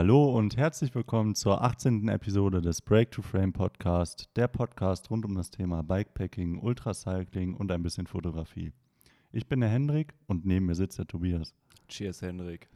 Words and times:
Hallo 0.00 0.34
und 0.34 0.56
herzlich 0.56 0.94
willkommen 0.94 1.34
zur 1.34 1.60
18. 1.60 2.08
Episode 2.08 2.62
des 2.62 2.80
Break 2.80 3.10
to 3.10 3.20
Frame 3.20 3.52
Podcast, 3.52 4.30
der 4.34 4.48
Podcast 4.48 5.10
rund 5.10 5.26
um 5.26 5.34
das 5.34 5.50
Thema 5.50 5.82
Bikepacking, 5.82 6.58
Ultracycling 6.58 7.52
und 7.52 7.70
ein 7.70 7.82
bisschen 7.82 8.06
Fotografie. 8.06 8.72
Ich 9.30 9.46
bin 9.46 9.60
der 9.60 9.68
Hendrik 9.68 10.14
und 10.26 10.46
neben 10.46 10.64
mir 10.64 10.74
sitzt 10.74 10.98
der 10.98 11.06
Tobias. 11.06 11.54
Cheers, 11.86 12.22
Hendrik. 12.22 12.70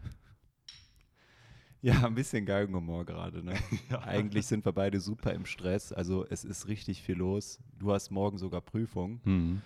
Ja, 1.80 2.04
ein 2.04 2.14
bisschen 2.14 2.45
Geigenhumor 2.45 3.07
gerade. 3.07 3.43
Ne? 3.43 3.54
ja. 3.91 4.02
Eigentlich 4.02 4.45
sind 4.45 4.66
wir 4.66 4.72
beide 4.72 5.00
super 5.00 5.32
im 5.32 5.46
Stress. 5.46 5.95
Also 5.95 6.27
es 6.29 6.45
ist 6.45 6.68
richtig 6.68 7.00
viel 7.00 7.16
los. 7.16 7.58
Du 7.79 7.91
hast 7.91 8.11
morgen 8.11 8.36
sogar 8.36 8.61
Prüfung. 8.61 9.22
Mhm. 9.25 9.63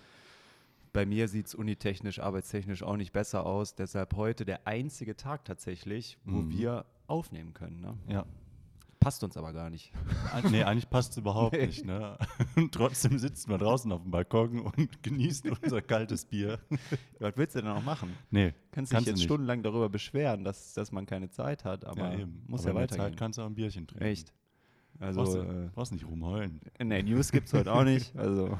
Bei 0.93 1.05
mir 1.05 1.27
sieht 1.27 1.47
es 1.47 1.55
unitechnisch, 1.55 2.19
arbeitstechnisch 2.19 2.83
auch 2.83 2.95
nicht 2.95 3.11
besser 3.11 3.45
aus. 3.45 3.75
Deshalb 3.75 4.15
heute 4.15 4.45
der 4.45 4.65
einzige 4.65 5.17
Tag 5.17 5.43
tatsächlich, 5.43 6.17
wo 6.23 6.37
mhm. 6.37 6.51
wir 6.51 6.85
aufnehmen 7.09 7.53
können. 7.53 7.81
Ne? 7.81 7.97
Ja. 8.07 8.25
Passt 8.99 9.23
uns 9.23 9.37
aber 9.37 9.53
gar 9.53 9.69
nicht. 9.69 9.93
nee, 10.51 10.63
eigentlich 10.63 10.89
passt 10.89 11.13
es 11.13 11.17
überhaupt 11.17 11.53
nee. 11.53 11.67
nicht. 11.67 11.85
Ne? 11.85 12.17
Und 12.57 12.71
trotzdem 12.73 13.17
sitzen 13.17 13.49
wir 13.49 13.57
draußen 13.57 13.89
auf 13.93 14.01
dem 14.01 14.11
Balkon 14.11 14.59
und 14.59 15.03
genießen 15.03 15.51
unser 15.51 15.81
kaltes 15.81 16.25
Bier. 16.25 16.59
Was 17.19 17.37
willst 17.37 17.55
du 17.55 17.61
denn 17.61 17.71
auch 17.71 17.83
machen? 17.83 18.13
Nee. 18.29 18.53
Kannst 18.71 18.91
dich 18.91 19.05
jetzt 19.05 19.23
stundenlang 19.23 19.63
darüber 19.63 19.87
beschweren, 19.87 20.43
dass, 20.43 20.73
dass 20.73 20.91
man 20.91 21.05
keine 21.05 21.29
Zeit 21.29 21.63
hat, 21.63 21.85
aber 21.85 22.17
ja, 22.17 22.27
muss 22.47 22.65
aber 22.65 22.71
ja 22.71 22.75
weitergehen. 22.83 23.05
Zeit 23.05 23.17
kannst 23.17 23.37
du 23.37 23.43
auch 23.43 23.47
ein 23.47 23.55
Bierchen 23.55 23.87
trinken. 23.87 24.03
Echt? 24.03 24.33
Also, 24.99 25.21
brauchst, 25.21 25.35
du, 25.35 25.39
äh, 25.39 25.69
brauchst 25.73 25.91
nicht 25.93 26.05
rumheulen. 26.05 26.59
Nee, 26.83 27.03
News 27.03 27.31
gibt 27.31 27.47
es 27.47 27.53
heute 27.53 27.71
auch 27.71 27.85
nicht. 27.85 28.13
Also. 28.17 28.57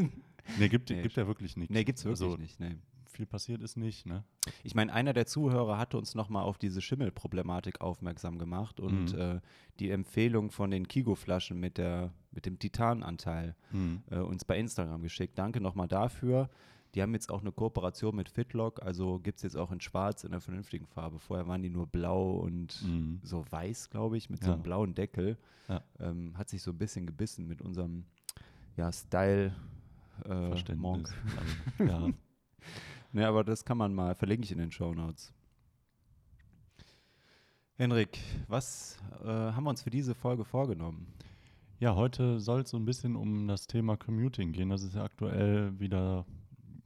nee, 0.58 0.68
gibt, 0.70 0.88
nee, 0.88 1.02
gibt 1.02 1.14
ja 1.14 1.26
wirklich 1.26 1.58
nichts. 1.58 1.74
Nee, 1.74 1.84
gibt 1.84 1.98
es 1.98 2.06
wirklich 2.06 2.26
also, 2.26 2.40
nicht. 2.40 2.58
Nee 2.58 2.78
viel 3.14 3.26
passiert 3.26 3.62
ist 3.62 3.76
nicht. 3.76 4.06
Ne? 4.06 4.24
Ich 4.62 4.74
meine, 4.74 4.92
einer 4.92 5.12
der 5.12 5.26
Zuhörer 5.26 5.78
hatte 5.78 5.96
uns 5.96 6.14
nochmal 6.14 6.44
auf 6.44 6.58
diese 6.58 6.80
Schimmelproblematik 6.80 7.80
aufmerksam 7.80 8.38
gemacht 8.38 8.80
und 8.80 9.12
mhm. 9.12 9.18
äh, 9.18 9.40
die 9.80 9.90
Empfehlung 9.90 10.50
von 10.50 10.70
den 10.70 10.86
Kigo-Flaschen 10.88 11.58
mit, 11.58 11.78
mit 12.30 12.46
dem 12.46 12.58
Titananteil 12.58 13.56
mhm. 13.72 14.02
äh, 14.10 14.18
uns 14.18 14.44
bei 14.44 14.58
Instagram 14.58 15.02
geschickt. 15.02 15.38
Danke 15.38 15.60
nochmal 15.60 15.88
dafür. 15.88 16.50
Die 16.94 17.02
haben 17.02 17.12
jetzt 17.12 17.30
auch 17.30 17.40
eine 17.40 17.50
Kooperation 17.50 18.14
mit 18.14 18.28
Fitlock, 18.28 18.80
also 18.82 19.18
gibt 19.18 19.38
es 19.38 19.42
jetzt 19.42 19.56
auch 19.56 19.72
in 19.72 19.80
Schwarz 19.80 20.22
in 20.22 20.30
einer 20.30 20.40
vernünftigen 20.40 20.86
Farbe. 20.86 21.18
Vorher 21.18 21.48
waren 21.48 21.60
die 21.60 21.70
nur 21.70 21.88
blau 21.88 22.36
und 22.36 22.80
mhm. 22.84 23.18
so 23.24 23.44
weiß, 23.50 23.90
glaube 23.90 24.16
ich, 24.16 24.30
mit 24.30 24.40
ja. 24.40 24.46
so 24.46 24.52
einem 24.52 24.62
blauen 24.62 24.94
Deckel. 24.94 25.36
Ja. 25.68 25.82
Ähm, 25.98 26.38
hat 26.38 26.48
sich 26.48 26.62
so 26.62 26.70
ein 26.70 26.78
bisschen 26.78 27.06
gebissen 27.06 27.48
mit 27.48 27.62
unserem 27.62 28.04
ja, 28.76 28.92
Style 28.92 29.54
äh, 30.24 30.74
Monk. 30.76 31.12
Also, 31.78 31.92
ja. 31.92 32.08
Ne, 33.14 33.28
aber 33.28 33.44
das 33.44 33.64
kann 33.64 33.78
man 33.78 33.94
mal, 33.94 34.16
verlinke 34.16 34.42
ich 34.44 34.50
in 34.50 34.58
den 34.58 34.72
Show 34.72 34.92
Notes. 34.92 35.32
Henrik, 37.76 38.18
was 38.48 38.98
äh, 39.22 39.28
haben 39.28 39.62
wir 39.62 39.70
uns 39.70 39.82
für 39.82 39.90
diese 39.90 40.16
Folge 40.16 40.44
vorgenommen? 40.44 41.06
Ja, 41.78 41.94
heute 41.94 42.40
soll 42.40 42.62
es 42.62 42.70
so 42.70 42.76
ein 42.76 42.84
bisschen 42.84 43.14
um 43.14 43.46
das 43.46 43.68
Thema 43.68 43.96
Commuting 43.96 44.50
gehen. 44.50 44.68
Das 44.68 44.82
ist 44.82 44.96
ja 44.96 45.04
aktuell 45.04 45.78
wieder 45.78 46.26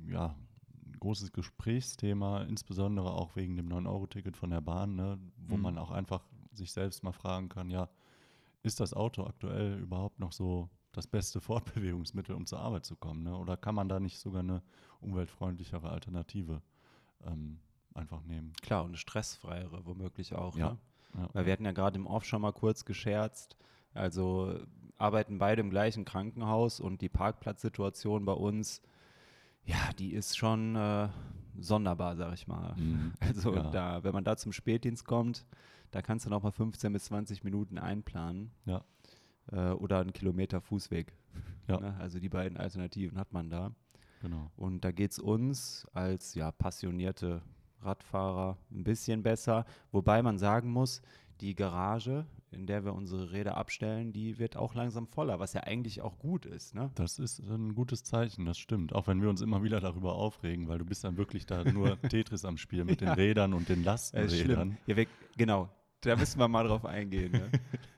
ja, 0.07 0.37
ein 0.85 0.99
großes 1.01 1.33
Gesprächsthema, 1.33 2.43
insbesondere 2.43 3.11
auch 3.15 3.35
wegen 3.35 3.57
dem 3.57 3.71
9-Euro-Ticket 3.71 4.37
von 4.37 4.51
der 4.51 4.61
Bahn, 4.61 4.97
ne, 4.97 5.19
wo 5.47 5.57
mhm. 5.57 5.63
man 5.63 5.79
auch 5.79 5.91
einfach 5.91 6.27
sich 6.53 6.73
selbst 6.73 7.03
mal 7.03 7.13
fragen 7.13 7.49
kann, 7.49 7.71
ja, 7.71 7.89
ist 8.63 8.81
das 8.81 8.93
Auto 8.93 9.25
aktuell 9.25 9.79
überhaupt 9.79 10.21
noch 10.21 10.33
so 10.33 10.69
das 10.93 11.07
beste 11.07 11.41
Fortbewegungsmittel, 11.41 12.35
um 12.35 12.47
zur 12.47 12.61
Arbeit 12.61 12.85
zu 12.85 12.97
kommen? 12.97 13.25
Ne? 13.25 13.37
Oder 13.37 13.57
kann 13.57 13.75
man 13.75 13.89
da 13.89 14.01
nicht 14.01 14.19
sogar 14.19 14.41
eine 14.41 14.63
umweltfreundlichere 15.01 15.89
Alternative 15.89 16.63
ähm, 17.25 17.59
einfach 17.95 18.23
nehmen? 18.25 18.53
Klar, 18.63 18.83
und 18.83 18.91
eine 18.91 18.97
stressfreiere 18.97 19.85
womöglich 19.87 20.35
auch. 20.35 20.57
Ja. 20.57 20.71
Ne? 20.71 20.79
ja. 21.15 21.29
Weil 21.33 21.47
wir 21.47 21.53
hatten 21.53 21.65
ja 21.65 21.73
gerade 21.73 21.99
im 21.99 22.07
Off 22.07 22.25
schon 22.25 22.43
mal 22.43 22.53
kurz 22.53 22.85
gescherzt, 22.85 23.57
also 23.95 24.59
arbeiten 24.97 25.39
beide 25.39 25.61
im 25.61 25.71
gleichen 25.71 26.05
Krankenhaus 26.05 26.81
und 26.81 27.01
die 27.01 27.09
Parkplatzsituation 27.09 28.25
bei 28.25 28.33
uns, 28.33 28.83
ja, 29.65 29.93
die 29.99 30.13
ist 30.13 30.37
schon 30.37 30.75
äh, 30.77 31.09
sonderbar, 31.59 32.17
sag 32.17 32.35
ich 32.35 32.49
mal. 32.49 32.75
Mhm. 32.77 33.13
Also 33.21 33.55
ja. 33.55 33.71
da, 33.71 34.05
wenn 34.05 34.13
man 34.13 34.25
da 34.25 34.37
zum 34.37 34.53
Spätdienst 34.53 35.05
kommt, 35.05 35.47
da 35.91 36.03
kannst 36.03 36.27
du 36.27 36.31
noch 36.31 36.43
mal 36.43 36.51
15 36.51 36.93
bis 36.93 37.05
20 37.05 37.45
Minuten 37.45 37.79
einplanen. 37.79 38.51
Ja 38.65 38.83
äh, 39.53 39.71
oder 39.71 40.01
einen 40.01 40.13
Kilometer 40.13 40.61
Fußweg. 40.61 41.13
Ja. 41.67 41.81
Ne? 41.81 41.97
Also 41.99 42.19
die 42.19 42.29
beiden 42.29 42.57
Alternativen 42.57 43.19
hat 43.19 43.33
man 43.33 43.51
da. 43.51 43.73
Genau. 44.23 44.51
Und 44.57 44.85
da 44.85 44.91
geht 44.91 45.13
es 45.13 45.19
uns 45.19 45.87
als 45.93 46.35
ja, 46.35 46.51
passionierte 46.51 47.43
Radfahrer 47.83 48.59
ein 48.71 48.85
bisschen 48.85 49.23
besser. 49.23 49.65
Wobei 49.93 50.23
man 50.23 50.39
sagen 50.39 50.71
muss, 50.71 51.03
die 51.41 51.55
Garage, 51.55 52.27
in 52.51 52.67
der 52.67 52.85
wir 52.85 52.95
unsere 52.95 53.31
Räder 53.31 53.57
abstellen, 53.57 54.13
die 54.13 54.39
wird 54.39 54.57
auch 54.57 54.75
langsam 54.75 55.07
voller, 55.07 55.39
was 55.39 55.53
ja 55.53 55.63
eigentlich 55.63 56.01
auch 56.03 56.19
gut 56.19 56.47
ist. 56.47 56.75
Ne? 56.75 56.91
Das 56.97 57.19
ist 57.19 57.39
ein 57.41 57.75
gutes 57.75 58.03
Zeichen, 58.03 58.45
das 58.45 58.59
stimmt. 58.59 58.93
Auch 58.93 59.07
wenn 59.07 59.23
wir 59.23 59.29
uns 59.29 59.41
immer 59.41 59.63
wieder 59.63 59.81
darüber 59.81 60.15
aufregen, 60.15 60.67
weil 60.67 60.79
du 60.79 60.85
bist 60.85 61.05
dann 61.05 61.17
wirklich 61.17 61.47
da 61.47 61.63
nur 61.65 62.01
Tetris 62.09 62.45
am 62.45 62.57
Spiel 62.57 62.85
mit 62.85 63.01
ja. 63.01 63.09
den 63.09 63.15
Rädern 63.15 63.53
und 63.53 63.69
den 63.69 63.85
Lastenrädern. 63.85 64.79
Ja, 64.87 64.97
genau, 65.37 65.69
da 66.01 66.17
müssen 66.17 66.41
wir 66.41 66.49
mal 66.49 66.67
drauf 66.67 66.85
eingehen. 66.85 67.33
Ne? 67.33 67.51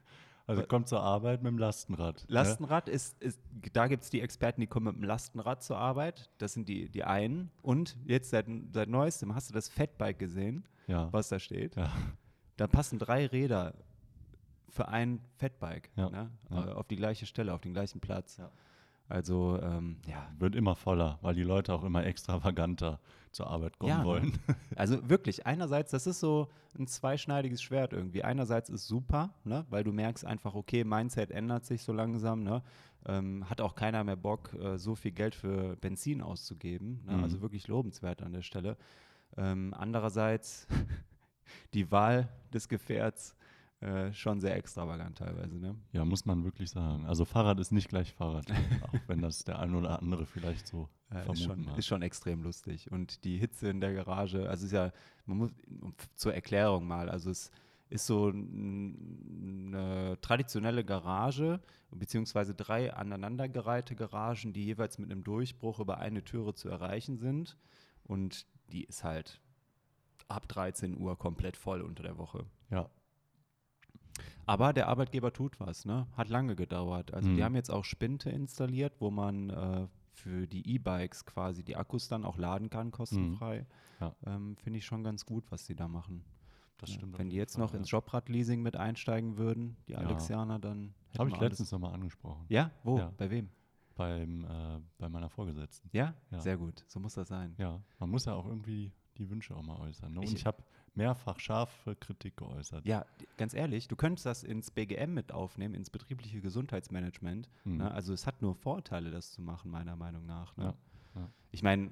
Also 0.51 0.63
kommt 0.65 0.89
zur 0.89 1.01
Arbeit 1.01 1.43
mit 1.43 1.53
dem 1.53 1.59
Lastenrad. 1.59 2.25
Ne? 2.29 2.35
Lastenrad 2.35 2.89
ja? 2.89 2.95
ist, 2.95 3.23
ist, 3.23 3.41
da 3.73 3.87
gibt 3.87 4.03
es 4.03 4.11
die 4.11 4.21
Experten, 4.21 4.61
die 4.61 4.67
kommen 4.67 4.87
mit 4.87 4.97
dem 4.97 5.05
Lastenrad 5.05 5.63
zur 5.63 5.79
Arbeit. 5.79 6.31
Das 6.39 6.55
sind 6.55 6.69
die, 6.69 6.89
die 6.89 7.05
einen. 7.05 7.51
Und 7.63 7.97
jetzt 8.07 8.31
seit, 8.31 8.47
seit 8.73 8.89
neuestem 8.89 9.35
hast 9.35 9.51
du 9.51 9.55
das 9.55 9.69
Fatbike 9.69 10.19
gesehen, 10.19 10.67
ja. 10.87 11.13
was 11.13 11.29
da 11.29 11.39
steht. 11.39 11.77
Ja. 11.77 11.93
Da 12.57 12.67
passen 12.67 12.99
drei 12.99 13.27
Räder 13.27 13.75
für 14.69 14.89
ein 14.89 15.21
Fatbike 15.37 15.91
ja. 15.97 16.11
ne? 16.11 16.31
auf 16.77 16.87
die 16.89 16.97
gleiche 16.97 17.27
Stelle, 17.27 17.55
auf 17.55 17.61
den 17.61 17.73
gleichen 17.73 18.01
Platz. 18.01 18.41
Also 19.11 19.59
ähm, 19.61 19.97
ja. 20.07 20.31
Wird 20.39 20.55
immer 20.55 20.77
voller, 20.77 21.19
weil 21.21 21.35
die 21.35 21.43
Leute 21.43 21.75
auch 21.75 21.83
immer 21.83 22.07
extravaganter 22.07 23.01
zur 23.33 23.49
Arbeit 23.49 23.79
kommen 23.79 23.91
ja, 23.91 24.05
wollen. 24.05 24.39
Also 24.77 25.09
wirklich, 25.09 25.47
einerseits, 25.47 25.91
das 25.91 26.07
ist 26.07 26.21
so 26.21 26.49
ein 26.79 26.87
zweischneidiges 26.87 27.61
Schwert 27.61 27.93
irgendwie. 27.93 28.23
Einerseits 28.23 28.71
ist 28.71 28.87
super, 28.87 29.35
ne? 29.45 29.67
weil 29.69 29.85
du 29.85 29.93
merkst 29.93 30.25
einfach, 30.25 30.55
okay, 30.55 30.85
Mindset 30.85 31.31
ändert 31.33 31.67
sich 31.67 31.83
so 31.83 31.93
langsam. 31.93 32.45
Ne? 32.45 32.63
Ähm, 33.07 33.49
hat 33.51 33.61
auch 33.61 33.75
keiner 33.75 34.05
mehr 34.05 34.17
Bock, 34.17 34.55
äh, 34.55 34.79
so 34.79 34.95
viel 34.95 35.11
Geld 35.11 35.35
für 35.35 35.77
Benzin 35.77 36.23
auszugeben. 36.23 37.03
Ne? 37.05 37.17
Mhm. 37.17 37.25
Also 37.25 37.43
wirklich 37.43 37.67
lobenswert 37.69 38.23
an 38.23 38.33
der 38.33 38.43
Stelle. 38.43 38.77
Ähm, 39.37 39.75
andererseits 39.77 40.67
die 41.75 41.91
Wahl 41.91 42.29
des 42.53 42.69
Gefährts 42.69 43.37
äh, 43.81 44.13
schon 44.13 44.41
sehr 44.41 44.57
extravagant 44.57 45.17
teilweise, 45.17 45.59
ne? 45.59 45.75
Ja, 45.93 46.05
muss 46.05 46.27
man 46.27 46.45
wirklich 46.45 46.69
sagen. 46.69 47.07
Also 47.07 47.25
Fahrrad 47.25 47.59
ist 47.61 47.73
nicht 47.73 47.89
gleich 47.89 48.13
Fahrrad, 48.13 48.45
auch 48.83 49.01
wenn 49.07 49.23
das 49.23 49.45
der 49.45 49.59
eine 49.59 49.75
oder 49.79 49.99
andere 49.99 50.27
vielleicht 50.27 50.67
so 50.67 50.91
ja, 51.11 51.21
vermuten 51.21 51.33
ist 51.33 51.43
schon, 51.45 51.65
mag. 51.65 51.79
ist 51.79 51.87
schon 51.87 52.03
extrem 52.03 52.43
lustig. 52.43 52.93
Und 52.93 53.25
die 53.25 53.39
Hitze 53.39 53.71
in 53.71 53.81
der 53.81 53.95
Garage, 53.95 54.51
also 54.51 54.67
ist 54.67 54.73
ja, 54.73 54.93
man 55.25 55.39
muss 55.39 55.51
zur 56.15 56.35
Erklärung 56.35 56.87
mal, 56.87 57.09
also 57.09 57.31
es 57.31 57.51
ist 57.89 58.07
so 58.07 58.29
eine 58.29 60.19
traditionelle 60.21 60.85
Garage, 60.85 61.61
beziehungsweise 61.91 62.55
drei 62.55 62.93
aneinandergereihte 62.93 63.97
Garagen, 63.97 64.53
die 64.53 64.65
jeweils 64.65 64.99
mit 64.99 65.11
einem 65.11 65.25
Durchbruch 65.25 65.81
über 65.81 65.99
eine 65.99 66.23
Türe 66.23 66.55
zu 66.55 66.69
erreichen 66.69 67.17
sind. 67.17 67.57
Und 68.05 68.47
die 68.73 68.85
ist 68.85 69.05
halt 69.05 69.41
ab 70.29 70.49
13 70.49 70.99
Uhr 70.99 71.19
komplett 71.19 71.57
voll 71.57 71.81
unter 71.81 72.03
der 72.03 72.19
Woche. 72.19 72.45
Ja, 72.71 72.91
aber 74.51 74.73
der 74.73 74.89
Arbeitgeber 74.89 75.33
tut 75.33 75.61
was, 75.61 75.85
ne? 75.85 76.09
Hat 76.17 76.29
lange 76.29 76.57
gedauert. 76.57 77.15
Also 77.15 77.29
mhm. 77.29 77.37
die 77.37 77.45
haben 77.45 77.55
jetzt 77.55 77.71
auch 77.71 77.85
Spinte 77.85 78.31
installiert, 78.31 78.95
wo 78.99 79.13
man 79.13 79.51
äh, 79.51 79.87
für 80.13 80.49
die 80.49 80.75
E-Bikes 80.75 81.25
quasi 81.25 81.63
die 81.63 81.77
Akkus 81.77 82.09
dann 82.09 82.25
auch 82.25 82.37
laden 82.37 82.69
kann, 82.69 82.91
kostenfrei. 82.91 83.61
Mhm. 83.61 83.67
Ja. 84.01 84.17
Ähm, 84.27 84.57
Finde 84.57 84.81
ich 84.81 84.85
schon 84.85 85.05
ganz 85.05 85.25
gut, 85.25 85.45
was 85.53 85.67
die 85.67 85.77
da 85.77 85.87
machen. 85.87 86.25
Das 86.79 86.91
stimmt. 86.91 87.17
Wenn 87.17 87.31
die 87.31 87.37
jetzt 87.37 87.59
noch 87.59 87.75
ins 87.75 87.93
Jobrad-Leasing 87.93 88.61
mit 88.61 88.75
einsteigen 88.75 89.37
würden, 89.37 89.77
die 89.87 89.95
Alexianer, 89.95 90.59
dann. 90.59 90.95
Habe 91.17 91.31
ich 91.31 91.39
letztens 91.39 91.71
nochmal 91.71 91.95
angesprochen. 91.95 92.45
Ja? 92.49 92.73
Wo? 92.83 92.99
Ja. 92.99 93.13
Bei 93.19 93.31
wem? 93.31 93.51
Beim, 93.95 94.45
äh, 94.45 94.81
bei 94.99 95.09
meiner 95.09 95.29
Vorgesetzten. 95.29 95.91
Ja? 95.93 96.15
ja? 96.33 96.41
Sehr 96.41 96.57
gut. 96.57 96.83
So 96.89 96.99
muss 96.99 97.15
das 97.15 97.29
sein. 97.29 97.55
Ja, 97.57 97.81
man 98.01 98.11
muss 98.11 98.25
ja 98.25 98.35
auch 98.35 98.47
irgendwie 98.47 98.91
die 99.17 99.31
Wünsche 99.31 99.55
auch 99.55 99.63
mal 99.63 99.79
äußern. 99.79 100.13
Ne? 100.13 100.21
Und 100.21 100.25
ich, 100.25 100.35
ich 100.35 100.47
habe 100.47 100.65
mehrfach 100.95 101.39
scharfe 101.39 101.97
Kritik 101.97 102.37
geäußert. 102.37 102.85
Ja, 102.87 103.07
ganz 103.37 103.55
ehrlich, 103.55 103.89
du 103.89 103.97
könntest 103.97 104.27
das 104.27 104.43
ins 104.43 104.71
BGM 104.71 105.15
mit 105.15 105.33
aufnehmen, 105.33 105.75
ins 105.75 105.91
betriebliche 105.91 106.41
Gesundheitsmanagement. 106.41 107.49
Mhm. 107.65 107.79
Ne? 107.79 107.91
Also 107.91 108.13
es 108.13 108.27
hat 108.27 108.43
nur 108.43 108.55
Vorteile, 108.55 109.11
das 109.11 109.31
zu 109.31 109.43
machen, 109.43 109.71
meiner 109.71 109.97
Meinung 109.97 110.27
nach. 110.27 110.57
Ne? 110.57 110.75
Ja, 111.15 111.21
ja. 111.21 111.31
Ich 111.53 111.63
meine, 111.63 111.91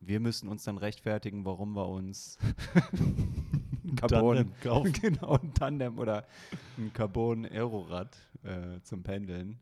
wir 0.00 0.20
müssen 0.20 0.48
uns 0.48 0.64
dann 0.64 0.78
rechtfertigen, 0.78 1.44
warum 1.44 1.74
wir 1.74 1.88
uns 1.88 2.38
Carbon 3.96 4.52
kaufen. 4.60 4.92
genau, 5.00 5.36
ein 5.36 5.54
Tandem 5.54 5.98
oder 5.98 6.26
ein 6.78 6.92
Carbon-Aerorad 6.92 8.16
äh, 8.42 8.80
zum 8.82 9.02
Pendeln. 9.02 9.60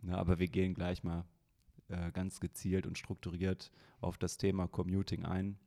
Na, 0.00 0.16
aber 0.18 0.38
wir 0.38 0.48
gehen 0.48 0.74
gleich 0.74 1.04
mal 1.04 1.24
äh, 1.88 2.10
ganz 2.12 2.40
gezielt 2.40 2.86
und 2.86 2.98
strukturiert 2.98 3.70
auf 4.00 4.18
das 4.18 4.36
Thema 4.36 4.66
Commuting 4.66 5.24
ein 5.24 5.58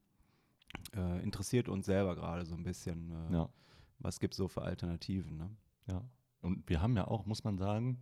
äh, 0.95 1.23
interessiert 1.23 1.69
uns 1.69 1.85
selber 1.85 2.15
gerade 2.15 2.45
so 2.45 2.55
ein 2.55 2.63
bisschen, 2.63 3.11
äh, 3.11 3.33
ja. 3.33 3.49
was 3.99 4.19
gibt 4.19 4.33
es 4.33 4.37
so 4.37 4.47
für 4.47 4.61
Alternativen. 4.61 5.37
Ne? 5.37 5.49
Ja, 5.87 6.01
und 6.41 6.67
wir 6.69 6.81
haben 6.81 6.95
ja 6.95 7.07
auch, 7.07 7.25
muss 7.25 7.43
man 7.43 7.57
sagen, 7.57 7.99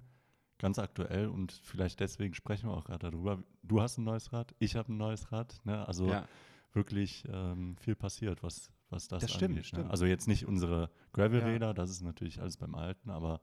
ganz 0.60 0.80
aktuell 0.80 1.28
und 1.28 1.52
vielleicht 1.52 2.00
deswegen 2.00 2.34
sprechen 2.34 2.70
wir 2.70 2.78
auch 2.78 2.86
gerade 2.86 3.12
darüber. 3.12 3.44
Du 3.64 3.82
hast 3.82 3.98
ein 3.98 4.04
neues 4.04 4.32
Rad, 4.32 4.54
ich 4.60 4.76
habe 4.76 4.94
ein 4.94 4.98
neues 4.98 5.32
Rad. 5.32 5.60
Ne? 5.66 5.86
Also 5.88 6.08
ja. 6.08 6.26
wirklich 6.72 7.24
ähm, 7.30 7.76
viel 7.78 7.96
passiert, 7.96 8.44
was, 8.44 8.72
was 8.90 9.08
das, 9.08 9.24
das 9.24 9.42
angeht. 9.42 9.66
Stimmt, 9.66 9.86
ne? 9.86 9.92
Also 9.92 10.06
jetzt 10.06 10.28
nicht 10.28 10.46
unsere 10.46 10.90
Gravel-Räder, 11.14 11.68
ja. 11.68 11.74
das 11.74 11.90
ist 11.90 12.02
natürlich 12.02 12.40
alles 12.42 12.58
beim 12.58 12.76
Alten, 12.76 13.10
aber 13.10 13.42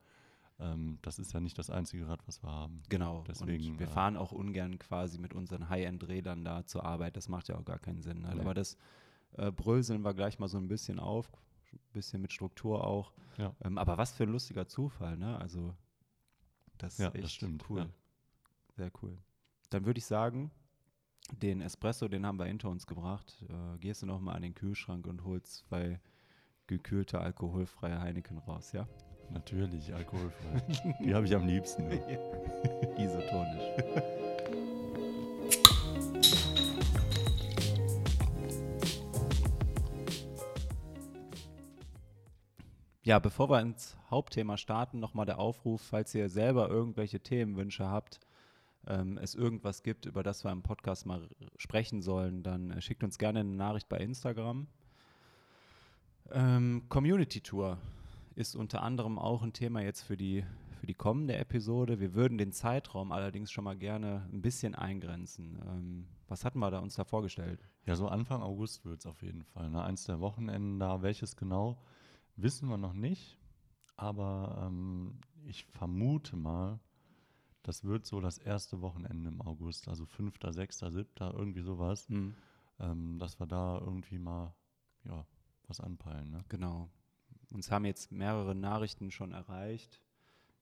ähm, 0.61 0.99
das 1.03 1.19
ist 1.19 1.33
ja 1.33 1.41
nicht 1.41 1.59
das 1.59 1.71
einzige 1.71 2.07
Rad, 2.07 2.27
was 2.27 2.43
wir 2.43 2.51
haben. 2.51 2.83
Genau. 2.89 3.25
Deswegen, 3.27 3.73
und 3.73 3.79
wir 3.79 3.87
äh, 3.87 3.91
fahren 3.91 4.17
auch 4.17 4.33
ungern 4.33 4.79
quasi 4.79 5.19
mit 5.19 5.35
unseren 5.35 5.69
High-End-Rädern 5.69 6.45
da 6.45 6.67
zur 6.67 6.85
Arbeit. 6.85 7.17
Das 7.17 7.29
macht 7.29 7.49
ja 7.49 7.57
auch 7.57 7.65
gar 7.65 7.79
keinen 7.79 8.03
Sinn. 8.03 8.21
Ne? 8.23 8.33
Nee. 8.35 8.41
Aber 8.41 8.55
das 8.55 8.77
äh, 9.37 9.51
bröseln 9.51 10.03
wir 10.03 10.15
gleich 10.15 10.39
mal 10.39 10.49
so 10.49 10.59
ein 10.59 10.69
bisschen 10.69 10.99
auf, 10.99 11.31
ein 11.73 11.79
bisschen 11.93 12.23
mit 12.23 12.33
Struktur 12.33 12.85
auch. 12.87 13.13
Ja. 13.39 13.55
Ähm, 13.63 13.79
aber 13.79 13.99
was 13.99 14.13
für 14.13 14.25
ein 14.25 14.31
lustiger 14.31 14.67
Zufall, 14.67 15.17
ne? 15.17 15.39
Also 15.39 15.75
das 16.79 16.99
ja, 16.99 17.09
ist 17.09 17.15
echt 17.15 17.25
das 17.25 17.33
stimmt, 17.33 17.69
cool. 17.69 17.81
Ja. 17.81 17.89
Sehr 18.77 18.93
cool. 19.03 19.19
Dann 19.71 19.85
würde 19.85 19.99
ich 19.99 20.07
sagen, 20.07 20.51
den 21.33 21.61
Espresso, 21.61 22.09
den 22.09 22.27
haben 22.27 22.39
wir 22.39 22.47
hinter 22.47 22.71
uns 22.71 22.87
gebracht. 22.87 23.45
Äh, 23.49 23.79
gehst 23.79 24.03
du 24.03 24.07
noch 24.07 24.21
mal 24.21 24.35
an 24.35 24.43
den 24.43 24.55
Kühlschrank 24.55 25.07
und 25.07 25.25
holst 25.25 25.55
zwei 25.69 26.01
gekühlte 26.67 27.21
alkoholfreie 27.21 28.01
Heineken 28.01 28.39
raus, 28.39 28.73
ja? 28.73 28.89
Natürlich, 29.31 29.95
alkoholfrei. 29.95 30.95
Die 31.05 31.15
habe 31.15 31.27
ich 31.27 31.35
am 31.35 31.47
liebsten. 31.47 31.91
Isotonisch. 32.99 34.27
Ja, 43.11 43.19
bevor 43.19 43.51
wir 43.51 43.61
ins 43.61 43.97
Hauptthema 44.09 44.57
starten, 44.57 45.01
nochmal 45.01 45.27
der 45.27 45.41
Aufruf, 45.41 45.83
falls 45.83 46.15
ihr 46.15 46.29
selber 46.29 46.69
irgendwelche 46.69 47.19
Themenwünsche 47.19 47.89
habt, 47.89 48.21
ähm, 48.87 49.19
es 49.19 49.35
irgendwas 49.35 49.83
gibt, 49.83 50.07
über 50.07 50.23
das 50.23 50.45
wir 50.45 50.53
im 50.53 50.63
Podcast 50.63 51.07
mal 51.07 51.29
sprechen 51.57 52.03
sollen, 52.03 52.45
dann 52.45 52.71
äh, 52.71 52.81
schickt 52.81 53.03
uns 53.03 53.19
gerne 53.19 53.41
eine 53.41 53.49
Nachricht 53.49 53.89
bei 53.89 53.97
Instagram. 53.97 54.69
Ähm, 56.31 56.85
Community 56.89 57.41
Tour 57.41 57.79
ist 58.37 58.55
unter 58.55 58.81
anderem 58.83 59.19
auch 59.19 59.43
ein 59.43 59.55
Thema 59.55 59.81
jetzt 59.81 60.03
für 60.03 60.17
die, 60.17 60.45
für 60.79 60.87
die 60.87 60.95
kommende 60.95 61.35
Episode. 61.35 61.99
Wir 61.99 62.15
würden 62.15 62.39
den 62.39 62.53
Zeitraum 62.53 63.11
allerdings 63.11 63.51
schon 63.51 63.65
mal 63.65 63.77
gerne 63.77 64.29
ein 64.33 64.41
bisschen 64.41 64.77
eingrenzen. 64.77 65.59
Ähm, 65.67 66.07
was 66.29 66.45
hatten 66.45 66.61
wir 66.61 66.71
da 66.71 66.79
uns 66.79 66.95
da 66.95 67.03
vorgestellt? 67.03 67.59
Ja, 67.87 67.97
so 67.97 68.07
Anfang 68.07 68.41
August 68.41 68.85
wird 68.85 69.01
es 69.01 69.07
auf 69.07 69.21
jeden 69.23 69.43
Fall. 69.43 69.69
Ne? 69.69 69.83
Eins 69.83 70.05
der 70.05 70.21
Wochenenden 70.21 70.79
da, 70.79 71.03
welches 71.03 71.35
genau? 71.35 71.77
Wissen 72.43 72.69
wir 72.69 72.79
noch 72.79 72.95
nicht, 72.95 73.39
aber 73.97 74.65
ähm, 74.67 75.21
ich 75.47 75.65
vermute 75.67 76.37
mal, 76.37 76.81
das 77.63 77.85
wird 77.85 78.07
so 78.07 78.21
das 78.21 78.39
erste 78.39 78.81
Wochenende 78.81 79.29
im 79.29 79.43
August, 79.43 79.89
also 79.89 80.07
5., 80.07 80.39
6., 80.49 80.79
7., 80.79 81.07
irgendwie 81.19 81.61
sowas, 81.61 82.09
mhm. 82.09 82.35
ähm, 82.79 83.19
dass 83.19 83.39
wir 83.39 83.47
da 83.47 83.79
irgendwie 83.79 84.19
mal 84.19 84.55
ja, 85.05 85.27
was 85.67 85.81
anpeilen. 85.81 86.31
Ne? 86.31 86.45
Genau. 86.49 86.91
Uns 87.53 87.71
haben 87.71 87.85
jetzt 87.85 88.11
mehrere 88.11 88.55
Nachrichten 88.55 89.11
schon 89.11 89.33
erreicht. 89.33 90.01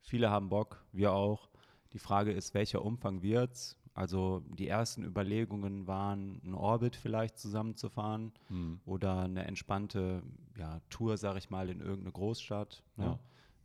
Viele 0.01 0.31
haben 0.31 0.49
Bock, 0.49 0.85
wir 0.93 1.13
auch. 1.13 1.49
Die 1.93 1.99
Frage 1.99 2.33
ist, 2.33 2.55
welcher 2.55 2.85
Umfang 2.85 3.23
wird 3.23 3.53
es? 3.53 3.77
Also 3.99 4.45
die 4.47 4.69
ersten 4.69 5.03
Überlegungen 5.03 5.89
waren, 5.89 6.41
einen 6.45 6.55
Orbit 6.55 6.95
vielleicht 6.95 7.37
zusammenzufahren 7.37 8.31
mhm. 8.49 8.79
oder 8.87 9.23
eine 9.23 9.45
entspannte 9.45 10.23
ja, 10.57 10.81
Tour, 10.89 11.17
sag 11.17 11.37
ich 11.37 11.51
mal, 11.51 11.69
in 11.69 11.81
irgendeine 11.81 12.13
Großstadt. 12.13 12.85
Ne? 12.97 13.05
Ja 13.05 13.19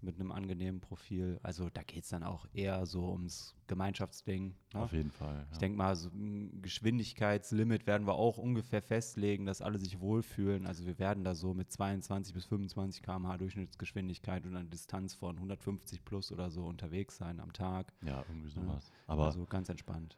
mit 0.03 0.19
einem 0.19 0.31
angenehmen 0.31 0.81
Profil. 0.81 1.39
Also 1.43 1.69
da 1.69 1.81
geht 1.81 2.03
es 2.03 2.09
dann 2.09 2.23
auch 2.23 2.45
eher 2.53 2.85
so 2.85 3.09
ums 3.11 3.55
Gemeinschaftsding. 3.67 4.53
Ne? 4.73 4.79
Auf 4.79 4.91
jeden 4.91 5.11
Fall. 5.11 5.35
Ja. 5.35 5.47
Ich 5.53 5.57
denke 5.57 5.77
mal, 5.77 5.95
so 5.95 6.09
ein 6.09 6.61
Geschwindigkeitslimit 6.61 7.87
werden 7.87 8.05
wir 8.05 8.15
auch 8.15 8.37
ungefähr 8.37 8.81
festlegen, 8.81 9.45
dass 9.45 9.61
alle 9.61 9.79
sich 9.79 9.99
wohlfühlen. 9.99 10.67
Also 10.67 10.85
wir 10.85 10.99
werden 10.99 11.23
da 11.23 11.35
so 11.35 11.53
mit 11.53 11.71
22 11.71 12.33
bis 12.33 12.45
25 12.45 13.01
km/h 13.01 13.37
Durchschnittsgeschwindigkeit 13.37 14.45
und 14.45 14.55
einer 14.55 14.65
Distanz 14.65 15.15
von 15.15 15.37
150 15.37 16.03
plus 16.03 16.31
oder 16.31 16.51
so 16.51 16.65
unterwegs 16.65 17.17
sein 17.17 17.39
am 17.39 17.53
Tag. 17.53 17.93
Ja, 18.05 18.25
irgendwie 18.27 18.49
sowas. 18.49 18.89
Ja. 18.89 19.13
Aber 19.13 19.25
also 19.25 19.45
ganz 19.45 19.69
entspannt. 19.69 20.17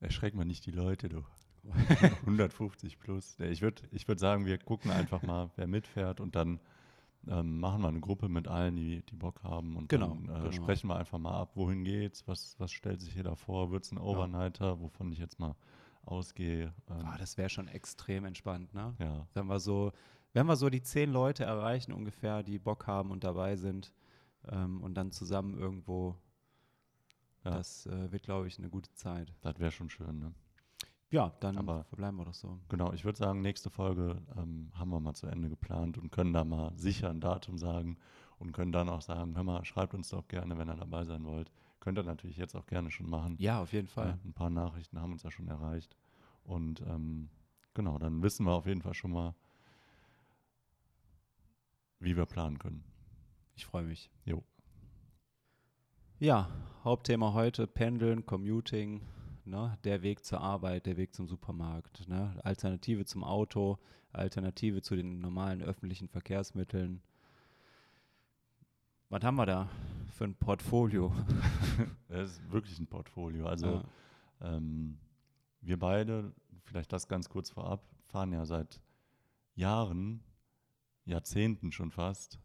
Erschreck 0.00 0.34
mal 0.34 0.44
nicht 0.44 0.66
die 0.66 0.70
Leute, 0.70 1.08
du. 1.08 1.22
150 2.22 2.98
plus. 2.98 3.38
Ich 3.38 3.60
würde 3.60 3.82
ich 3.92 4.08
würd 4.08 4.18
sagen, 4.18 4.46
wir 4.46 4.58
gucken 4.58 4.90
einfach 4.90 5.22
mal, 5.22 5.50
wer 5.56 5.66
mitfährt 5.66 6.20
und 6.20 6.34
dann 6.34 6.58
ähm, 7.28 7.60
machen 7.60 7.82
wir 7.82 7.88
eine 7.88 8.00
Gruppe 8.00 8.28
mit 8.28 8.48
allen, 8.48 8.76
die, 8.76 9.02
die 9.02 9.16
Bock 9.16 9.42
haben 9.42 9.76
und 9.76 9.88
genau, 9.88 10.08
dann 10.08 10.24
äh, 10.24 10.38
genau. 10.40 10.52
sprechen 10.52 10.88
wir 10.88 10.96
einfach 10.96 11.18
mal 11.18 11.38
ab, 11.38 11.50
wohin 11.54 11.84
geht's, 11.84 12.26
was, 12.26 12.58
was 12.58 12.72
stellt 12.72 13.00
sich 13.02 13.12
hier 13.12 13.24
da 13.24 13.34
vor, 13.34 13.70
wird 13.70 13.84
es 13.84 13.92
ein 13.92 13.98
Overnighter, 13.98 14.66
ja. 14.66 14.80
wovon 14.80 15.12
ich 15.12 15.18
jetzt 15.18 15.38
mal 15.38 15.54
ausgehe. 16.04 16.72
Ähm, 16.88 17.06
oh, 17.06 17.18
das 17.18 17.36
wäre 17.36 17.50
schon 17.50 17.68
extrem 17.68 18.24
entspannt, 18.24 18.72
ne? 18.72 18.94
Ja. 18.98 19.26
Wenn 19.34 19.46
wir 19.46 19.60
so, 19.60 19.92
wenn 20.32 20.46
wir 20.46 20.56
so 20.56 20.70
die 20.70 20.82
zehn 20.82 21.10
Leute 21.10 21.44
erreichen 21.44 21.92
ungefähr, 21.92 22.42
die 22.42 22.58
Bock 22.58 22.86
haben 22.86 23.10
und 23.10 23.22
dabei 23.22 23.56
sind 23.56 23.92
ähm, 24.48 24.82
und 24.82 24.94
dann 24.94 25.12
zusammen 25.12 25.58
irgendwo, 25.58 26.16
ja. 27.44 27.50
das 27.50 27.86
äh, 27.86 28.12
wird, 28.12 28.22
glaube 28.22 28.48
ich, 28.48 28.58
eine 28.58 28.68
gute 28.68 28.92
Zeit. 28.94 29.32
Das 29.42 29.58
wäre 29.58 29.70
schon 29.70 29.90
schön, 29.90 30.18
ne? 30.18 30.34
Ja, 31.10 31.32
dann 31.40 31.58
Aber 31.58 31.84
verbleiben 31.84 32.18
wir 32.18 32.24
doch 32.24 32.34
so. 32.34 32.60
Genau, 32.68 32.92
ich 32.92 33.04
würde 33.04 33.18
sagen, 33.18 33.40
nächste 33.42 33.68
Folge 33.68 34.22
ähm, 34.36 34.70
haben 34.74 34.90
wir 34.90 35.00
mal 35.00 35.14
zu 35.14 35.26
Ende 35.26 35.48
geplant 35.48 35.98
und 35.98 36.12
können 36.12 36.32
da 36.32 36.44
mal 36.44 36.72
sicher 36.76 37.10
ein 37.10 37.20
Datum 37.20 37.58
sagen 37.58 37.98
und 38.38 38.52
können 38.52 38.70
dann 38.70 38.88
auch 38.88 39.02
sagen, 39.02 39.34
hör 39.34 39.42
mal, 39.42 39.64
schreibt 39.64 39.92
uns 39.94 40.10
doch 40.10 40.28
gerne, 40.28 40.56
wenn 40.56 40.68
ihr 40.68 40.76
dabei 40.76 41.04
sein 41.04 41.24
wollt. 41.24 41.50
Könnt 41.80 41.98
ihr 41.98 42.04
natürlich 42.04 42.36
jetzt 42.36 42.54
auch 42.54 42.66
gerne 42.66 42.90
schon 42.92 43.10
machen. 43.10 43.34
Ja, 43.38 43.60
auf 43.60 43.72
jeden 43.72 43.88
Fall. 43.88 44.10
Äh, 44.10 44.28
ein 44.28 44.34
paar 44.34 44.50
Nachrichten 44.50 45.00
haben 45.00 45.12
uns 45.12 45.24
ja 45.24 45.30
schon 45.32 45.48
erreicht. 45.48 45.96
Und 46.44 46.80
ähm, 46.82 47.28
genau, 47.74 47.98
dann 47.98 48.22
wissen 48.22 48.46
wir 48.46 48.52
auf 48.52 48.66
jeden 48.66 48.82
Fall 48.82 48.94
schon 48.94 49.10
mal, 49.10 49.34
wie 51.98 52.16
wir 52.16 52.26
planen 52.26 52.58
können. 52.58 52.84
Ich 53.56 53.66
freue 53.66 53.84
mich. 53.84 54.10
Jo. 54.24 54.44
Ja, 56.20 56.48
Hauptthema 56.84 57.32
heute: 57.32 57.66
Pendeln, 57.66 58.24
Commuting, 58.26 59.00
Ne? 59.50 59.76
Der 59.84 60.02
Weg 60.02 60.24
zur 60.24 60.40
Arbeit, 60.40 60.86
der 60.86 60.96
Weg 60.96 61.14
zum 61.14 61.26
Supermarkt, 61.26 62.06
ne? 62.08 62.38
Alternative 62.44 63.04
zum 63.04 63.24
Auto, 63.24 63.78
Alternative 64.12 64.82
zu 64.82 64.94
den 64.94 65.18
normalen 65.18 65.62
öffentlichen 65.62 66.08
Verkehrsmitteln. 66.08 67.02
Was 69.08 69.24
haben 69.24 69.36
wir 69.36 69.46
da 69.46 69.68
für 70.12 70.24
ein 70.24 70.34
Portfolio? 70.34 71.12
das 72.08 72.32
ist 72.32 72.52
wirklich 72.52 72.78
ein 72.78 72.86
Portfolio. 72.86 73.46
Also 73.46 73.82
ja. 74.40 74.56
ähm, 74.56 74.98
wir 75.62 75.78
beide, 75.78 76.32
vielleicht 76.62 76.92
das 76.92 77.08
ganz 77.08 77.28
kurz 77.28 77.50
vorab, 77.50 77.82
fahren 78.06 78.32
ja 78.32 78.44
seit 78.44 78.80
Jahren, 79.54 80.22
Jahrzehnten 81.06 81.72
schon 81.72 81.90
fast, 81.90 82.38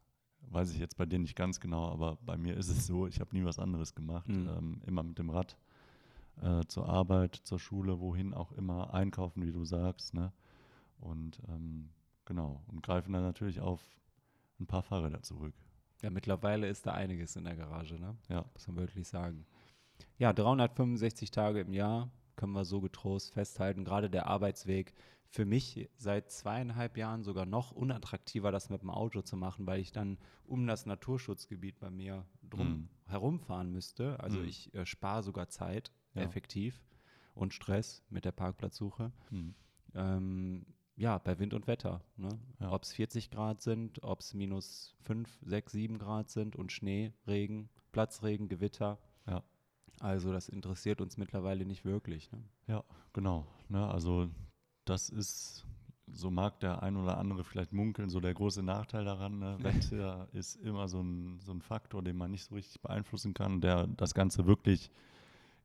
weiß 0.50 0.72
ich 0.72 0.80
jetzt 0.80 0.98
bei 0.98 1.06
dir 1.06 1.20
nicht 1.20 1.36
ganz 1.36 1.60
genau, 1.60 1.90
aber 1.90 2.18
bei 2.26 2.38
mir 2.38 2.56
ist 2.58 2.70
es 2.70 2.88
so, 2.88 3.08
ich 3.08 3.20
habe 3.20 3.36
nie 3.36 3.46
was 3.46 3.60
anderes 3.60 3.96
gemacht, 3.96 4.28
mhm. 4.28 4.50
ähm, 4.50 4.82
immer 4.86 5.04
mit 5.04 5.18
dem 5.18 5.30
Rad 5.30 5.58
äh, 6.42 6.66
zur 6.68 6.88
Arbeit, 6.88 7.36
zur 7.44 7.60
Schule, 7.60 8.00
wohin 8.00 8.34
auch 8.34 8.52
immer, 8.54 8.94
einkaufen, 8.94 9.46
wie 9.46 9.52
du 9.52 9.64
sagst. 9.66 10.14
Ne? 10.14 10.32
Und 11.00 11.42
ähm, 11.48 11.90
genau, 12.26 12.62
und 12.68 12.84
greifen 12.84 13.14
dann 13.14 13.24
natürlich 13.24 13.60
auf 13.60 13.82
ein 14.60 14.68
paar 14.68 14.84
Fahrräder 14.84 15.22
zurück. 15.22 15.54
Ja, 16.02 16.10
mittlerweile 16.10 16.68
ist 16.68 16.86
da 16.86 16.94
einiges 16.94 17.36
in 17.36 17.46
der 17.46 17.56
Garage, 17.56 18.00
ne? 18.00 18.16
Ja. 18.30 18.46
Muss 18.54 18.68
man 18.68 18.78
wirklich 18.78 19.08
sagen. 19.08 19.46
Ja, 20.18 20.34
365 20.34 21.32
Tage 21.32 21.62
im 21.62 21.74
Jahr 21.74 22.10
können 22.36 22.54
wir 22.54 22.66
so 22.66 22.82
getrost 22.82 23.34
festhalten. 23.34 23.86
Gerade 23.86 24.10
der 24.10 24.28
Arbeitsweg 24.28 24.94
für 25.28 25.46
mich 25.46 25.90
seit 25.98 26.32
zweieinhalb 26.32 26.98
Jahren 26.98 27.24
sogar 27.24 27.46
noch 27.46 27.72
unattraktiver, 27.72 28.52
das 28.52 28.70
mit 28.70 28.82
dem 28.82 28.90
Auto 28.90 29.22
zu 29.22 29.36
machen, 29.36 29.68
weil 29.68 29.82
ich 29.82 29.92
dann 29.92 30.18
um 30.46 30.68
das 30.68 30.86
Naturschutzgebiet 30.86 31.80
bei 31.80 31.90
mir 31.90 32.26
drum 32.50 32.68
mm. 32.68 32.90
herumfahren 33.10 33.72
müsste. 33.72 34.20
Also 34.20 34.40
mm. 34.40 34.46
ich 34.46 34.74
äh, 34.74 34.86
spare 34.86 35.24
sogar 35.24 35.50
Zeit 35.50 35.92
ja. 36.14 36.22
effektiv 36.22 36.82
und 37.34 37.54
Stress 37.54 38.04
mit 38.10 38.26
der 38.26 38.32
Parkplatzsuche. 38.32 39.12
Mhm. 39.30 39.56
Ähm, 39.94 40.66
ja, 40.96 41.18
bei 41.18 41.38
Wind 41.40 41.54
und 41.54 41.68
Wetter. 41.68 42.02
Ne? 42.16 42.30
Ja. 42.60 42.72
Ob 42.72 42.84
es 42.84 42.94
40 42.94 43.30
Grad 43.30 43.62
sind, 43.62 44.02
ob 44.04 44.22
es 44.22 44.34
minus 44.34 44.96
5, 45.02 45.40
6, 45.46 45.72
7 45.74 46.00
Grad 46.00 46.30
sind 46.30 46.56
und 46.56 46.72
Schnee, 46.72 47.12
Regen, 47.28 47.70
Platzregen, 47.92 48.48
Gewitter. 48.48 48.98
Also 50.06 50.32
das 50.32 50.50
interessiert 50.50 51.02
uns 51.02 51.18
mittlerweile 51.18 51.66
nicht 51.66 51.84
wirklich. 51.84 52.32
Ne? 52.32 52.38
Ja, 52.68 52.84
genau. 53.12 53.48
Ne? 53.70 53.88
Also 53.88 54.30
das 54.86 55.10
ist, 55.10 55.66
so 56.06 56.30
mag 56.30 56.60
der 56.60 56.84
ein 56.84 56.96
oder 56.96 57.18
andere 57.18 57.44
vielleicht 57.44 57.74
munkeln, 57.74 58.12
so 58.12 58.20
der 58.20 58.36
große 58.36 58.62
Nachteil 58.62 59.04
daran. 59.04 59.40
Ne? 59.40 59.58
Wetter 59.64 60.28
ist 60.32 60.58
immer 60.58 60.88
so 60.88 61.02
ein, 61.02 61.40
so 61.40 61.52
ein 61.52 61.62
Faktor, 61.62 62.04
den 62.04 62.18
man 62.18 62.30
nicht 62.30 62.44
so 62.44 62.54
richtig 62.54 62.82
beeinflussen 62.82 63.34
kann, 63.34 63.62
der 63.62 63.88
das 63.88 64.14
Ganze 64.14 64.46
wirklich 64.46 64.92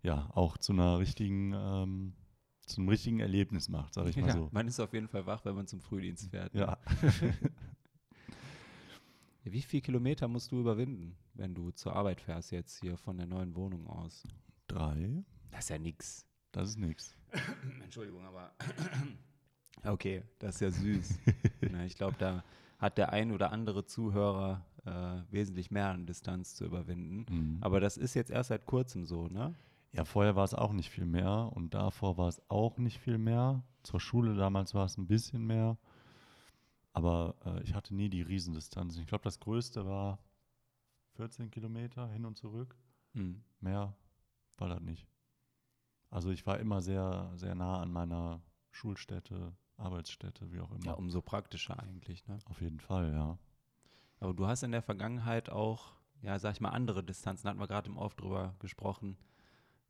ja 0.02 0.30
auch 0.32 0.56
zu 0.56 0.73
einer 0.73 0.99
richtigen, 0.99 1.52
ähm, 1.54 2.14
zu 2.61 2.80
einem 2.80 2.88
richtigen 2.88 3.20
Erlebnis 3.20 3.68
macht, 3.68 3.92
sage 3.92 4.09
ich 4.09 4.16
mal 4.16 4.28
ja, 4.28 4.32
so. 4.32 4.49
Man 4.52 4.66
ist 4.66 4.80
auf 4.80 4.94
jeden 4.94 5.09
Fall 5.09 5.26
wach, 5.26 5.44
wenn 5.44 5.54
man 5.54 5.66
zum 5.66 5.82
Frühdienst 5.82 6.30
fährt. 6.30 6.54
Ne? 6.54 6.61
Ja. 6.61 6.78
Wie 9.44 9.61
viele 9.61 9.82
Kilometer 9.82 10.28
musst 10.28 10.50
du 10.50 10.61
überwinden, 10.61 11.14
wenn 11.40 11.54
du 11.54 11.70
zur 11.70 11.97
Arbeit 11.97 12.20
fährst, 12.20 12.52
jetzt 12.52 12.78
hier 12.80 12.97
von 12.99 13.16
der 13.16 13.26
neuen 13.26 13.56
Wohnung 13.56 13.87
aus? 13.88 14.23
Drei. 14.68 15.25
Das 15.50 15.64
ist 15.64 15.70
ja 15.70 15.78
nix. 15.78 16.26
Das 16.52 16.68
ist 16.68 16.78
nix. 16.78 17.16
Entschuldigung, 17.82 18.23
aber. 18.25 18.52
okay, 19.85 20.23
das 20.38 20.56
ist 20.56 20.61
ja 20.61 20.70
süß. 20.70 21.18
Na, 21.73 21.85
ich 21.85 21.97
glaube, 21.97 22.16
da 22.18 22.44
hat 22.78 22.99
der 22.99 23.12
ein 23.12 23.32
oder 23.32 23.52
andere 23.52 23.87
Zuhörer 23.87 24.64
äh, 24.85 25.32
wesentlich 25.32 25.70
mehr 25.70 25.88
an 25.88 26.06
Distanz 26.06 26.54
zu 26.54 26.66
überwinden. 26.66 27.26
Mhm. 27.28 27.59
Aber 27.62 27.80
das 27.80 27.97
ist 27.97 28.14
jetzt 28.14 28.30
erst 28.30 28.50
seit 28.50 28.66
kurzem 28.66 29.06
so, 29.06 29.28
ne? 29.28 29.54
Ja, 29.92 30.04
vorher 30.04 30.37
war 30.37 30.44
es 30.44 30.54
auch 30.54 30.73
nicht 30.73 30.90
viel 30.90 31.06
mehr 31.06 31.50
und 31.54 31.75
davor 31.75 32.16
war 32.16 32.28
es 32.28 32.40
auch 32.49 32.76
nicht 32.76 33.00
viel 33.00 33.18
mehr. 33.18 33.64
Zur 33.82 33.99
Schule 33.99 34.35
damals 34.37 34.75
war 34.75 34.85
es 34.85 34.99
ein 34.99 35.09
bisschen 35.09 35.47
mehr. 35.47 35.78
Aber 36.92 37.35
äh, 37.44 37.62
ich 37.62 37.75
hatte 37.75 37.94
nie 37.94 38.11
die 38.11 38.23
Riesendistanzen. 38.23 39.00
Ich 39.00 39.09
glaube, 39.09 39.25
das 39.25 39.40
größte 39.40 39.87
war 39.87 40.18
14 41.20 41.50
Kilometer 41.50 42.08
hin 42.08 42.24
und 42.24 42.38
zurück. 42.38 42.74
Mhm. 43.12 43.42
Mehr 43.60 43.94
war 44.56 44.68
das 44.70 44.80
nicht. 44.80 45.06
Also 46.08 46.30
ich 46.30 46.46
war 46.46 46.58
immer 46.58 46.80
sehr, 46.80 47.30
sehr 47.34 47.54
nah 47.54 47.78
an 47.78 47.92
meiner 47.92 48.40
Schulstätte, 48.70 49.52
Arbeitsstätte, 49.76 50.50
wie 50.50 50.60
auch 50.60 50.70
immer. 50.70 50.86
Ja, 50.86 50.92
umso 50.94 51.20
praktischer 51.20 51.78
eigentlich, 51.78 52.26
ne? 52.26 52.38
Auf 52.46 52.62
jeden 52.62 52.80
Fall, 52.80 53.12
ja. 53.12 53.38
Aber 54.18 54.32
du 54.32 54.46
hast 54.46 54.62
in 54.62 54.72
der 54.72 54.80
Vergangenheit 54.80 55.50
auch, 55.50 55.92
ja, 56.22 56.38
sag 56.38 56.54
ich 56.54 56.62
mal, 56.62 56.70
andere 56.70 57.04
Distanzen, 57.04 57.50
hatten 57.50 57.60
wir 57.60 57.68
gerade 57.68 57.90
im 57.90 57.98
Off 57.98 58.14
drüber 58.14 58.54
gesprochen, 58.58 59.18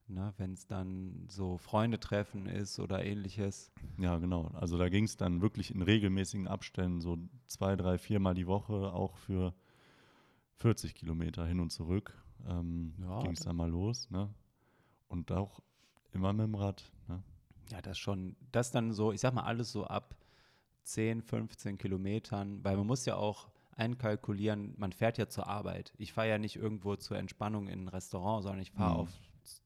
ne, 0.09 0.35
wenn 0.37 0.55
es 0.55 0.67
dann 0.67 1.29
so 1.29 1.59
Freundetreffen 1.59 2.47
ist 2.47 2.81
oder 2.81 3.05
ähnliches. 3.05 3.71
Ja, 3.99 4.19
genau. 4.19 4.49
Also 4.49 4.79
da 4.79 4.89
ging 4.89 5.05
es 5.05 5.17
dann 5.17 5.43
wirklich 5.43 5.73
in 5.73 5.83
regelmäßigen 5.83 6.49
Abständen, 6.49 7.01
so 7.01 7.19
zwei, 7.47 7.77
drei, 7.77 7.99
viermal 7.99 8.35
die 8.35 8.49
Woche, 8.49 8.93
auch 8.93 9.17
für 9.17 9.55
40 10.61 10.95
Kilometer 10.95 11.47
hin 11.47 11.61
und 11.61 11.71
zurück. 11.71 12.15
Ähm, 12.47 12.95
ja, 13.01 13.23
ging 13.23 13.33
es 13.33 13.41
dann 13.41 13.57
mal 13.57 13.69
los, 13.69 14.11
ne? 14.11 14.33
Und 15.09 15.33
auch 15.33 15.61
immer 16.13 16.33
mit 16.33 16.47
dem 16.47 16.55
Rad, 16.55 16.91
ne? 17.09 17.23
Ja, 17.71 17.81
das 17.83 17.99
schon, 17.99 18.37
das 18.53 18.71
dann 18.71 18.93
so, 18.93 19.13
ich 19.13 19.21
sag 19.21 19.35
mal, 19.35 19.43
alles 19.43 19.73
so 19.73 19.85
ab 19.85 20.17
10, 20.85 21.23
15 21.23 21.79
Kilometern, 21.79 22.63
weil 22.65 22.77
man 22.77 22.87
muss 22.87 23.05
ja 23.07 23.17
auch 23.17 23.49
einkalkulieren, 23.77 24.75
man 24.77 24.93
fährt 24.93 25.19
ja 25.19 25.29
zur 25.29 25.47
Arbeit. 25.47 25.93
Ich 25.97 26.13
fahre 26.13 26.29
ja 26.29 26.39
nicht 26.39 26.57
irgendwo 26.57 26.97
zur 26.97 27.17
Entspannung 27.17 27.69
in 27.69 27.85
ein 27.85 27.89
Restaurant, 27.89 28.43
sondern 28.43 28.61
ich 28.61 28.73
fahre 28.73 28.95
mhm. 28.95 29.01
auf 29.01 29.09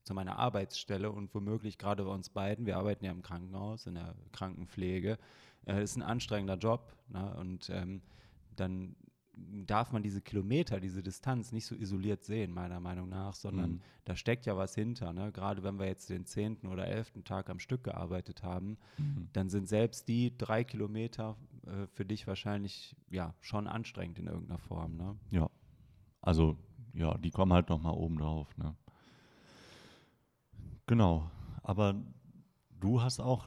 zu 0.04 0.14
meiner 0.14 0.38
Arbeitsstelle 0.38 1.10
und 1.10 1.34
womöglich 1.34 1.78
gerade 1.78 2.04
bei 2.04 2.10
uns 2.10 2.30
beiden, 2.30 2.66
wir 2.66 2.76
arbeiten 2.76 3.04
ja 3.04 3.10
im 3.10 3.22
Krankenhaus, 3.22 3.86
in 3.86 3.94
der 3.94 4.14
Krankenpflege, 4.32 5.18
äh, 5.66 5.82
ist 5.82 5.96
ein 5.96 6.02
anstrengender 6.02 6.56
Job. 6.56 6.94
Ne? 7.08 7.34
Und 7.36 7.70
ähm, 7.70 8.02
dann 8.56 8.96
darf 9.36 9.92
man 9.92 10.02
diese 10.02 10.20
Kilometer, 10.20 10.80
diese 10.80 11.02
Distanz 11.02 11.52
nicht 11.52 11.66
so 11.66 11.74
isoliert 11.74 12.24
sehen, 12.24 12.52
meiner 12.52 12.80
Meinung 12.80 13.08
nach, 13.08 13.34
sondern 13.34 13.72
mhm. 13.72 13.80
da 14.04 14.16
steckt 14.16 14.46
ja 14.46 14.56
was 14.56 14.74
hinter. 14.74 15.12
Ne? 15.12 15.32
Gerade 15.32 15.62
wenn 15.62 15.78
wir 15.78 15.86
jetzt 15.86 16.10
den 16.10 16.26
zehnten 16.26 16.66
oder 16.66 16.86
elften 16.86 17.24
Tag 17.24 17.50
am 17.50 17.58
Stück 17.58 17.84
gearbeitet 17.84 18.42
haben, 18.42 18.76
mhm. 18.98 19.28
dann 19.32 19.48
sind 19.48 19.68
selbst 19.68 20.08
die 20.08 20.36
drei 20.36 20.64
Kilometer 20.64 21.36
äh, 21.66 21.86
für 21.88 22.04
dich 22.04 22.26
wahrscheinlich 22.26 22.94
ja 23.10 23.34
schon 23.40 23.66
anstrengend 23.66 24.18
in 24.18 24.26
irgendeiner 24.26 24.58
Form. 24.58 24.96
Ne? 24.96 25.16
Ja, 25.30 25.50
also 26.20 26.56
ja, 26.92 27.16
die 27.18 27.30
kommen 27.30 27.52
halt 27.52 27.68
nochmal 27.68 27.94
oben 27.94 28.18
drauf. 28.18 28.56
Ne? 28.56 28.74
Genau, 30.86 31.30
aber 31.62 31.94
du 32.80 33.00
hast 33.00 33.20
auch 33.20 33.46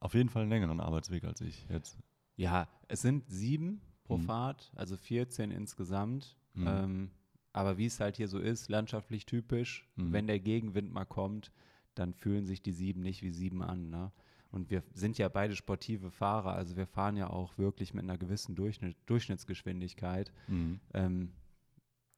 auf 0.00 0.14
jeden 0.14 0.28
Fall 0.28 0.42
einen 0.42 0.50
längeren 0.50 0.80
Arbeitsweg 0.80 1.24
als 1.24 1.40
ich 1.40 1.66
jetzt. 1.68 1.98
Ja, 2.36 2.68
es 2.88 3.02
sind 3.02 3.28
sieben 3.28 3.80
pro 4.04 4.18
mhm. 4.18 4.22
Fahrt, 4.22 4.72
also 4.76 4.96
14 4.96 5.50
insgesamt. 5.50 6.36
Mhm. 6.54 6.66
Ähm, 6.66 7.10
aber 7.52 7.78
wie 7.78 7.86
es 7.86 8.00
halt 8.00 8.16
hier 8.16 8.28
so 8.28 8.38
ist, 8.38 8.68
landschaftlich 8.68 9.26
typisch, 9.26 9.88
mhm. 9.96 10.12
wenn 10.12 10.26
der 10.26 10.40
Gegenwind 10.40 10.92
mal 10.92 11.04
kommt, 11.04 11.52
dann 11.94 12.12
fühlen 12.12 12.46
sich 12.46 12.62
die 12.62 12.72
sieben 12.72 13.00
nicht 13.02 13.22
wie 13.22 13.30
sieben 13.30 13.62
an. 13.62 13.90
Ne? 13.90 14.12
Und 14.50 14.70
wir 14.70 14.82
sind 14.92 15.18
ja 15.18 15.28
beide 15.28 15.56
sportive 15.56 16.10
Fahrer, 16.10 16.54
also 16.54 16.76
wir 16.76 16.86
fahren 16.86 17.16
ja 17.16 17.30
auch 17.30 17.56
wirklich 17.58 17.94
mit 17.94 18.04
einer 18.04 18.18
gewissen 18.18 18.54
Durchschnitt, 18.54 18.96
Durchschnittsgeschwindigkeit. 19.06 20.32
Mhm. 20.48 20.80
Ähm, 20.92 21.32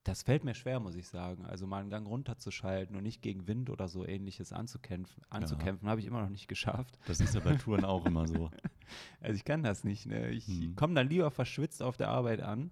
das 0.06 0.22
fällt 0.22 0.44
mir 0.44 0.54
schwer, 0.54 0.78
muss 0.78 0.94
ich 0.94 1.08
sagen. 1.08 1.44
Also 1.46 1.66
mal 1.66 1.80
einen 1.80 1.90
Gang 1.90 2.06
runterzuschalten 2.06 2.94
und 2.94 3.02
nicht 3.02 3.22
gegen 3.22 3.48
Wind 3.48 3.70
oder 3.70 3.88
so 3.88 4.06
ähnliches 4.06 4.52
anzukämpfen, 4.52 5.24
anzukämpfen, 5.30 5.86
ja. 5.86 5.90
habe 5.90 6.00
ich 6.00 6.06
immer 6.06 6.22
noch 6.22 6.28
nicht 6.28 6.46
geschafft. 6.46 6.96
Das 7.06 7.20
ist 7.20 7.34
ja 7.34 7.40
bei 7.40 7.56
Touren 7.56 7.84
auch 7.84 8.06
immer 8.06 8.26
so. 8.26 8.50
Also 9.20 9.34
ich 9.34 9.44
kann 9.44 9.64
das 9.64 9.82
nicht. 9.82 10.06
Ne? 10.06 10.30
Ich 10.30 10.46
hm. 10.46 10.76
komme 10.76 10.94
dann 10.94 11.08
lieber 11.08 11.32
verschwitzt 11.32 11.82
auf 11.82 11.96
der 11.96 12.08
Arbeit 12.08 12.40
an, 12.40 12.70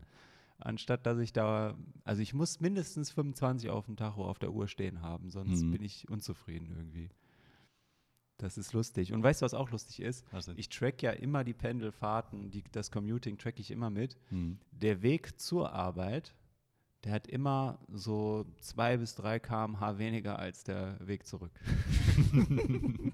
anstatt 0.59 1.07
dass 1.07 1.19
ich 1.19 1.33
da, 1.33 1.76
also 2.05 2.23
ich 2.23 2.35
muss 2.35 2.61
mindestens 2.61 3.11
25 3.11 3.69
auf 3.69 3.87
dem 3.87 3.97
Tacho 3.97 4.25
auf 4.25 4.38
der 4.38 4.53
Uhr 4.53 4.69
stehen 4.69 5.03
haben, 5.03 5.31
sonst 5.31 5.62
hm. 5.62 5.73
bin 5.73 5.83
ich 5.83 6.09
unzufrieden 6.09 6.69
irgendwie. 6.71 7.11
Das 8.37 8.57
ist 8.59 8.73
lustig. 8.75 9.12
Und 9.12 9.25
weißt 9.25 9.43
du, 9.43 9.45
was 9.45 9.55
auch 9.55 9.71
lustig 9.73 10.03
ist? 10.03 10.25
Ich 10.55 10.69
track 10.69 11.03
ja 11.03 11.11
immer 11.11 11.43
die 11.43 11.53
Pendelfahrten, 11.53 12.53
die, 12.53 12.62
das 12.71 12.93
Commuting 12.93 13.37
track 13.37 13.59
ich 13.59 13.73
immer 13.73 13.91
mit. 13.91 14.17
Hm. 14.29 14.59
Der 14.71 15.03
Weg 15.03 15.41
zur 15.41 15.73
Arbeit 15.73 16.33
der 17.04 17.12
hat 17.12 17.26
immer 17.26 17.78
so 17.88 18.46
zwei 18.61 18.96
bis 18.96 19.14
drei 19.14 19.38
km/h 19.38 19.99
weniger 19.99 20.38
als 20.38 20.64
der 20.64 20.96
Weg 21.06 21.26
zurück. 21.26 21.52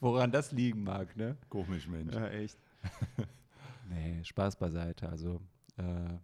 Woran 0.00 0.30
das 0.30 0.52
liegen 0.52 0.84
mag, 0.84 1.16
ne? 1.16 1.36
Komisch, 1.48 1.88
Mensch. 1.88 2.14
Ja, 2.14 2.28
echt. 2.28 2.56
nee, 3.88 4.22
Spaß 4.22 4.56
beiseite. 4.56 5.08
Also, 5.08 5.40
äh, 5.76 6.18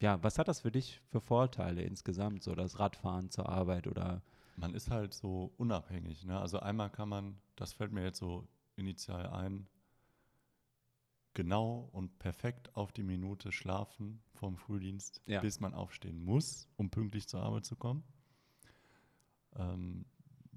ja, 0.00 0.22
was 0.22 0.38
hat 0.38 0.48
das 0.48 0.60
für 0.60 0.72
dich 0.72 1.00
für 1.10 1.20
Vorteile 1.20 1.82
insgesamt, 1.82 2.42
so 2.42 2.54
das 2.54 2.78
Radfahren 2.78 3.30
zur 3.30 3.48
Arbeit 3.48 3.86
oder? 3.86 4.22
Man 4.56 4.74
ist 4.74 4.90
halt 4.90 5.14
so 5.14 5.52
unabhängig, 5.56 6.24
ne? 6.24 6.38
Also 6.38 6.60
einmal 6.60 6.90
kann 6.90 7.08
man, 7.08 7.36
das 7.56 7.72
fällt 7.72 7.92
mir 7.92 8.02
jetzt 8.04 8.18
so 8.18 8.46
initial 8.76 9.26
ein, 9.28 9.66
genau 11.34 11.88
und 11.92 12.18
perfekt 12.18 12.74
auf 12.76 12.92
die 12.92 13.02
Minute 13.02 13.52
schlafen 13.52 14.20
vom 14.34 14.56
Frühdienst, 14.56 15.20
ja. 15.26 15.40
bis 15.40 15.60
man 15.60 15.74
aufstehen 15.74 16.24
muss, 16.24 16.68
um 16.76 16.90
pünktlich 16.90 17.28
zur 17.28 17.42
Arbeit 17.42 17.64
zu 17.64 17.76
kommen. 17.76 18.02
Ähm, 19.56 20.04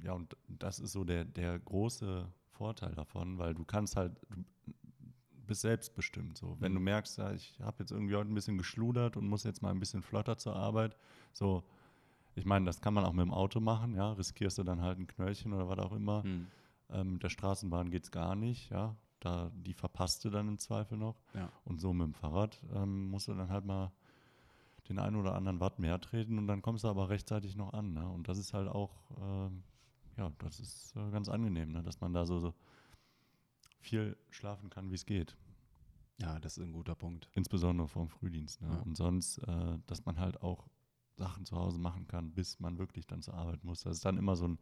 ja, 0.03 0.13
und 0.13 0.35
das 0.47 0.79
ist 0.79 0.91
so 0.91 1.03
der, 1.03 1.25
der 1.25 1.59
große 1.59 2.31
Vorteil 2.51 2.93
davon, 2.93 3.37
weil 3.37 3.53
du 3.53 3.63
kannst 3.63 3.95
halt, 3.95 4.15
du 4.29 4.43
bist 5.45 5.61
selbstbestimmt. 5.61 6.37
So. 6.37 6.57
Wenn 6.59 6.71
mhm. 6.73 6.77
du 6.77 6.81
merkst, 6.81 7.17
ja, 7.17 7.31
ich 7.31 7.59
habe 7.61 7.77
jetzt 7.79 7.91
irgendwie 7.91 8.15
heute 8.15 8.31
ein 8.31 8.35
bisschen 8.35 8.57
geschludert 8.57 9.17
und 9.17 9.27
muss 9.27 9.43
jetzt 9.43 9.61
mal 9.61 9.71
ein 9.71 9.79
bisschen 9.79 10.01
flotter 10.01 10.37
zur 10.37 10.55
Arbeit, 10.55 10.95
so, 11.33 11.63
ich 12.35 12.45
meine, 12.45 12.65
das 12.65 12.81
kann 12.81 12.93
man 12.93 13.05
auch 13.05 13.13
mit 13.13 13.25
dem 13.25 13.33
Auto 13.33 13.59
machen, 13.59 13.95
ja, 13.95 14.11
riskierst 14.13 14.57
du 14.57 14.63
dann 14.63 14.81
halt 14.81 14.99
ein 14.99 15.07
Knöllchen 15.07 15.53
oder 15.53 15.67
was 15.67 15.79
auch 15.79 15.93
immer. 15.93 16.23
Mhm. 16.23 16.47
Ähm, 16.89 17.13
mit 17.13 17.23
der 17.23 17.29
Straßenbahn 17.29 17.89
geht 17.89 18.03
es 18.03 18.11
gar 18.11 18.35
nicht, 18.35 18.69
ja. 18.69 18.95
Da, 19.19 19.51
die 19.53 19.73
verpasst 19.73 20.23
du 20.25 20.29
dann 20.29 20.47
im 20.47 20.59
Zweifel 20.59 20.97
noch. 20.97 21.21
Ja. 21.33 21.51
Und 21.65 21.79
so 21.79 21.93
mit 21.93 22.05
dem 22.05 22.13
Fahrrad 22.13 22.61
ähm, 22.73 23.09
musst 23.09 23.27
du 23.27 23.33
dann 23.33 23.49
halt 23.49 23.65
mal 23.65 23.91
den 24.89 24.99
einen 24.99 25.15
oder 25.15 25.35
anderen 25.35 25.59
Watt 25.59 25.79
mehr 25.79 25.99
treten 25.99 26.37
und 26.37 26.47
dann 26.47 26.61
kommst 26.61 26.83
du 26.83 26.87
aber 26.87 27.09
rechtzeitig 27.09 27.55
noch 27.55 27.73
an. 27.73 27.93
Ne? 27.93 28.07
Und 28.07 28.27
das 28.27 28.37
ist 28.37 28.53
halt 28.53 28.67
auch, 28.69 28.91
ähm, 29.19 29.63
ja, 30.17 30.31
das 30.39 30.59
ist 30.59 30.95
äh, 30.95 31.11
ganz 31.11 31.29
angenehm, 31.29 31.71
ne? 31.71 31.83
dass 31.83 31.99
man 31.99 32.13
da 32.13 32.25
so, 32.25 32.39
so 32.39 32.53
viel 33.79 34.17
schlafen 34.29 34.69
kann, 34.69 34.89
wie 34.91 34.95
es 34.95 35.05
geht. 35.05 35.35
Ja, 36.19 36.39
das 36.39 36.57
ist 36.57 36.63
ein 36.63 36.71
guter 36.71 36.95
Punkt. 36.95 37.29
Insbesondere 37.33 37.87
vorm 37.87 38.09
Frühdienst. 38.09 38.61
Ne? 38.61 38.69
Ja. 38.69 38.81
Und 38.81 38.97
sonst, 38.97 39.39
äh, 39.39 39.79
dass 39.87 40.05
man 40.05 40.19
halt 40.19 40.41
auch 40.41 40.67
Sachen 41.15 41.45
zu 41.45 41.55
Hause 41.55 41.79
machen 41.79 42.07
kann, 42.07 42.31
bis 42.31 42.59
man 42.59 42.77
wirklich 42.77 43.07
dann 43.07 43.21
zur 43.21 43.33
Arbeit 43.33 43.63
muss. 43.63 43.81
Das 43.81 43.97
ist 43.97 44.05
dann 44.05 44.17
immer 44.17 44.35
so 44.35 44.47
ein 44.47 44.59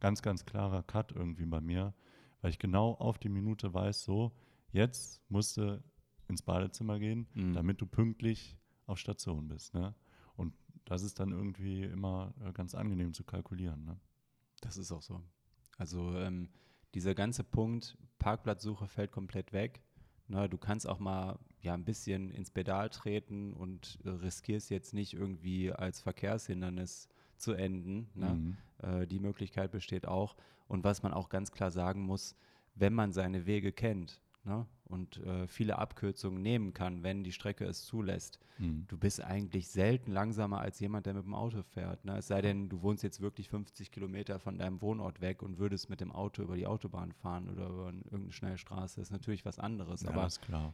ganz, 0.00 0.22
ganz 0.22 0.44
klarer 0.44 0.82
Cut 0.82 1.12
irgendwie 1.12 1.46
bei 1.46 1.60
mir 1.60 1.94
weil 2.40 2.50
ich 2.50 2.58
genau 2.58 2.94
auf 2.94 3.18
die 3.18 3.28
Minute 3.28 3.72
weiß, 3.72 4.02
so, 4.02 4.32
jetzt 4.72 5.20
musst 5.28 5.56
du 5.56 5.82
ins 6.28 6.42
Badezimmer 6.42 6.98
gehen, 6.98 7.26
mhm. 7.34 7.52
damit 7.52 7.80
du 7.80 7.86
pünktlich 7.86 8.56
auf 8.86 8.98
Station 8.98 9.48
bist. 9.48 9.74
Ne? 9.74 9.94
Und 10.36 10.54
das 10.84 11.02
ist 11.02 11.20
dann 11.20 11.32
irgendwie 11.32 11.82
immer 11.82 12.34
äh, 12.44 12.52
ganz 12.52 12.74
angenehm 12.74 13.12
zu 13.12 13.24
kalkulieren. 13.24 13.84
Ne? 13.84 13.98
Das 14.60 14.76
ist 14.76 14.92
auch 14.92 15.02
so. 15.02 15.22
Also 15.76 16.16
ähm, 16.16 16.48
dieser 16.94 17.14
ganze 17.14 17.44
Punkt, 17.44 17.96
Parkplatzsuche 18.18 18.86
fällt 18.86 19.12
komplett 19.12 19.52
weg. 19.52 19.82
Na, 20.28 20.42
ne? 20.42 20.48
du 20.48 20.58
kannst 20.58 20.86
auch 20.86 20.98
mal 20.98 21.38
ja, 21.60 21.74
ein 21.74 21.84
bisschen 21.84 22.30
ins 22.30 22.50
Pedal 22.50 22.88
treten 22.90 23.52
und 23.52 23.98
äh, 24.04 24.10
riskierst 24.10 24.70
jetzt 24.70 24.94
nicht 24.94 25.14
irgendwie 25.14 25.72
als 25.72 26.00
Verkehrshindernis 26.00 27.08
zu 27.40 27.52
enden. 27.52 28.08
Ne? 28.14 28.28
Mhm. 28.28 28.56
Äh, 28.78 29.06
die 29.06 29.18
Möglichkeit 29.18 29.70
besteht 29.70 30.06
auch. 30.06 30.36
Und 30.68 30.84
was 30.84 31.02
man 31.02 31.12
auch 31.12 31.28
ganz 31.28 31.50
klar 31.50 31.70
sagen 31.70 32.02
muss, 32.02 32.36
wenn 32.74 32.94
man 32.94 33.12
seine 33.12 33.46
Wege 33.46 33.72
kennt, 33.72 34.20
ne? 34.44 34.66
und 34.90 35.18
äh, 35.18 35.46
viele 35.46 35.78
Abkürzungen 35.78 36.42
nehmen 36.42 36.74
kann, 36.74 37.02
wenn 37.02 37.22
die 37.22 37.32
Strecke 37.32 37.64
es 37.64 37.84
zulässt, 37.84 38.40
mhm. 38.58 38.84
du 38.88 38.98
bist 38.98 39.22
eigentlich 39.22 39.68
selten 39.68 40.12
langsamer 40.12 40.60
als 40.60 40.80
jemand, 40.80 41.06
der 41.06 41.14
mit 41.14 41.24
dem 41.24 41.34
Auto 41.34 41.62
fährt. 41.62 42.04
Ne? 42.04 42.18
Es 42.18 42.26
sei 42.26 42.42
denn, 42.42 42.68
du 42.68 42.82
wohnst 42.82 43.02
jetzt 43.02 43.20
wirklich 43.20 43.48
50 43.48 43.90
Kilometer 43.92 44.40
von 44.40 44.58
deinem 44.58 44.82
Wohnort 44.82 45.20
weg 45.20 45.42
und 45.42 45.58
würdest 45.58 45.90
mit 45.90 46.00
dem 46.00 46.10
Auto 46.12 46.42
über 46.42 46.56
die 46.56 46.66
Autobahn 46.66 47.12
fahren 47.12 47.48
oder 47.48 47.68
über 47.68 47.86
irgendeine 47.86 48.32
Schnellstraße. 48.32 49.00
Das 49.00 49.08
ist 49.08 49.12
natürlich 49.12 49.44
was 49.44 49.58
anderes. 49.58 50.02
Ja, 50.02 50.10
Aber 50.10 50.28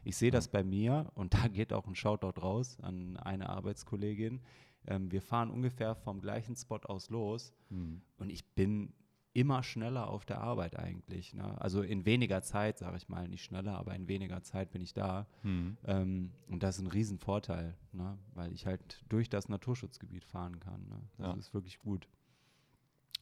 ich 0.04 0.16
sehe 0.16 0.28
ja. 0.28 0.32
das 0.32 0.48
bei 0.48 0.64
mir 0.64 1.10
und 1.14 1.34
da 1.34 1.48
geht 1.48 1.72
auch 1.72 1.86
ein 1.86 1.94
Shoutout 1.94 2.40
raus 2.40 2.78
an 2.80 3.16
eine 3.18 3.50
Arbeitskollegin. 3.50 4.40
Ähm, 4.86 5.10
wir 5.10 5.22
fahren 5.22 5.50
ungefähr 5.50 5.94
vom 5.94 6.20
gleichen 6.20 6.56
Spot 6.56 6.80
aus 6.84 7.10
los 7.10 7.52
mhm. 7.70 8.02
und 8.18 8.30
ich 8.30 8.44
bin 8.54 8.92
immer 9.36 9.62
schneller 9.62 10.08
auf 10.08 10.24
der 10.24 10.40
Arbeit 10.40 10.78
eigentlich. 10.78 11.34
Ne? 11.34 11.60
Also 11.60 11.82
in 11.82 12.06
weniger 12.06 12.40
Zeit, 12.40 12.78
sage 12.78 12.96
ich 12.96 13.10
mal, 13.10 13.28
nicht 13.28 13.44
schneller, 13.44 13.76
aber 13.76 13.94
in 13.94 14.08
weniger 14.08 14.42
Zeit 14.42 14.70
bin 14.70 14.80
ich 14.80 14.94
da. 14.94 15.26
Mhm. 15.42 15.76
Ähm, 15.84 16.32
und 16.48 16.62
das 16.62 16.76
ist 16.76 16.84
ein 16.84 16.86
Riesenvorteil, 16.86 17.76
ne? 17.92 18.16
weil 18.32 18.50
ich 18.52 18.64
halt 18.64 19.04
durch 19.10 19.28
das 19.28 19.50
Naturschutzgebiet 19.50 20.24
fahren 20.24 20.58
kann. 20.58 20.88
Ne? 20.88 21.02
Das 21.18 21.26
ja. 21.26 21.34
ist 21.34 21.52
wirklich 21.52 21.78
gut. 21.80 22.08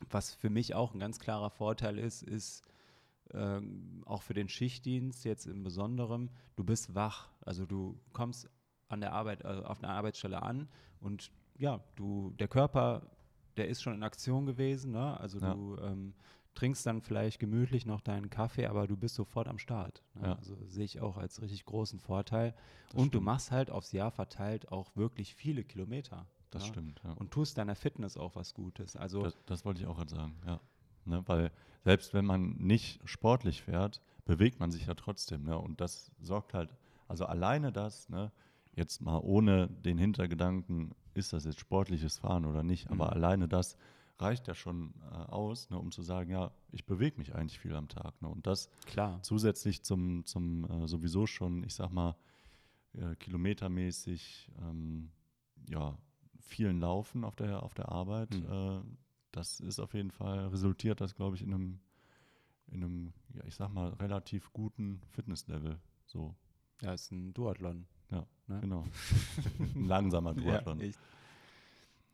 Was 0.08 0.32
für 0.32 0.50
mich 0.50 0.74
auch 0.74 0.94
ein 0.94 1.00
ganz 1.00 1.18
klarer 1.18 1.50
Vorteil 1.50 1.98
ist, 1.98 2.22
ist 2.22 2.62
ähm, 3.32 4.04
auch 4.06 4.22
für 4.22 4.34
den 4.34 4.48
Schichtdienst 4.48 5.24
jetzt 5.24 5.46
im 5.46 5.64
Besonderen, 5.64 6.30
du 6.54 6.62
bist 6.62 6.94
wach. 6.94 7.28
Also 7.40 7.66
du 7.66 7.98
kommst 8.12 8.48
an 8.88 9.00
der 9.00 9.12
Arbeit, 9.12 9.44
also 9.44 9.64
auf 9.64 9.82
einer 9.82 9.92
Arbeitsstelle 9.92 10.42
an 10.42 10.68
und 11.00 11.32
ja, 11.56 11.80
du, 11.96 12.32
der 12.38 12.48
Körper 12.48 13.02
der 13.56 13.68
ist 13.68 13.82
schon 13.82 13.94
in 13.94 14.02
Aktion 14.02 14.46
gewesen. 14.46 14.92
Ne? 14.92 15.18
Also 15.18 15.38
ja. 15.38 15.54
du 15.54 15.76
ähm, 15.78 16.14
trinkst 16.54 16.86
dann 16.86 17.00
vielleicht 17.00 17.38
gemütlich 17.38 17.86
noch 17.86 18.00
deinen 18.00 18.30
Kaffee, 18.30 18.66
aber 18.66 18.86
du 18.86 18.96
bist 18.96 19.14
sofort 19.14 19.48
am 19.48 19.58
Start. 19.58 20.02
Ne? 20.14 20.28
Ja. 20.28 20.34
Also 20.34 20.56
sehe 20.66 20.84
ich 20.84 21.00
auch 21.00 21.16
als 21.16 21.40
richtig 21.42 21.64
großen 21.64 21.98
Vorteil. 21.98 22.54
Das 22.86 22.94
und 22.94 23.00
stimmt. 23.08 23.14
du 23.14 23.20
machst 23.20 23.50
halt 23.50 23.70
aufs 23.70 23.92
Jahr 23.92 24.10
verteilt 24.10 24.70
auch 24.70 24.94
wirklich 24.96 25.34
viele 25.34 25.64
Kilometer. 25.64 26.26
Das 26.50 26.64
ne? 26.64 26.68
stimmt, 26.68 27.00
ja. 27.04 27.12
Und 27.12 27.30
tust 27.30 27.58
deiner 27.58 27.74
Fitness 27.74 28.16
auch 28.16 28.36
was 28.36 28.54
Gutes. 28.54 28.96
Also 28.96 29.22
das, 29.22 29.36
das 29.46 29.64
wollte 29.64 29.80
ich 29.80 29.86
auch 29.86 29.96
gerade 29.96 30.14
sagen, 30.14 30.34
ja. 30.46 30.60
Ne? 31.04 31.22
Weil 31.26 31.50
selbst 31.84 32.14
wenn 32.14 32.24
man 32.24 32.56
nicht 32.56 33.00
sportlich 33.04 33.62
fährt, 33.62 34.00
bewegt 34.24 34.58
man 34.60 34.70
sich 34.70 34.86
ja 34.86 34.94
trotzdem. 34.94 35.44
Ne? 35.44 35.58
Und 35.58 35.80
das 35.80 36.10
sorgt 36.20 36.54
halt, 36.54 36.74
also 37.08 37.26
alleine 37.26 37.72
das, 37.72 38.08
ne? 38.08 38.32
Jetzt 38.76 39.00
mal 39.00 39.18
ohne 39.18 39.68
den 39.68 39.98
Hintergedanken, 39.98 40.94
ist 41.14 41.32
das 41.32 41.44
jetzt 41.44 41.60
sportliches 41.60 42.18
Fahren 42.18 42.44
oder 42.44 42.62
nicht, 42.62 42.90
aber 42.90 43.06
mhm. 43.06 43.12
alleine 43.12 43.48
das 43.48 43.76
reicht 44.18 44.46
ja 44.46 44.54
schon 44.54 44.94
äh, 45.10 45.14
aus, 45.14 45.70
ne, 45.70 45.78
um 45.78 45.90
zu 45.90 46.02
sagen, 46.02 46.30
ja, 46.30 46.52
ich 46.70 46.86
bewege 46.86 47.18
mich 47.18 47.34
eigentlich 47.34 47.58
viel 47.58 47.74
am 47.74 47.88
Tag. 47.88 48.20
Ne, 48.22 48.28
und 48.28 48.46
das 48.46 48.70
Klar. 48.86 49.20
zusätzlich 49.22 49.82
zum, 49.82 50.24
zum 50.24 50.64
äh, 50.70 50.86
sowieso 50.86 51.26
schon, 51.26 51.64
ich 51.64 51.74
sag 51.74 51.90
mal, 51.90 52.16
äh, 52.92 53.16
kilometermäßig, 53.16 54.50
ähm, 54.62 55.10
ja, 55.68 55.98
vielen 56.40 56.80
Laufen 56.80 57.24
auf 57.24 57.34
der, 57.34 57.62
auf 57.62 57.74
der 57.74 57.88
Arbeit. 57.88 58.34
Mhm. 58.34 58.98
das 59.32 59.58
ist 59.58 59.80
auf 59.80 59.94
jeden 59.94 60.12
Fall, 60.12 60.46
resultiert 60.48 61.00
das, 61.00 61.14
glaube 61.16 61.34
ich, 61.34 61.42
in 61.42 61.52
einem, 61.52 61.80
in 62.68 62.84
einem, 62.84 63.12
ja, 63.32 63.42
ich 63.46 63.56
sag 63.56 63.72
mal, 63.72 63.88
relativ 63.94 64.52
guten 64.52 65.00
Fitnesslevel. 65.08 65.80
So. 66.06 66.36
Ja, 66.82 66.92
ist 66.92 67.10
ein 67.10 67.32
Duathlon. 67.32 67.86
Ja, 68.10 68.26
ne? 68.46 68.60
genau. 68.60 68.84
Ein 69.74 69.86
langsamer 69.86 70.34
Duathlon. 70.34 70.80
Ja, 70.80 70.90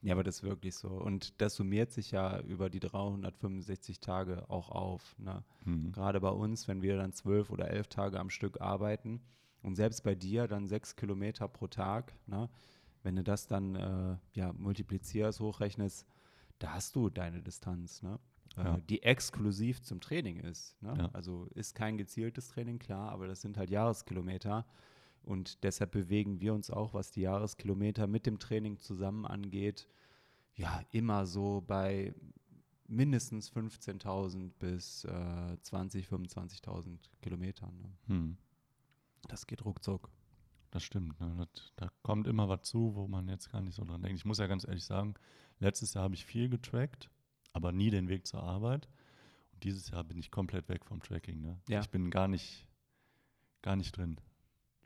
ja, 0.03 0.15
aber 0.15 0.25
das 0.25 0.37
ist 0.37 0.43
wirklich 0.43 0.75
so. 0.77 0.89
Und 0.89 1.41
das 1.43 1.57
summiert 1.57 1.93
sich 1.93 2.11
ja 2.11 2.41
über 2.41 2.71
die 2.71 2.81
365 2.81 4.01
Tage 4.01 4.49
auch 4.49 4.71
auf. 4.71 5.15
Ne? 5.19 5.45
Mhm. 5.65 5.93
Gerade 5.93 6.21
bei 6.21 6.31
uns, 6.31 6.69
wenn 6.69 6.81
wir 6.81 6.97
dann 6.97 7.13
zwölf 7.13 7.51
oder 7.51 7.69
elf 7.69 7.89
Tage 7.89 8.19
am 8.19 8.31
Stück 8.31 8.61
arbeiten 8.63 9.21
und 9.63 9.77
selbst 9.77 10.03
bei 10.03 10.15
dir 10.15 10.49
dann 10.49 10.67
sechs 10.67 10.97
Kilometer 10.97 11.49
pro 11.49 11.67
Tag, 11.67 12.15
ne? 12.27 12.49
wenn 13.03 13.17
du 13.17 13.23
das 13.23 13.47
dann 13.47 13.75
äh, 13.75 14.17
ja, 14.33 14.53
multiplizierst, 14.55 15.41
hochrechnest, 15.41 16.07
da 16.59 16.75
hast 16.75 16.97
du 16.97 17.11
deine 17.11 17.43
Distanz, 17.43 18.03
ne? 18.03 18.19
Äh, 18.57 18.65
ja. 18.65 18.79
die 18.89 19.03
exklusiv 19.03 19.81
zum 19.83 20.01
Training 20.01 20.41
ist. 20.41 20.81
Ne? 20.83 20.95
Ja. 20.99 21.11
Also 21.13 21.47
ist 21.55 21.75
kein 21.75 21.97
gezieltes 21.97 22.49
Training, 22.49 22.79
klar, 22.79 23.11
aber 23.13 23.29
das 23.29 23.41
sind 23.43 23.57
halt 23.57 23.71
Jahreskilometer. 23.71 24.67
Und 25.31 25.63
deshalb 25.63 25.93
bewegen 25.93 26.41
wir 26.41 26.53
uns 26.53 26.73
auch, 26.73 26.93
was 26.93 27.13
die 27.13 27.21
Jahreskilometer 27.21 28.09
mit 28.09 28.27
dem 28.27 28.41
Training 28.41 28.81
zusammen 28.81 29.25
angeht, 29.25 29.87
ja, 30.57 30.83
immer 30.91 31.25
so 31.25 31.63
bei 31.65 32.13
mindestens 32.89 33.53
15.000 33.53 34.51
bis 34.59 35.05
äh, 35.05 35.09
20.000, 35.09 36.09
25.000 36.09 36.99
Kilometern. 37.23 37.81
Ne? 37.81 37.93
Hm. 38.09 38.37
Das 39.29 39.47
geht 39.47 39.65
ruckzuck. 39.65 40.11
Das 40.73 40.83
stimmt. 40.83 41.21
Ne? 41.21 41.47
Das, 41.55 41.73
da 41.77 41.93
kommt 42.03 42.27
immer 42.27 42.49
was 42.49 42.63
zu, 42.63 42.97
wo 42.97 43.07
man 43.07 43.29
jetzt 43.29 43.53
gar 43.53 43.61
nicht 43.61 43.77
so 43.77 43.85
dran 43.85 44.03
denkt. 44.03 44.19
Ich 44.19 44.25
muss 44.25 44.39
ja 44.39 44.49
ganz 44.49 44.67
ehrlich 44.67 44.85
sagen, 44.85 45.15
letztes 45.61 45.95
Jahr 45.95 46.03
habe 46.03 46.17
ich 46.17 46.27
viel 46.27 46.49
getrackt, 46.49 47.09
aber 47.53 47.71
nie 47.71 47.91
den 47.91 48.09
Weg 48.09 48.27
zur 48.27 48.43
Arbeit. 48.43 48.89
Und 49.53 49.63
dieses 49.63 49.91
Jahr 49.91 50.03
bin 50.03 50.19
ich 50.19 50.33
komplett 50.33 50.69
weg 50.69 50.85
vom 50.85 51.01
Tracking. 51.01 51.41
Ne? 51.41 51.61
Ja. 51.69 51.83
Ich 51.83 51.91
bin 51.91 52.11
gar 52.11 52.27
nicht, 52.27 52.67
gar 53.63 53.77
nicht 53.77 53.97
drin. 53.97 54.21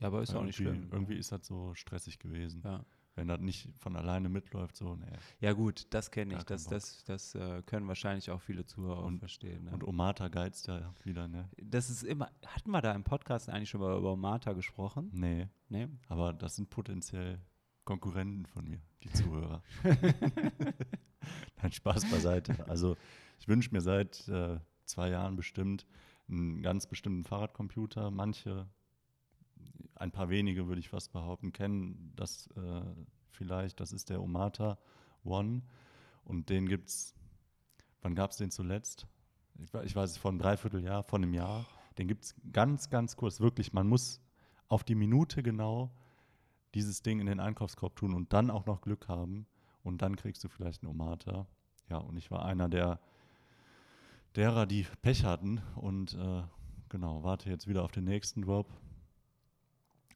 Ja, 0.01 0.09
aber 0.09 0.23
ist 0.23 0.33
ja 0.33 0.41
auch 0.41 0.45
nicht 0.45 0.57
schlimm. 0.57 0.89
Irgendwie 0.91 1.17
ist 1.17 1.33
das 1.33 1.47
so 1.47 1.75
stressig 1.75 2.19
gewesen. 2.19 2.63
Ja. 2.65 2.85
Wenn 3.17 3.29
das 3.29 3.41
nicht 3.41 3.69
von 3.79 3.95
alleine 3.95 4.29
mitläuft, 4.29 4.77
so, 4.77 4.97
nee. 4.97 5.07
Ja, 5.39 5.53
gut, 5.53 5.87
das 5.91 6.11
kenne 6.11 6.37
ich. 6.37 6.43
Das, 6.45 6.65
das, 6.65 7.05
das 7.05 7.37
äh, 7.37 7.63
können 7.63 7.87
wahrscheinlich 7.87 8.31
auch 8.33 8.41
viele 8.41 8.67
Zuhörer 8.67 9.05
und, 9.05 9.21
verstehen. 9.21 9.65
Ne? 9.65 9.71
Und 9.71 9.85
Omata 9.85 10.27
geizt 10.27 10.67
ja 10.67 10.93
wieder, 11.05 11.29
ne? 11.29 11.49
Das 11.63 11.91
ist 11.91 12.03
immer, 12.03 12.29
hatten 12.45 12.73
wir 12.73 12.83
da 12.83 12.93
im 12.93 13.05
Podcast 13.05 13.49
eigentlich 13.49 13.71
schon 13.71 13.81
mal 13.81 13.97
über 13.97 14.13
Omata 14.13 14.53
gesprochen? 14.53 15.11
Nee. 15.13 15.49
Nee. 15.69 15.87
Aber 16.09 16.33
das 16.33 16.57
sind 16.57 16.71
potenziell 16.71 17.41
Konkurrenten 17.85 18.47
von 18.47 18.69
mir, 18.69 18.81
die 19.05 19.13
Zuhörer. 19.13 19.63
Nein, 21.63 21.73
Spaß 21.73 22.11
beiseite. 22.11 22.69
Also, 22.69 22.97
ich 23.39 23.47
wünsche 23.47 23.71
mir 23.73 23.81
seit 23.81 24.27
äh, 24.29 24.59
zwei 24.87 25.11
Jahren 25.11 25.37
bestimmt 25.37 25.87
einen 26.29 26.63
ganz 26.63 26.87
bestimmten 26.87 27.25
Fahrradcomputer. 27.25 28.11
Manche 28.11 28.67
ein 29.97 30.11
paar 30.11 30.29
wenige, 30.29 30.67
würde 30.67 30.81
ich 30.81 30.89
fast 30.89 31.13
behaupten, 31.13 31.53
kennen 31.53 32.13
das 32.17 32.49
äh, 32.57 32.83
vielleicht. 33.31 33.81
Das 33.81 33.93
ist 33.93 34.11
der 34.11 34.23
Omata 34.23 34.79
One. 35.25 35.63
Und 36.25 36.49
den 36.51 36.69
gibt 36.69 36.89
es, 36.89 37.15
wann 38.03 38.15
gab 38.15 38.31
es 38.31 38.39
den 38.39 38.51
zuletzt? 38.51 39.07
Ich, 39.59 39.73
ich 39.73 39.97
weiß 39.97 40.11
es, 40.11 40.17
vor 40.17 40.31
einem 40.31 40.41
Dreivierteljahr, 40.41 41.05
vor 41.05 41.19
einem 41.19 41.35
Jahr. 41.35 41.67
Den 41.99 42.09
gibt 42.09 42.25
es 42.25 42.35
ganz, 42.53 42.91
ganz 42.91 43.17
kurz. 43.17 43.41
Wirklich, 43.41 43.73
man 43.73 43.87
muss 43.87 44.21
auf 44.69 44.85
die 44.85 44.95
Minute 44.95 45.43
genau 45.43 45.91
dieses 46.75 47.03
Ding 47.03 47.21
in 47.21 47.27
den 47.27 47.41
Einkaufskorb 47.41 47.95
tun 47.95 48.15
und 48.15 48.33
dann 48.33 48.51
auch 48.51 48.67
noch 48.67 48.81
Glück 48.81 49.09
haben. 49.09 49.47
Und 49.83 50.03
dann 50.03 50.17
kriegst 50.17 50.43
du 50.43 50.49
vielleicht 50.49 50.83
einen 50.83 50.91
Omata. 50.91 51.47
Ja, 51.89 51.99
und 51.99 52.17
ich 52.17 52.31
war 52.31 52.45
einer 52.45 52.69
der 52.69 52.99
derer, 54.35 54.67
die 54.67 54.87
Pech 55.03 55.25
hatten 55.25 55.61
und 55.77 56.15
äh, 56.15 56.43
genau, 56.89 57.23
warte 57.23 57.51
jetzt 57.51 57.69
wieder 57.69 57.85
auf 57.85 57.93
den 57.93 58.05
nächsten 58.05 58.43
Drop 58.43 58.67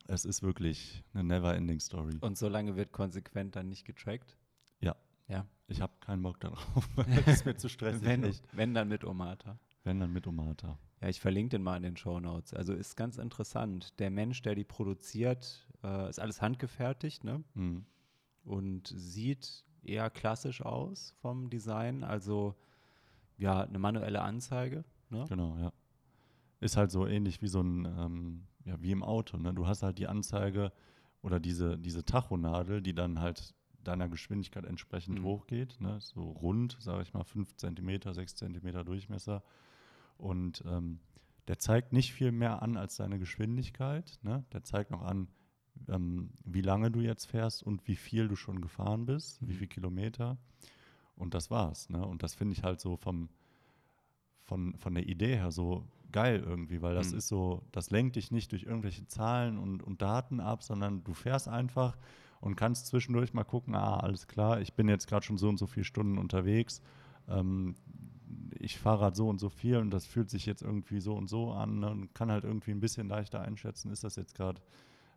es 0.09 0.25
ist 0.25 0.42
wirklich 0.42 1.05
eine 1.12 1.23
never-ending 1.23 1.81
Story. 1.81 2.16
Und 2.21 2.37
so 2.37 2.49
lange 2.49 2.77
wird 2.77 2.92
konsequent 2.92 3.55
dann 3.55 3.68
nicht 3.68 3.85
getrackt? 3.85 4.37
Ja. 4.81 4.97
Ja. 5.29 5.47
Ich 5.68 5.81
habe 5.81 5.92
keinen 6.01 6.23
Bock 6.23 6.40
darauf. 6.40 6.88
das 6.97 7.27
ist 7.27 7.47
mir 7.47 7.57
zu 7.57 7.68
stressig. 7.68 8.03
wenn, 8.03 8.25
echt. 8.25 8.42
wenn 8.53 8.75
dann 8.75 8.88
mit 8.88 9.05
Omata. 9.05 9.59
Wenn 9.85 10.01
dann 10.01 10.12
mit 10.12 10.27
Omata. 10.27 10.79
Ja, 11.01 11.09
ich 11.09 11.21
verlinke 11.21 11.51
den 11.51 11.62
mal 11.62 11.77
in 11.77 11.83
den 11.83 11.97
Show 11.97 12.18
Notes. 12.18 12.55
Also 12.55 12.73
ist 12.73 12.97
ganz 12.97 13.18
interessant. 13.18 13.99
Der 14.01 14.11
Mensch, 14.11 14.40
der 14.42 14.55
die 14.55 14.64
produziert, 14.64 15.66
äh, 15.85 16.09
ist 16.09 16.18
alles 16.18 16.40
handgefertigt, 16.40 17.23
ne? 17.23 17.44
Mhm. 17.55 17.85
Und 18.44 18.88
sieht 18.88 19.64
eher 19.83 20.09
klassisch 20.09 20.62
aus 20.62 21.14
vom 21.21 21.51
Design. 21.51 22.03
Also 22.03 22.57
ja, 23.37 23.61
eine 23.61 23.79
manuelle 23.79 24.23
Anzeige. 24.23 24.85
Ne? 25.11 25.27
Genau, 25.29 25.57
ja. 25.59 25.73
Ist 26.61 26.79
halt 26.79 26.90
so 26.90 27.07
ähnlich 27.07 27.42
wie 27.42 27.49
so 27.49 27.61
ein 27.61 27.85
ähm, 27.85 28.47
ja, 28.64 28.81
wie 28.81 28.92
im 28.92 29.03
Auto. 29.03 29.37
Ne? 29.37 29.55
Du 29.55 29.66
hast 29.66 29.83
halt 29.83 29.99
die 29.99 30.07
Anzeige 30.07 30.73
oder 31.23 31.40
diese, 31.40 31.79
diese 31.79 32.05
Tachonadel, 32.05 32.83
die 32.83 32.94
dann 32.94 33.21
halt 33.21 33.55
deiner 33.83 34.09
Geschwindigkeit 34.09 34.64
entsprechend 34.64 35.21
mhm. 35.21 35.25
hochgeht. 35.25 35.81
Ne? 35.81 35.99
So 36.01 36.31
rund, 36.31 36.77
sage 36.81 37.03
ich 37.03 37.14
mal, 37.14 37.25
5 37.25 37.57
cm, 37.57 38.12
6 38.12 38.35
cm 38.37 38.85
Durchmesser. 38.85 39.42
Und 40.16 40.62
ähm, 40.66 41.01
der 41.47 41.59
zeigt 41.59 41.92
nicht 41.92 42.12
viel 42.12 42.33
mehr 42.33 42.62
an 42.62 42.77
als 42.77 42.97
deine 42.97 43.18
Geschwindigkeit. 43.18 44.18
Ne? 44.23 44.44
Der 44.53 44.64
zeigt 44.64 44.90
noch 44.90 45.03
an, 45.03 45.29
ähm, 45.88 46.31
wie 46.44 46.61
lange 46.61 46.90
du 46.90 47.01
jetzt 47.01 47.27
fährst 47.27 47.62
und 47.62 47.87
wie 47.87 47.97
viel 47.97 48.29
du 48.29 48.37
schon 48.37 48.61
gefahren 48.61 49.07
bist, 49.07 49.40
mhm. 49.40 49.49
wie 49.49 49.55
viele 49.55 49.68
Kilometer. 49.68 50.38
Und 51.16 51.35
das 51.35 51.51
war's. 51.51 51.88
Ne? 51.88 52.05
Und 52.05 52.23
das 52.23 52.35
finde 52.35 52.53
ich 52.55 52.62
halt 52.62 52.81
so 52.81 52.97
vom, 52.97 53.29
von, 54.49 54.75
von 54.79 54.95
der 54.95 55.07
Idee 55.07 55.37
her 55.37 55.53
so 55.53 55.85
geil 56.11 56.43
irgendwie, 56.45 56.81
weil 56.81 56.95
das 56.95 57.13
mhm. 57.13 57.19
ist 57.19 57.29
so, 57.29 57.63
das 57.71 57.91
lenkt 57.91 58.17
dich 58.17 58.31
nicht 58.31 58.51
durch 58.53 58.65
irgendwelche 58.65 59.07
Zahlen 59.07 59.59
und, 59.59 59.83
und 59.83 60.01
Daten 60.01 60.41
ab, 60.41 60.63
sondern 60.63 61.05
du 61.05 61.13
fährst 61.13 61.49
einfach 61.49 61.99
und 62.41 62.57
kannst 62.57 62.87
zwischendurch 62.87 63.35
mal 63.35 63.45
gucken, 63.45 63.75
ah, 63.75 63.99
alles 63.99 64.27
klar, 64.27 64.61
ich 64.61 64.73
bin 64.73 64.89
jetzt 64.89 65.07
gerade 65.07 65.25
schon 65.25 65.37
so 65.37 65.49
und 65.49 65.59
so 65.59 65.67
viele 65.67 65.85
Stunden 65.85 66.17
unterwegs. 66.17 66.81
Ähm, 67.29 67.75
ich 68.59 68.79
fahre 68.79 69.05
halt 69.05 69.17
so 69.17 69.29
und 69.29 69.39
so 69.39 69.51
viel 69.51 69.77
und 69.77 69.91
das 69.91 70.07
fühlt 70.07 70.31
sich 70.31 70.47
jetzt 70.47 70.63
irgendwie 70.63 71.01
so 71.01 71.15
und 71.15 71.29
so 71.29 71.53
an 71.53 71.81
ne, 71.81 71.91
und 71.91 72.15
kann 72.15 72.31
halt 72.31 72.45
irgendwie 72.45 72.71
ein 72.71 72.81
bisschen 72.81 73.09
leichter 73.09 73.43
einschätzen, 73.43 73.91
ist 73.91 74.03
das 74.03 74.17
jetzt 74.17 74.35
gerade 74.35 74.63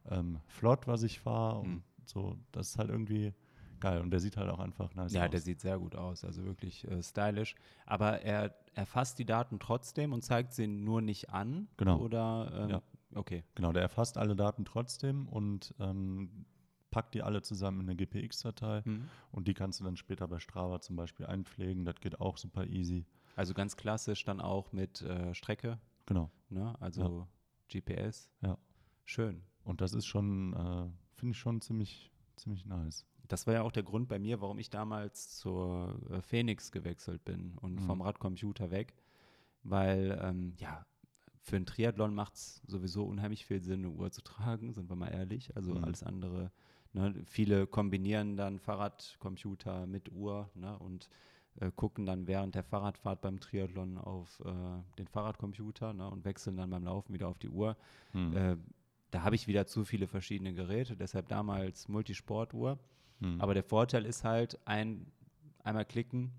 ähm, 0.10 0.40
flott, 0.48 0.88
was 0.88 1.04
ich 1.04 1.22
fahre 1.22 1.66
mhm. 1.66 1.74
und 1.74 1.84
so, 2.06 2.36
das 2.52 2.70
ist 2.70 2.78
halt 2.78 2.90
irgendwie 2.90 3.34
geil 3.82 4.02
und 4.02 4.12
der 4.12 4.20
sieht 4.20 4.38
halt 4.38 4.50
auch 4.50 4.60
einfach 4.60 4.94
nice 4.96 5.12
ja, 5.14 5.22
aus. 5.22 5.26
Ja, 5.26 5.28
der 5.28 5.42
sieht 5.42 5.60
sehr 5.60 5.78
gut 5.80 5.96
aus, 5.96 6.24
also 6.24 6.46
wirklich 6.46 6.88
äh, 6.88 7.02
stylisch, 7.04 7.56
aber 7.86 8.22
er 8.22 8.56
erfasst 8.74 9.20
die 9.20 9.26
Daten 9.26 9.60
trotzdem 9.60 10.14
und 10.14 10.24
zeigt 10.24 10.54
sie 10.54 10.68
nur 10.68 11.02
nicht 11.02 11.32
an, 11.32 11.68
genau. 11.78 12.00
oder 12.00 12.52
ähm, 12.56 12.70
ja. 12.70 12.82
okay. 13.16 13.44
Genau, 13.56 13.74
der 13.74 13.82
erfasst 13.82 14.18
alle 14.18 14.36
Daten 14.36 14.64
trotzdem 14.64 15.28
und 15.28 15.74
ähm, 15.80 16.46
packt 16.92 17.16
die 17.16 17.24
alle 17.24 17.42
zusammen 17.42 17.82
in 17.82 17.90
eine 17.90 17.96
GPX-Datei 17.96 18.84
mhm. 18.86 19.10
und 19.32 19.48
die 19.48 19.54
kannst 19.54 19.80
du 19.80 19.84
dann 19.84 19.98
später 19.98 20.28
bei 20.28 20.40
Strava 20.40 20.82
zum 20.82 20.96
Beispiel 20.96 21.26
einpflegen. 21.26 21.86
Das 21.86 22.00
geht 22.00 22.22
auch 22.22 22.38
super 22.38 22.68
easy. 22.68 23.06
Also 23.36 23.54
ganz 23.54 23.78
klassisch 23.78 24.24
dann 24.26 24.42
auch 24.42 24.72
mit 24.74 25.02
äh, 25.02 25.34
Strecke. 25.34 25.80
Genau. 26.06 26.30
Ne? 26.50 26.76
Also 26.80 27.28
ja. 27.72 27.80
GPS. 27.80 28.30
Ja. 28.42 28.58
Schön. 29.06 29.42
Und 29.64 29.82
das 29.82 29.94
ist 29.94 30.06
schon, 30.06 30.54
äh, 30.54 30.90
finde 31.16 31.32
ich 31.32 31.40
schon 31.40 31.62
ziemlich, 31.62 32.12
ziemlich 32.36 32.66
nice. 32.66 33.06
Das 33.32 33.48
war 33.48 33.54
ja 33.54 33.62
auch 33.62 33.72
der 33.72 33.84
Grund 33.84 34.08
bei 34.08 34.20
mir, 34.20 34.42
warum 34.42 34.60
ich 34.60 34.70
damals 34.70 35.38
zur 35.38 36.00
äh, 36.10 36.22
Phoenix 36.22 36.72
gewechselt 36.72 37.24
bin 37.24 37.54
und 37.62 37.76
mhm. 37.76 37.86
vom 37.86 38.02
Radcomputer 38.02 38.72
weg. 38.72 38.94
Weil, 39.64 40.20
ähm, 40.22 40.54
ja, 40.58 40.86
für 41.40 41.56
einen 41.56 41.66
Triathlon 41.66 42.14
macht 42.14 42.36
es 42.36 42.62
sowieso 42.68 43.06
unheimlich 43.06 43.46
viel 43.46 43.62
Sinn, 43.62 43.86
eine 43.86 43.90
Uhr 43.90 44.12
zu 44.12 44.22
tragen, 44.22 44.74
sind 44.74 44.90
wir 44.90 44.96
mal 44.96 45.10
ehrlich. 45.10 45.56
Also 45.56 45.74
mhm. 45.74 45.84
alles 45.84 46.04
andere 46.04 46.52
Ne, 46.94 47.14
viele 47.26 47.68
kombinieren 47.68 48.36
dann 48.36 48.60
Fahrradcomputer 48.60 49.88
mit 49.88 50.12
Uhr 50.12 50.50
ne, 50.56 50.78
und 50.78 51.08
äh, 51.60 51.72
gucken 51.74 52.06
dann 52.06 52.28
während 52.28 52.54
der 52.54 52.64
Fahrradfahrt 52.64 53.22
beim 53.22 53.40
Triathlon 53.40 53.98
auf 53.98 54.42
äh, 54.42 54.98
den 54.98 55.08
Fahrradcomputer 55.08 55.94
ne, 55.94 56.10
und 56.10 56.26
wechseln 56.26 56.58
dann 56.58 56.70
beim 56.70 56.84
Laufen 56.84 57.14
wieder 57.14 57.30
auf 57.30 57.40
die 57.40 57.48
Uhr. 57.48 57.78
Mhm. 58.12 58.36
Äh, 58.36 58.58
da 59.10 59.24
habe 59.24 59.36
ich 59.36 59.48
wieder 59.48 59.68
zu 59.68 59.86
viele 59.86 60.08
verschiedene 60.08 60.54
Geräte, 60.54 60.98
deshalb 60.98 61.30
damals 61.30 61.88
Multisportuhr. 61.88 62.78
Mhm. 63.22 63.40
Aber 63.40 63.54
der 63.54 63.64
Vorteil 63.64 64.06
ist 64.06 64.24
halt, 64.24 64.60
ein, 64.66 65.08
einmal 65.64 65.86
klicken 65.86 66.32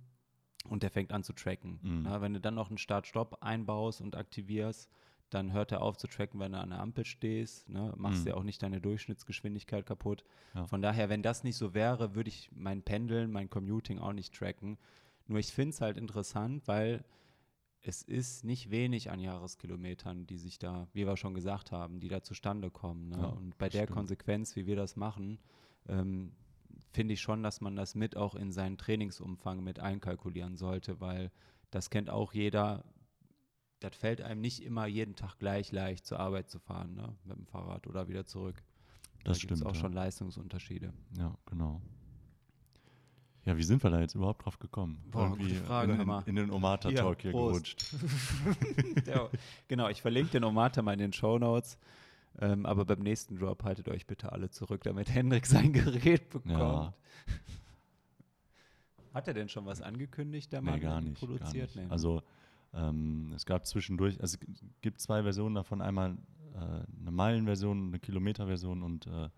und 0.68 0.82
der 0.82 0.90
fängt 0.90 1.12
an 1.12 1.22
zu 1.22 1.32
tracken. 1.32 1.80
Mhm. 1.82 2.02
Na, 2.02 2.20
wenn 2.20 2.34
du 2.34 2.40
dann 2.40 2.54
noch 2.54 2.68
einen 2.68 2.78
Start-Stopp 2.78 3.38
einbaust 3.40 4.00
und 4.00 4.16
aktivierst, 4.16 4.90
dann 5.30 5.52
hört 5.52 5.72
er 5.72 5.80
auf 5.80 5.96
zu 5.96 6.06
tracken, 6.06 6.38
wenn 6.40 6.52
du 6.52 6.58
an 6.58 6.70
der 6.70 6.80
Ampel 6.80 7.06
stehst. 7.06 7.68
Ne? 7.68 7.94
Machst 7.96 8.22
mhm. 8.22 8.28
ja 8.28 8.34
auch 8.34 8.42
nicht 8.42 8.62
deine 8.62 8.80
Durchschnittsgeschwindigkeit 8.80 9.86
kaputt. 9.86 10.24
Ja. 10.54 10.66
Von 10.66 10.82
daher, 10.82 11.08
wenn 11.08 11.22
das 11.22 11.42
nicht 11.42 11.56
so 11.56 11.72
wäre, 11.72 12.14
würde 12.14 12.28
ich 12.28 12.50
mein 12.52 12.82
Pendeln, 12.82 13.30
mein 13.30 13.48
Commuting 13.48 13.98
auch 13.98 14.12
nicht 14.12 14.34
tracken. 14.34 14.76
Nur 15.26 15.38
ich 15.38 15.52
finde 15.52 15.70
es 15.70 15.80
halt 15.80 15.96
interessant, 15.96 16.68
weil 16.68 17.04
es 17.80 18.02
ist 18.02 18.44
nicht 18.44 18.70
wenig 18.70 19.10
an 19.10 19.20
Jahreskilometern, 19.20 20.26
die 20.26 20.38
sich 20.38 20.58
da, 20.58 20.86
wie 20.92 21.06
wir 21.06 21.16
schon 21.16 21.34
gesagt 21.34 21.72
haben, 21.72 21.98
die 21.98 22.08
da 22.08 22.22
zustande 22.22 22.70
kommen. 22.70 23.08
Ne? 23.08 23.18
Ja, 23.18 23.26
Und 23.26 23.58
bei 23.58 23.68
der 23.68 23.84
stimmt. 23.84 23.96
Konsequenz, 23.96 24.54
wie 24.54 24.66
wir 24.66 24.76
das 24.76 24.96
machen, 24.96 25.38
ähm, 25.88 26.32
finde 26.92 27.14
ich 27.14 27.20
schon, 27.20 27.42
dass 27.42 27.60
man 27.60 27.76
das 27.76 27.94
mit 27.94 28.16
auch 28.16 28.34
in 28.34 28.52
seinen 28.52 28.78
Trainingsumfang 28.78 29.62
mit 29.62 29.80
einkalkulieren 29.80 30.56
sollte, 30.56 31.00
weil 31.00 31.30
das 31.70 31.90
kennt 31.90 32.10
auch 32.10 32.34
jeder, 32.34 32.84
das 33.80 33.96
fällt 33.96 34.20
einem 34.20 34.40
nicht 34.40 34.62
immer 34.62 34.86
jeden 34.86 35.16
Tag 35.16 35.38
gleich 35.38 35.72
leicht 35.72 36.06
zur 36.06 36.20
Arbeit 36.20 36.50
zu 36.50 36.58
fahren, 36.58 36.94
ne? 36.94 37.16
mit 37.24 37.36
dem 37.36 37.46
Fahrrad 37.46 37.86
oder 37.86 38.08
wieder 38.08 38.26
zurück. 38.26 38.62
Das 39.24 39.38
da 39.38 39.42
stimmt. 39.42 39.66
auch 39.66 39.74
ja. 39.74 39.80
schon 39.80 39.92
Leistungsunterschiede. 39.92 40.92
Ja, 41.16 41.34
genau. 41.46 41.80
Ja, 43.44 43.56
wie 43.56 43.62
sind 43.64 43.82
wir 43.82 43.90
da 43.90 44.00
jetzt 44.00 44.14
überhaupt 44.14 44.44
drauf 44.44 44.58
gekommen? 44.58 45.02
Boah, 45.10 45.30
Irgendwie 45.30 45.54
Frage, 45.54 45.94
in, 45.94 46.00
in, 46.00 46.22
in 46.26 46.36
den 46.36 46.50
Omata-Talk 46.50 47.22
hier, 47.22 47.32
hier 47.32 47.40
gerutscht. 47.40 47.86
ja, 49.06 49.28
genau, 49.66 49.88
ich 49.88 50.00
verlinke 50.00 50.30
den 50.30 50.44
Omata 50.44 50.80
mal 50.80 50.92
in 50.92 51.00
den 51.00 51.12
Show 51.12 51.38
Notes. 51.38 51.76
Ähm, 52.40 52.66
aber 52.66 52.84
beim 52.84 53.00
nächsten 53.00 53.38
Drop 53.38 53.64
haltet 53.64 53.88
euch 53.88 54.06
bitte 54.06 54.32
alle 54.32 54.50
zurück, 54.50 54.82
damit 54.84 55.10
Hendrik 55.14 55.46
sein 55.46 55.72
Gerät 55.72 56.28
bekommt. 56.30 56.52
Ja. 56.52 56.94
Hat 59.14 59.28
er 59.28 59.34
denn 59.34 59.48
schon 59.48 59.66
was 59.66 59.82
angekündigt, 59.82 60.52
der 60.52 60.62
Mann? 60.62 60.74
Nee, 60.74 60.80
gar 60.80 61.00
nicht. 61.00 61.18
Produziert? 61.18 61.74
Gar 61.74 61.82
nicht. 61.82 61.88
Nee. 61.88 61.92
Also 61.92 62.22
ähm, 62.72 63.32
es 63.34 63.44
gab 63.44 63.66
zwischendurch, 63.66 64.20
also 64.20 64.38
es 64.40 64.62
gibt 64.80 65.00
zwei 65.00 65.22
Versionen 65.22 65.54
davon, 65.54 65.82
einmal 65.82 66.16
äh, 66.54 67.00
eine 67.00 67.10
Meilenversion, 67.10 67.88
eine 67.88 67.98
Kilometerversion 67.98 68.82
und 68.82 69.06
äh, 69.06 69.28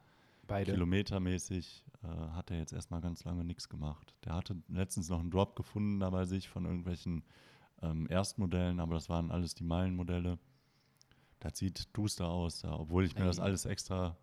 Beide. 0.46 0.72
kilometermäßig 0.72 1.84
äh, 2.02 2.06
hat 2.06 2.50
er 2.50 2.58
jetzt 2.58 2.72
erstmal 2.72 3.00
ganz 3.00 3.24
lange 3.24 3.44
nichts 3.44 3.68
gemacht. 3.68 4.14
Der 4.24 4.34
hatte 4.34 4.56
letztens 4.68 5.08
noch 5.08 5.20
einen 5.20 5.30
Drop 5.30 5.56
gefunden 5.56 6.00
da 6.00 6.10
bei 6.10 6.24
sich 6.24 6.48
von 6.48 6.64
irgendwelchen 6.64 7.24
ähm, 7.82 8.06
Erstmodellen, 8.08 8.78
aber 8.78 8.94
das 8.94 9.08
waren 9.08 9.30
alles 9.30 9.54
die 9.54 9.64
Meilenmodelle. 9.64 10.38
Das 11.44 11.58
sieht 11.58 11.94
duster 11.94 12.26
aus, 12.26 12.62
ja, 12.62 12.72
obwohl 12.72 13.04
ich 13.04 13.14
mir 13.16 13.20
Ey. 13.20 13.26
das 13.26 13.38
alles 13.38 13.66
extra 13.66 14.16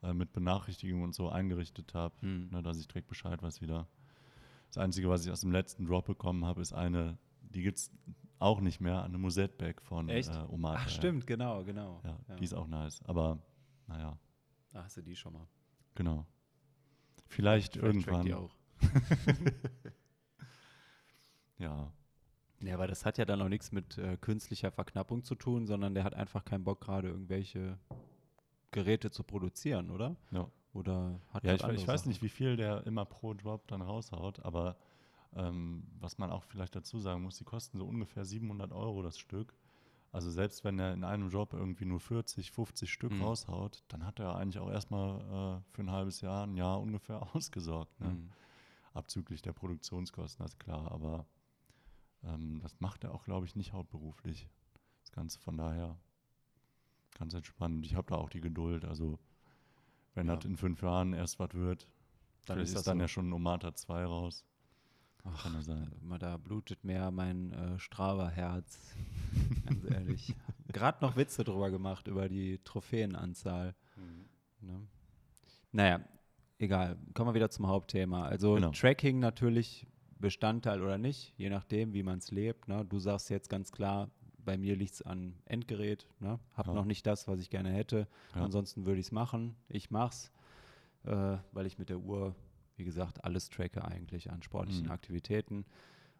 äh, 0.00 0.12
mit 0.12 0.32
Benachrichtigungen 0.32 1.02
und 1.02 1.12
so 1.12 1.28
eingerichtet 1.28 1.92
habe, 1.92 2.14
hm. 2.20 2.50
ne, 2.50 2.62
dass 2.62 2.78
ich 2.78 2.86
direkt 2.86 3.08
Bescheid 3.08 3.42
weiß 3.42 3.60
wieder. 3.60 3.88
Das 4.68 4.78
Einzige, 4.78 5.08
was 5.08 5.26
ich 5.26 5.32
aus 5.32 5.40
dem 5.40 5.50
letzten 5.50 5.86
Drop 5.86 6.06
bekommen 6.06 6.44
habe, 6.44 6.62
ist 6.62 6.72
eine, 6.72 7.18
die 7.40 7.62
gibt 7.62 7.78
es 7.78 7.90
auch 8.38 8.60
nicht 8.60 8.80
mehr, 8.80 9.02
eine 9.02 9.18
Musette-Bag 9.18 9.82
von 9.82 10.08
Echt? 10.08 10.32
Äh, 10.32 10.44
Omar. 10.50 10.76
Ach, 10.78 10.88
stimmt, 10.88 11.26
genau, 11.26 11.64
genau. 11.64 12.00
Ja, 12.04 12.20
ja, 12.28 12.36
die 12.36 12.44
ist 12.44 12.54
auch 12.54 12.68
nice. 12.68 13.02
Aber, 13.06 13.40
naja. 13.88 14.16
Da 14.70 14.84
hast 14.84 14.96
du 14.96 15.02
die 15.02 15.16
schon 15.16 15.32
mal. 15.32 15.48
Genau. 15.96 16.24
Vielleicht, 17.26 17.74
Vielleicht 17.74 17.76
irgendwann. 17.76 18.24
Die 18.24 18.34
auch. 18.34 18.54
ja. 21.58 21.92
Ja, 22.62 22.74
aber 22.74 22.86
das 22.86 23.04
hat 23.04 23.18
ja 23.18 23.24
dann 23.24 23.42
auch 23.42 23.48
nichts 23.48 23.72
mit 23.72 23.98
äh, 23.98 24.16
künstlicher 24.16 24.70
Verknappung 24.70 25.24
zu 25.24 25.34
tun, 25.34 25.66
sondern 25.66 25.94
der 25.94 26.04
hat 26.04 26.14
einfach 26.14 26.44
keinen 26.44 26.64
Bock, 26.64 26.80
gerade 26.80 27.08
irgendwelche 27.08 27.78
Geräte 28.70 29.10
zu 29.10 29.24
produzieren, 29.24 29.90
oder? 29.90 30.16
Ja. 30.30 30.48
Oder 30.72 31.20
hat 31.30 31.44
Ja, 31.44 31.54
ich, 31.54 31.64
ich 31.64 31.86
weiß 31.86 32.06
nicht, 32.06 32.22
wie 32.22 32.28
viel 32.28 32.56
der 32.56 32.86
immer 32.86 33.04
pro 33.04 33.34
Drop 33.34 33.66
dann 33.68 33.82
raushaut, 33.82 34.40
aber 34.44 34.76
ähm, 35.34 35.84
was 35.98 36.18
man 36.18 36.30
auch 36.30 36.44
vielleicht 36.44 36.74
dazu 36.74 36.98
sagen 36.98 37.22
muss, 37.22 37.36
die 37.36 37.44
kosten 37.44 37.78
so 37.78 37.84
ungefähr 37.84 38.24
700 38.24 38.72
Euro 38.72 39.02
das 39.02 39.18
Stück. 39.18 39.54
Also 40.12 40.30
selbst 40.30 40.62
wenn 40.62 40.78
er 40.78 40.92
in 40.92 41.04
einem 41.04 41.30
Job 41.30 41.54
irgendwie 41.54 41.86
nur 41.86 42.00
40, 42.00 42.52
50 42.52 42.92
Stück 42.92 43.12
mhm. 43.12 43.22
raushaut, 43.22 43.82
dann 43.88 44.04
hat 44.04 44.18
er 44.18 44.36
eigentlich 44.36 44.58
auch 44.58 44.70
erstmal 44.70 45.20
äh, 45.20 45.74
für 45.74 45.82
ein 45.82 45.90
halbes 45.90 46.20
Jahr, 46.20 46.46
ein 46.46 46.56
Jahr 46.56 46.80
ungefähr 46.80 47.22
ausgesorgt. 47.34 47.98
Ne? 48.00 48.08
Mhm. 48.08 48.30
Abzüglich 48.94 49.40
der 49.40 49.52
Produktionskosten, 49.52 50.44
das 50.44 50.52
ist 50.52 50.60
klar. 50.60 50.92
Aber 50.92 51.26
ähm, 52.24 52.60
das 52.60 52.80
macht 52.80 53.04
er 53.04 53.14
auch, 53.14 53.24
glaube 53.24 53.46
ich, 53.46 53.56
nicht 53.56 53.72
hauptberuflich. 53.72 54.48
Das 55.00 55.12
Ganze 55.12 55.38
von 55.38 55.56
daher 55.56 55.98
ganz 57.18 57.34
entspannt. 57.34 57.84
Ich 57.86 57.94
habe 57.94 58.06
da 58.08 58.16
auch 58.16 58.30
die 58.30 58.40
Geduld. 58.40 58.84
Also 58.84 59.18
wenn 60.14 60.26
ja. 60.26 60.36
das 60.36 60.44
in 60.44 60.56
fünf 60.56 60.82
Jahren 60.82 61.12
erst 61.12 61.38
was 61.38 61.54
wird, 61.54 61.88
dann 62.46 62.58
ist, 62.58 62.74
ist 62.74 62.86
dann 62.86 62.98
so. 62.98 63.02
ja 63.02 63.08
schon 63.08 63.28
ein 63.28 63.32
Omata 63.32 63.74
2 63.74 64.04
raus. 64.04 64.44
Ach, 65.24 65.42
Kann 65.42 65.54
ja 65.54 65.62
sein. 65.62 65.92
Da, 66.02 66.18
da 66.18 66.36
blutet 66.36 66.84
mehr 66.84 67.10
mein 67.10 67.52
äh, 67.52 67.78
Strava-Herz. 67.78 68.80
Ganz 69.66 69.90
ehrlich. 69.90 70.34
Gerade 70.72 71.04
noch 71.04 71.16
Witze 71.16 71.44
drüber 71.44 71.70
gemacht, 71.70 72.08
über 72.08 72.28
die 72.28 72.58
Trophäenanzahl. 72.64 73.74
Mhm. 73.96 74.68
Ne? 74.68 74.86
Naja, 75.70 76.00
egal. 76.58 76.98
Kommen 77.14 77.30
wir 77.30 77.34
wieder 77.34 77.50
zum 77.50 77.68
Hauptthema. 77.68 78.24
Also 78.24 78.54
genau. 78.54 78.70
Tracking 78.70 79.20
natürlich 79.20 79.86
Bestandteil 80.22 80.80
oder 80.80 80.96
nicht, 80.96 81.34
je 81.36 81.50
nachdem, 81.50 81.92
wie 81.92 82.02
man 82.02 82.18
es 82.18 82.30
lebt. 82.30 82.68
Ne? 82.68 82.86
Du 82.86 82.98
sagst 82.98 83.28
jetzt 83.28 83.50
ganz 83.50 83.70
klar, 83.72 84.10
bei 84.38 84.56
mir 84.56 84.74
liegt 84.74 84.94
es 84.94 85.02
an 85.02 85.34
Endgerät. 85.44 86.06
Ne? 86.18 86.38
Hab 86.54 86.68
ja. 86.68 86.72
noch 86.72 86.86
nicht 86.86 87.06
das, 87.06 87.28
was 87.28 87.40
ich 87.40 87.50
gerne 87.50 87.70
hätte. 87.70 88.08
Ja. 88.34 88.42
Ansonsten 88.42 88.86
würde 88.86 89.00
ich 89.00 89.06
es 89.06 89.12
machen. 89.12 89.54
Ich 89.68 89.90
mach's, 89.90 90.32
äh, 91.04 91.36
weil 91.52 91.66
ich 91.66 91.78
mit 91.78 91.90
der 91.90 91.98
Uhr 91.98 92.34
wie 92.76 92.84
gesagt, 92.84 93.24
alles 93.24 93.48
tracke 93.48 93.84
eigentlich 93.84 94.30
an 94.30 94.42
sportlichen 94.42 94.86
mhm. 94.86 94.92
Aktivitäten. 94.92 95.64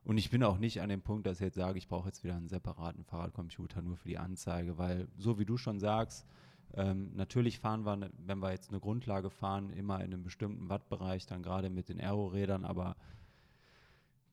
Und 0.05 0.19
ich 0.19 0.31
bin 0.31 0.43
auch 0.43 0.59
nicht 0.59 0.81
an 0.81 0.89
dem 0.89 1.03
Punkt, 1.03 1.27
dass 1.27 1.39
ich 1.39 1.45
jetzt 1.45 1.57
sage, 1.57 1.79
ich 1.79 1.89
brauche 1.89 2.09
jetzt 2.09 2.25
wieder 2.25 2.37
einen 2.37 2.49
separaten 2.49 3.05
Fahrradcomputer 3.05 3.83
nur 3.83 3.97
für 3.97 4.09
die 4.09 4.19
Anzeige, 4.19 4.79
weil 4.79 5.09
so 5.17 5.39
wie 5.39 5.45
du 5.45 5.57
schon 5.57 5.79
sagst, 5.79 6.27
ähm, 6.75 7.13
natürlich 7.15 7.59
fahren 7.59 7.85
wir, 7.85 8.11
wenn 8.17 8.39
wir 8.39 8.51
jetzt 8.51 8.71
eine 8.71 8.81
Grundlage 8.81 9.31
fahren, 9.31 9.71
immer 9.71 9.97
in 9.97 10.13
einem 10.13 10.23
bestimmten 10.23 10.69
Wattbereich, 10.69 11.27
dann 11.27 11.43
gerade 11.43 11.71
mit 11.71 11.89
den 11.89 12.01
Aero-Rädern, 12.01 12.65
aber 12.65 12.97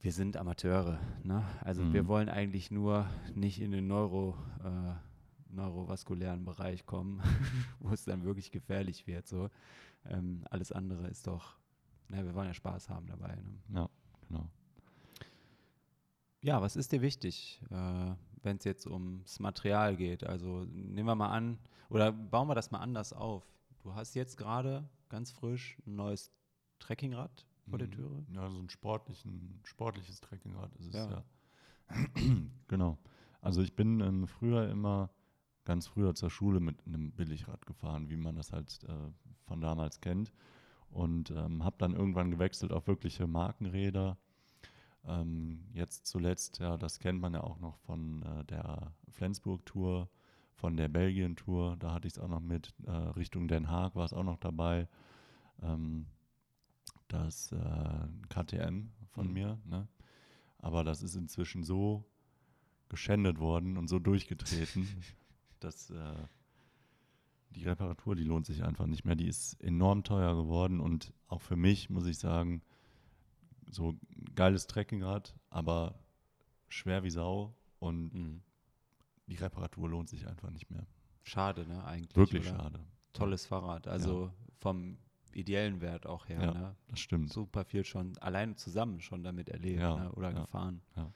wir 0.02 0.12
sind 0.12 0.38
Amateure. 0.38 1.00
Ne? 1.24 1.44
Also 1.62 1.84
mhm. 1.84 1.94
wir 1.94 2.08
wollen 2.08 2.30
eigentlich 2.30 2.72
nur 2.72 3.08
nicht 3.36 3.62
in 3.62 3.72
den 3.72 3.88
Neuro, 3.88 4.36
äh, 4.64 5.54
neurovaskulären 5.54 6.46
Bereich 6.46 6.86
kommen, 6.86 7.22
wo 7.80 7.92
es 7.92 8.06
dann 8.06 8.24
wirklich 8.24 8.52
gefährlich 8.52 9.08
wird. 9.08 9.28
So. 9.28 9.50
Ähm, 10.06 10.44
alles 10.50 10.72
andere 10.72 11.08
ist 11.08 11.28
doch 11.28 11.60
ja, 12.12 12.24
wir 12.24 12.34
wollen 12.34 12.48
ja 12.48 12.54
Spaß 12.54 12.90
haben 12.90 13.08
dabei. 13.08 13.36
Ne? 13.36 13.60
Ja, 13.74 13.90
genau. 14.28 14.50
Ja, 16.42 16.62
was 16.62 16.76
ist 16.76 16.92
dir 16.92 17.02
wichtig, 17.02 17.62
äh, 17.70 18.12
wenn 18.42 18.58
es 18.58 18.64
jetzt 18.64 18.88
ums 18.88 19.40
Material 19.40 19.96
geht? 19.96 20.24
Also 20.24 20.66
nehmen 20.72 21.08
wir 21.08 21.16
mal 21.16 21.30
an, 21.30 21.60
oder 21.90 22.12
bauen 22.12 22.48
wir 22.48 22.56
das 22.56 22.72
mal 22.72 22.80
anders 22.80 23.14
auf. 23.14 23.44
Du 23.84 23.94
hast 23.94 24.16
jetzt 24.16 24.38
gerade 24.38 24.90
ganz 25.10 25.32
frisch 25.32 25.78
ein 25.86 25.96
neues 25.96 26.32
Trekkingrad 26.80 27.46
vor 27.70 27.80
der 27.80 27.88
mhm. 27.88 27.94
Türe. 27.94 28.26
Ja, 28.34 28.50
so 28.50 28.60
ein 28.60 28.70
sportlichen, 28.70 29.60
sportliches 29.64 30.22
Trekkingrad 30.22 30.74
ist 30.76 30.88
es 30.88 30.96
ja. 30.96 31.24
genau. 32.68 32.98
Also 33.42 33.62
ich 33.62 33.76
bin 33.76 34.00
ähm, 34.02 34.28
früher 34.28 34.70
immer 34.70 35.10
ganz 35.66 35.88
früher 35.88 36.16
zur 36.16 36.30
Schule 36.30 36.60
mit 36.60 36.86
einem 36.86 37.12
Billigrad 37.12 37.66
gefahren, 37.66 38.10
wie 38.10 38.18
man 38.18 38.36
das 38.36 38.52
halt 38.52 38.84
äh, 38.84 39.12
von 39.46 39.62
damals 39.62 40.02
kennt. 40.02 40.32
Und 40.90 41.30
ähm, 41.32 41.64
habe 41.64 41.76
dann 41.78 41.94
irgendwann 41.94 42.32
gewechselt 42.32 42.72
auf 42.72 42.88
wirkliche 42.88 43.28
Markenräder. 43.28 44.18
Ähm, 45.06 45.66
jetzt 45.74 46.08
zuletzt, 46.08 46.60
ja, 46.60 46.78
das 46.78 47.00
kennt 47.00 47.22
man 47.22 47.34
ja 47.34 47.42
auch 47.42 47.60
noch 47.60 47.78
von 47.78 48.24
äh, 48.24 48.44
der 48.46 48.94
Flensburg-Tour, 49.12 50.10
von 50.56 50.76
der 50.76 50.88
Belgien-Tour. 50.88 51.78
Da 51.78 51.94
hatte 51.94 52.08
ich 52.08 52.16
es 52.16 52.20
auch 52.20 52.28
noch 52.28 52.42
mit. 52.42 52.74
Äh, 52.86 52.92
Richtung 52.92 53.48
Den 53.48 53.70
Haag 53.70 53.96
war 53.96 54.06
es 54.06 54.14
auch 54.14 54.24
noch 54.24 54.38
dabei. 54.38 54.88
Ähm, 55.62 56.08
das 57.10 57.52
äh, 57.52 58.08
KTM 58.30 58.90
von 59.10 59.28
mhm. 59.28 59.34
mir. 59.34 59.60
Ne? 59.66 59.88
Aber 60.60 60.84
das 60.84 61.04
ist 61.04 61.16
inzwischen 61.16 61.64
so 61.64 62.06
geschändet 62.88 63.40
worden 63.40 63.78
und 63.78 63.88
so 63.88 64.00
durchgetreten, 64.00 64.88
dass 65.60 65.90
äh, 65.90 66.14
die 67.52 67.64
Reparatur, 67.64 68.16
die 68.16 68.24
lohnt 68.24 68.46
sich 68.46 68.64
einfach 68.64 68.86
nicht 68.86 69.06
mehr. 69.06 69.16
Die 69.16 69.28
ist 69.28 69.62
enorm 69.62 70.04
teuer 70.04 70.36
geworden 70.36 70.80
und 70.80 71.14
auch 71.28 71.42
für 71.42 71.56
mich, 71.56 71.90
muss 71.90 72.06
ich 72.06 72.18
sagen, 72.18 72.62
so 73.70 73.96
geiles 74.36 74.68
Trekkingrad, 74.68 75.36
aber 75.50 76.00
schwer 76.68 77.04
wie 77.04 77.10
Sau 77.10 77.56
und 77.80 78.14
mhm. 78.14 78.42
die 79.28 79.36
Reparatur 79.36 79.90
lohnt 79.90 80.10
sich 80.10 80.28
einfach 80.28 80.50
nicht 80.50 80.70
mehr. 80.70 80.86
Schade, 81.24 81.68
ne, 81.68 81.84
eigentlich. 81.84 82.16
Wirklich 82.16 82.48
oder? 82.50 82.58
schade. 82.58 82.80
Tolles 83.14 83.46
Fahrrad, 83.46 83.88
also 83.88 84.26
ja. 84.26 84.34
vom 84.58 84.98
ideellen 85.34 85.82
Wert 85.82 86.06
auch 86.06 86.28
her. 86.28 86.42
Ja, 86.42 86.54
ne? 86.54 86.76
das 86.88 87.00
stimmt. 87.00 87.32
Super 87.32 87.66
viel 87.66 87.84
schon, 87.84 88.18
alleine 88.20 88.56
zusammen 88.56 89.02
schon 89.02 89.24
damit 89.24 89.50
erlebt 89.50 89.82
ja, 89.82 89.96
ne? 89.96 90.12
oder 90.14 90.32
ja, 90.32 90.42
gefahren. 90.42 90.82
Ja, 90.96 91.12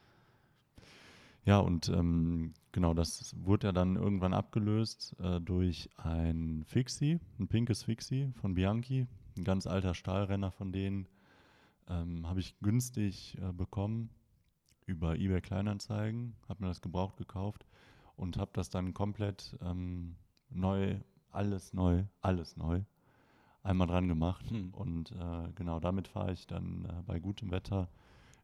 ja 1.45 1.60
und 1.60 1.89
ähm, 1.89 2.54
genau, 2.71 2.93
das 2.93 3.36
wurde 3.38 3.67
ja 3.67 3.71
dann 3.73 3.95
irgendwann 3.95 4.34
abgelöst 4.34 5.15
äh, 5.19 5.39
durch 5.39 5.89
ein 5.97 6.63
Fixie, 6.65 7.19
ein 7.39 7.47
pinkes 7.47 7.84
Fixie 7.84 8.32
von 8.41 8.54
Bianchi, 8.54 9.08
ein 9.38 9.43
ganz 9.43 9.67
alter 9.67 9.93
Stahlrenner 9.93 10.52
von 10.52 10.71
denen. 10.71 11.08
Ähm, 11.89 12.28
habe 12.28 12.39
ich 12.39 12.58
günstig 12.60 13.38
äh, 13.41 13.52
bekommen 13.52 14.10
über 14.86 15.15
eBay 15.15 15.41
Kleinanzeigen, 15.41 16.36
habe 16.47 16.63
mir 16.63 16.69
das 16.69 16.82
gebraucht 16.82 17.17
gekauft 17.17 17.65
und 18.15 18.38
habe 18.38 18.52
das 18.54 18.69
dann 18.69 18.93
komplett 18.93 19.58
ähm, 19.62 20.15
neu, 20.49 20.95
alles 21.32 21.73
neu, 21.73 22.04
alles 22.21 22.56
neu 22.56 22.84
einmal 23.63 23.88
dran 23.88 24.08
gemacht. 24.08 24.49
Hm. 24.49 24.73
Und 24.73 25.12
äh, 25.12 25.52
genau 25.56 25.80
damit 25.80 26.08
fahre 26.08 26.34
ich 26.34 26.47
dann 26.47 26.86
äh, 26.86 27.02
bei 27.06 27.19
gutem 27.19 27.52
Wetter 27.52 27.89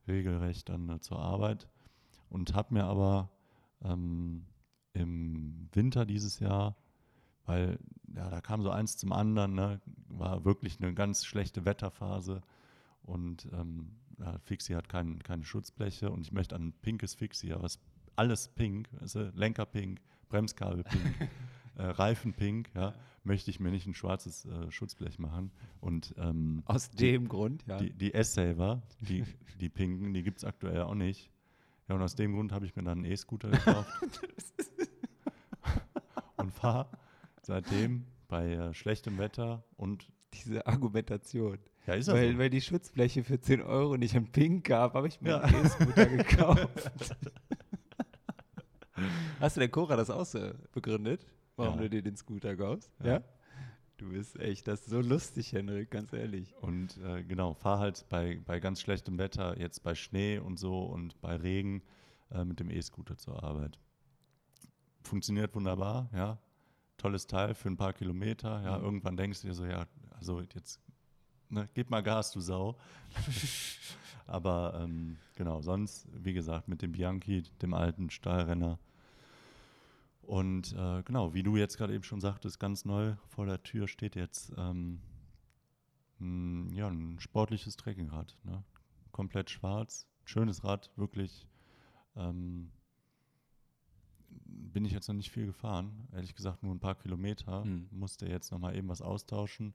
regelrecht 0.08 0.69
dann 0.69 0.89
äh, 0.89 0.99
zur 0.99 1.19
Arbeit 1.19 1.67
und 2.29 2.53
habe 2.53 2.73
mir 2.73 2.86
aber 2.86 3.29
ähm, 3.84 4.45
im 4.93 5.69
Winter 5.71 6.05
dieses 6.05 6.39
Jahr, 6.39 6.75
weil 7.45 7.79
ja, 8.15 8.29
da 8.29 8.41
kam 8.41 8.62
so 8.62 8.71
eins 8.71 8.97
zum 8.97 9.12
anderen, 9.12 9.53
ne, 9.53 9.82
war 10.08 10.45
wirklich 10.45 10.82
eine 10.82 10.93
ganz 10.93 11.25
schlechte 11.25 11.65
Wetterphase 11.65 12.41
und 13.03 13.47
ähm, 13.53 13.91
ja, 14.19 14.38
Fixie 14.39 14.75
hat 14.75 14.89
kein, 14.89 15.19
keine 15.19 15.43
Schutzbleche 15.43 16.10
und 16.10 16.21
ich 16.21 16.32
möchte 16.32 16.55
ein 16.55 16.73
pinkes 16.82 17.15
Fixie, 17.15 17.53
aber 17.53 17.65
es 17.65 17.79
alles 18.15 18.49
pink, 18.49 18.89
also 18.99 19.29
Lenker 19.34 19.65
pink, 19.65 20.01
Bremskabel 20.27 20.84
pink, 20.84 21.29
äh, 21.79 21.85
Reifen 21.85 22.33
pink, 22.33 22.69
ja, 22.75 22.93
möchte 23.23 23.49
ich 23.49 23.59
mir 23.59 23.71
nicht 23.71 23.87
ein 23.87 23.93
schwarzes 23.93 24.45
äh, 24.45 24.69
Schutzblech 24.69 25.19
machen. 25.19 25.51
Und 25.79 26.13
ähm, 26.17 26.63
aus 26.65 26.91
dem 26.91 27.23
die, 27.23 27.29
Grund, 27.29 27.63
ja. 27.67 27.77
Die, 27.77 27.91
die 27.91 28.13
S-Saver, 28.13 28.81
die, 28.99 29.23
die 29.59 29.69
pinken, 29.69 30.13
die 30.13 30.23
gibt 30.23 30.39
es 30.39 30.43
aktuell 30.43 30.81
auch 30.81 30.95
nicht. 30.95 31.31
Ja, 31.87 31.95
und 31.95 32.01
aus 32.01 32.15
dem 32.15 32.33
Grund 32.33 32.51
habe 32.51 32.65
ich 32.65 32.75
mir 32.75 32.83
dann 32.83 32.99
einen 32.99 33.11
E-Scooter 33.11 33.49
gekauft. 33.49 33.89
und 36.37 36.51
fahre 36.51 36.89
seitdem 37.41 38.05
bei 38.27 38.53
äh, 38.53 38.73
schlechtem 38.73 39.17
Wetter 39.17 39.63
und 39.75 40.07
diese 40.33 40.67
Argumentation. 40.67 41.57
Ja, 41.87 41.95
ist 41.95 42.07
weil, 42.07 42.33
so. 42.33 42.37
weil 42.37 42.49
die 42.51 42.61
Schutzfläche 42.61 43.23
für 43.23 43.39
10 43.39 43.61
Euro 43.61 43.97
nicht 43.97 44.13
im 44.13 44.27
Pink 44.27 44.65
gab, 44.65 44.93
habe 44.93 45.07
ich 45.07 45.19
mir 45.21 45.29
ja. 45.29 45.39
einen 45.39 45.65
E-Scooter 45.65 46.05
gekauft. 46.05 46.91
Hast 49.39 49.55
du 49.55 49.61
der 49.61 49.69
Cora 49.69 49.95
das 49.95 50.09
auch 50.09 50.25
so 50.25 50.51
begründet? 50.73 51.25
Warum 51.60 51.76
ja. 51.76 51.82
du 51.84 51.89
dir 51.89 52.02
den 52.02 52.15
Scooter 52.15 52.56
kaufst. 52.56 52.91
Ja. 53.04 53.13
ja. 53.13 53.24
Du 53.98 54.10
bist 54.12 54.39
echt, 54.39 54.67
das 54.67 54.82
ist 54.82 54.89
so 54.89 55.02
lustig, 55.02 55.52
Henrik, 55.52 55.91
ganz 55.91 56.13
ehrlich. 56.13 56.56
Und 56.62 56.98
äh, 57.00 57.22
genau, 57.24 57.54
fahr 57.54 57.80
halt 57.80 58.06
bei, 58.08 58.39
bei 58.45 58.62
ganz 58.62 58.80
schlechtem 58.80 59.17
Wetter, 59.17 59.60
jetzt 59.60 59.84
bei 59.84 59.93
Schnee 59.93 60.39
und 60.39 60.58
so 60.58 60.84
und 60.84 61.19
bei 61.19 61.36
Regen 61.36 61.84
äh, 62.32 62.45
mit 62.45 62.62
dem 62.62 62.72
E-Scooter 62.72 63.17
zur 63.17 63.43
Arbeit. 63.43 63.78
Funktioniert 65.04 65.54
wunderbar, 65.54 66.10
ja. 66.13 66.39
Tolles 66.98 67.28
Teil 67.28 67.54
für 67.56 67.69
ein 67.69 67.78
paar 67.78 67.91
Kilometer, 67.91 68.62
ja. 68.63 68.78
Mhm. 68.78 68.86
Irgendwann 68.86 69.17
denkst 69.17 69.41
du 69.41 69.48
dir 69.50 69.54
so, 69.54 69.65
ja, 69.65 69.86
also 70.12 70.39
jetzt, 70.54 70.80
ne, 71.50 71.67
gib 71.74 71.89
mal 71.89 72.02
Gas, 72.02 72.32
du 72.32 72.39
Sau. 72.39 72.78
Aber 74.28 74.80
ähm, 74.82 75.17
genau, 75.36 75.62
sonst, 75.62 76.08
wie 76.13 76.34
gesagt, 76.34 76.69
mit 76.69 76.82
dem 76.82 76.93
Bianchi, 76.93 77.43
dem 77.62 77.74
alten 77.74 78.10
Stahlrenner, 78.10 78.80
und 80.29 80.73
äh, 80.73 81.01
genau, 81.01 81.33
wie 81.33 81.41
du 81.41 81.57
jetzt 81.57 81.75
gerade 81.79 81.95
eben 81.95 82.03
schon 82.03 82.21
sagtest, 82.21 82.59
ganz 82.59 82.85
neu 82.85 83.15
vor 83.29 83.47
der 83.47 83.63
Tür 83.63 83.87
steht 83.87 84.15
jetzt 84.15 84.53
ähm, 84.57 85.01
ein, 86.19 86.71
ja, 86.71 86.87
ein 86.87 87.19
sportliches 87.19 87.77
Trekkingrad. 87.77 88.37
Ne? 88.43 88.63
Komplett 89.11 89.49
schwarz, 89.49 90.05
schönes 90.25 90.63
Rad, 90.63 90.91
wirklich. 90.97 91.47
Ähm, 92.15 92.69
bin 94.45 94.85
ich 94.85 94.91
jetzt 94.91 95.07
noch 95.07 95.15
nicht 95.15 95.31
viel 95.31 95.47
gefahren, 95.47 96.07
ehrlich 96.13 96.35
gesagt 96.35 96.61
nur 96.61 96.75
ein 96.75 96.79
paar 96.79 96.93
Kilometer. 96.93 97.65
Mhm. 97.65 97.87
Musste 97.89 98.27
jetzt 98.27 98.51
nochmal 98.51 98.75
eben 98.75 98.87
was 98.87 99.01
austauschen. 99.01 99.73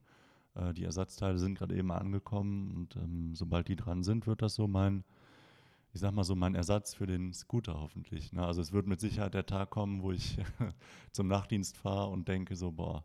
Äh, 0.54 0.72
die 0.72 0.84
Ersatzteile 0.84 1.40
sind 1.40 1.58
gerade 1.58 1.76
eben 1.76 1.90
angekommen 1.90 2.70
und 2.76 2.94
ähm, 2.94 3.34
sobald 3.34 3.66
die 3.66 3.74
dran 3.74 4.04
sind, 4.04 4.28
wird 4.28 4.40
das 4.40 4.54
so 4.54 4.68
mein 4.68 5.02
ich 5.94 6.00
sag 6.00 6.12
mal 6.12 6.24
so, 6.24 6.34
mein 6.34 6.56
Ersatz 6.56 6.92
für 6.92 7.06
den 7.06 7.32
Scooter 7.32 7.80
hoffentlich. 7.80 8.32
Ne? 8.32 8.44
Also 8.44 8.60
es 8.60 8.72
wird 8.72 8.88
mit 8.88 9.00
Sicherheit 9.00 9.32
der 9.32 9.46
Tag 9.46 9.70
kommen, 9.70 10.02
wo 10.02 10.10
ich 10.10 10.38
zum 11.12 11.28
Nachtdienst 11.28 11.76
fahre 11.76 12.10
und 12.10 12.26
denke 12.26 12.56
so, 12.56 12.72
boah, 12.72 13.04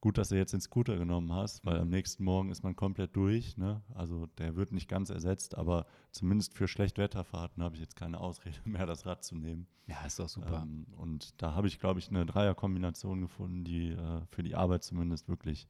gut, 0.00 0.16
dass 0.16 0.28
du 0.28 0.36
jetzt 0.36 0.52
den 0.52 0.60
Scooter 0.60 0.96
genommen 0.96 1.32
hast, 1.32 1.66
weil 1.66 1.80
am 1.80 1.88
nächsten 1.88 2.22
Morgen 2.22 2.52
ist 2.52 2.62
man 2.62 2.76
komplett 2.76 3.16
durch. 3.16 3.56
Ne? 3.56 3.82
Also 3.94 4.26
der 4.38 4.54
wird 4.54 4.70
nicht 4.70 4.88
ganz 4.88 5.10
ersetzt, 5.10 5.58
aber 5.58 5.86
zumindest 6.12 6.54
für 6.54 6.68
Schlechtwetterfahrten 6.68 7.64
habe 7.64 7.74
ich 7.74 7.80
jetzt 7.80 7.96
keine 7.96 8.20
Ausrede 8.20 8.56
mehr, 8.64 8.86
das 8.86 9.04
Rad 9.04 9.24
zu 9.24 9.34
nehmen. 9.34 9.66
Ja, 9.88 10.04
ist 10.06 10.20
doch 10.20 10.28
super. 10.28 10.62
Ähm, 10.62 10.86
und 10.98 11.42
da 11.42 11.54
habe 11.54 11.66
ich, 11.66 11.80
glaube 11.80 11.98
ich, 11.98 12.10
eine 12.10 12.26
Dreierkombination 12.26 13.22
gefunden, 13.22 13.64
die 13.64 13.90
äh, 13.90 14.20
für 14.30 14.44
die 14.44 14.54
Arbeit 14.54 14.84
zumindest 14.84 15.28
wirklich 15.28 15.66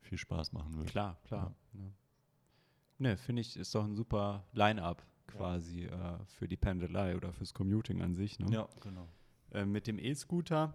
viel 0.00 0.18
Spaß 0.18 0.52
machen 0.52 0.76
wird. 0.76 0.88
Klar, 0.88 1.18
klar. 1.24 1.54
Ja. 1.72 1.80
Ja. 1.80 1.90
Ne, 2.98 3.16
finde 3.16 3.42
ich, 3.42 3.56
ist 3.56 3.74
doch 3.74 3.84
ein 3.84 3.94
super 3.94 4.44
Line-up 4.52 5.02
quasi 5.26 5.84
ja. 5.84 6.16
äh, 6.16 6.18
für 6.26 6.48
die 6.48 6.56
Pendelei 6.56 7.16
oder 7.16 7.32
fürs 7.32 7.52
Commuting 7.52 8.02
an 8.02 8.14
sich. 8.14 8.38
Ne? 8.38 8.50
Ja, 8.50 8.68
genau. 8.80 9.08
Äh, 9.52 9.64
mit 9.64 9.86
dem 9.86 9.98
E-Scooter, 9.98 10.74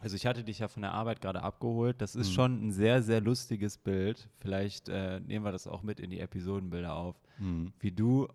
also 0.00 0.14
ich 0.14 0.26
hatte 0.26 0.44
dich 0.44 0.58
ja 0.58 0.68
von 0.68 0.82
der 0.82 0.92
Arbeit 0.92 1.20
gerade 1.20 1.42
abgeholt. 1.42 2.00
Das 2.00 2.14
ist 2.14 2.28
mhm. 2.30 2.34
schon 2.34 2.66
ein 2.66 2.72
sehr, 2.72 3.02
sehr 3.02 3.20
lustiges 3.20 3.78
Bild. 3.78 4.28
Vielleicht 4.38 4.88
äh, 4.88 5.20
nehmen 5.20 5.44
wir 5.44 5.52
das 5.52 5.66
auch 5.66 5.82
mit 5.82 6.00
in 6.00 6.10
die 6.10 6.20
Episodenbilder 6.20 6.94
auf. 6.94 7.16
Mhm. 7.38 7.72
Wie 7.80 7.92
du 7.92 8.28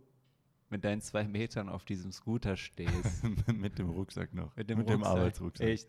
mit 0.69 0.83
deinen 0.85 1.01
zwei 1.01 1.27
Metern 1.27 1.69
auf 1.69 1.85
diesem 1.85 2.11
Scooter 2.11 2.55
stehst. 2.57 3.23
mit 3.53 3.77
dem 3.77 3.89
Rucksack 3.89 4.33
noch. 4.33 4.55
Mit 4.55 4.69
dem, 4.69 4.79
mit 4.79 4.89
dem 4.89 5.03
Arbeitsrucksack. 5.03 5.67
Echt. 5.67 5.87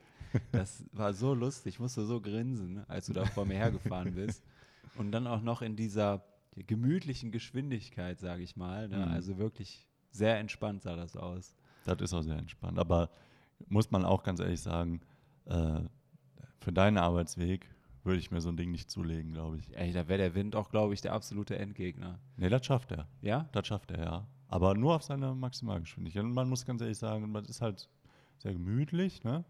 Das 0.50 0.85
war 0.92 1.14
so 1.14 1.35
lustig. 1.35 1.74
Ich 1.74 1.80
musste 1.80 2.04
so 2.04 2.20
grinsen, 2.20 2.85
als 2.88 3.06
du 3.06 3.12
da 3.12 3.24
vor 3.24 3.46
mir 3.46 3.54
hergefahren 3.54 4.14
bist. 4.14 4.42
Und 4.96 5.12
dann 5.12 5.26
auch 5.26 5.40
noch 5.40 5.62
in 5.62 5.76
dieser 5.76 6.22
der 6.56 6.64
gemütlichen 6.64 7.32
Geschwindigkeit, 7.32 8.20
sage 8.20 8.42
ich 8.42 8.56
mal. 8.56 8.88
Ne? 8.88 8.98
Mhm. 8.98 9.12
Also 9.12 9.38
wirklich 9.38 9.88
sehr 10.10 10.38
entspannt 10.38 10.82
sah 10.82 10.96
das 10.96 11.16
aus. 11.16 11.54
Das 11.84 12.00
ist 12.00 12.14
auch 12.14 12.22
sehr 12.22 12.36
entspannt. 12.36 12.78
Aber 12.78 13.10
muss 13.68 13.90
man 13.90 14.04
auch 14.04 14.22
ganz 14.22 14.40
ehrlich 14.40 14.60
sagen, 14.60 15.00
äh, 15.46 15.80
für 16.60 16.72
deinen 16.72 16.98
Arbeitsweg 16.98 17.68
würde 18.04 18.18
ich 18.18 18.30
mir 18.30 18.40
so 18.40 18.48
ein 18.48 18.56
Ding 18.56 18.70
nicht 18.70 18.90
zulegen, 18.90 19.32
glaube 19.32 19.58
ich. 19.58 19.76
Ey, 19.76 19.92
da 19.92 20.08
wäre 20.08 20.18
der 20.18 20.34
Wind 20.34 20.56
auch, 20.56 20.70
glaube 20.70 20.94
ich, 20.94 21.00
der 21.00 21.12
absolute 21.12 21.58
Endgegner. 21.58 22.18
Nee, 22.36 22.48
das 22.48 22.66
schafft 22.66 22.92
er. 22.92 23.08
Ja? 23.20 23.48
Das 23.52 23.66
schafft 23.66 23.90
er, 23.92 24.04
ja. 24.04 24.26
Aber 24.48 24.74
nur 24.74 24.96
auf 24.96 25.02
seine 25.02 25.34
Maximalgeschwindigkeit. 25.34 26.24
Und 26.24 26.34
man 26.34 26.48
muss 26.48 26.66
ganz 26.66 26.82
ehrlich 26.82 26.98
sagen, 26.98 27.30
man 27.30 27.44
ist 27.44 27.62
halt 27.62 27.88
sehr 28.38 28.52
gemütlich, 28.52 29.22
ne? 29.24 29.44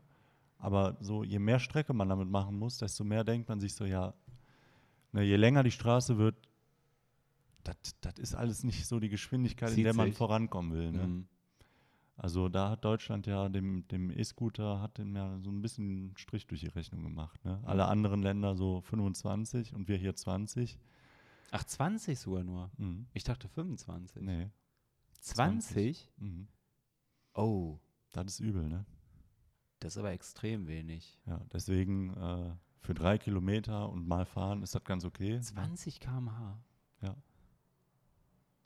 Aber 0.59 0.97
so, 1.01 1.25
je 1.25 1.41
mehr 1.41 1.59
Strecke 1.59 1.93
man 1.93 2.09
damit 2.09 2.29
machen 2.29 2.57
muss, 2.57 2.79
desto 2.79 3.03
mehr 3.03 3.25
denkt 3.25 3.49
man 3.49 3.59
sich 3.59 3.75
so, 3.75 3.85
ja, 3.85 4.15
ne, 5.11 5.23
je 5.25 5.35
länger 5.35 5.65
die 5.65 5.73
Straße 5.73 6.19
wird, 6.19 6.37
das 7.65 8.19
ist 8.19 8.35
alles 8.35 8.65
nicht 8.65 8.87
so 8.87 8.99
die 9.01 9.09
Geschwindigkeit, 9.09 9.71
Zieht 9.71 9.79
in 9.79 9.85
der 9.85 9.95
man 9.95 10.09
sich. 10.09 10.17
vorankommen 10.17 10.73
will. 10.73 10.93
Ne? 10.93 11.07
Mhm. 11.07 11.29
Also 12.17 12.49
da 12.49 12.71
hat 12.71 12.85
Deutschland 12.85 13.27
ja 13.27 13.49
dem, 13.49 13.89
dem 13.89 14.11
E-Scooter 14.11 14.81
hat 14.81 14.99
dem 14.99 15.17
ja 15.17 15.39
so 15.41 15.51
ein 15.51 15.63
bisschen 15.63 15.89
einen 15.89 16.17
Strich 16.17 16.47
durch 16.47 16.61
die 16.61 16.69
Rechnung 16.69 17.03
gemacht. 17.03 17.45
Ne? 17.45 17.61
Alle 17.65 17.87
anderen 17.87 18.23
Länder 18.23 18.55
so 18.55 18.81
25 18.83 19.75
und 19.75 19.89
wir 19.89 19.97
hier 19.97 20.15
20. 20.15 20.79
Ach, 21.51 21.65
20 21.65 22.19
sogar 22.19 22.45
nur? 22.45 22.71
Mhm. 22.77 23.07
Ich 23.15 23.25
dachte 23.25 23.49
25. 23.49 24.23
Nee. 24.23 24.51
20? 25.21 26.09
20. 26.09 26.11
Mhm. 26.19 26.49
Oh, 27.35 27.79
Das 28.13 28.27
ist 28.27 28.41
übel, 28.41 28.69
ne? 28.69 28.85
das 29.81 29.95
ist 29.95 29.99
aber 29.99 30.13
extrem 30.13 30.67
wenig. 30.69 31.19
Ja, 31.27 31.41
deswegen 31.53 32.15
äh, 32.17 32.55
für 32.81 32.95
drei 32.95 33.19
Kilometer 33.19 33.89
und 33.89 34.07
mal 34.07 34.27
fahren 34.27 34.63
ist 34.63 34.75
das 34.75 34.85
ganz 34.85 35.05
okay. 35.05 35.41
20 35.41 35.99
km/h. 35.99 36.59
Ja. 37.01 37.17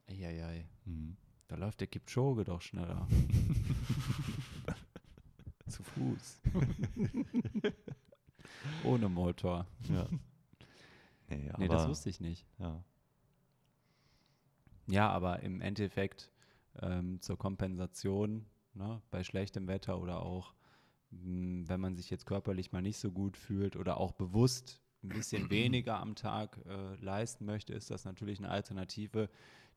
Eieiei. 0.09 0.67
Mhm. 0.85 1.17
Da 1.49 1.57
läuft 1.57 1.81
der 1.81 1.87
Kipchoge 1.87 2.45
doch 2.45 2.61
schneller. 2.61 3.07
Zu 5.69 5.83
Fuß. 5.83 6.41
Ohne 8.85 9.09
Motor. 9.09 9.67
Ja. 9.89 10.09
Nee, 11.29 11.51
Nee, 11.59 11.69
das 11.69 11.89
wusste 11.89 12.09
ich 12.11 12.21
nicht. 12.21 12.47
ja. 12.59 12.83
Ja, 14.89 15.11
aber 15.11 15.41
im 15.41 15.61
Endeffekt 15.61 16.31
ähm, 16.81 17.21
zur 17.21 17.37
Kompensation 17.37 18.47
ne, 18.75 19.03
bei 19.11 19.25
schlechtem 19.25 19.67
Wetter 19.67 20.01
oder 20.01 20.23
auch, 20.23 20.55
mh, 21.11 21.69
wenn 21.69 21.81
man 21.81 21.97
sich 21.97 22.09
jetzt 22.11 22.27
körperlich 22.27 22.71
mal 22.71 22.83
nicht 22.83 22.99
so 22.99 23.11
gut 23.11 23.37
fühlt 23.37 23.75
oder 23.75 23.97
auch 23.99 24.13
bewusst 24.13 24.81
ein 25.07 25.15
bisschen 25.15 25.51
weniger 25.51 25.99
am 26.01 26.15
Tag 26.15 26.59
äh, 26.67 26.95
leisten 26.97 27.45
möchte, 27.47 27.73
ist 27.73 27.91
das 27.91 28.05
natürlich 28.05 28.39
eine 28.39 28.49
Alternative, 28.51 29.29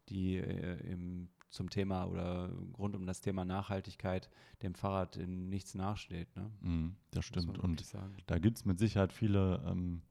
die 0.10 0.38
äh, 0.38 0.92
im, 0.92 1.30
zum 1.50 1.70
Thema 1.70 2.06
oder 2.06 2.52
rund 2.78 2.96
um 2.96 3.06
das 3.06 3.22
Thema 3.22 3.46
Nachhaltigkeit 3.46 4.30
dem 4.62 4.76
Fahrrad 4.76 5.18
in 5.18 5.50
nichts 5.50 5.76
nachsteht. 5.76 6.36
Ne? 6.36 6.52
Mhm, 6.62 6.96
das 7.12 7.26
stimmt. 7.26 7.58
Und 7.60 7.84
da 8.28 8.40
gibt 8.40 8.58
es 8.58 8.66
mit 8.66 8.80
Sicherheit 8.80 9.14
viele, 9.14 9.64
ähm, 9.66 10.02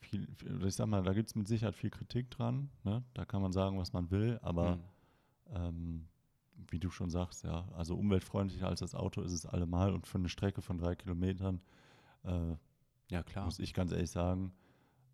viel, 0.00 0.26
viel, 0.34 0.64
ich 0.64 0.74
sag 0.74 0.86
mal, 0.86 1.02
da 1.02 1.12
gibt 1.12 1.28
es 1.28 1.34
mit 1.36 1.46
Sicherheit 1.46 1.76
viel 1.76 1.90
Kritik 1.90 2.30
dran. 2.30 2.70
Ne? 2.84 3.04
Da 3.14 3.24
kann 3.24 3.42
man 3.42 3.52
sagen, 3.52 3.78
was 3.78 3.92
man 3.92 4.10
will, 4.10 4.38
aber 4.42 4.76
Mhm. 4.76 4.82
ähm, 5.54 6.08
wie 6.70 6.78
du 6.78 6.90
schon 6.90 7.10
sagst, 7.10 7.44
ja, 7.44 7.68
also 7.74 7.96
umweltfreundlicher 7.96 8.68
als 8.68 8.80
das 8.80 8.94
Auto 8.94 9.22
ist 9.22 9.32
es 9.32 9.46
allemal 9.46 9.92
und 9.92 10.06
für 10.06 10.18
eine 10.18 10.28
Strecke 10.28 10.62
von 10.62 10.78
drei 10.78 10.94
Kilometern 10.94 11.60
äh, 12.24 12.54
ja, 13.12 13.22
klar. 13.22 13.44
muss 13.44 13.58
ich 13.58 13.74
ganz 13.74 13.92
ehrlich 13.92 14.10
sagen, 14.10 14.52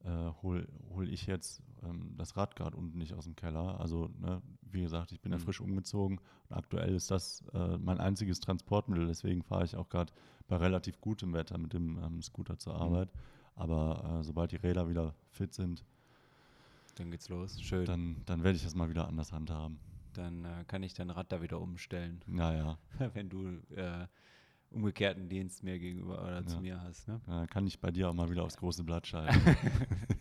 äh, 0.05 0.31
hol, 0.43 0.67
hol 0.95 1.09
ich 1.13 1.27
jetzt 1.27 1.63
ähm, 1.83 2.15
das 2.17 2.37
Rad 2.37 2.57
gerade 2.57 2.77
unten 2.77 2.99
nicht 2.99 3.15
aus 3.15 3.25
dem 3.25 3.35
Keller. 3.37 3.81
Also, 3.81 4.09
ne, 4.19 4.41
wie 4.63 4.83
gesagt, 4.83 5.13
ich 5.13 5.21
bin 5.21 5.33
ja 5.33 5.39
Mhm. 5.39 5.43
frisch 5.43 5.61
umgezogen 5.61 6.21
und 6.49 6.57
aktuell 6.57 6.95
ist 6.95 7.11
das 7.11 7.43
äh, 7.53 7.77
mein 7.79 7.99
einziges 7.99 8.41
Transportmittel. 8.41 9.07
Deswegen 9.07 9.43
fahre 9.43 9.65
ich 9.65 9.77
auch 9.77 9.89
gerade 9.89 10.13
bei 10.47 10.57
relativ 10.57 11.01
gutem 11.01 11.33
Wetter 11.35 11.59
mit 11.59 11.73
dem 11.73 11.99
ähm, 12.03 12.23
Scooter 12.23 12.59
zur 12.59 12.75
Mhm. 12.75 12.81
Arbeit. 12.81 13.11
Aber 13.57 14.21
äh, 14.21 14.23
sobald 14.25 14.53
die 14.53 14.57
Räder 14.57 14.89
wieder 14.89 15.15
fit 15.31 15.53
sind, 15.53 15.85
Dann 16.95 17.11
geht's 17.11 17.29
los. 17.29 17.61
Schön. 17.61 17.85
Dann, 17.87 18.15
dann, 18.15 18.25
dann 18.27 18.45
werde 18.45 18.57
ich 18.57 18.63
das 18.65 18.75
mal 18.77 18.89
wieder 18.89 19.09
anders 19.09 19.33
handhaben. 19.33 19.79
äh, 20.17 20.65
kann 20.67 20.83
ich 20.85 20.95
dein 20.95 21.11
Rad 21.11 21.33
da 21.33 21.43
wieder 21.43 21.61
umstellen. 21.61 22.23
Naja, 22.27 22.79
wenn 23.15 23.29
du 23.29 23.49
äh, 23.75 24.07
umgekehrten 24.71 25.29
Dienst 25.29 25.63
mir 25.63 25.79
gegenüber 25.79 26.23
oder 26.23 26.45
zu 26.47 26.57
Ja. 26.57 26.61
mir 26.61 26.83
hast. 26.83 27.09
Ne? 27.09 27.21
dann 27.27 27.47
kann 27.49 27.67
ich 27.67 27.81
bei 27.81 27.91
dir 27.91 28.09
auch 28.11 28.15
mal 28.15 28.31
wieder 28.31 28.45
aufs 28.45 28.57
große 28.59 28.85
Blatt 28.85 29.07
schreiben. 29.07 29.41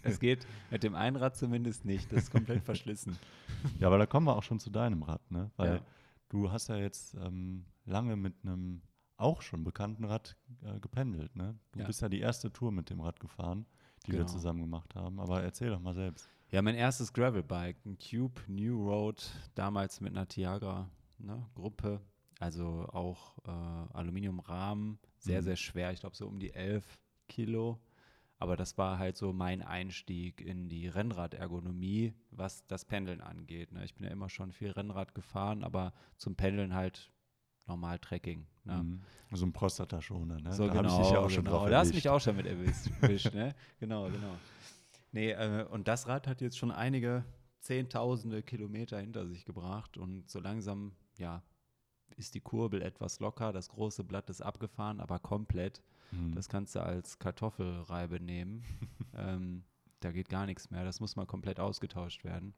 Es 0.03 0.19
geht 0.19 0.45
mit 0.71 0.83
dem 0.83 0.95
Einrad 0.95 1.35
zumindest 1.35 1.83
nicht. 1.85 2.11
Das 2.11 2.23
ist 2.23 2.31
komplett 2.31 2.63
verschlissen. 2.63 3.17
ja, 3.79 3.87
aber 3.87 3.97
da 3.97 4.05
kommen 4.05 4.25
wir 4.27 4.35
auch 4.35 4.43
schon 4.43 4.59
zu 4.59 4.69
deinem 4.69 5.03
Rad, 5.03 5.29
ne? 5.31 5.51
Weil 5.57 5.75
Ja. 5.75 5.81
du 6.29 6.51
hast 6.51 6.69
ja 6.69 6.77
jetzt 6.77 7.13
ähm, 7.15 7.65
lange 7.85 8.15
mit 8.15 8.35
einem 8.43 8.81
auch 9.17 9.41
schon 9.41 9.63
bekannten 9.63 10.05
Rad 10.05 10.37
äh, 10.63 10.79
gependelt, 10.79 11.35
ne? 11.35 11.57
Du 11.73 11.79
Ja. 11.79 11.85
bist 11.87 12.01
ja 12.01 12.07
die 12.09 12.19
erste 12.19 12.51
Tour 12.53 12.71
mit 12.71 12.89
dem 12.89 13.01
Rad 13.01 13.19
gefahren, 13.19 13.65
die 14.05 14.11
wir 14.11 14.19
Genau. 14.19 14.29
zusammen 14.31 14.61
gemacht 14.61 14.95
haben. 14.95 15.19
Aber 15.19 15.41
erzähl 15.43 15.69
doch 15.71 15.79
mal 15.81 15.95
selbst. 15.95 16.29
Ja, 16.51 16.61
mein 16.61 16.75
erstes 16.75 17.11
Gravelbike, 17.11 17.85
ein 17.85 17.97
Cube 17.97 18.39
New 18.47 18.87
Road, 18.87 19.29
damals 19.55 19.99
mit 19.99 20.11
einer 20.15 20.25
Tiagra-Gruppe. 20.27 21.99
Also 22.39 22.87
auch 22.91 23.37
äh, 23.45 23.93
Aluminiumrahmen, 23.97 24.99
sehr, 25.17 25.41
Mhm. 25.41 25.45
sehr 25.45 25.55
schwer. 25.55 25.91
Ich 25.91 26.01
glaube, 26.01 26.15
so 26.15 26.27
um 26.27 26.39
die 26.39 26.53
11 26.53 26.99
Kilo. 27.27 27.79
Aber 28.39 28.55
das 28.55 28.77
war 28.77 28.99
halt 28.99 29.17
so 29.17 29.33
mein 29.33 29.63
Einstieg 29.63 30.41
in 30.41 30.69
die 30.69 30.87
Rennradergonomie, 30.87 32.13
was 32.29 32.67
das 32.67 32.85
Pendeln 32.85 33.19
angeht. 33.19 33.71
Ne? 33.71 33.83
Ich 33.83 33.95
bin 33.95 34.05
ja 34.05 34.11
immer 34.11 34.29
schon 34.29 34.51
viel 34.51 34.69
Rennrad 34.69 35.15
gefahren, 35.15 35.63
aber 35.63 35.91
zum 36.17 36.35
Pendeln 36.35 36.75
halt 36.75 37.11
normal 37.65 37.97
Trekking. 37.97 38.45
Ne? 38.63 38.83
Mhm. 38.83 39.01
So 39.31 39.45
ein 39.45 39.53
Prostataschoner, 39.53 40.39
ne? 40.39 40.53
So 40.53 40.67
da 40.67 40.73
genau, 40.73 40.99
ich 40.99 41.03
dich 41.07 41.11
ja 41.13 41.19
auch 41.19 41.29
schon 41.31 41.45
genau. 41.45 41.57
drauf 41.57 41.69
Da 41.69 41.79
hast 41.79 41.93
mich 41.95 42.07
auch 42.09 42.21
schon 42.21 42.35
mit 42.35 42.45
erwischt, 42.45 42.91
erwischt, 43.01 43.33
ne? 43.33 43.55
Genau, 43.79 44.05
genau. 44.09 44.37
Nee, 45.11 45.31
äh, 45.31 45.65
und 45.71 45.87
das 45.87 46.07
Rad 46.07 46.27
hat 46.27 46.41
jetzt 46.41 46.57
schon 46.59 46.71
einige 46.71 47.25
Zehntausende 47.59 48.43
Kilometer 48.43 48.99
hinter 48.99 49.25
sich 49.27 49.45
gebracht 49.45 49.97
und 49.97 50.29
so 50.29 50.39
langsam, 50.39 50.93
ja, 51.17 51.43
ist 52.15 52.35
die 52.35 52.41
Kurbel 52.41 52.81
etwas 52.81 53.19
locker, 53.19 53.51
das 53.53 53.69
große 53.69 54.03
Blatt 54.03 54.29
ist 54.29 54.41
abgefahren, 54.41 54.99
aber 54.99 55.19
komplett. 55.19 55.81
Mhm. 56.11 56.33
Das 56.33 56.49
kannst 56.49 56.75
du 56.75 56.81
als 56.81 57.19
Kartoffelreibe 57.19 58.19
nehmen. 58.19 58.63
ähm, 59.15 59.63
da 59.99 60.11
geht 60.11 60.29
gar 60.29 60.45
nichts 60.45 60.69
mehr, 60.69 60.83
das 60.83 60.99
muss 60.99 61.15
mal 61.15 61.25
komplett 61.25 61.59
ausgetauscht 61.59 62.23
werden. 62.23 62.53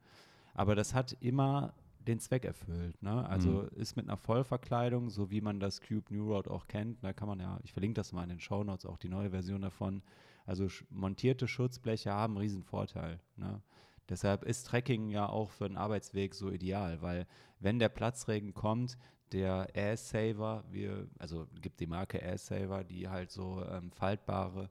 Aber 0.54 0.74
das 0.74 0.94
hat 0.94 1.16
immer 1.20 1.74
den 2.06 2.18
Zweck 2.18 2.44
erfüllt. 2.44 3.02
Ne? 3.02 3.28
Also 3.28 3.62
Mhm. 3.62 3.68
ist 3.76 3.96
mit 3.96 4.06
einer 4.08 4.16
Vollverkleidung, 4.16 5.10
so 5.10 5.30
wie 5.30 5.40
man 5.40 5.60
das 5.60 5.80
Cube 5.80 6.14
New 6.14 6.26
Road 6.32 6.48
auch 6.48 6.66
kennt, 6.66 7.02
da 7.04 7.12
kann 7.12 7.28
man 7.28 7.40
ja, 7.40 7.58
ich 7.62 7.72
verlinke 7.72 7.94
das 7.94 8.12
mal 8.12 8.22
in 8.22 8.30
den 8.30 8.40
Show 8.40 8.64
Notes, 8.64 8.86
auch 8.86 8.98
die 8.98 9.08
neue 9.08 9.30
Version 9.30 9.62
davon. 9.62 10.02
Also 10.46 10.66
montierte 10.88 11.46
Schutzbleche 11.46 12.10
haben 12.10 12.32
einen 12.34 12.42
riesen 12.42 12.62
Vorteil. 12.62 13.20
Ne? 13.36 13.62
Deshalb 14.08 14.42
ist 14.44 14.66
Trekking 14.66 15.10
ja 15.10 15.28
auch 15.28 15.50
für 15.50 15.66
einen 15.66 15.76
Arbeitsweg 15.76 16.34
so 16.34 16.50
ideal, 16.50 17.00
weil 17.02 17.26
wenn 17.60 17.78
der 17.78 17.90
Platzregen 17.90 18.54
kommt, 18.54 18.96
der 19.32 19.68
Air 19.74 19.96
Saver, 19.96 20.64
wir, 20.70 21.06
also 21.18 21.46
gibt 21.60 21.80
die 21.80 21.86
Marke 21.86 22.18
Air 22.18 22.38
Saver, 22.38 22.84
die 22.84 23.08
halt 23.08 23.30
so 23.30 23.64
ähm, 23.64 23.90
faltbare 23.92 24.70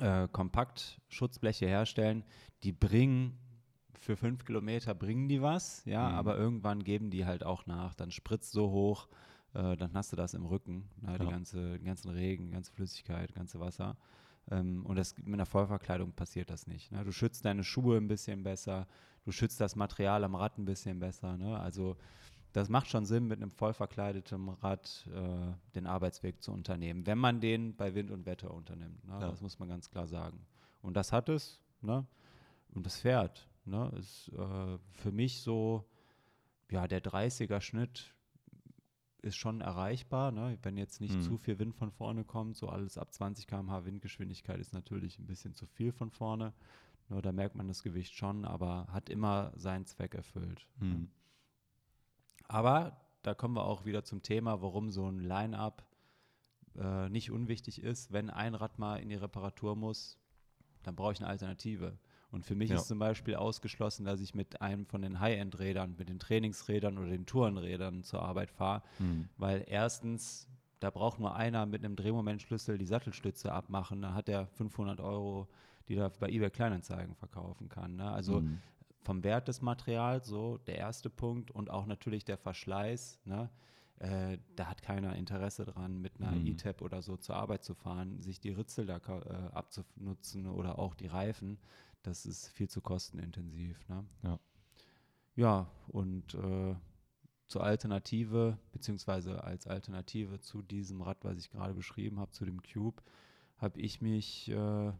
äh, 0.00 0.28
Kompaktschutzbleche 0.28 1.66
herstellen, 1.66 2.24
die 2.62 2.72
bringen 2.72 3.36
für 3.98 4.16
fünf 4.16 4.44
Kilometer 4.44 4.94
bringen 4.94 5.28
die 5.28 5.42
was, 5.42 5.84
ja, 5.84 6.08
Mhm. 6.08 6.14
aber 6.14 6.36
irgendwann 6.38 6.82
geben 6.84 7.10
die 7.10 7.26
halt 7.26 7.44
auch 7.44 7.66
nach, 7.66 7.94
dann 7.94 8.10
spritzt 8.10 8.52
so 8.52 8.70
hoch, 8.70 9.08
äh, 9.52 9.76
dann 9.76 9.92
hast 9.94 10.12
du 10.12 10.16
das 10.16 10.32
im 10.34 10.46
Rücken, 10.46 10.88
ne, 11.02 11.18
die 11.18 11.24
Ja. 11.24 11.30
ganze, 11.30 11.78
den 11.78 11.84
ganzen 11.84 12.08
Regen, 12.10 12.46
die 12.46 12.52
ganze 12.52 12.72
Flüssigkeit, 12.72 13.34
ganze 13.34 13.60
Wasser. 13.60 13.96
Ähm, 14.50 14.86
und 14.86 14.96
das, 14.96 15.16
mit 15.18 15.34
einer 15.34 15.44
Vollverkleidung 15.44 16.12
passiert 16.12 16.48
das 16.50 16.66
nicht. 16.66 16.90
Ne? 16.92 17.04
Du 17.04 17.12
schützt 17.12 17.44
deine 17.44 17.62
Schuhe 17.62 17.98
ein 17.98 18.08
bisschen 18.08 18.42
besser, 18.42 18.86
du 19.24 19.32
schützt 19.32 19.60
das 19.60 19.76
Material 19.76 20.24
am 20.24 20.34
Rad 20.34 20.56
ein 20.58 20.64
bisschen 20.64 20.98
besser. 20.98 21.36
Ne? 21.36 21.58
Also 21.60 21.96
das 22.52 22.68
macht 22.68 22.88
schon 22.88 23.04
Sinn, 23.04 23.26
mit 23.26 23.40
einem 23.40 23.50
voll 23.50 23.72
verkleideten 23.72 24.48
Rad 24.48 25.08
äh, 25.14 25.52
den 25.74 25.86
Arbeitsweg 25.86 26.42
zu 26.42 26.52
unternehmen, 26.52 27.06
wenn 27.06 27.18
man 27.18 27.40
den 27.40 27.76
bei 27.76 27.94
Wind 27.94 28.10
und 28.10 28.26
Wetter 28.26 28.52
unternimmt. 28.52 29.04
Ne? 29.06 29.12
Ja. 29.20 29.30
Das 29.30 29.40
muss 29.40 29.58
man 29.58 29.68
ganz 29.68 29.90
klar 29.90 30.06
sagen. 30.06 30.40
Und 30.82 30.94
das 30.94 31.12
hat 31.12 31.28
es, 31.28 31.60
ne? 31.82 32.06
Und 32.72 32.86
das 32.86 32.96
fährt. 33.00 33.48
Ne? 33.64 33.90
Ist 33.98 34.28
äh, 34.36 34.78
für 34.92 35.12
mich 35.12 35.40
so, 35.42 35.84
ja, 36.70 36.86
der 36.88 37.02
30er-Schnitt 37.02 38.14
ist 39.22 39.36
schon 39.36 39.60
erreichbar, 39.60 40.32
ne? 40.32 40.58
wenn 40.62 40.76
jetzt 40.76 41.00
nicht 41.00 41.16
Mhm. 41.16 41.22
zu 41.22 41.36
viel 41.36 41.58
Wind 41.58 41.74
von 41.74 41.90
vorne 41.90 42.24
kommt. 42.24 42.56
So 42.56 42.68
alles 42.68 42.96
ab 42.96 43.12
20 43.12 43.46
km/h 43.46 43.84
Windgeschwindigkeit 43.84 44.58
ist 44.58 44.72
natürlich 44.72 45.18
ein 45.18 45.26
bisschen 45.26 45.54
zu 45.54 45.66
viel 45.66 45.92
von 45.92 46.10
vorne. 46.10 46.52
Nur 47.08 47.20
da 47.22 47.32
merkt 47.32 47.54
man 47.56 47.68
das 47.68 47.82
Gewicht 47.82 48.14
schon, 48.14 48.44
aber 48.44 48.86
hat 48.92 49.10
immer 49.10 49.52
seinen 49.56 49.84
Zweck 49.84 50.14
erfüllt. 50.14 50.66
Mhm. 50.78 51.10
Aber 52.50 52.96
da 53.22 53.32
kommen 53.34 53.54
wir 53.54 53.64
auch 53.64 53.84
wieder 53.84 54.02
zum 54.02 54.22
Thema, 54.22 54.60
warum 54.60 54.90
so 54.90 55.06
ein 55.06 55.20
Line-up 55.20 55.84
äh, 56.76 57.08
nicht 57.08 57.30
unwichtig 57.30 57.80
ist. 57.82 58.12
Wenn 58.12 58.28
ein 58.28 58.54
Rad 58.54 58.78
mal 58.78 58.96
in 58.96 59.08
die 59.08 59.14
Reparatur 59.14 59.76
muss, 59.76 60.18
dann 60.82 60.96
brauche 60.96 61.12
ich 61.12 61.20
eine 61.20 61.28
Alternative. 61.28 61.96
Und 62.32 62.44
für 62.44 62.54
mich 62.56 62.70
Ja. 62.70 62.76
ist 62.76 62.88
zum 62.88 62.98
Beispiel 62.98 63.36
ausgeschlossen, 63.36 64.04
dass 64.04 64.20
ich 64.20 64.34
mit 64.34 64.60
einem 64.62 64.86
von 64.86 65.02
den 65.02 65.20
High-End-Rädern, 65.20 65.94
mit 65.96 66.08
den 66.08 66.18
Trainingsrädern 66.18 66.98
oder 66.98 67.08
den 67.08 67.26
Tourenrädern 67.26 68.02
zur 68.02 68.22
Arbeit 68.22 68.50
fahre, 68.50 68.82
Mhm. 68.98 69.28
weil 69.36 69.64
erstens, 69.68 70.48
da 70.80 70.90
braucht 70.90 71.18
nur 71.20 71.34
einer 71.36 71.66
mit 71.66 71.84
einem 71.84 71.94
Drehmomentschlüssel 71.96 72.78
die 72.78 72.86
Sattelstütze 72.86 73.52
abmachen, 73.52 74.02
dann 74.02 74.14
hat 74.14 74.28
er 74.28 74.46
500 74.46 75.00
Euro, 75.00 75.48
die 75.88 75.96
er 75.96 76.10
bei 76.10 76.28
eBay 76.30 76.50
Kleinanzeigen 76.50 77.14
verkaufen 77.14 77.68
kann. 77.68 77.96
Ne? 77.96 78.10
Also 78.10 78.40
Mhm. 78.40 78.60
Vom 79.02 79.24
Wert 79.24 79.48
des 79.48 79.62
Materials, 79.62 80.26
so 80.26 80.58
der 80.58 80.76
erste 80.78 81.10
Punkt 81.10 81.50
und 81.50 81.70
auch 81.70 81.86
natürlich 81.86 82.24
der 82.24 82.36
Verschleiß, 82.36 83.20
ne? 83.24 83.50
äh, 83.98 84.38
da 84.56 84.66
hat 84.66 84.82
keiner 84.82 85.14
Interesse 85.16 85.64
dran, 85.64 86.00
mit 86.00 86.20
einer 86.20 86.32
Mhm. 86.32 86.46
E-Tab 86.46 86.82
oder 86.82 87.02
so 87.02 87.16
zur 87.16 87.36
Arbeit 87.36 87.64
zu 87.64 87.74
fahren, 87.74 88.20
sich 88.22 88.40
die 88.40 88.50
Ritzel 88.50 88.86
da 88.86 88.96
äh, 88.96 89.54
abzunutzen 89.54 90.46
oder 90.46 90.78
auch 90.78 90.94
die 90.94 91.06
Reifen. 91.06 91.58
Das 92.02 92.24
ist 92.24 92.48
viel 92.48 92.68
zu 92.68 92.80
kostenintensiv. 92.80 93.78
Ne? 93.88 94.04
Ja. 94.22 94.38
Ja, 95.36 95.70
und 95.88 96.34
äh, 96.34 96.74
zur 97.46 97.62
Alternative, 97.62 98.58
beziehungsweise 98.72 99.42
als 99.44 99.66
Alternative 99.66 100.40
zu 100.40 100.62
diesem 100.62 101.02
Rad, 101.02 101.18
was 101.24 101.38
ich 101.38 101.50
gerade 101.50 101.74
beschrieben 101.74 102.18
habe, 102.18 102.30
zu 102.30 102.44
dem 102.44 102.62
Cube, 102.62 103.02
habe 103.58 103.80
ich 103.80 104.00
mich 104.00 104.48
äh, 104.50 104.92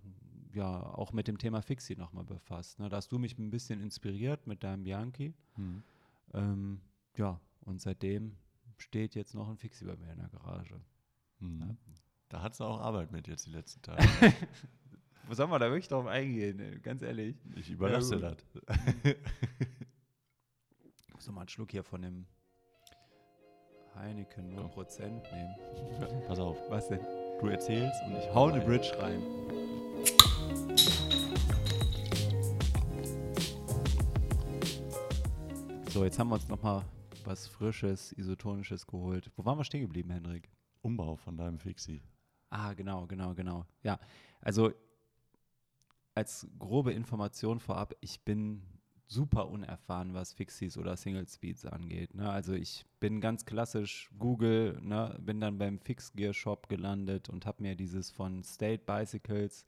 ja 0.54 0.82
auch 0.82 1.12
mit 1.12 1.28
dem 1.28 1.38
Thema 1.38 1.62
Fixie 1.62 1.96
nochmal 1.96 2.24
befasst. 2.24 2.78
Ne? 2.78 2.88
Da 2.88 2.96
hast 2.96 3.12
du 3.12 3.18
mich 3.18 3.38
ein 3.38 3.50
bisschen 3.50 3.80
inspiriert 3.80 4.46
mit 4.46 4.62
deinem 4.62 4.84
Bianchi. 4.84 5.34
Mhm. 5.56 5.82
Ähm, 6.34 6.80
ja, 7.16 7.40
und 7.60 7.80
seitdem 7.80 8.36
steht 8.76 9.14
jetzt 9.14 9.34
noch 9.34 9.48
ein 9.48 9.58
Fixie 9.58 9.84
bei 9.84 9.96
mir 9.96 10.12
in 10.12 10.18
der 10.18 10.28
Garage. 10.28 10.80
Mhm. 11.40 11.60
Ja. 11.60 11.76
Da 12.28 12.42
hat 12.42 12.52
es 12.54 12.60
auch 12.60 12.80
Arbeit 12.80 13.10
mit 13.10 13.26
jetzt 13.26 13.46
die 13.46 13.50
letzten 13.50 13.82
Tage. 13.82 14.04
Wo 15.26 15.34
soll 15.34 15.46
man 15.46 15.60
da 15.60 15.68
wirklich 15.68 15.88
drauf 15.88 16.06
eingehen, 16.06 16.80
ganz 16.82 17.02
ehrlich? 17.02 17.36
Ich 17.54 17.70
überlasse 17.70 18.16
ja, 18.16 18.30
das. 18.30 18.44
ich 21.06 21.14
muss 21.14 21.26
noch 21.26 21.34
mal 21.34 21.42
einen 21.42 21.48
Schluck 21.48 21.70
hier 21.70 21.84
von 21.84 22.02
dem 22.02 22.26
Heineken 23.94 24.56
0% 24.56 25.00
nehmen. 25.00 25.54
Ja, 26.00 26.06
pass 26.26 26.38
auf. 26.38 26.58
Was 26.70 26.88
denn? 26.88 27.00
Du 27.40 27.46
erzählst 27.46 28.00
und 28.06 28.16
ich 28.16 28.32
hau 28.32 28.46
eine 28.46 28.64
Bridge 28.64 28.92
rein. 28.98 29.22
So, 35.90 36.04
jetzt 36.04 36.20
haben 36.20 36.28
wir 36.28 36.36
uns 36.36 36.46
noch 36.46 36.62
mal 36.62 36.84
was 37.24 37.48
Frisches, 37.48 38.12
Isotonisches 38.12 38.86
geholt. 38.86 39.28
Wo 39.34 39.44
waren 39.44 39.58
wir 39.58 39.64
stehen 39.64 39.80
geblieben, 39.80 40.10
Henrik? 40.10 40.48
Umbau 40.82 41.16
von 41.16 41.36
deinem 41.36 41.58
Fixie. 41.58 42.00
Ah, 42.48 42.74
genau, 42.74 43.08
genau, 43.08 43.34
genau. 43.34 43.66
Ja, 43.82 43.98
also 44.40 44.70
als 46.14 46.46
grobe 46.60 46.92
Information 46.92 47.58
vorab, 47.58 47.96
ich 48.00 48.24
bin 48.24 48.62
super 49.08 49.48
unerfahren, 49.48 50.14
was 50.14 50.32
Fixies 50.32 50.78
oder 50.78 50.96
Single 50.96 51.26
Speeds 51.26 51.66
angeht. 51.66 52.14
Ne? 52.14 52.30
Also 52.30 52.52
ich 52.52 52.86
bin 53.00 53.20
ganz 53.20 53.44
klassisch 53.44 54.10
Google, 54.16 54.78
ne? 54.80 55.18
bin 55.20 55.40
dann 55.40 55.58
beim 55.58 55.80
Fixgear 55.80 56.32
Shop 56.32 56.68
gelandet 56.68 57.28
und 57.28 57.46
habe 57.46 57.64
mir 57.64 57.74
dieses 57.74 58.12
von 58.12 58.44
State 58.44 58.84
Bicycles, 58.86 59.64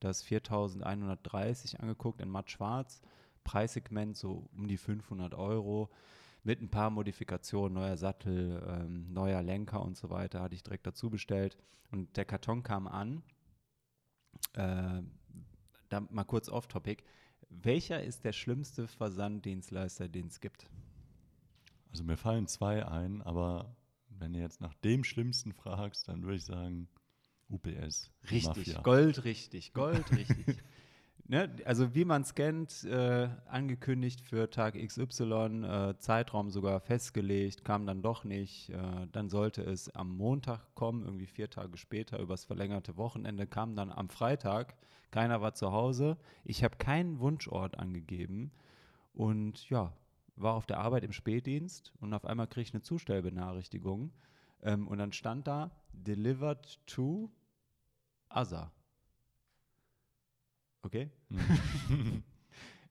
das 0.00 0.22
4130 0.22 1.80
angeguckt 1.80 2.20
in 2.20 2.28
matt 2.28 2.50
schwarz. 2.50 3.00
Preissegment 3.44 4.16
so 4.16 4.48
um 4.56 4.68
die 4.68 4.76
500 4.76 5.34
Euro 5.34 5.90
mit 6.44 6.60
ein 6.60 6.68
paar 6.68 6.90
Modifikationen, 6.90 7.74
neuer 7.74 7.96
Sattel, 7.96 8.62
ähm, 8.66 9.12
neuer 9.12 9.42
Lenker 9.42 9.82
und 9.82 9.96
so 9.96 10.10
weiter, 10.10 10.40
hatte 10.40 10.54
ich 10.54 10.62
direkt 10.62 10.86
dazu 10.86 11.08
bestellt. 11.08 11.56
Und 11.90 12.16
der 12.16 12.24
Karton 12.24 12.62
kam 12.62 12.86
an. 12.86 13.22
Äh, 14.54 15.02
da 15.88 16.00
mal 16.10 16.24
kurz 16.24 16.48
off-topic. 16.48 17.04
Welcher 17.48 18.02
ist 18.02 18.24
der 18.24 18.32
schlimmste 18.32 18.88
Versanddienstleister, 18.88 20.08
den 20.08 20.28
es 20.28 20.40
gibt? 20.40 20.66
Also 21.90 22.02
mir 22.02 22.16
fallen 22.16 22.46
zwei 22.46 22.86
ein, 22.86 23.20
aber 23.22 23.76
wenn 24.08 24.32
du 24.32 24.40
jetzt 24.40 24.60
nach 24.60 24.74
dem 24.74 25.04
Schlimmsten 25.04 25.52
fragst, 25.52 26.08
dann 26.08 26.22
würde 26.22 26.36
ich 26.36 26.44
sagen 26.44 26.88
UPS. 27.50 28.10
Richtig, 28.30 28.46
Mafia. 28.46 28.80
Gold 28.80 29.24
richtig, 29.24 29.74
Gold 29.74 30.10
richtig. 30.12 30.56
Ne, 31.24 31.50
also 31.64 31.94
wie 31.94 32.04
man 32.04 32.22
es 32.22 32.34
kennt, 32.34 32.84
äh, 32.84 33.28
angekündigt 33.46 34.20
für 34.20 34.50
Tag 34.50 34.74
XY, 34.74 35.64
äh, 35.64 35.98
Zeitraum 35.98 36.50
sogar 36.50 36.80
festgelegt, 36.80 37.64
kam 37.64 37.86
dann 37.86 38.02
doch 38.02 38.24
nicht. 38.24 38.70
Äh, 38.70 39.06
dann 39.12 39.28
sollte 39.28 39.62
es 39.62 39.88
am 39.94 40.16
Montag 40.16 40.74
kommen, 40.74 41.04
irgendwie 41.04 41.26
vier 41.26 41.48
Tage 41.48 41.78
später, 41.78 42.18
übers 42.18 42.44
verlängerte 42.44 42.96
Wochenende, 42.96 43.46
kam 43.46 43.76
dann 43.76 43.92
am 43.92 44.08
Freitag. 44.08 44.74
Keiner 45.12 45.40
war 45.40 45.54
zu 45.54 45.72
Hause. 45.72 46.18
Ich 46.44 46.64
habe 46.64 46.76
keinen 46.76 47.20
Wunschort 47.20 47.78
angegeben 47.78 48.50
und 49.14 49.68
ja, 49.70 49.92
war 50.36 50.54
auf 50.54 50.66
der 50.66 50.78
Arbeit 50.78 51.04
im 51.04 51.12
Spätdienst 51.12 51.92
und 52.00 52.12
auf 52.14 52.24
einmal 52.24 52.48
kriege 52.48 52.62
ich 52.62 52.74
eine 52.74 52.82
Zustellbenachrichtigung. 52.82 54.12
Ähm, 54.62 54.88
und 54.88 54.98
dann 54.98 55.12
stand 55.12 55.46
da, 55.46 55.70
delivered 55.92 56.80
to 56.86 57.30
Asa. 58.28 58.72
Okay? 60.82 61.10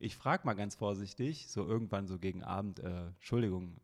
Ich 0.04 0.16
frage 0.16 0.48
mal 0.48 0.56
ganz 0.56 0.74
vorsichtig, 0.74 1.48
so 1.48 1.64
irgendwann 1.68 2.08
so 2.08 2.18
gegen 2.18 2.44
Abend, 2.44 2.80
äh, 2.80 3.10
Entschuldigung, 3.10 3.78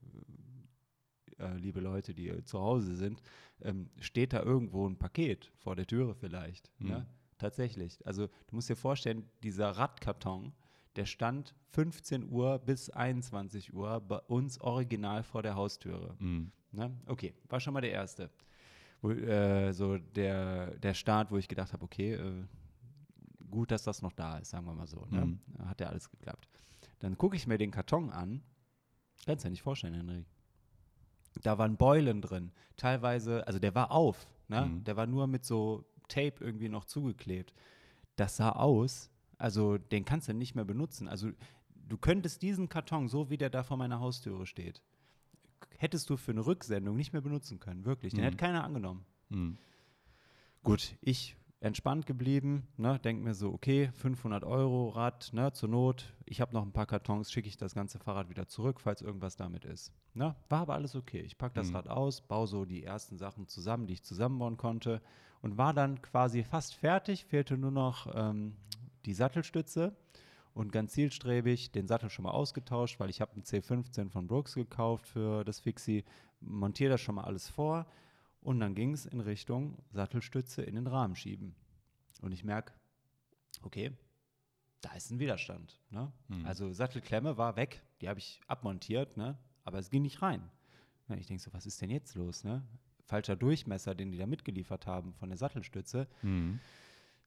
äh, 1.37 1.55
liebe 1.57 1.79
Leute, 1.79 2.15
die 2.15 2.29
äh, 2.29 2.43
zu 2.43 2.59
Hause 2.59 2.95
sind, 2.95 3.21
ähm, 3.61 3.91
steht 3.99 4.33
da 4.33 4.41
irgendwo 4.41 4.89
ein 4.89 4.97
Paket 4.97 5.51
vor 5.57 5.75
der 5.75 5.85
Türe 5.85 6.15
vielleicht? 6.15 6.71
Mhm. 6.79 6.87
Ne? 6.89 7.05
Tatsächlich. 7.37 8.03
Also 8.03 8.25
du 8.25 8.55
musst 8.55 8.67
dir 8.67 8.75
vorstellen, 8.75 9.29
dieser 9.43 9.69
Radkarton, 9.69 10.53
der 10.95 11.05
stand 11.05 11.53
15 11.69 12.31
Uhr 12.31 12.57
bis 12.57 12.89
21 12.89 13.75
Uhr 13.75 14.01
bei 14.01 14.17
uns 14.17 14.59
original 14.59 15.21
vor 15.21 15.43
der 15.43 15.53
Haustüre. 15.53 16.15
Mhm. 16.17 16.51
Ne? 16.71 16.99
Okay, 17.05 17.35
war 17.47 17.59
schon 17.59 17.75
mal 17.75 17.81
der 17.81 17.91
erste. 17.91 18.31
Wo, 19.01 19.11
äh, 19.11 19.71
so 19.71 19.99
der, 19.99 20.75
der 20.79 20.95
Start, 20.95 21.29
wo 21.29 21.37
ich 21.37 21.47
gedacht 21.47 21.73
habe, 21.73 21.83
okay, 21.83 22.13
äh, 22.13 22.43
gut, 23.49 23.71
dass 23.71 23.83
das 23.83 24.01
noch 24.01 24.13
da 24.13 24.37
ist, 24.37 24.49
sagen 24.49 24.65
wir 24.65 24.73
mal 24.73 24.87
so. 24.87 25.05
Ne? 25.09 25.25
Mhm. 25.25 25.39
Hat 25.67 25.79
ja 25.79 25.87
alles 25.87 26.09
geklappt. 26.09 26.47
Dann 26.99 27.17
gucke 27.17 27.35
ich 27.35 27.47
mir 27.47 27.57
den 27.57 27.71
Karton 27.71 28.09
an. 28.09 28.41
Kannst 29.25 29.43
du 29.43 29.47
dir 29.47 29.51
nicht 29.51 29.61
vorstellen, 29.61 29.93
Henry. 29.93 30.25
Da 31.41 31.57
waren 31.57 31.77
Beulen 31.77 32.21
drin. 32.21 32.51
Teilweise, 32.77 33.45
also 33.45 33.59
der 33.59 33.75
war 33.75 33.91
auf. 33.91 34.27
Ne? 34.47 34.65
Mhm. 34.65 34.83
Der 34.83 34.95
war 34.95 35.05
nur 35.05 35.27
mit 35.27 35.45
so 35.45 35.85
Tape 36.07 36.35
irgendwie 36.39 36.69
noch 36.69 36.85
zugeklebt. 36.85 37.53
Das 38.15 38.37
sah 38.37 38.51
aus, 38.51 39.11
also 39.37 39.77
den 39.77 40.05
kannst 40.05 40.27
du 40.27 40.33
nicht 40.33 40.55
mehr 40.55 40.65
benutzen. 40.65 41.07
Also 41.07 41.31
du 41.87 41.97
könntest 41.97 42.41
diesen 42.41 42.69
Karton, 42.69 43.07
so 43.07 43.29
wie 43.29 43.37
der 43.37 43.49
da 43.49 43.63
vor 43.63 43.77
meiner 43.77 43.99
Haustüre 43.99 44.45
steht, 44.45 44.81
hättest 45.77 46.09
du 46.09 46.17
für 46.17 46.31
eine 46.31 46.45
Rücksendung 46.45 46.95
nicht 46.95 47.13
mehr 47.13 47.21
benutzen 47.21 47.59
können. 47.59 47.85
Wirklich. 47.85 48.13
Den 48.13 48.21
mhm. 48.21 48.25
hätte 48.25 48.37
keiner 48.37 48.63
angenommen. 48.63 49.05
Mhm. 49.29 49.57
Gut, 50.63 50.97
ich 51.01 51.36
entspannt 51.59 52.05
geblieben, 52.05 52.67
ne, 52.77 52.99
denke 52.99 53.23
mir 53.23 53.33
so, 53.33 53.51
okay, 53.51 53.89
500 53.93 54.43
Euro 54.43 54.89
Rad, 54.89 55.31
ne, 55.33 55.51
zur 55.53 55.69
Not, 55.69 56.13
ich 56.25 56.39
habe 56.39 56.53
noch 56.53 56.63
ein 56.63 56.71
paar 56.71 56.85
Kartons, 56.85 57.31
schicke 57.31 57.47
ich 57.47 57.57
das 57.57 57.73
ganze 57.73 57.97
Fahrrad 57.97 58.29
wieder 58.29 58.47
zurück, 58.47 58.79
falls 58.79 59.01
irgendwas 59.01 59.35
damit 59.35 59.65
ist. 59.65 59.91
Ne? 60.13 60.35
War 60.49 60.61
aber 60.61 60.75
alles 60.75 60.95
okay. 60.95 61.21
Ich 61.21 61.37
packe 61.37 61.55
das 61.55 61.69
mhm. 61.69 61.77
Rad 61.77 61.89
aus, 61.89 62.21
baue 62.21 62.47
so 62.47 62.65
die 62.65 62.83
ersten 62.83 63.17
Sachen 63.17 63.47
zusammen, 63.47 63.87
die 63.87 63.93
ich 63.93 64.03
zusammenbauen 64.03 64.57
konnte 64.57 65.01
und 65.41 65.57
war 65.57 65.73
dann 65.73 66.01
quasi 66.01 66.43
fast 66.43 66.75
fertig, 66.75 67.25
fehlte 67.25 67.57
nur 67.57 67.71
noch 67.71 68.07
ähm, 68.13 68.55
die 69.05 69.13
Sattelstütze 69.13 69.95
und 70.53 70.71
ganz 70.71 70.93
zielstrebig 70.93 71.71
den 71.71 71.87
Sattel 71.87 72.09
schon 72.09 72.23
mal 72.23 72.31
ausgetauscht, 72.31 72.99
weil 72.99 73.09
ich 73.09 73.21
habe 73.21 73.33
einen 73.33 73.43
C15 73.43 74.09
von 74.09 74.27
Brooks 74.27 74.53
gekauft 74.53 75.07
für 75.07 75.43
das 75.43 75.59
Fixie, 75.59 76.03
montiere 76.39 76.91
das 76.91 77.01
schon 77.01 77.15
mal 77.15 77.23
alles 77.23 77.49
vor, 77.49 77.87
und 78.47 78.61
dann 78.61 78.75
ging 78.75 78.93
es 78.93 79.05
in 79.05 79.19
Richtung 79.19 79.77
Sattelstütze 79.91 80.61
in 80.61 80.75
den 80.75 80.87
Rahmen 80.87 81.17
schieben. 81.17 81.53
Und 82.21 82.31
ich 82.31 82.45
merke, 82.45 82.71
okay, 83.61 83.91
da 84.79 84.93
ist 84.93 85.11
ein 85.11 85.19
Widerstand. 85.19 85.81
Ne? 85.89 86.13
Mhm. 86.29 86.45
Also 86.45 86.71
Sattelklemme 86.71 87.37
war 87.37 87.57
weg, 87.57 87.83
die 87.99 88.07
habe 88.07 88.19
ich 88.19 88.39
abmontiert, 88.47 89.17
ne? 89.17 89.37
aber 89.65 89.79
es 89.79 89.89
ging 89.89 90.03
nicht 90.03 90.21
rein. 90.21 90.49
ich 91.17 91.27
denke 91.27 91.43
so, 91.43 91.51
was 91.51 91.65
ist 91.65 91.81
denn 91.81 91.89
jetzt 91.89 92.15
los? 92.15 92.45
Ne? 92.45 92.65
Falscher 93.03 93.35
Durchmesser, 93.35 93.93
den 93.95 94.13
die 94.13 94.17
da 94.17 94.25
mitgeliefert 94.25 94.87
haben 94.87 95.13
von 95.15 95.27
der 95.27 95.37
Sattelstütze. 95.37 96.07
Mhm. 96.21 96.61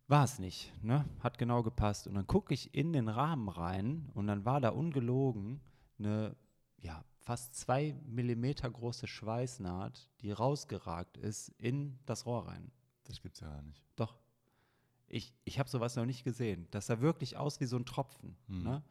War 0.09 0.25
es 0.25 0.39
nicht, 0.39 0.73
ne? 0.83 1.05
Hat 1.21 1.37
genau 1.37 1.63
gepasst. 1.63 2.09
Und 2.09 2.15
dann 2.15 2.27
gucke 2.27 2.55
ich 2.55 2.75
in 2.75 2.95
den 2.95 3.09
Rahmen 3.09 3.51
rein 3.51 4.09
und 4.15 4.27
dann 4.27 4.47
war 4.47 4.63
da 4.63 4.71
ungelogen 4.71 5.61
eine 5.99 6.35
ja, 6.79 7.05
fast 7.23 7.55
zwei 7.55 7.95
Millimeter 8.07 8.71
große 8.71 9.07
Schweißnaht, 9.07 10.09
die 10.21 10.33
rausgeragt 10.33 11.17
ist 11.17 11.49
in 11.59 11.99
das 12.07 12.27
Rohr 12.27 12.49
rein. 12.49 12.71
Das 13.05 13.21
gibt's 13.21 13.41
ja 13.41 13.49
gar 13.49 13.63
nicht. 13.63 13.83
Doch. 13.97 14.17
Ich, 15.07 15.35
ich 15.45 15.59
habe 15.59 15.69
sowas 15.69 15.97
noch 15.97 16.07
nicht 16.07 16.23
gesehen. 16.23 16.69
Das 16.71 16.87
sah 16.87 17.01
wirklich 17.01 17.37
aus 17.37 17.61
wie 17.61 17.67
so 17.67 17.77
ein 17.77 17.85
Tropfen. 17.85 18.37
Mhm. 18.47 18.63
Ne? 18.63 18.83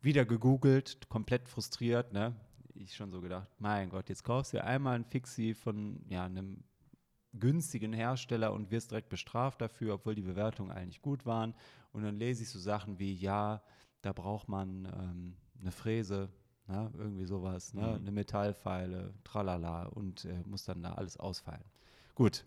Wieder 0.00 0.24
gegoogelt, 0.24 1.08
komplett 1.08 1.48
frustriert. 1.48 2.12
Ne? 2.12 2.36
Ich 2.74 2.94
schon 2.94 3.10
so 3.10 3.20
gedacht, 3.20 3.48
mein 3.58 3.90
Gott, 3.90 4.08
jetzt 4.08 4.22
kaufst 4.22 4.52
du 4.52 4.62
einmal 4.62 4.94
ein 4.94 5.04
Fixie 5.04 5.54
von 5.54 6.04
ja, 6.08 6.24
einem 6.24 6.62
günstigen 7.32 7.92
Hersteller 7.92 8.52
und 8.52 8.70
wirst 8.70 8.92
direkt 8.92 9.08
bestraft 9.08 9.60
dafür, 9.60 9.94
obwohl 9.94 10.14
die 10.14 10.22
Bewertungen 10.22 10.70
eigentlich 10.70 11.02
gut 11.02 11.26
waren. 11.26 11.54
Und 11.92 12.04
dann 12.04 12.16
lese 12.16 12.44
ich 12.44 12.50
so 12.50 12.58
Sachen 12.58 12.98
wie, 12.98 13.14
ja, 13.14 13.62
da 14.02 14.12
braucht 14.12 14.48
man 14.48 14.86
ähm, 14.86 15.36
eine 15.60 15.72
Fräse, 15.72 16.30
ne? 16.68 16.90
irgendwie 16.96 17.24
sowas, 17.24 17.74
ne? 17.74 17.82
Mhm. 17.82 17.94
eine 17.94 18.10
Metallpfeile, 18.12 19.14
tralala 19.24 19.86
und 19.86 20.24
äh, 20.24 20.42
muss 20.46 20.64
dann 20.64 20.82
da 20.82 20.94
alles 20.94 21.16
ausfallen. 21.16 21.64
Gut. 22.14 22.44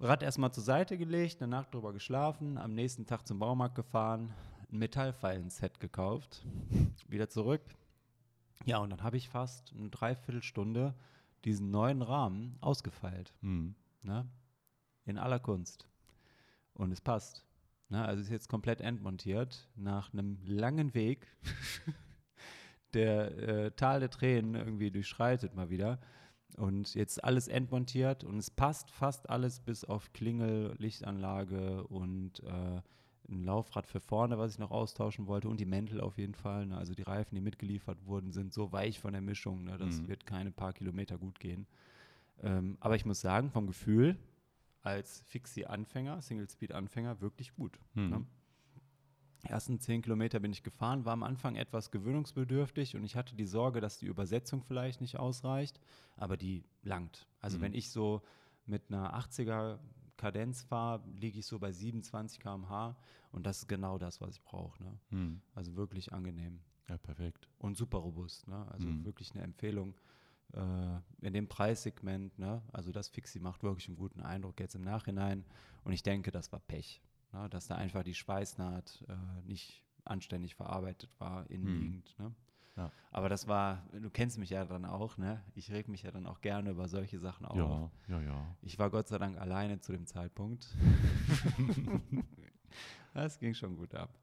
Rad 0.00 0.22
erstmal 0.22 0.52
zur 0.52 0.64
Seite 0.64 0.96
gelegt, 0.96 1.42
eine 1.42 1.50
Nacht 1.50 1.74
drüber 1.74 1.92
geschlafen, 1.92 2.56
am 2.56 2.74
nächsten 2.74 3.06
Tag 3.06 3.26
zum 3.26 3.38
Baumarkt 3.38 3.74
gefahren, 3.74 4.32
ein 4.72 4.78
Metallpfeilen-Set 4.78 5.78
gekauft, 5.78 6.42
wieder 7.08 7.28
zurück. 7.28 7.60
Ja, 8.64 8.78
und 8.78 8.90
dann 8.90 9.02
habe 9.02 9.16
ich 9.16 9.28
fast 9.28 9.72
eine 9.76 9.90
Dreiviertelstunde 9.90 10.94
diesen 11.44 11.70
neuen 11.70 12.02
Rahmen 12.02 12.56
ausgefeilt. 12.60 13.34
Mhm. 13.42 13.74
Ne? 14.02 14.26
In 15.04 15.18
aller 15.18 15.38
Kunst. 15.38 15.86
Und 16.74 16.92
es 16.92 17.00
passt. 17.00 17.44
Ne? 17.88 18.04
Also 18.04 18.22
ist 18.22 18.30
jetzt 18.30 18.48
komplett 18.48 18.80
entmontiert 18.80 19.68
nach 19.76 20.12
einem 20.12 20.38
langen 20.44 20.94
Weg. 20.94 21.26
der 22.94 23.38
äh, 23.38 23.70
Tal 23.72 24.00
der 24.00 24.10
Tränen 24.10 24.54
irgendwie 24.54 24.90
durchschreitet 24.90 25.54
mal 25.54 25.70
wieder. 25.70 25.98
Und 26.56 26.94
jetzt 26.94 27.22
alles 27.22 27.48
entmontiert 27.48 28.24
und 28.24 28.36
es 28.36 28.50
passt 28.50 28.90
fast 28.90 29.30
alles 29.30 29.60
bis 29.60 29.84
auf 29.84 30.12
Klingel, 30.12 30.74
Lichtanlage 30.78 31.84
und 31.84 32.40
äh, 32.40 32.80
ein 33.30 33.44
Laufrad 33.44 33.86
für 33.86 34.00
vorne, 34.00 34.38
was 34.38 34.52
ich 34.52 34.58
noch 34.58 34.70
austauschen 34.70 35.26
wollte 35.26 35.48
und 35.48 35.60
die 35.60 35.66
Mäntel 35.66 36.00
auf 36.00 36.18
jeden 36.18 36.34
Fall. 36.34 36.66
Ne? 36.66 36.76
Also 36.76 36.94
die 36.94 37.02
Reifen, 37.02 37.34
die 37.34 37.40
mitgeliefert 37.40 38.04
wurden, 38.04 38.32
sind 38.32 38.52
so 38.52 38.72
weich 38.72 38.98
von 38.98 39.12
der 39.12 39.22
Mischung, 39.22 39.64
ne? 39.64 39.78
das 39.78 40.00
mhm. 40.00 40.08
wird 40.08 40.26
keine 40.26 40.50
paar 40.50 40.72
Kilometer 40.72 41.16
gut 41.18 41.38
gehen. 41.38 41.66
Ähm, 42.42 42.76
aber 42.80 42.96
ich 42.96 43.04
muss 43.04 43.20
sagen, 43.20 43.50
vom 43.50 43.66
Gefühl 43.66 44.16
als 44.82 45.22
Fixie-Anfänger, 45.28 46.20
Single-Speed-Anfänger, 46.22 47.20
wirklich 47.20 47.54
gut. 47.54 47.78
Mhm. 47.94 48.08
Ne? 48.08 48.26
Ersten 49.44 49.78
zehn 49.80 50.02
Kilometer 50.02 50.40
bin 50.40 50.52
ich 50.52 50.62
gefahren, 50.62 51.04
war 51.04 51.14
am 51.14 51.22
Anfang 51.22 51.56
etwas 51.56 51.90
gewöhnungsbedürftig 51.90 52.96
und 52.96 53.04
ich 53.04 53.16
hatte 53.16 53.34
die 53.34 53.46
Sorge, 53.46 53.80
dass 53.80 53.98
die 53.98 54.06
Übersetzung 54.06 54.62
vielleicht 54.62 55.00
nicht 55.00 55.18
ausreicht, 55.18 55.80
aber 56.16 56.36
die 56.36 56.64
langt. 56.82 57.26
Also 57.40 57.58
mhm. 57.58 57.62
wenn 57.62 57.74
ich 57.74 57.90
so 57.90 58.22
mit 58.66 58.82
einer 58.88 59.18
80er 59.18 59.78
Kadenz 60.16 60.62
fahre, 60.62 61.02
liege 61.18 61.38
ich 61.38 61.46
so 61.46 61.58
bei 61.58 61.72
27 61.72 62.40
km/h 62.40 62.96
und 63.32 63.46
das 63.46 63.58
ist 63.58 63.68
genau 63.68 63.96
das, 63.96 64.20
was 64.20 64.36
ich 64.36 64.42
brauche. 64.42 64.82
Ne? 64.82 64.98
Mhm. 65.10 65.40
Also 65.54 65.76
wirklich 65.76 66.12
angenehm. 66.12 66.60
Ja, 66.88 66.98
perfekt. 66.98 67.48
Und 67.58 67.76
super 67.76 67.98
robust. 67.98 68.48
Ne? 68.48 68.66
Also 68.70 68.88
mhm. 68.88 69.04
wirklich 69.04 69.32
eine 69.32 69.42
Empfehlung 69.44 69.94
äh, 70.52 71.26
in 71.26 71.32
dem 71.32 71.48
Preissegment. 71.48 72.38
Ne? 72.38 72.62
Also 72.72 72.92
das 72.92 73.08
Fixie 73.08 73.38
macht 73.38 73.62
wirklich 73.62 73.88
einen 73.88 73.96
guten 73.96 74.20
Eindruck 74.20 74.60
jetzt 74.60 74.74
im 74.74 74.82
Nachhinein 74.82 75.44
und 75.84 75.92
ich 75.92 76.02
denke, 76.02 76.30
das 76.30 76.52
war 76.52 76.60
Pech. 76.60 77.00
Ne? 77.32 77.48
Dass 77.50 77.66
da 77.66 77.76
einfach 77.76 78.02
die 78.02 78.14
Schweißnaht 78.14 79.04
äh, 79.08 79.46
nicht 79.46 79.84
anständig 80.04 80.54
verarbeitet 80.54 81.10
war, 81.18 81.48
innenliegend. 81.50 82.14
Mhm. 82.18 82.24
Ne? 82.24 82.34
Ja. 82.76 82.92
Aber 83.10 83.28
das 83.28 83.48
war, 83.48 83.84
du 83.92 84.10
kennst 84.10 84.38
mich 84.38 84.50
ja 84.50 84.64
dann 84.64 84.84
auch, 84.84 85.18
ne? 85.18 85.42
Ich 85.54 85.70
reg 85.70 85.88
mich 85.88 86.02
ja 86.02 86.10
dann 86.10 86.26
auch 86.26 86.40
gerne 86.40 86.70
über 86.70 86.88
solche 86.88 87.18
Sachen 87.18 87.44
auf. 87.46 87.56
Ja, 87.56 87.90
ja, 88.08 88.22
ja. 88.22 88.56
Ich 88.62 88.78
war 88.78 88.90
Gott 88.90 89.08
sei 89.08 89.18
Dank 89.18 89.38
alleine 89.38 89.80
zu 89.80 89.92
dem 89.92 90.06
Zeitpunkt. 90.06 90.68
das 93.14 93.38
ging 93.38 93.54
schon 93.54 93.76
gut 93.76 93.94
ab. 93.94 94.18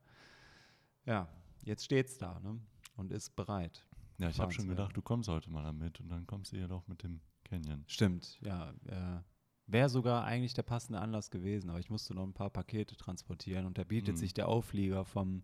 Ja, 1.05 1.27
jetzt 1.61 1.85
steht's 1.85 2.17
da, 2.17 2.39
ne? 2.39 2.59
Und 2.95 3.11
ist 3.11 3.35
bereit. 3.35 3.85
Ja, 4.17 4.29
ich 4.29 4.39
habe 4.39 4.51
schon 4.51 4.67
gedacht, 4.67 4.97
du 4.97 5.01
kommst 5.01 5.29
heute 5.29 5.51
mal 5.51 5.63
damit 5.63 5.99
und 5.99 6.09
dann 6.09 6.25
kommst 6.25 6.51
du 6.51 6.57
ja 6.57 6.67
doch 6.67 6.87
mit 6.87 7.03
dem 7.03 7.21
Canyon. 7.43 7.83
Stimmt, 7.87 8.39
ja. 8.41 8.73
Äh, 8.85 9.21
Wäre 9.67 9.89
sogar 9.89 10.23
eigentlich 10.23 10.53
der 10.53 10.63
passende 10.63 10.99
Anlass 10.99 11.29
gewesen, 11.29 11.69
aber 11.69 11.79
ich 11.79 11.89
musste 11.89 12.13
noch 12.13 12.23
ein 12.23 12.33
paar 12.33 12.49
Pakete 12.49 12.95
transportieren 12.95 13.65
und 13.65 13.77
da 13.77 13.83
bietet 13.83 14.15
mhm. 14.15 14.19
sich 14.19 14.33
der 14.33 14.47
Auflieger 14.47 15.03
vom 15.05 15.43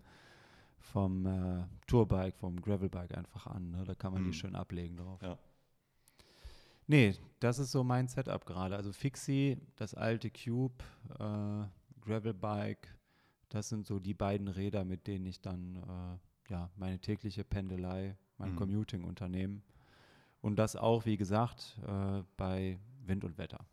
vom 0.83 1.25
äh, 1.25 1.63
Tourbike, 1.87 2.35
vom 2.37 2.61
Gravelbike 2.61 3.17
einfach 3.17 3.47
an. 3.47 3.71
Ne? 3.71 3.83
Da 3.85 3.95
kann 3.95 4.13
man 4.13 4.23
mhm. 4.23 4.31
die 4.31 4.33
schön 4.33 4.55
ablegen 4.55 4.97
drauf. 4.97 5.21
Ja. 5.21 5.37
Nee, 6.87 7.15
das 7.39 7.59
ist 7.59 7.71
so 7.71 7.83
mein 7.83 8.07
Setup 8.07 8.45
gerade. 8.45 8.75
Also 8.75 8.91
Fixie, 8.91 9.57
das 9.77 9.93
alte 9.93 10.29
Cube, 10.29 10.75
äh, 11.19 11.65
Gravelbike, 12.01 12.93
das 13.49 13.69
sind 13.69 13.87
so 13.87 13.99
die 13.99 14.13
beiden 14.13 14.47
Räder, 14.47 14.83
mit 14.83 15.07
denen 15.07 15.25
ich 15.25 15.39
dann 15.41 15.77
äh, 15.77 16.51
ja, 16.51 16.69
meine 16.75 16.99
tägliche 16.99 17.43
Pendelei, 17.43 18.17
mein 18.37 18.51
mhm. 18.51 18.57
Commuting 18.57 19.03
unternehme. 19.03 19.61
Und 20.41 20.57
das 20.57 20.75
auch, 20.75 21.05
wie 21.05 21.15
gesagt, 21.15 21.79
äh, 21.87 22.23
bei 22.35 22.77
Wind 23.05 23.23
und 23.23 23.37
Wetter. 23.37 23.65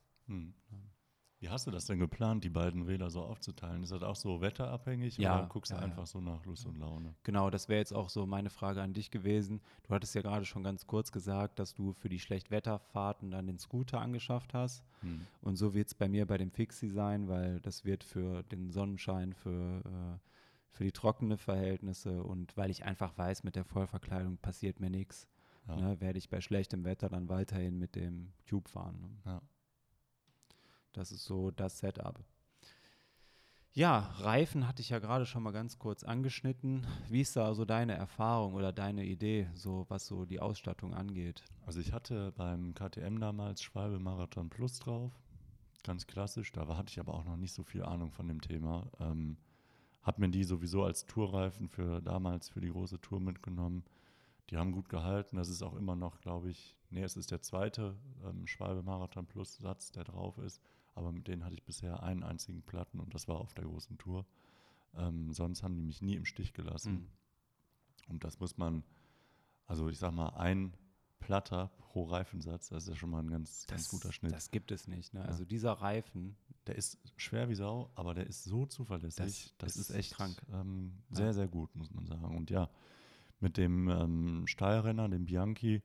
Hast 1.50 1.66
du 1.66 1.70
das 1.70 1.86
denn 1.86 1.98
geplant, 1.98 2.44
die 2.44 2.48
beiden 2.48 2.82
Räder 2.82 3.10
so 3.10 3.22
aufzuteilen? 3.22 3.82
Ist 3.82 3.90
das 3.92 4.02
auch 4.02 4.16
so 4.16 4.40
wetterabhängig 4.40 5.18
ja, 5.18 5.38
oder 5.38 5.48
guckst 5.48 5.72
du 5.72 5.76
ja, 5.76 5.82
einfach 5.82 6.06
so 6.06 6.20
nach 6.20 6.44
Lust 6.44 6.66
und 6.66 6.78
Laune? 6.78 7.14
Genau, 7.24 7.50
das 7.50 7.68
wäre 7.68 7.80
jetzt 7.80 7.92
auch 7.92 8.08
so 8.08 8.24
meine 8.26 8.50
Frage 8.50 8.80
an 8.80 8.92
dich 8.92 9.10
gewesen. 9.10 9.60
Du 9.82 9.94
hattest 9.94 10.14
ja 10.14 10.22
gerade 10.22 10.44
schon 10.44 10.62
ganz 10.62 10.86
kurz 10.86 11.10
gesagt, 11.10 11.58
dass 11.58 11.74
du 11.74 11.92
für 11.92 12.08
die 12.08 12.20
Schlechtwetterfahrten 12.20 13.30
dann 13.30 13.46
den 13.48 13.58
Scooter 13.58 14.00
angeschafft 14.00 14.54
hast. 14.54 14.84
Hm. 15.00 15.26
Und 15.42 15.56
so 15.56 15.74
wird 15.74 15.88
es 15.88 15.94
bei 15.94 16.08
mir 16.08 16.26
bei 16.26 16.38
dem 16.38 16.52
Fixie 16.52 16.88
sein, 16.88 17.28
weil 17.28 17.60
das 17.60 17.84
wird 17.84 18.04
für 18.04 18.44
den 18.44 18.70
Sonnenschein, 18.70 19.34
für, 19.34 19.82
äh, 19.84 20.18
für 20.70 20.84
die 20.84 20.92
trockenen 20.92 21.38
Verhältnisse 21.38 22.22
und 22.22 22.56
weil 22.56 22.70
ich 22.70 22.84
einfach 22.84 23.18
weiß, 23.18 23.42
mit 23.42 23.56
der 23.56 23.64
Vollverkleidung 23.64 24.36
passiert 24.38 24.78
mir 24.78 24.90
nichts. 24.90 25.26
Ja. 25.68 25.76
Ne, 25.76 26.00
werde 26.00 26.18
ich 26.18 26.28
bei 26.28 26.40
schlechtem 26.40 26.84
Wetter 26.84 27.08
dann 27.08 27.28
weiterhin 27.28 27.78
mit 27.78 27.96
dem 27.96 28.32
Cube 28.48 28.68
fahren. 28.68 29.00
Ne? 29.00 29.10
Ja. 29.26 29.42
Das 30.92 31.12
ist 31.12 31.24
so 31.24 31.50
das 31.50 31.78
Setup. 31.78 32.24
Ja, 33.72 34.10
Reifen 34.18 34.66
hatte 34.66 34.82
ich 34.82 34.88
ja 34.88 34.98
gerade 34.98 35.26
schon 35.26 35.44
mal 35.44 35.52
ganz 35.52 35.78
kurz 35.78 36.02
angeschnitten. 36.02 36.84
Wie 37.08 37.20
ist 37.20 37.36
da 37.36 37.54
so 37.54 37.64
deine 37.64 37.94
Erfahrung 37.94 38.54
oder 38.54 38.72
deine 38.72 39.04
Idee, 39.04 39.48
so 39.54 39.86
was 39.88 40.06
so 40.06 40.24
die 40.24 40.40
Ausstattung 40.40 40.92
angeht? 40.92 41.44
Also 41.66 41.78
ich 41.78 41.92
hatte 41.92 42.32
beim 42.32 42.74
KTM 42.74 43.20
damals 43.20 43.62
Schwalbe 43.62 44.00
Marathon 44.00 44.50
Plus 44.50 44.80
drauf, 44.80 45.12
ganz 45.84 46.08
klassisch. 46.08 46.50
Da 46.50 46.66
hatte 46.76 46.90
ich 46.90 46.98
aber 46.98 47.14
auch 47.14 47.24
noch 47.24 47.36
nicht 47.36 47.52
so 47.52 47.62
viel 47.62 47.84
Ahnung 47.84 48.10
von 48.10 48.26
dem 48.26 48.40
Thema. 48.40 48.90
Ähm, 48.98 49.36
hab 50.02 50.18
mir 50.18 50.30
die 50.30 50.42
sowieso 50.42 50.82
als 50.82 51.06
Tourreifen 51.06 51.68
für 51.68 52.00
damals 52.00 52.48
für 52.48 52.60
die 52.60 52.70
große 52.70 53.00
Tour 53.00 53.20
mitgenommen. 53.20 53.84
Die 54.50 54.56
haben 54.56 54.72
gut 54.72 54.88
gehalten. 54.88 55.36
Das 55.36 55.48
ist 55.48 55.62
auch 55.62 55.76
immer 55.76 55.94
noch, 55.94 56.20
glaube 56.20 56.50
ich, 56.50 56.76
nee, 56.90 57.04
es 57.04 57.16
ist 57.16 57.30
der 57.30 57.40
zweite 57.40 57.94
ähm, 58.24 58.48
Schwalbe 58.48 58.82
Marathon 58.82 59.26
Plus 59.26 59.58
Satz, 59.58 59.92
der 59.92 60.02
drauf 60.02 60.38
ist 60.38 60.60
aber 60.94 61.12
mit 61.12 61.28
denen 61.28 61.44
hatte 61.44 61.54
ich 61.54 61.64
bisher 61.64 62.02
einen 62.02 62.22
einzigen 62.22 62.62
Platten 62.62 63.00
und 63.00 63.14
das 63.14 63.28
war 63.28 63.36
auf 63.36 63.54
der 63.54 63.64
großen 63.64 63.98
Tour. 63.98 64.26
Ähm, 64.96 65.32
sonst 65.32 65.62
haben 65.62 65.76
die 65.76 65.82
mich 65.82 66.02
nie 66.02 66.16
im 66.16 66.24
Stich 66.24 66.52
gelassen. 66.52 66.92
Mhm. 66.92 67.06
Und 68.08 68.24
das 68.24 68.40
muss 68.40 68.58
man, 68.58 68.82
also 69.66 69.88
ich 69.88 69.98
sag 69.98 70.12
mal, 70.12 70.30
ein 70.30 70.74
Platter 71.20 71.70
pro 71.78 72.04
Reifensatz, 72.04 72.68
das 72.68 72.84
ist 72.84 72.88
ja 72.88 72.96
schon 72.96 73.10
mal 73.10 73.22
ein 73.22 73.30
ganz, 73.30 73.66
das, 73.66 73.76
ganz 73.76 73.88
guter 73.88 74.12
Schnitt. 74.12 74.32
Das 74.32 74.50
gibt 74.50 74.72
es 74.72 74.88
nicht. 74.88 75.14
Ne? 75.14 75.24
Also 75.24 75.44
dieser 75.44 75.72
Reifen. 75.72 76.36
Der 76.66 76.76
ist 76.76 76.98
schwer 77.16 77.48
wie 77.48 77.54
Sau, 77.54 77.90
aber 77.94 78.12
der 78.12 78.26
ist 78.26 78.44
so 78.44 78.66
zuverlässig. 78.66 79.24
Das, 79.24 79.54
das 79.58 79.76
ist, 79.76 79.90
ist, 79.90 79.96
echt 79.96 80.14
krank. 80.14 80.36
Ähm, 80.52 80.92
sehr, 81.10 81.26
ja. 81.26 81.32
sehr 81.32 81.48
gut, 81.48 81.74
muss 81.74 81.90
man 81.90 82.06
sagen. 82.06 82.36
Und 82.36 82.50
ja, 82.50 82.68
mit 83.40 83.56
dem 83.56 83.88
ähm, 83.88 84.46
Steilrenner, 84.46 85.08
dem 85.08 85.24
Bianchi, 85.24 85.82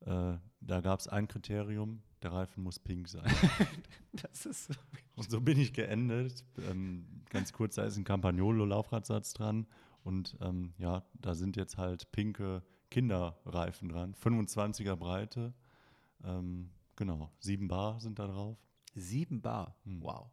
äh, 0.00 0.36
da 0.60 0.80
gab 0.80 1.00
es 1.00 1.08
ein 1.08 1.28
Kriterium, 1.28 2.02
der 2.22 2.32
Reifen 2.32 2.62
muss 2.62 2.78
pink 2.78 3.08
sein. 3.08 3.30
das 4.12 4.46
ist 4.46 4.66
so. 4.66 4.74
Und 5.16 5.30
so 5.30 5.40
bin 5.40 5.58
ich 5.58 5.72
geendet. 5.72 6.44
Ähm, 6.68 7.22
ganz 7.30 7.52
kurz, 7.52 7.76
da 7.76 7.84
ist 7.84 7.96
ein 7.96 8.04
Campagnolo-Laufradsatz 8.04 9.34
dran. 9.34 9.66
Und 10.04 10.36
ähm, 10.40 10.74
ja, 10.78 11.04
da 11.14 11.34
sind 11.34 11.56
jetzt 11.56 11.78
halt 11.78 12.10
pinke 12.12 12.62
Kinderreifen 12.90 13.88
dran. 13.88 14.14
25er 14.14 14.96
Breite. 14.96 15.54
Ähm, 16.24 16.70
genau, 16.96 17.30
7 17.40 17.68
Bar 17.68 18.00
sind 18.00 18.18
da 18.18 18.26
drauf. 18.26 18.58
7 18.94 19.40
Bar? 19.40 19.76
Hm. 19.84 20.02
Wow. 20.02 20.30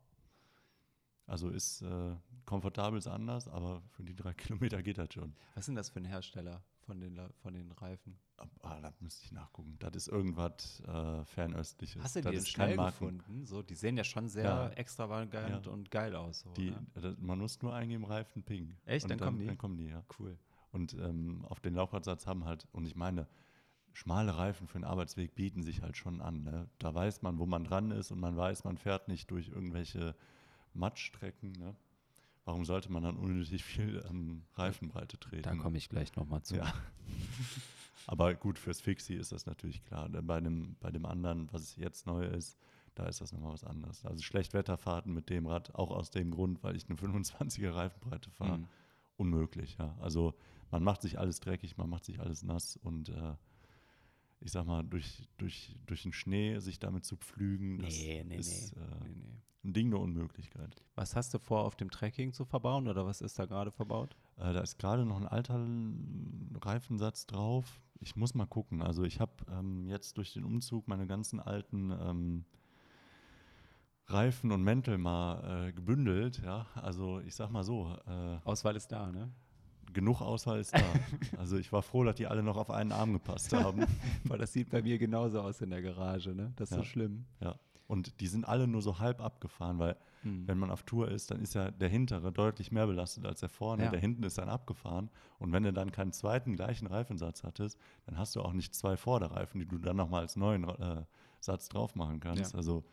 Also 1.25 1.49
ist 1.49 1.83
äh, 1.83 2.15
komfortabel 2.45 2.97
ist 2.97 3.07
anders, 3.07 3.47
aber 3.47 3.83
für 3.91 4.03
die 4.03 4.15
drei 4.15 4.33
Kilometer 4.35 4.81
geht 4.81 4.97
das 4.97 5.13
schon. 5.13 5.35
Was 5.55 5.65
sind 5.65 5.75
das 5.75 5.89
für 5.89 5.99
ein 5.99 6.05
Hersteller? 6.05 6.63
Von 6.89 6.99
den, 6.99 7.19
von 7.43 7.53
den 7.53 7.71
Reifen? 7.71 8.17
Ah, 8.63 8.81
da 8.81 8.91
müsste 8.99 9.23
ich 9.23 9.31
nachgucken. 9.31 9.75
Das 9.77 9.95
ist 9.95 10.07
irgendwas 10.07 10.81
äh, 10.87 11.23
Fernöstliches. 11.23 12.01
Hast 12.01 12.15
du 12.15 12.21
das 12.21 12.43
die 12.43 12.49
schnell 12.49 12.77
gefunden? 12.77 13.45
So, 13.45 13.61
die 13.61 13.75
sehen 13.75 13.95
ja 13.95 14.03
schon 14.03 14.27
sehr 14.27 14.43
ja. 14.43 14.69
extravagant 14.69 15.67
ja. 15.67 15.71
und 15.71 15.91
geil 15.91 16.15
aus. 16.15 16.39
So, 16.39 16.49
die, 16.53 16.71
ne? 16.71 17.15
Man 17.19 17.37
muss 17.37 17.61
nur 17.61 17.75
eingeben 17.75 18.05
Reifen 18.05 18.41
Ping. 18.41 18.75
Echt? 18.85 19.03
Dann, 19.03 19.19
dann, 19.19 19.27
kommen 19.27 19.39
die? 19.39 19.45
Dann 19.45 19.57
kommen 19.59 19.77
die, 19.77 19.85
ja. 19.85 20.03
Cool. 20.17 20.35
Und 20.71 20.95
ähm, 20.95 21.45
auf 21.45 21.59
den 21.59 21.75
Laufradsatz 21.75 22.25
haben 22.25 22.45
halt, 22.45 22.67
und 22.71 22.87
ich 22.87 22.95
meine, 22.95 23.27
schmale 23.93 24.35
Reifen 24.35 24.67
für 24.67 24.79
den 24.79 24.85
Arbeitsweg 24.85 25.35
bieten 25.35 25.61
sich 25.61 25.83
halt 25.83 25.95
schon 25.95 26.19
an. 26.19 26.41
Ne? 26.41 26.67
Da 26.79 26.95
weiß 26.95 27.21
man, 27.21 27.37
wo 27.37 27.45
man 27.45 27.65
dran 27.65 27.91
ist 27.91 28.09
und 28.11 28.19
man 28.19 28.35
weiß, 28.35 28.63
man 28.63 28.79
fährt 28.79 29.09
nicht 29.09 29.29
durch 29.29 29.49
irgendwelche 29.49 30.15
Matschstrecken. 30.73 31.51
Ne? 31.51 31.75
Warum 32.49 32.65
sollte 32.65 32.91
man 32.91 33.03
dann 33.03 33.15
unnötig 33.15 33.63
viel 33.63 34.03
ähm, 34.09 34.41
Reifenbreite 34.55 35.19
treten? 35.19 35.43
Da 35.43 35.53
komme 35.53 35.77
ich 35.77 35.87
gleich 35.87 36.15
nochmal 36.15 36.41
zu. 36.41 36.55
Ja. 36.55 36.73
Aber 38.07 38.33
gut, 38.33 38.57
fürs 38.57 38.81
Fixie 38.81 39.13
ist 39.13 39.31
das 39.31 39.45
natürlich 39.45 39.83
klar. 39.85 40.09
Bei 40.09 40.41
dem, 40.41 40.75
bei 40.79 40.89
dem 40.89 41.05
anderen, 41.05 41.47
was 41.53 41.75
jetzt 41.75 42.07
neu 42.07 42.25
ist, 42.25 42.57
da 42.95 43.05
ist 43.05 43.21
das 43.21 43.33
nochmal 43.33 43.53
was 43.53 43.63
anderes. 43.63 44.03
Also 44.03 44.23
Schlechtwetterfahrten 44.23 45.13
mit 45.13 45.29
dem 45.29 45.45
Rad, 45.45 45.75
auch 45.75 45.91
aus 45.91 46.09
dem 46.09 46.31
Grund, 46.31 46.63
weil 46.63 46.75
ich 46.75 46.89
eine 46.89 46.97
25er 46.97 47.71
Reifenbreite 47.71 48.31
fahre, 48.31 48.57
mhm. 48.57 48.67
unmöglich. 49.17 49.77
Ja. 49.77 49.95
Also 50.01 50.33
man 50.71 50.81
macht 50.81 51.03
sich 51.03 51.19
alles 51.19 51.39
dreckig, 51.41 51.77
man 51.77 51.87
macht 51.87 52.05
sich 52.05 52.19
alles 52.19 52.41
nass 52.41 52.77
und 52.77 53.09
äh, 53.09 53.35
ich 54.39 54.51
sag 54.51 54.65
mal, 54.65 54.83
durch, 54.83 55.29
durch, 55.37 55.75
durch 55.85 56.01
den 56.01 56.13
Schnee 56.13 56.57
sich 56.57 56.79
damit 56.79 57.05
zu 57.05 57.15
pflügen, 57.15 57.77
das 57.77 57.93
nee, 57.93 58.23
nee, 58.27 58.37
ist 58.37 58.75
nee. 58.75 58.81
Äh, 58.81 59.09
nee, 59.09 59.39
ein 59.63 59.73
Ding 59.73 59.91
der 59.91 59.99
Unmöglichkeit. 59.99 60.75
Was 60.95 61.15
hast 61.15 61.33
du 61.33 61.39
vor, 61.39 61.63
auf 61.65 61.75
dem 61.75 61.89
Trekking 61.91 62.33
zu 62.33 62.45
verbauen 62.45 62.87
oder 62.87 63.05
was 63.05 63.21
ist 63.21 63.37
da 63.39 63.45
gerade 63.45 63.71
verbaut? 63.71 64.15
Äh, 64.37 64.53
da 64.53 64.61
ist 64.61 64.79
gerade 64.79 65.05
noch 65.05 65.17
ein 65.17 65.27
alter 65.27 65.59
Reifensatz 66.61 67.25
drauf. 67.25 67.81
Ich 67.99 68.15
muss 68.15 68.33
mal 68.33 68.45
gucken. 68.47 68.81
Also 68.81 69.03
ich 69.03 69.19
habe 69.19 69.33
ähm, 69.51 69.85
jetzt 69.87 70.17
durch 70.17 70.33
den 70.33 70.45
Umzug 70.45 70.87
meine 70.87 71.07
ganzen 71.07 71.39
alten 71.39 71.91
ähm, 71.91 72.45
Reifen 74.07 74.51
und 74.51 74.63
Mäntel 74.63 74.97
mal 74.97 75.67
äh, 75.67 75.73
gebündelt. 75.73 76.41
Ja, 76.43 76.65
also 76.75 77.19
ich 77.19 77.35
sag 77.35 77.51
mal 77.51 77.63
so. 77.63 77.95
Äh, 78.07 78.37
Auswahl 78.45 78.75
ist 78.75 78.87
da, 78.91 79.11
ne? 79.11 79.29
genug 79.91 80.21
Auswahl 80.21 80.59
ist 80.59 80.71
da. 80.75 80.83
also 81.39 81.57
ich 81.57 81.71
war 81.73 81.81
froh, 81.81 82.03
dass 82.03 82.15
die 82.15 82.27
alle 82.27 82.43
noch 82.43 82.57
auf 82.57 82.69
einen 82.69 82.91
Arm 82.91 83.11
gepasst 83.13 83.51
haben. 83.53 83.85
Boah, 84.23 84.37
das 84.37 84.53
sieht 84.53 84.69
bei 84.69 84.83
mir 84.83 84.99
genauso 84.99 85.41
aus 85.41 85.61
in 85.61 85.71
der 85.71 85.81
Garage, 85.81 86.33
ne? 86.35 86.53
Das 86.57 86.69
ist 86.69 86.77
Ja. 86.77 86.83
so 86.83 86.83
schlimm. 86.83 87.25
Ja. 87.39 87.55
Und 87.89 88.21
die 88.21 88.27
sind 88.27 88.45
alle 88.47 88.67
nur 88.67 88.81
so 88.81 88.99
halb 88.99 89.19
abgefahren, 89.19 89.79
weil 89.79 89.97
Hm. 90.23 90.47
wenn 90.47 90.57
man 90.57 90.71
auf 90.71 90.83
Tour 90.83 91.09
ist, 91.09 91.31
dann 91.31 91.41
ist 91.41 91.53
ja 91.53 91.71
der 91.71 91.89
hintere 91.89 92.31
deutlich 92.31 92.71
mehr 92.71 92.87
belastet 92.87 93.25
als 93.25 93.39
der 93.39 93.49
vorne. 93.49 93.85
Ja. 93.85 93.91
Der 93.91 93.99
hinten 93.99 94.23
ist 94.23 94.37
dann 94.37 94.49
abgefahren. 94.49 95.09
Und 95.37 95.51
wenn 95.53 95.63
du 95.63 95.71
dann 95.71 95.91
keinen 95.91 96.11
zweiten 96.11 96.55
gleichen 96.55 96.87
Reifensatz 96.87 97.43
hattest, 97.43 97.79
dann 98.05 98.17
hast 98.17 98.35
du 98.35 98.41
auch 98.41 98.53
nicht 98.53 98.75
zwei 98.75 98.97
Vorderreifen, 98.97 99.59
die 99.59 99.67
du 99.67 99.77
dann 99.77 99.95
nochmal 99.95 100.21
als 100.21 100.35
neuen 100.35 100.65
äh, 100.65 101.03
Satz 101.39 101.69
drauf 101.69 101.95
machen 101.95 102.19
kannst. 102.19 102.51
Ja. 102.51 102.57
Also 102.57 102.83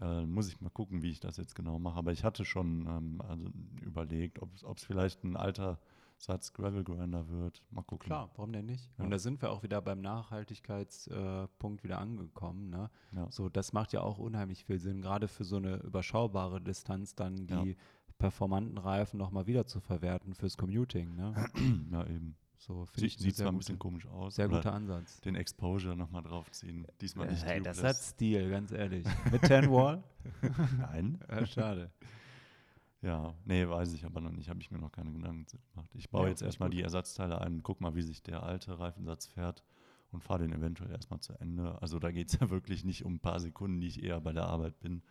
äh, 0.00 0.24
muss 0.24 0.48
ich 0.48 0.60
mal 0.60 0.70
gucken, 0.70 1.02
wie 1.02 1.10
ich 1.10 1.20
das 1.20 1.36
jetzt 1.36 1.54
genau 1.54 1.78
mache. 1.78 1.98
Aber 1.98 2.12
ich 2.12 2.22
hatte 2.22 2.44
schon 2.44 2.86
ähm, 2.86 3.22
also 3.28 3.46
überlegt, 3.80 4.40
ob 4.40 4.76
es 4.76 4.84
vielleicht 4.84 5.24
ein 5.24 5.36
alter 5.36 5.78
Satz 6.22 6.52
Gravel 6.52 6.84
Grinder 6.84 7.28
wird. 7.28 7.64
Mal 7.70 7.82
gucken. 7.82 8.06
Klar, 8.06 8.30
warum 8.36 8.52
denn 8.52 8.66
nicht? 8.66 8.88
Ja. 8.96 9.04
Und 9.04 9.10
da 9.10 9.18
sind 9.18 9.42
wir 9.42 9.50
auch 9.50 9.64
wieder 9.64 9.82
beim 9.82 10.00
Nachhaltigkeitspunkt 10.00 11.80
äh, 11.80 11.84
wieder 11.84 11.98
angekommen. 11.98 12.70
Ne? 12.70 12.90
Ja. 13.10 13.26
So, 13.30 13.48
das 13.48 13.72
macht 13.72 13.92
ja 13.92 14.02
auch 14.02 14.18
unheimlich 14.18 14.64
viel 14.64 14.78
Sinn, 14.78 15.02
gerade 15.02 15.26
für 15.26 15.42
so 15.44 15.56
eine 15.56 15.76
überschaubare 15.78 16.60
Distanz 16.60 17.16
dann 17.16 17.46
die 17.48 17.70
Ja. 17.70 17.76
performanten 18.18 18.78
Reifen 18.78 19.18
nochmal 19.18 19.46
wieder 19.48 19.66
zu 19.66 19.80
verwerten 19.80 20.34
fürs 20.34 20.56
Commuting. 20.56 21.16
Ne? 21.16 21.34
ja, 21.90 22.06
eben. 22.06 22.36
So 22.56 22.86
ich 22.94 23.18
Sieht, 23.18 23.34
zwar 23.34 23.48
ein 23.48 23.58
bisschen 23.58 23.80
komisch 23.80 24.06
aus. 24.06 24.36
sehr 24.36 24.48
guter 24.48 24.72
Ansatz. 24.72 25.20
Den 25.22 25.34
Exposure 25.34 25.96
nochmal 25.96 26.22
draufziehen. 26.22 26.86
Diesmal 27.00 27.26
nicht 27.28 27.44
Hey, 27.44 27.60
das 27.60 27.82
hat 27.82 27.96
Stil, 27.96 28.48
ganz 28.50 28.70
ehrlich. 28.70 29.04
Mit 29.32 29.44
10 29.44 29.68
Wall? 29.72 30.04
Nein. 30.78 31.18
Schade. 31.46 31.90
Ja, 33.02 33.34
nee, 33.44 33.68
weiß 33.68 33.92
ich 33.94 34.04
aber 34.04 34.20
noch 34.20 34.30
nicht. 34.30 34.48
Habe 34.48 34.60
ich 34.60 34.70
mir 34.70 34.78
noch 34.78 34.92
keine 34.92 35.12
Gedanken 35.12 35.46
gemacht. 35.74 35.90
Ich 35.94 36.08
baue 36.10 36.24
Ja, 36.24 36.28
jetzt 36.30 36.42
erstmal 36.42 36.68
gut. 36.70 36.78
die 36.78 36.82
Ersatzteile 36.82 37.40
ein, 37.40 37.62
guck 37.62 37.80
mal, 37.80 37.94
wie 37.96 38.02
sich 38.02 38.22
der 38.22 38.42
alte 38.44 38.78
Reifensatz 38.78 39.26
fährt 39.26 39.64
und 40.12 40.22
fahre 40.22 40.40
den 40.42 40.52
eventuell 40.52 40.90
erstmal 40.90 41.20
zu 41.20 41.32
Ende. 41.34 41.80
Also 41.82 41.98
da 41.98 42.12
geht 42.12 42.32
es 42.32 42.34
ja 42.40 42.50
wirklich 42.50 42.84
nicht 42.84 43.04
um 43.04 43.14
ein 43.14 43.20
paar 43.20 43.40
Sekunden, 43.40 43.80
die 43.80 43.88
ich 43.88 44.02
eher 44.02 44.20
bei 44.20 44.32
der 44.32 44.46
Arbeit 44.46 44.78
bin. 44.80 45.02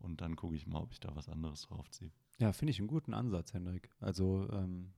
Und 0.00 0.20
dann 0.20 0.36
gucke 0.36 0.54
ich 0.56 0.66
mal, 0.66 0.80
ob 0.80 0.92
ich 0.92 1.00
da 1.00 1.14
was 1.16 1.28
anderes 1.28 1.62
draufziehe. 1.62 2.10
Ja, 2.38 2.52
finde 2.52 2.70
ich 2.70 2.78
einen 2.78 2.88
guten 2.88 3.12
Ansatz, 3.14 3.52
Hendrik. 3.52 3.90
Also 4.00 4.48
ähm, 4.52 4.92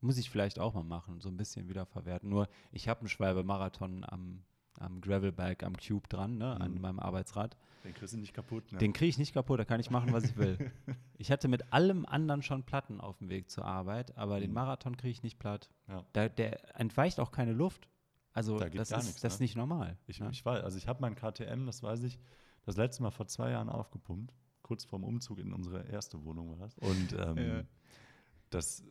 muss 0.00 0.16
ich 0.16 0.30
vielleicht 0.30 0.60
auch 0.60 0.74
mal 0.74 0.84
machen, 0.84 1.20
so 1.20 1.28
ein 1.28 1.36
bisschen 1.36 1.68
wieder 1.68 1.84
verwerten. 1.86 2.30
Nur 2.30 2.48
ich 2.70 2.88
habe 2.88 3.00
einen 3.00 3.08
Schwalbe-Marathon 3.08 4.04
am, 4.08 4.44
am 4.80 5.00
Gravelbike, 5.00 5.62
am 5.64 5.76
Cube 5.76 6.08
dran, 6.08 6.38
ne, 6.38 6.60
an 6.60 6.74
Mhm. 6.74 6.80
meinem 6.80 7.00
Arbeitsrad. 7.00 7.56
Den 7.84 7.94
kriegst 7.94 8.12
du 8.14 8.18
nicht 8.18 8.34
kaputt, 8.34 8.70
ne? 8.72 8.78
Den 8.78 8.92
kriege 8.92 9.08
ich 9.08 9.18
nicht 9.18 9.32
kaputt, 9.34 9.58
da 9.60 9.64
kann 9.64 9.80
ich 9.80 9.90
machen, 9.90 10.12
was 10.12 10.24
ich 10.24 10.36
will. 10.36 10.58
ich 11.18 11.30
hatte 11.30 11.48
mit 11.48 11.72
allem 11.72 12.04
anderen 12.06 12.42
schon 12.42 12.64
Platten 12.64 13.00
auf 13.00 13.18
dem 13.18 13.28
Weg 13.28 13.50
zur 13.50 13.64
Arbeit, 13.64 14.16
aber 14.16 14.40
den 14.40 14.50
Mhm. 14.50 14.54
Marathon 14.54 14.96
kriege 14.96 15.10
ich 15.12 15.22
nicht 15.22 15.38
platt. 15.38 15.70
Ja. 15.88 16.04
Da, 16.12 16.28
der 16.28 16.78
entweicht 16.78 17.20
auch 17.20 17.30
keine 17.30 17.52
Luft. 17.52 17.88
Also 18.32 18.58
Da 18.58 18.68
das 18.68 18.90
ist, 18.90 19.04
nichts, 19.06 19.20
das 19.22 19.38
ne? 19.40 19.44
nicht 19.44 19.56
normal. 19.56 19.96
Ich, 20.06 20.20
ne? 20.20 20.28
ich 20.30 20.44
weiß, 20.44 20.62
also 20.62 20.76
ich 20.78 20.86
habe 20.86 21.00
mein 21.00 21.14
KTM, 21.14 21.66
das 21.66 21.82
weiß 21.82 22.02
ich, 22.04 22.18
das 22.64 22.76
letzte 22.76 23.02
Mal 23.02 23.10
vor 23.10 23.26
zwei 23.26 23.50
Jahren 23.50 23.68
aufgepumpt. 23.68 24.32
Kurz 24.62 24.84
vorm 24.84 25.02
Umzug 25.02 25.38
in 25.38 25.52
unsere 25.52 25.86
erste 25.88 26.22
Wohnung 26.24 26.50
war 26.50 26.58
das. 26.58 26.76
Und 26.78 27.12
ähm, 27.18 27.36
Ja. 27.38 27.62
das, 28.50 28.84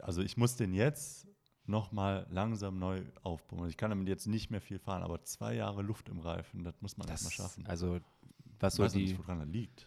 also 0.00 0.22
ich 0.22 0.36
muss 0.36 0.56
den 0.56 0.72
jetzt 0.72 1.26
nochmal 1.66 2.26
langsam 2.30 2.78
neu 2.78 3.02
aufpumpen. 3.22 3.68
Ich 3.68 3.76
kann 3.76 3.90
damit 3.90 4.08
jetzt 4.08 4.26
nicht 4.26 4.50
mehr 4.50 4.60
viel 4.60 4.78
fahren, 4.78 5.02
aber 5.02 5.22
zwei 5.24 5.54
Jahre 5.54 5.82
Luft 5.82 6.08
im 6.08 6.18
Reifen, 6.18 6.64
das 6.64 6.74
muss 6.80 6.96
man 6.96 7.06
das, 7.06 7.22
erstmal 7.22 7.48
schaffen. 7.48 7.66
Also 7.66 8.00
was 8.58 8.74
so 8.74 8.86
die, 8.88 9.02
nicht, 9.04 9.18
woran 9.18 9.38
das 9.40 9.48
liegt. 9.48 9.86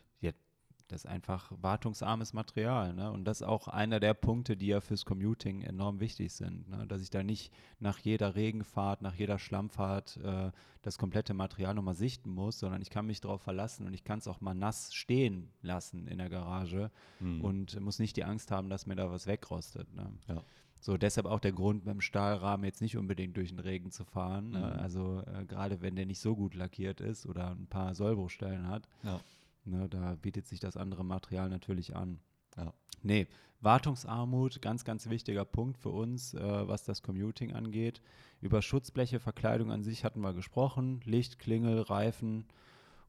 das 0.90 1.06
ist 1.06 1.10
einfach 1.10 1.52
wartungsarmes 1.62 2.34
Material. 2.34 2.94
Ne? 2.94 3.12
Und 3.12 3.26
das 3.26 3.42
ist 3.42 3.48
auch 3.48 3.68
einer 3.68 4.00
der 4.00 4.14
Punkte, 4.14 4.56
die 4.56 4.68
ja 4.68 4.80
fürs 4.82 5.06
Commuting 5.06 5.62
enorm 5.62 6.00
wichtig 6.00 6.34
sind. 6.34 6.70
Ne? 6.70 6.86
Dass 6.88 7.02
ich 7.02 7.10
da 7.10 7.24
nicht 7.24 7.52
nach 7.80 7.98
jeder 8.00 8.36
Regenfahrt, 8.36 9.02
nach 9.02 9.16
jeder 9.16 9.40
Schlammfahrt 9.40 10.18
äh, 10.18 10.52
das 10.82 10.98
komplette 10.98 11.34
Material 11.34 11.74
nochmal 11.74 11.96
sichten 11.96 12.30
muss, 12.30 12.60
sondern 12.60 12.82
ich 12.82 12.90
kann 12.90 13.08
mich 13.08 13.22
darauf 13.22 13.42
verlassen 13.42 13.88
und 13.88 13.94
ich 13.94 14.04
kann 14.04 14.20
es 14.20 14.28
auch 14.28 14.42
mal 14.42 14.54
nass 14.54 14.94
stehen 14.94 15.50
lassen 15.62 16.08
in 16.08 16.18
der 16.20 16.30
Garage 16.30 16.92
Hm. 17.20 17.42
und 17.42 17.80
muss 17.80 17.98
nicht 18.00 18.16
die 18.18 18.24
Angst 18.26 18.52
haben, 18.52 18.70
dass 18.70 18.86
mir 18.86 18.96
da 18.96 19.10
was 19.10 19.26
wegrostet. 19.26 19.92
Ne? 19.96 20.12
Ja. 20.28 20.44
So, 20.84 20.98
deshalb 20.98 21.28
auch 21.28 21.40
der 21.40 21.54
Grund, 21.54 21.88
dem 21.88 22.02
Stahlrahmen 22.02 22.66
jetzt 22.66 22.82
nicht 22.82 22.98
unbedingt 22.98 23.38
durch 23.38 23.48
den 23.48 23.60
Regen 23.60 23.90
zu 23.90 24.04
fahren. 24.04 24.52
Ne? 24.52 24.60
Mhm. 24.60 24.82
Also 24.82 25.24
äh, 25.26 25.46
gerade 25.46 25.82
wenn 25.82 25.96
der 25.96 26.06
nicht 26.06 26.20
so 26.20 26.36
gut 26.36 26.56
lackiert 26.56 27.00
ist 27.00 27.26
oder 27.26 27.52
ein 27.52 27.68
paar 27.68 27.96
Sollbruchstellen 27.96 28.68
hat, 28.68 28.90
Ja. 29.02 29.22
Ne, 29.66 29.88
da 29.88 30.16
bietet 30.16 30.46
sich 30.46 30.60
das 30.60 30.76
andere 30.76 31.06
Material 31.06 31.48
natürlich 31.48 31.96
an. 31.96 32.20
Ja. 32.58 32.74
Nee, 33.02 33.28
Wartungsarmut, 33.62 34.62
ganz, 34.62 34.84
ganz 34.84 35.10
wichtiger 35.10 35.46
Punkt 35.46 35.78
für 35.78 35.90
uns, 35.90 36.34
äh, 36.34 36.68
was 36.68 36.84
das 36.84 37.02
Commuting 37.02 37.54
angeht. 37.54 38.02
Über 38.42 38.62
Schutzbleche, 38.62 39.22
Verkleidung 39.22 39.72
an 39.72 39.82
sich 39.82 40.04
hatten 40.04 40.20
wir 40.20 40.34
gesprochen. 40.34 41.00
Licht, 41.06 41.40
Klingel, 41.40 41.80
Reifen, 41.80 42.46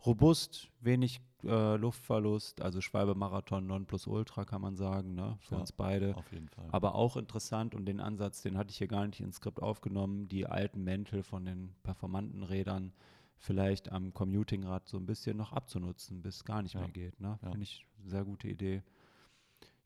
robust, 0.07 0.71
wenig 0.81 1.21
äh, 1.45 1.77
Luftverlust, 1.77 2.61
also 2.63 2.81
Schwalbe 2.81 3.15
Marathon 3.15 3.67
Nonplusultra 3.67 4.45
kann 4.45 4.61
man 4.63 4.77
sagen, 4.77 5.15
ne, 5.15 5.37
für 5.41 5.55
Ja. 5.55 5.61
uns 5.61 5.73
beide. 5.73 6.17
Auf 6.17 6.33
jeden 6.33 6.49
Fall. 6.49 6.69
Aber 6.71 6.95
auch 6.95 7.17
interessant 7.17 7.75
und 7.75 7.87
den 7.87 8.01
Ansatz, 8.01 8.43
den 8.43 8.57
hatte 8.57 8.71
ich 8.71 8.79
hier 8.79 8.89
gar 8.89 9.07
nicht 9.07 9.21
ins 9.21 9.37
Skript 9.37 9.63
aufgenommen, 9.63 10.29
die 10.29 10.47
alten 10.47 10.83
Mäntel 10.85 11.23
von 11.23 11.45
den 11.45 11.75
performanten 11.83 12.43
Rädern 12.43 12.93
vielleicht 13.37 13.93
am 13.93 14.15
Commutingrad 14.15 14.89
so 14.89 14.97
ein 14.97 15.07
bisschen 15.07 15.37
noch 15.37 15.53
abzunutzen, 15.53 16.23
bis 16.23 16.37
es 16.37 16.45
gar 16.45 16.63
nicht 16.63 16.75
Ja. 16.75 16.81
mehr 16.81 16.91
geht. 16.91 17.21
Ne? 17.21 17.39
Ja. 17.43 17.51
Finde 17.51 17.65
ich 17.65 17.87
eine 18.01 18.09
sehr 18.11 18.25
gute 18.25 18.49
Idee. 18.49 18.83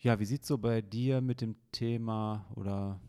Ja, 0.01 0.21
wie 0.21 0.25
sieht 0.27 0.43
es 0.43 0.49
so 0.49 0.59
bei 0.59 0.81
dir 0.81 1.21
mit 1.21 1.41
dem 1.41 1.57
Thema 1.73 2.47
oder 2.55 3.01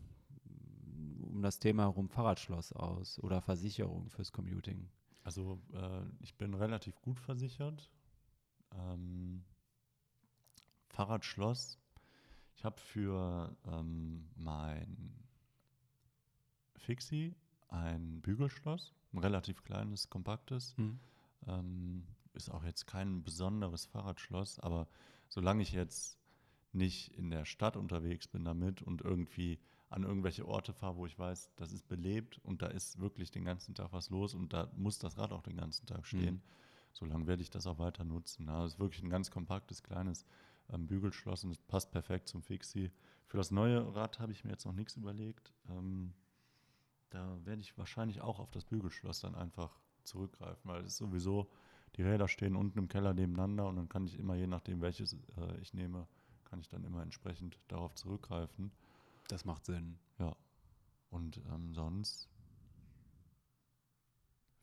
mm, 0.44 1.24
um 1.24 1.42
das 1.42 1.60
Thema 1.60 1.84
herum 1.84 2.08
Fahrradschloss 2.08 2.72
aus 2.72 3.20
oder 3.22 3.40
Versicherung 3.40 4.08
fürs 4.10 4.32
Commuting? 4.32 4.88
Also 5.22 5.60
äh, 5.72 6.02
ich 6.20 6.34
bin 6.36 6.54
relativ 6.54 7.00
gut 7.02 7.20
versichert. 7.20 7.90
Ähm, 8.74 9.44
Fahrradschloss. 10.88 11.78
Ich 12.56 12.64
habe 12.64 12.80
für 12.80 13.56
ähm, 13.66 14.28
mein 14.36 15.14
Fixie 16.76 17.34
ein 17.68 18.20
Bügelschloss, 18.20 18.94
ein 19.12 19.18
relativ 19.18 19.62
kleines, 19.62 20.10
kompaktes. 20.10 20.74
Ähm, 21.46 22.06
ist 22.32 22.50
auch 22.50 22.64
jetzt 22.64 22.86
kein 22.86 23.22
besonderes 23.22 23.86
Fahrradschloss, 23.86 24.60
aber 24.60 24.88
solange 25.28 25.62
ich 25.62 25.72
jetzt 25.72 26.18
nicht 26.72 27.12
in 27.16 27.30
der 27.30 27.44
Stadt 27.44 27.76
unterwegs 27.76 28.28
bin 28.28 28.44
damit 28.44 28.82
und 28.82 29.02
irgendwie 29.02 29.58
an 29.90 30.04
irgendwelche 30.04 30.46
Orte 30.46 30.72
fahre, 30.72 30.96
wo 30.96 31.06
ich 31.06 31.18
weiß, 31.18 31.52
das 31.56 31.72
ist 31.72 31.86
belebt 31.88 32.38
und 32.44 32.62
da 32.62 32.68
ist 32.68 33.00
wirklich 33.00 33.30
den 33.30 33.44
ganzen 33.44 33.74
Tag 33.74 33.92
was 33.92 34.08
los 34.10 34.34
und 34.34 34.52
da 34.52 34.70
muss 34.76 34.98
das 34.98 35.18
Rad 35.18 35.32
auch 35.32 35.42
den 35.42 35.56
ganzen 35.56 35.86
Tag 35.86 36.06
stehen, 36.06 36.36
Mhm. 36.36 36.42
solange 36.92 37.26
werde 37.26 37.42
ich 37.42 37.50
das 37.50 37.66
auch 37.66 37.78
weiter 37.78 38.04
nutzen. 38.04 38.48
Also 38.48 38.66
es 38.66 38.72
ist 38.74 38.78
wirklich 38.78 39.02
ein 39.02 39.10
ganz 39.10 39.30
kompaktes, 39.30 39.82
kleines 39.82 40.24
ähm, 40.72 40.86
Bügelschloss 40.86 41.42
und 41.44 41.50
es 41.50 41.58
passt 41.58 41.90
perfekt 41.90 42.28
zum 42.28 42.42
Fixie. 42.42 42.92
Für 43.26 43.36
das 43.36 43.50
neue 43.50 43.94
Rad 43.94 44.20
habe 44.20 44.32
ich 44.32 44.44
mir 44.44 44.52
jetzt 44.52 44.64
noch 44.64 44.72
nichts 44.72 44.96
überlegt. 44.96 45.52
Ähm, 45.68 46.14
da 47.10 47.38
werde 47.44 47.60
ich 47.60 47.76
wahrscheinlich 47.76 48.20
auch 48.20 48.38
auf 48.38 48.50
das 48.52 48.64
Bügelschloss 48.64 49.20
dann 49.20 49.34
einfach 49.34 49.76
zurückgreifen, 50.04 50.70
weil 50.70 50.82
es 50.82 50.92
ist 50.92 50.98
sowieso, 50.98 51.50
die 51.96 52.02
Räder 52.02 52.28
stehen 52.28 52.54
unten 52.54 52.78
im 52.78 52.86
Keller 52.88 53.12
nebeneinander 53.12 53.66
und 53.66 53.74
dann 53.74 53.88
kann 53.88 54.06
ich 54.06 54.16
immer, 54.16 54.36
je 54.36 54.46
nachdem 54.46 54.80
welches 54.80 55.14
äh, 55.36 55.58
ich 55.60 55.74
nehme, 55.74 56.06
kann 56.44 56.60
ich 56.60 56.68
dann 56.68 56.84
immer 56.84 57.02
entsprechend 57.02 57.58
darauf 57.66 57.94
zurückgreifen. 57.96 58.70
Das 59.30 59.44
macht 59.44 59.64
Sinn. 59.64 59.98
Ja. 60.18 60.34
Und 61.10 61.40
ähm, 61.52 61.72
sonst 61.72 62.28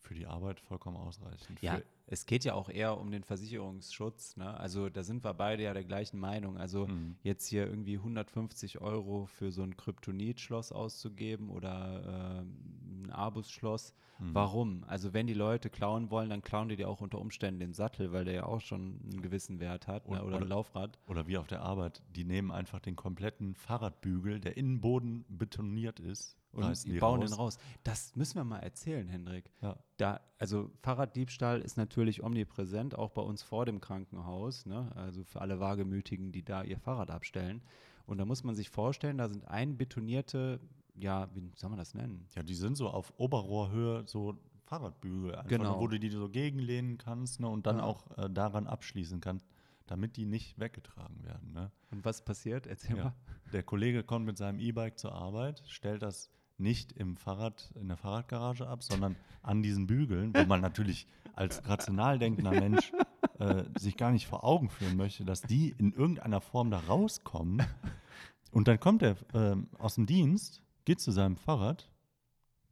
für 0.02 0.14
die 0.14 0.28
Arbeit 0.28 0.60
vollkommen 0.60 0.98
ausreichend. 0.98 1.62
Ja, 1.62 1.78
Für, 1.78 1.86
es 2.10 2.26
geht 2.26 2.46
ja 2.46 2.54
auch 2.54 2.70
eher 2.70 2.98
um 2.98 3.12
den 3.12 3.24
Versicherungsschutz. 3.24 4.38
Ne? 4.38 4.58
Also 4.60 4.90
da 4.90 5.04
sind 5.04 5.24
wir 5.26 5.34
beide 5.34 5.64
ja 5.64 5.74
der 5.74 5.84
gleichen 5.84 6.20
Meinung. 6.20 6.58
Also 6.58 6.88
Mhm. 6.88 7.16
jetzt 7.22 7.48
hier 7.48 7.68
irgendwie 7.68 7.98
150 8.00 8.80
Euro 8.82 9.26
für 9.26 9.52
so 9.52 9.62
ein 9.62 9.76
Kryptonit-Schloss 9.76 10.72
auszugeben 10.72 11.50
oder 11.50 12.40
ähm, 12.42 13.04
ein 13.06 13.12
Abus-Schloss. 13.12 13.94
Mhm. 14.20 14.34
Warum? 14.34 14.84
Also 14.88 15.14
wenn 15.14 15.28
die 15.28 15.34
Leute 15.34 15.70
klauen 15.70 16.10
wollen, 16.10 16.30
dann 16.30 16.42
klauen 16.42 16.70
die 16.70 16.76
dir 16.78 16.88
auch 16.90 17.02
unter 17.02 17.20
Umständen 17.20 17.60
den 17.60 17.74
Sattel, 17.74 18.12
weil 18.14 18.26
der 18.26 18.34
ja 18.34 18.44
auch 18.46 18.62
schon 18.62 19.00
einen 19.12 19.22
gewissen 19.22 19.60
Wert 19.60 19.88
hat 19.88 20.08
ne? 20.08 20.16
Und- 20.22 20.28
oder 20.28 20.38
ein 20.38 20.42
oder- 20.44 20.50
Laufrad. 20.50 20.98
Oder 21.08 21.28
wie 21.28 21.38
auf 21.38 21.48
der 21.48 21.62
Arbeit, 21.62 22.02
die 22.16 22.24
nehmen 22.24 22.52
einfach 22.52 22.80
den 22.80 22.96
kompletten 22.96 23.54
Fahrradbügel, 23.54 24.40
der 24.40 24.56
Innenboden 24.58 25.26
betoniert 25.30 26.00
ist, 26.00 26.38
Und 26.52 26.64
reißen 26.64 26.92
die 26.92 27.00
bauen 27.00 27.22
raus. 27.22 27.30
den 27.30 27.38
raus. 27.38 27.58
Das 27.84 28.16
müssen 28.16 28.36
wir 28.36 28.44
mal 28.44 28.60
erzählen, 28.60 29.08
Hendrik. 29.08 29.52
Ja. 29.62 29.78
Da, 29.98 30.22
also 30.40 30.72
Fahrraddiebstahl 30.82 31.62
ist 31.62 31.78
natürlich 31.78 32.24
omnipräsent, 32.24 32.96
auch 32.96 33.12
bei 33.12 33.22
uns 33.22 33.44
vor 33.44 33.66
dem 33.66 33.80
Krankenhaus, 33.82 34.66
ne? 34.66 34.92
also 34.96 35.24
für 35.24 35.42
alle 35.42 35.60
Wagemütigen, 35.60 36.32
die 36.32 36.44
da 36.44 36.64
ihr 36.64 36.80
Fahrrad 36.80 37.12
abstellen. 37.12 37.62
Und 38.06 38.18
da 38.18 38.26
muss 38.26 38.44
man 38.44 38.56
sich 38.56 38.70
vorstellen, 38.70 39.18
da 39.18 39.28
sind 39.28 39.46
einbetonierte, 39.48 40.60
ja, 40.96 41.28
wie 41.36 41.52
soll 41.56 41.70
man 41.70 41.78
das 41.80 41.94
nennen? 41.94 42.26
Ja, 42.36 42.44
die 42.44 42.56
sind 42.56 42.76
so 42.78 42.90
auf 42.90 43.14
Oberrohrhöhe 43.18 44.04
so 44.08 44.36
Fahrradbügel, 44.66 45.36
einfach 45.36 45.50
Genau. 45.50 45.80
wo 45.80 45.88
du 45.88 46.00
die 46.00 46.10
so 46.10 46.28
gegenlehnen 46.30 46.98
kannst 46.98 47.40
ne, 47.40 47.48
und 47.48 47.66
dann 47.68 47.78
Ja. 47.78 47.84
auch 47.84 48.18
äh, 48.18 48.30
daran 48.30 48.68
abschließen 48.68 49.22
kannst. 49.22 49.46
damit 49.90 50.18
die 50.18 50.26
nicht 50.26 50.60
weggetragen 50.60 51.24
werden. 51.24 51.54
Ne? 51.54 51.72
Und 51.92 52.04
was 52.04 52.26
passiert? 52.26 52.68
Erzähl 52.68 52.98
ja. 52.98 53.04
mal. 53.06 53.16
Der 53.54 53.64
Kollege 53.64 54.04
kommt 54.04 54.26
mit 54.26 54.38
seinem 54.38 54.60
E-Bike 54.60 55.00
zur 55.00 55.14
Arbeit, 55.14 55.64
stellt 55.68 56.02
das 56.02 56.30
nicht 56.58 56.92
im 56.94 57.18
Fahrrad, 57.18 57.72
in 57.80 57.88
der 57.88 57.98
Fahrradgarage 57.98 58.68
ab, 58.68 58.84
sondern 58.84 59.16
an 59.42 59.62
diesen 59.62 59.88
Bügeln, 59.88 60.34
wo 60.34 60.46
man 60.46 60.62
natürlich 60.62 61.08
als 61.34 61.68
rational 61.68 62.20
denkender 62.20 62.52
Mensch 62.52 62.92
äh, 63.40 63.64
sich 63.78 63.98
gar 63.98 64.12
nicht 64.12 64.28
vor 64.28 64.44
Augen 64.44 64.70
führen 64.70 64.98
möchte, 64.98 65.24
dass 65.24 65.42
die 65.42 65.70
in 65.78 65.94
irgendeiner 65.94 66.42
Form 66.42 66.72
da 66.72 66.80
rauskommen. 66.80 67.64
Und 68.52 68.68
dann 68.68 68.80
kommt 68.80 69.04
er 69.04 69.18
äh, 69.34 69.56
aus 69.78 69.96
dem 69.96 70.06
Dienst, 70.06 70.64
geht 70.86 71.00
zu 71.00 71.12
seinem 71.12 71.38
Fahrrad, 71.38 71.92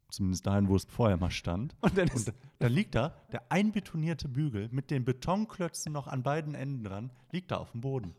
zumindest 0.10 0.48
dahin, 0.48 0.68
wo 0.68 0.76
es 0.76 0.86
vorher 0.86 1.18
mal 1.18 1.32
stand. 1.32 1.76
Und 1.82 1.98
dann, 1.98 2.10
und 2.10 2.34
da 2.60 2.68
liegt 2.68 2.96
da 2.96 3.14
der 3.32 3.52
einbetonierte 3.52 4.28
Bügel 4.28 4.70
mit 4.72 4.90
den 4.90 5.06
Betonklötzen 5.06 5.92
noch 5.92 6.08
an 6.08 6.24
beiden 6.24 6.56
Enden 6.56 6.84
dran, 6.84 7.12
liegt 7.32 7.52
da 7.52 7.58
auf 7.58 7.72
dem 7.72 7.82
Boden. 7.82 8.16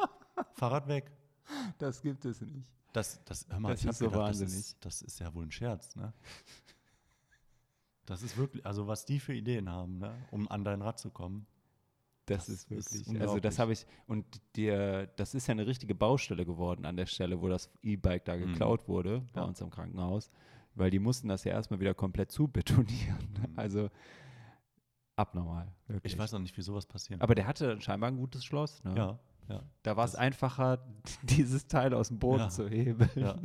Fahrrad 0.54 0.86
weg. 0.88 1.10
Das 1.78 2.02
gibt 2.02 2.24
es 2.24 2.40
nicht. 2.40 2.68
Das, 2.96 3.22
das, 3.26 3.46
hör 3.50 3.60
mal, 3.60 3.72
das 3.72 3.84
ist 3.84 3.98
so 3.98 4.06
gedacht, 4.06 4.22
wahnsinnig. 4.22 4.54
Das 4.54 4.58
ist, 4.58 4.84
das 4.86 5.02
ist, 5.02 5.18
ja 5.18 5.34
wohl 5.34 5.44
ein 5.44 5.50
Scherz, 5.50 5.94
ne? 5.96 6.14
Das 8.06 8.22
ist 8.22 8.38
wirklich, 8.38 8.64
also 8.64 8.86
was 8.86 9.04
die 9.04 9.20
für 9.20 9.34
Ideen 9.34 9.68
haben, 9.68 9.98
ne? 9.98 10.14
um 10.30 10.48
an 10.48 10.64
dein 10.64 10.80
Rad 10.80 10.98
zu 10.98 11.10
kommen. 11.10 11.46
Das, 12.24 12.46
das 12.46 12.48
ist 12.48 12.70
wirklich, 12.70 13.06
ist 13.06 13.20
also 13.20 13.38
das 13.38 13.58
habe 13.58 13.74
ich, 13.74 13.84
und 14.06 14.24
dir, 14.56 15.08
das 15.16 15.34
ist 15.34 15.46
ja 15.46 15.52
eine 15.52 15.66
richtige 15.66 15.94
Baustelle 15.94 16.46
geworden 16.46 16.86
an 16.86 16.96
der 16.96 17.04
Stelle, 17.04 17.42
wo 17.42 17.48
das 17.48 17.70
E-Bike 17.82 18.24
da 18.24 18.34
mhm. 18.34 18.46
geklaut 18.46 18.88
mhm. 18.88 18.92
wurde, 18.92 19.26
bei 19.34 19.42
ja. 19.42 19.46
uns 19.46 19.60
im 19.60 19.68
Krankenhaus, 19.68 20.30
weil 20.74 20.90
die 20.90 20.98
mussten 20.98 21.28
das 21.28 21.44
ja 21.44 21.52
erstmal 21.52 21.80
wieder 21.80 21.92
komplett 21.92 22.32
zubetonieren. 22.32 23.28
Mhm. 23.50 23.58
Also 23.58 23.90
abnormal. 25.16 25.70
Wirklich. 25.86 26.14
Ich 26.14 26.18
weiß 26.18 26.32
noch 26.32 26.40
nicht, 26.40 26.56
wie 26.56 26.62
sowas 26.62 26.86
passiert. 26.86 27.20
Aber 27.20 27.34
der 27.34 27.46
hatte 27.46 27.78
scheinbar 27.82 28.10
ein 28.10 28.16
gutes 28.16 28.42
Schloss, 28.42 28.82
ne? 28.84 28.94
Ja, 28.96 29.18
ja. 29.48 29.62
Da 29.82 29.96
war 29.96 30.04
es 30.04 30.14
einfacher, 30.14 30.84
dieses 31.22 31.66
Teil 31.66 31.94
aus 31.94 32.08
dem 32.08 32.18
Boden 32.18 32.40
ja. 32.40 32.48
zu 32.48 32.68
heben. 32.68 33.08
Ja. 33.14 33.36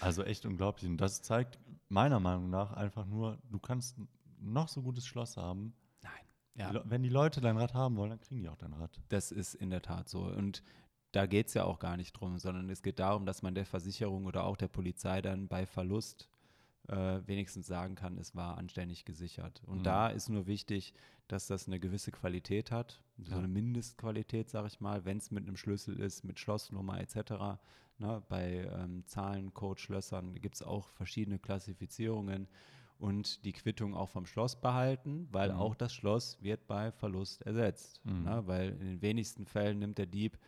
Also 0.00 0.24
echt 0.24 0.44
unglaublich. 0.44 0.90
Und 0.90 0.98
das 0.98 1.22
zeigt 1.22 1.58
meiner 1.88 2.20
Meinung 2.20 2.50
nach 2.50 2.72
einfach 2.72 3.06
nur, 3.06 3.38
du 3.50 3.58
kannst 3.58 3.96
noch 4.40 4.68
so 4.68 4.82
gutes 4.82 5.06
Schloss 5.06 5.36
haben. 5.36 5.74
Nein. 6.02 6.80
Wenn 6.84 7.02
die 7.02 7.08
Leute 7.08 7.40
dein 7.40 7.56
Rad 7.56 7.74
haben 7.74 7.96
wollen, 7.96 8.10
dann 8.10 8.20
kriegen 8.20 8.42
die 8.42 8.48
auch 8.48 8.56
dein 8.56 8.72
Rad. 8.72 9.00
Das 9.08 9.32
ist 9.32 9.54
in 9.54 9.70
der 9.70 9.82
Tat 9.82 10.08
so. 10.08 10.24
Und 10.24 10.62
da 11.12 11.26
geht 11.26 11.48
es 11.48 11.54
ja 11.54 11.64
auch 11.64 11.78
gar 11.78 11.96
nicht 11.96 12.12
drum, 12.12 12.38
sondern 12.38 12.68
es 12.70 12.82
geht 12.82 12.98
darum, 12.98 13.26
dass 13.26 13.42
man 13.42 13.54
der 13.54 13.66
Versicherung 13.66 14.26
oder 14.26 14.44
auch 14.44 14.56
der 14.56 14.68
Polizei 14.68 15.22
dann 15.22 15.48
bei 15.48 15.66
Verlust 15.66 16.28
äh, 16.88 17.20
wenigstens 17.26 17.66
sagen 17.66 17.94
kann, 17.94 18.18
es 18.18 18.34
war 18.34 18.58
anständig 18.58 19.04
gesichert. 19.04 19.62
Und 19.66 19.78
mhm. 19.78 19.84
da 19.84 20.08
ist 20.08 20.28
nur 20.28 20.46
wichtig, 20.46 20.94
dass 21.28 21.46
das 21.46 21.66
eine 21.66 21.80
gewisse 21.80 22.10
Qualität 22.10 22.70
hat, 22.70 23.00
so 23.18 23.32
ja. 23.32 23.38
eine 23.38 23.48
Mindestqualität, 23.48 24.50
sage 24.50 24.68
ich 24.68 24.80
mal, 24.80 25.04
wenn 25.04 25.18
es 25.18 25.30
mit 25.30 25.46
einem 25.46 25.56
Schlüssel 25.56 25.98
ist, 25.98 26.24
mit 26.24 26.38
Schlossnummer 26.38 27.00
etc. 27.00 27.58
Ne, 27.98 28.22
bei 28.28 28.68
ähm, 28.76 29.04
Zahlen, 29.06 29.54
Code, 29.54 29.80
Schlössern 29.80 30.34
gibt 30.40 30.56
es 30.56 30.62
auch 30.62 30.88
verschiedene 30.88 31.38
Klassifizierungen 31.38 32.48
und 32.98 33.44
die 33.44 33.52
Quittung 33.52 33.94
auch 33.94 34.08
vom 34.08 34.26
Schloss 34.26 34.60
behalten, 34.60 35.28
weil 35.30 35.52
mhm. 35.52 35.58
auch 35.58 35.74
das 35.74 35.94
Schloss 35.94 36.38
wird 36.42 36.66
bei 36.66 36.92
Verlust 36.92 37.42
ersetzt. 37.42 38.04
Mhm. 38.04 38.24
Ne, 38.24 38.42
weil 38.46 38.70
in 38.70 38.86
den 38.86 39.02
wenigsten 39.02 39.46
Fällen 39.46 39.78
nimmt 39.78 39.98
der 39.98 40.06
Dieb 40.06 40.38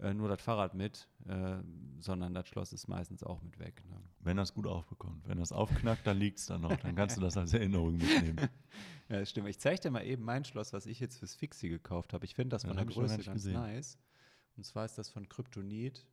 äh, 0.00 0.14
nur 0.14 0.28
das 0.28 0.40
Fahrrad 0.40 0.74
mit, 0.74 1.08
äh, 1.26 1.58
sondern 1.98 2.34
das 2.34 2.48
Schloss 2.48 2.72
ist 2.72 2.88
meistens 2.88 3.22
auch 3.22 3.42
mit 3.42 3.58
weg. 3.58 3.82
Ne? 3.88 3.96
Wenn 4.20 4.36
das 4.36 4.54
gut 4.54 4.66
aufbekommt. 4.66 5.26
Wenn 5.28 5.38
das 5.38 5.52
aufknackt, 5.52 6.06
dann 6.06 6.16
liegt 6.18 6.38
es 6.38 6.46
da 6.46 6.58
noch. 6.58 6.74
Dann 6.76 6.94
kannst 6.94 7.16
du 7.16 7.20
das 7.20 7.36
als 7.36 7.52
Erinnerung 7.52 7.96
mitnehmen. 7.96 8.38
ja, 9.08 9.20
das 9.20 9.30
stimmt. 9.30 9.48
Ich 9.48 9.58
zeige 9.58 9.80
dir 9.80 9.90
mal 9.90 10.04
eben 10.04 10.24
mein 10.24 10.44
Schloss, 10.44 10.72
was 10.72 10.86
ich 10.86 11.00
jetzt 11.00 11.18
fürs 11.18 11.34
Fixie 11.34 11.68
gekauft 11.68 12.12
habe. 12.12 12.24
Ich 12.24 12.34
finde 12.34 12.54
das 12.54 12.64
von 12.64 12.76
ja, 12.76 12.84
der 12.84 12.86
Größe 12.86 13.16
ganz 13.16 13.32
gesehen. 13.32 13.54
nice. 13.54 13.98
Und 14.56 14.64
zwar 14.64 14.84
ist 14.84 14.96
das 14.96 15.10
von 15.10 15.28
Kryptonit. 15.28 16.06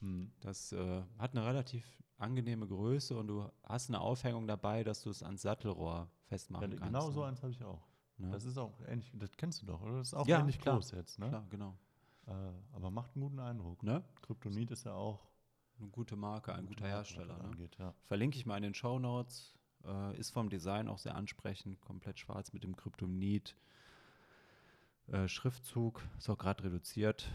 Hm. 0.00 0.32
Das 0.40 0.72
äh, 0.72 1.02
hat 1.18 1.36
eine 1.36 1.46
relativ 1.46 2.02
angenehme 2.18 2.66
Größe 2.66 3.16
und 3.16 3.26
du 3.26 3.50
hast 3.64 3.88
eine 3.88 4.00
Aufhängung 4.00 4.46
dabei, 4.46 4.84
dass 4.84 5.02
du 5.02 5.10
es 5.10 5.22
ans 5.22 5.42
Sattelrohr 5.42 6.10
festmachen 6.26 6.72
ja, 6.72 6.76
kannst. 6.78 6.92
Genau 6.92 7.06
ne? 7.08 7.12
so 7.12 7.22
eins 7.22 7.42
habe 7.42 7.52
ich 7.52 7.62
auch. 7.64 7.82
Ne? 8.18 8.30
Das 8.30 8.44
ist 8.44 8.58
auch 8.58 8.80
ähnlich, 8.86 9.10
das 9.14 9.36
kennst 9.36 9.62
du 9.62 9.66
doch, 9.66 9.82
oder? 9.82 9.98
Das 9.98 10.08
ist 10.08 10.14
auch 10.14 10.26
ja, 10.26 10.40
ähnlich 10.40 10.60
groß 10.60 10.92
jetzt, 10.92 11.18
ne? 11.18 11.28
Klar, 11.28 11.46
genau. 11.50 11.76
Äh, 12.26 12.32
aber 12.72 12.90
macht 12.90 13.14
einen 13.14 13.22
guten 13.22 13.40
Eindruck. 13.40 13.82
Ne? 13.82 14.04
Kryptonit 14.22 14.70
ist 14.70 14.84
ja 14.84 14.94
auch 14.94 15.28
eine 15.78 15.88
gute 15.88 16.16
Marke, 16.16 16.54
ein 16.54 16.66
guter 16.66 16.86
Hersteller. 16.86 17.36
Ne? 17.38 17.44
Angeht, 17.44 17.76
ja. 17.78 17.94
Verlinke 18.04 18.38
ich 18.38 18.46
mal 18.46 18.56
in 18.56 18.62
den 18.62 18.74
Show 18.74 18.98
Notes. 18.98 19.54
Äh, 19.84 20.18
ist 20.18 20.30
vom 20.30 20.48
Design 20.48 20.88
auch 20.88 20.98
sehr 20.98 21.16
ansprechend, 21.16 21.80
komplett 21.80 22.20
schwarz 22.20 22.52
mit 22.52 22.62
dem 22.62 22.76
Kryptonit. 22.76 23.56
Äh, 25.08 25.26
Schriftzug 25.26 26.02
ist 26.18 26.30
auch 26.30 26.38
gerade 26.38 26.64
reduziert. 26.64 27.28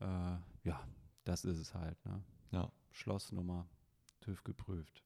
Äh, 0.00 0.36
ja, 0.64 0.86
das 1.24 1.44
ist 1.44 1.58
es 1.58 1.74
halt. 1.74 2.04
Ne? 2.04 2.22
Ja. 2.50 2.70
Schlossnummer, 2.90 3.66
TÜV 4.20 4.44
geprüft 4.44 5.02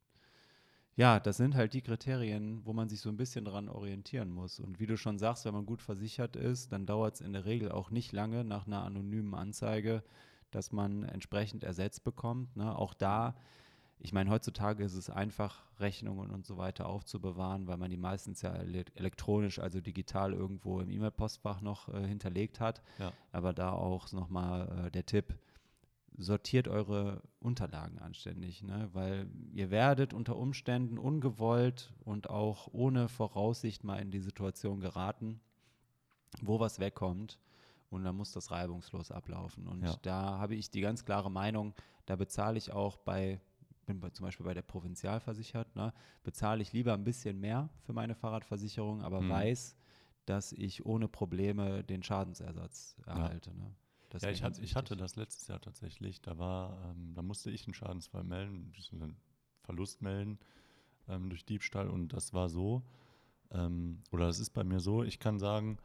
ja, 0.99 1.21
das 1.21 1.37
sind 1.37 1.55
halt 1.55 1.75
die 1.75 1.81
Kriterien, 1.81 2.61
wo 2.65 2.73
man 2.73 2.89
sich 2.89 3.01
so 3.01 3.09
ein 3.09 3.17
bisschen 3.17 3.45
dran 3.45 3.69
orientieren 3.69 4.33
muss. 4.33 4.59
Und 4.59 4.81
wie 4.81 4.87
du 4.87 4.97
schon 4.97 5.17
sagst, 5.17 5.45
wenn 5.45 5.55
man 5.55 5.65
gut 5.65 5.81
versichert 5.81 6.35
ist, 6.35 6.73
dann 6.73 6.87
dauert 6.87 7.15
es 7.15 7.21
in 7.21 7.33
der 7.33 7.45
Regel 7.45 7.71
auch 7.71 7.93
nicht 7.93 8.11
lange 8.11 8.43
nach 8.43 8.67
einer 8.67 8.83
anonymen 8.83 9.33
Anzeige, 9.35 10.03
dass 10.51 10.73
man 10.73 11.05
entsprechend 11.05 11.63
ersetzt 11.63 12.03
bekommt. 12.03 12.57
Ne? 12.57 12.77
Auch 12.77 12.95
da, 12.95 13.37
ich 14.01 14.13
meine, 14.13 14.29
heutzutage 14.29 14.83
ist 14.83 14.95
es 14.95 15.09
einfach, 15.09 15.63
Rechnungen 15.79 16.33
und 16.33 16.45
so 16.45 16.57
weiter 16.57 16.89
aufzubewahren, 16.89 17.69
weil 17.69 17.77
man 17.77 17.91
die 17.91 17.97
meistens 17.97 18.43
ja 18.43 18.53
elektronisch, 18.53 19.61
also 19.61 19.81
digital 19.81 20.33
irgendwo 20.33 20.81
im 20.81 20.91
E-Mail-Postfach 20.91 21.61
noch 21.61 21.95
äh, 21.95 22.09
hinterlegt 22.09 22.59
hat. 22.59 22.83
Ja. 22.99 23.13
Aber 23.31 23.53
da 23.53 23.71
auch 23.71 24.11
nochmal 24.11 24.87
äh, 24.87 24.91
der 24.91 25.07
Tipp, 25.07 25.39
sortiert 26.19 26.67
eure 26.67 27.23
Unterlagen 27.39 27.99
anständig, 28.01 28.65
ne? 28.65 28.91
weil 28.93 29.31
ihr 29.53 29.71
werdet 29.71 30.13
unter 30.13 30.37
Umständen 30.37 30.99
ungewollt 30.99 31.95
und 32.01 32.29
auch 32.29 32.69
ohne 32.73 33.09
Voraussicht 33.09 33.85
mal 33.85 34.01
in 34.01 34.11
die 34.11 34.19
Situation 34.21 34.81
geraten, 34.81 35.41
wo 36.43 36.59
was 36.59 36.81
wegkommt 36.81 37.39
und 37.89 38.03
dann 38.03 38.17
muss 38.17 38.33
das 38.33 38.51
reibungslos 38.51 39.13
ablaufen. 39.13 39.69
Und 39.69 39.85
ja. 39.85 39.97
da 40.03 40.39
habe 40.39 40.57
ich 40.57 40.71
die 40.71 40.81
ganz 40.81 41.05
klare 41.05 41.31
Meinung, 41.31 41.73
da 42.07 42.17
bezahle 42.17 42.59
ich 42.59 42.73
auch 42.73 42.97
bei, 42.97 43.41
bin 43.87 44.01
bei, 44.01 44.11
zum 44.11 44.27
Beispiel 44.27 44.45
bei 44.45 44.55
der 44.55 44.63
Provinzial 44.63 45.21
versichert, 45.21 45.77
ne? 45.77 45.95
bezahle 46.25 46.63
ich 46.63 46.73
lieber 46.73 46.95
ein 46.95 47.05
bisschen 47.05 47.39
mehr 47.39 47.71
für 47.87 47.93
meine 47.93 48.17
Fahrradversicherung, 48.17 49.03
aber 49.03 49.21
mhm. 49.21 49.31
weiß, 49.31 49.77
dass 50.25 50.53
ich 50.53 50.85
ohne 50.85 51.07
Probleme 51.07 51.85
den 51.85 52.03
Schadensersatz 52.03 52.97
erhalte. 53.07 53.51
Ja. 53.51 53.57
Ne? 53.57 53.75
Das 54.11 54.23
ja, 54.23 54.31
ich, 54.31 54.43
hat, 54.43 54.59
ich 54.59 54.75
hatte 54.75 54.97
das 54.97 55.17
letztes 55.17 55.49
Jahr 55.49 55.61
tatsächlich. 55.61 56.21
Da 56.21 56.39
war, 56.39 56.91
ähm, 56.91 57.15
da 57.15 57.23
musste 57.23 57.51
ich 57.51 57.67
einen 57.67 57.75
Schadensfall 57.75 58.25
melden, 58.25 58.73
einen 58.93 59.17
Verlust 59.63 60.01
melden 60.01 60.39
ähm, 61.09 61.29
durch 61.29 61.45
Diebstahl 61.45 61.89
und 61.89 62.13
das 62.13 62.33
war 62.33 62.49
so, 62.49 62.83
ähm, 63.51 64.03
oder 64.11 64.27
das 64.27 64.39
ist 64.39 64.51
bei 64.51 64.65
mir 64.65 64.81
so, 64.81 65.03
ich 65.03 65.19
kann 65.19 65.39
sagen, 65.39 65.79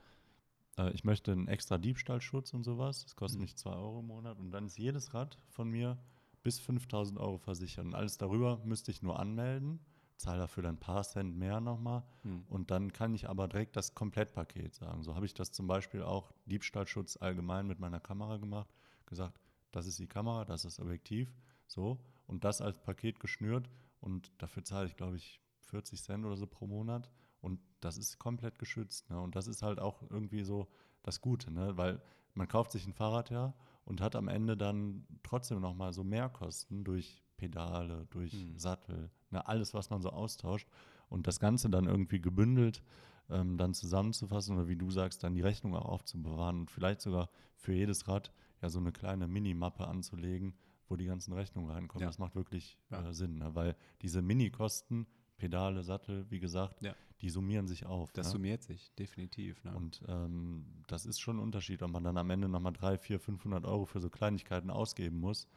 äh, 0.78 0.92
ich 0.92 1.04
möchte 1.04 1.32
einen 1.32 1.48
extra 1.48 1.78
Diebstahlschutz 1.78 2.54
und 2.54 2.64
sowas. 2.64 3.04
Das 3.04 3.16
kostet 3.16 3.40
mhm. 3.40 3.44
mich 3.44 3.56
2 3.58 3.72
Euro 3.72 4.00
im 4.00 4.08
Monat 4.08 4.40
und 4.40 4.52
dann 4.52 4.66
ist 4.66 4.78
jedes 4.78 5.14
Rad 5.14 5.38
von 5.50 5.70
mir 5.70 5.98
bis 6.44 6.60
5000 6.60 7.20
Euro 7.20 7.38
versichert. 7.38 7.86
Und 7.86 7.96
alles 7.96 8.18
darüber 8.18 8.62
müsste 8.66 8.92
ich 8.92 9.02
nur 9.02 9.20
anmelden 9.20 9.80
zahle 10.24 10.40
dafür 10.40 10.64
dann 10.64 10.76
ein 10.76 10.80
paar 10.80 11.04
Cent 11.04 11.38
mehr 11.38 11.60
nochmal 11.60 12.04
hm. 12.24 12.46
und 12.50 12.72
dann 12.72 12.94
kann 12.94 13.14
ich 13.14 13.30
aber 13.30 13.48
direkt 13.48 13.76
das 13.76 13.94
Komplettpaket 13.94 14.74
sagen. 14.74 15.04
So 15.04 15.16
habe 15.16 15.26
ich 15.26 15.34
das 15.34 15.52
zum 15.52 15.68
Beispiel 15.68 16.02
auch 16.02 16.32
Diebstahlschutz 16.46 17.18
allgemein 17.18 17.68
mit 17.68 17.80
meiner 17.80 18.00
Kamera 18.00 18.38
gemacht, 18.38 18.74
gesagt, 19.06 19.40
das 19.72 19.86
ist 19.86 20.00
die 20.00 20.08
Kamera, 20.08 20.46
das 20.46 20.66
ist 20.66 20.78
das 20.78 20.86
Objektiv, 20.86 21.34
so 21.68 22.00
und 22.26 22.44
das 22.46 22.62
als 22.62 22.80
Paket 22.80 23.20
geschnürt 23.20 23.70
und 24.00 24.32
dafür 24.38 24.64
zahle 24.64 24.88
ich, 24.88 24.96
glaube 24.96 25.18
ich, 25.18 25.42
40 25.60 26.02
Cent 26.02 26.26
oder 26.26 26.38
so 26.38 26.48
pro 26.48 26.68
Monat 26.68 27.10
und 27.42 27.60
das 27.82 27.98
ist 27.98 28.18
komplett 28.20 28.58
geschützt. 28.58 29.10
Ne? 29.10 29.20
Und 29.20 29.36
das 29.36 29.48
ist 29.48 29.62
halt 29.62 29.80
auch 29.80 30.02
irgendwie 30.10 30.44
so 30.44 30.70
das 31.04 31.20
Gute, 31.20 31.52
ne? 31.52 31.76
weil 31.76 32.02
man 32.34 32.48
kauft 32.48 32.72
sich 32.72 32.88
ein 32.88 32.94
Fahrrad 32.94 33.30
ja 33.30 33.54
und 33.84 34.00
hat 34.00 34.16
am 34.16 34.30
Ende 34.30 34.56
dann 34.56 35.06
trotzdem 35.22 35.60
nochmal 35.60 35.92
so 35.92 36.04
Mehrkosten 36.04 36.86
durch 36.86 37.24
Pedale, 37.36 38.08
durch 38.12 38.32
hm. 38.32 38.58
Sattel, 38.58 39.12
ne, 39.34 39.48
alles, 39.48 39.74
was 39.74 39.90
man 39.90 40.02
so 40.02 40.10
austauscht. 40.10 40.68
Und 41.10 41.28
das 41.28 41.40
Ganze 41.40 41.70
dann 41.70 41.86
irgendwie 41.86 42.22
gebündelt 42.22 42.82
ähm, 43.30 43.58
dann 43.58 43.74
zusammenzufassen 43.74 44.56
oder 44.56 44.68
wie 44.68 44.76
du 44.76 44.92
sagst, 44.92 45.24
dann 45.24 45.34
die 45.34 45.42
Rechnung 45.42 45.76
auch 45.76 45.86
aufzubewahren 45.86 46.62
und 46.62 46.72
vielleicht 46.72 47.02
sogar 47.02 47.30
für 47.56 47.74
jedes 47.74 48.08
Rad 48.08 48.32
ja 48.62 48.70
so 48.70 48.80
eine 48.80 48.92
kleine 48.92 49.28
Minimappe 49.28 49.88
anzulegen, 49.88 50.54
wo 50.88 50.96
die 50.96 51.06
ganzen 51.06 51.34
Rechnungen 51.34 51.72
reinkommen. 51.72 52.04
Ja. 52.04 52.08
Das 52.08 52.20
macht 52.20 52.36
wirklich 52.36 52.78
ja. 52.92 53.10
äh, 53.10 53.14
Sinn, 53.14 53.38
ne? 53.38 53.56
weil 53.56 53.76
diese 54.02 54.22
Mini-Kosten, 54.22 55.08
Pedale, 55.38 55.84
Sattel, 55.84 56.30
wie 56.30 56.40
gesagt, 56.40 56.84
ja. 56.84 56.94
die 57.22 57.30
summieren 57.30 57.68
sich 57.68 57.86
auf. 57.86 58.12
Das 58.12 58.28
ne? 58.28 58.32
summiert 58.34 58.64
sich, 58.64 58.94
definitiv. 58.96 59.64
Ne? 59.64 59.76
Und 59.76 60.02
ähm, 60.08 60.66
das 60.88 61.06
ist 61.06 61.20
schon 61.20 61.38
ein 61.38 61.44
Unterschied, 61.44 61.82
ob 61.82 61.92
man 61.92 62.04
dann 62.04 62.18
am 62.18 62.30
Ende 62.30 62.48
nochmal 62.48 62.74
300, 62.74 63.02
400, 63.02 63.26
500 63.26 63.66
Euro 63.66 63.86
für 63.86 64.00
so 64.00 64.10
Kleinigkeiten 64.10 64.70
ausgeben 64.70 65.20
muss 65.20 65.48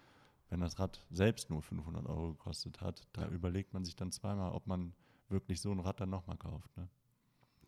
wenn 0.48 0.60
das 0.60 0.78
Rad 0.78 1.04
selbst 1.10 1.50
nur 1.50 1.62
500 1.62 2.06
Euro 2.06 2.32
gekostet 2.32 2.80
hat, 2.80 3.06
da 3.12 3.22
ja. 3.22 3.28
überlegt 3.28 3.74
man 3.74 3.84
sich 3.84 3.96
dann 3.96 4.12
zweimal, 4.12 4.52
ob 4.52 4.66
man 4.66 4.92
wirklich 5.28 5.60
so 5.60 5.72
ein 5.72 5.80
Rad 5.80 6.00
dann 6.00 6.10
nochmal 6.10 6.36
kauft. 6.36 6.76
Ne? 6.76 6.88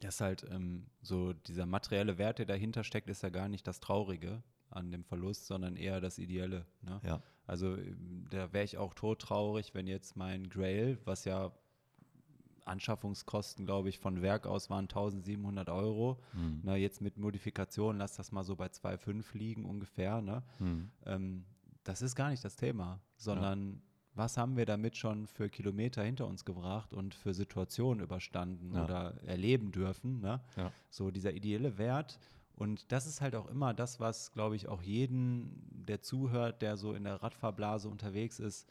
Das 0.01 0.17
ist 0.17 0.21
halt 0.21 0.47
ähm, 0.51 0.87
so, 1.03 1.33
dieser 1.33 1.67
materielle 1.67 2.19
Wert, 2.19 2.39
der 2.39 2.47
dahinter 2.47 2.85
steckt, 2.85 3.09
ist 3.09 3.23
ja 3.23 3.31
gar 3.31 3.49
nicht 3.49 3.67
das 3.67 3.81
Traurige 3.81 4.43
an 4.71 4.91
dem 4.93 5.05
Verlust, 5.05 5.47
sondern 5.47 5.77
eher 5.77 6.01
das 6.01 6.19
Ideelle. 6.19 6.67
Ne? 6.83 7.01
Ja. 7.03 7.23
Also 7.47 7.77
da 8.31 8.53
wäre 8.53 8.65
ich 8.65 8.77
auch 8.77 8.95
todtraurig, 8.95 9.75
wenn 9.75 9.87
jetzt 9.87 10.17
mein 10.17 10.49
Grail, 10.49 10.99
was 11.05 11.25
ja 11.25 11.53
Anschaffungskosten, 12.69 13.65
glaube 13.65 13.89
ich, 13.89 13.99
von 13.99 14.23
Werk 14.23 14.47
aus 14.47 14.71
waren 14.71 14.85
1700 14.85 15.71
Euro. 15.71 16.21
Mhm. 16.35 16.61
Na, 16.63 16.77
jetzt 16.77 17.01
mit 17.01 17.17
Modifikation, 17.17 17.97
lass 17.97 18.17
das 18.17 18.31
mal 18.31 18.45
so 18.45 18.55
bei 18.55 18.67
2,5 18.67 19.25
liegen 19.37 19.65
ungefähr. 19.65 20.21
Ne? 20.21 20.43
Mhm. 20.59 20.91
Ähm, 21.07 21.45
das 21.89 22.03
ist 22.03 22.15
gar 22.15 22.29
nicht 22.29 22.45
das 22.45 22.55
Thema, 22.57 23.01
sondern 23.17 23.73
ja. 23.73 23.79
was 24.15 24.37
haben 24.37 24.59
wir 24.59 24.67
damit 24.67 24.99
schon 24.99 25.27
für 25.27 25.49
Kilometer 25.49 26.03
hinter 26.03 26.27
uns 26.27 26.45
gebracht 26.45 26.93
und 26.93 27.15
für 27.15 27.33
Situationen 27.33 28.05
überstanden 28.05 28.75
ja. 28.75 28.85
oder 28.85 29.23
erleben 29.25 29.73
dürfen. 29.73 30.21
Ne? 30.21 30.39
Ja. 30.57 30.71
So 30.91 31.11
dieser 31.11 31.33
ideelle 31.33 31.79
Wert. 31.79 32.19
Und 32.57 32.93
das 32.93 33.07
ist 33.07 33.23
halt 33.23 33.35
auch 33.35 33.47
immer 33.49 33.73
das, 33.73 34.01
was, 34.01 34.33
glaube 34.33 34.55
ich, 34.55 34.69
auch 34.69 34.83
jeden, 34.83 35.67
der 35.87 36.03
zuhört, 36.03 36.61
der 36.61 36.77
so 36.77 36.93
in 36.93 37.05
der 37.05 37.23
Radfahrblase 37.23 37.89
unterwegs 37.89 38.39
ist, 38.39 38.69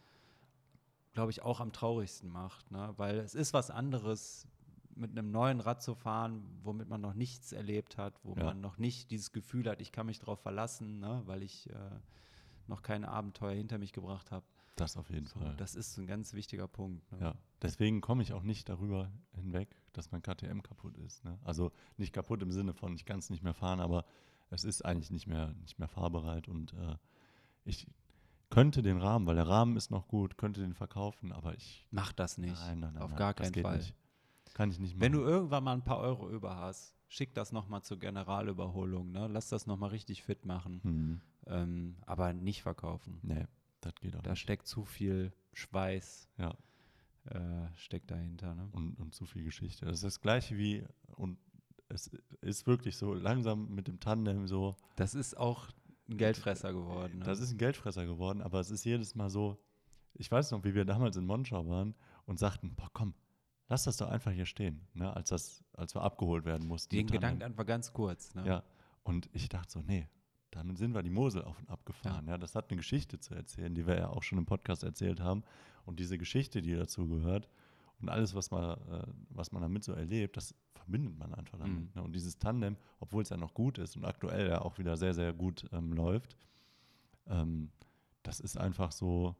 glaube 1.13 1.31
ich, 1.31 1.41
auch 1.41 1.59
am 1.59 1.71
traurigsten 1.71 2.29
macht. 2.29 2.69
Ne? 2.69 2.93
Weil 2.97 3.17
es 3.17 3.33
ist 3.33 3.51
was 3.51 3.71
anderes, 3.71 4.47
mit 4.93 5.09
einem 5.09 5.31
neuen 5.31 5.59
Rad 5.59 5.81
zu 5.81 5.95
fahren, 5.95 6.43
womit 6.61 6.87
man 6.87 7.01
noch 7.01 7.15
nichts 7.15 7.51
erlebt 7.51 7.97
hat, 7.97 8.13
wo 8.23 8.35
ja. 8.35 8.43
man 8.43 8.61
noch 8.61 8.77
nicht 8.77 9.09
dieses 9.09 9.31
Gefühl 9.31 9.67
hat, 9.67 9.81
ich 9.81 9.91
kann 9.91 10.05
mich 10.05 10.19
darauf 10.19 10.39
verlassen, 10.39 10.99
ne? 10.99 11.23
weil 11.25 11.41
ich 11.41 11.67
äh, 11.71 11.73
noch 12.69 12.81
kein 12.81 13.05
Abenteuer 13.05 13.53
hinter 13.53 13.77
mich 13.77 13.93
gebracht 13.93 14.31
habe. 14.31 14.45
Das 14.75 14.95
auf 14.95 15.09
jeden 15.09 15.25
so, 15.25 15.39
Fall. 15.39 15.55
Das 15.57 15.75
ist 15.75 15.97
ein 15.97 16.05
ganz 16.05 16.33
wichtiger 16.33 16.67
Punkt. 16.67 17.11
Ne? 17.11 17.19
Ja, 17.19 17.35
deswegen 17.61 17.99
komme 17.99 18.21
ich 18.21 18.33
auch 18.33 18.43
nicht 18.43 18.69
darüber 18.69 19.11
hinweg, 19.33 19.75
dass 19.93 20.11
mein 20.11 20.21
KTM 20.21 20.61
kaputt 20.61 20.97
ist. 20.97 21.25
Ne? 21.25 21.39
Also 21.43 21.71
nicht 21.97 22.13
kaputt 22.13 22.43
im 22.43 22.51
Sinne 22.51 22.73
von, 22.73 22.95
ich 22.95 23.05
kann 23.05 23.19
es 23.19 23.29
nicht 23.29 23.43
mehr 23.43 23.55
fahren, 23.55 23.79
aber 23.79 24.05
es 24.51 24.63
ist 24.63 24.85
eigentlich 24.85 25.09
nicht 25.09 25.25
mehr, 25.25 25.53
nicht 25.61 25.79
mehr 25.79 25.87
fahrbereit 25.87 26.47
und 26.47 26.73
äh, 26.73 26.95
ich 27.65 27.87
könnte 28.49 28.81
den 28.81 28.97
Rahmen, 28.97 29.25
weil 29.25 29.35
der 29.35 29.47
Rahmen 29.47 29.75
ist 29.75 29.91
noch 29.91 30.07
gut, 30.07 30.37
könnte 30.37 30.61
den 30.61 30.73
verkaufen, 30.73 31.31
aber 31.31 31.55
ich. 31.55 31.85
Mach 31.91 32.13
das 32.13 32.37
nicht. 32.37 32.53
Nein, 32.53 32.79
nein, 32.79 32.93
nein. 32.93 33.03
Auf 33.03 33.09
nein, 33.09 33.19
gar 33.19 33.33
keinen 33.33 33.53
Fall. 33.53 33.77
Nicht. 33.77 33.95
Kann 34.53 34.71
ich 34.71 34.79
nicht 34.79 34.93
machen. 34.93 35.01
Wenn 35.01 35.11
du 35.11 35.21
irgendwann 35.21 35.63
mal 35.63 35.73
ein 35.73 35.83
paar 35.83 35.99
Euro 35.99 36.29
über 36.29 36.55
hast, 36.55 36.95
schick 37.07 37.33
das 37.33 37.51
nochmal 37.51 37.83
zur 37.83 37.99
Generalüberholung, 37.99 39.11
ne? 39.11 39.27
Lass 39.27 39.49
das 39.49 39.67
nochmal 39.67 39.89
richtig 39.89 40.23
fit 40.23 40.45
machen. 40.45 40.79
Mhm. 40.83 41.21
Ähm, 41.49 41.95
aber 42.05 42.33
nicht 42.33 42.61
verkaufen. 42.61 43.19
Nee, 43.23 43.45
das 43.81 43.95
geht 43.95 44.15
auch 44.15 44.21
Da 44.23 44.31
nicht. 44.31 44.39
steckt 44.39 44.67
zu 44.67 44.83
viel 44.85 45.31
Schweiß. 45.53 46.29
Ja. 46.37 46.55
Äh, 47.25 47.67
steckt 47.75 48.09
dahinter, 48.11 48.55
ne? 48.55 48.69
Und, 48.71 48.99
und 48.99 49.13
zu 49.13 49.25
viel 49.25 49.43
Geschichte. 49.43 49.85
Das 49.85 49.95
ist 49.95 50.03
das 50.03 50.21
gleiche 50.21 50.57
wie, 50.57 50.85
und 51.15 51.37
es 51.89 52.07
ist 52.41 52.67
wirklich 52.67 52.97
so 52.97 53.13
langsam 53.13 53.73
mit 53.73 53.87
dem 53.87 53.99
Tandem 53.99 54.47
so. 54.47 54.75
Das 54.95 55.13
ist 55.13 55.35
auch 55.37 55.67
ein 56.09 56.17
Geldfresser 56.17 56.71
geworden. 56.71 57.19
Ne? 57.19 57.25
Das 57.25 57.39
ist 57.39 57.51
ein 57.51 57.57
Geldfresser 57.57 58.05
geworden, 58.05 58.41
aber 58.41 58.59
es 58.59 58.71
ist 58.71 58.85
jedes 58.85 59.15
Mal 59.15 59.29
so, 59.29 59.57
ich 60.13 60.31
weiß 60.31 60.51
noch, 60.51 60.63
wie 60.63 60.73
wir 60.73 60.85
damals 60.85 61.17
in 61.17 61.25
Monschau 61.25 61.67
waren 61.67 61.95
und 62.25 62.39
sagten, 62.39 62.75
boah, 62.75 62.89
komm, 62.93 63.13
lass 63.67 63.83
das 63.83 63.97
doch 63.97 64.09
einfach 64.09 64.31
hier 64.31 64.45
stehen, 64.45 64.87
ne, 64.93 65.13
als, 65.13 65.29
das, 65.29 65.63
als 65.73 65.93
wir 65.95 66.01
abgeholt 66.01 66.45
werden 66.45 66.67
mussten. 66.67 66.95
Den 66.95 67.07
Gedanken 67.07 67.43
einfach 67.43 67.65
ganz 67.65 67.91
kurz. 67.91 68.33
Ne? 68.35 68.45
Ja, 68.47 68.63
und 69.03 69.29
ich 69.33 69.49
dachte 69.49 69.71
so, 69.71 69.81
nee, 69.81 70.07
damit 70.57 70.77
sind 70.77 70.93
wir 70.93 71.03
die 71.03 71.09
Mosel 71.09 71.43
auf 71.43 71.59
und 71.59 71.69
ab 71.69 71.85
gefahren. 71.85 72.25
Ja. 72.25 72.33
ja. 72.33 72.37
das 72.37 72.55
hat 72.55 72.69
eine 72.69 72.77
Geschichte 72.77 73.19
zu 73.19 73.33
erzählen, 73.35 73.73
die 73.73 73.85
wir 73.85 73.97
ja 73.97 74.09
auch 74.09 74.23
schon 74.23 74.37
im 74.37 74.45
Podcast 74.45 74.83
erzählt 74.83 75.19
haben. 75.19 75.43
Und 75.85 75.99
diese 75.99 76.17
Geschichte, 76.17 76.61
die 76.61 76.73
dazu 76.73 77.07
gehört 77.07 77.47
und 77.99 78.09
alles, 78.09 78.35
was 78.35 78.51
man, 78.51 78.77
äh, 78.91 79.07
was 79.29 79.51
man 79.51 79.61
damit 79.61 79.83
so 79.83 79.93
erlebt, 79.93 80.35
das 80.37 80.55
verbindet 80.73 81.17
man 81.17 81.33
einfach 81.33 81.57
damit. 81.57 81.79
Mhm. 81.79 81.89
Ne? 81.95 82.03
Und 82.03 82.13
dieses 82.13 82.39
Tandem, 82.39 82.75
obwohl 82.99 83.23
es 83.23 83.29
ja 83.29 83.37
noch 83.37 83.53
gut 83.53 83.77
ist 83.77 83.95
und 83.95 84.05
aktuell 84.05 84.49
ja 84.49 84.61
auch 84.61 84.77
wieder 84.77 84.97
sehr, 84.97 85.13
sehr 85.13 85.33
gut 85.33 85.65
ähm, 85.71 85.93
läuft, 85.93 86.35
ähm, 87.27 87.69
das 88.23 88.39
ist 88.39 88.57
einfach 88.57 88.91
so, 88.91 89.35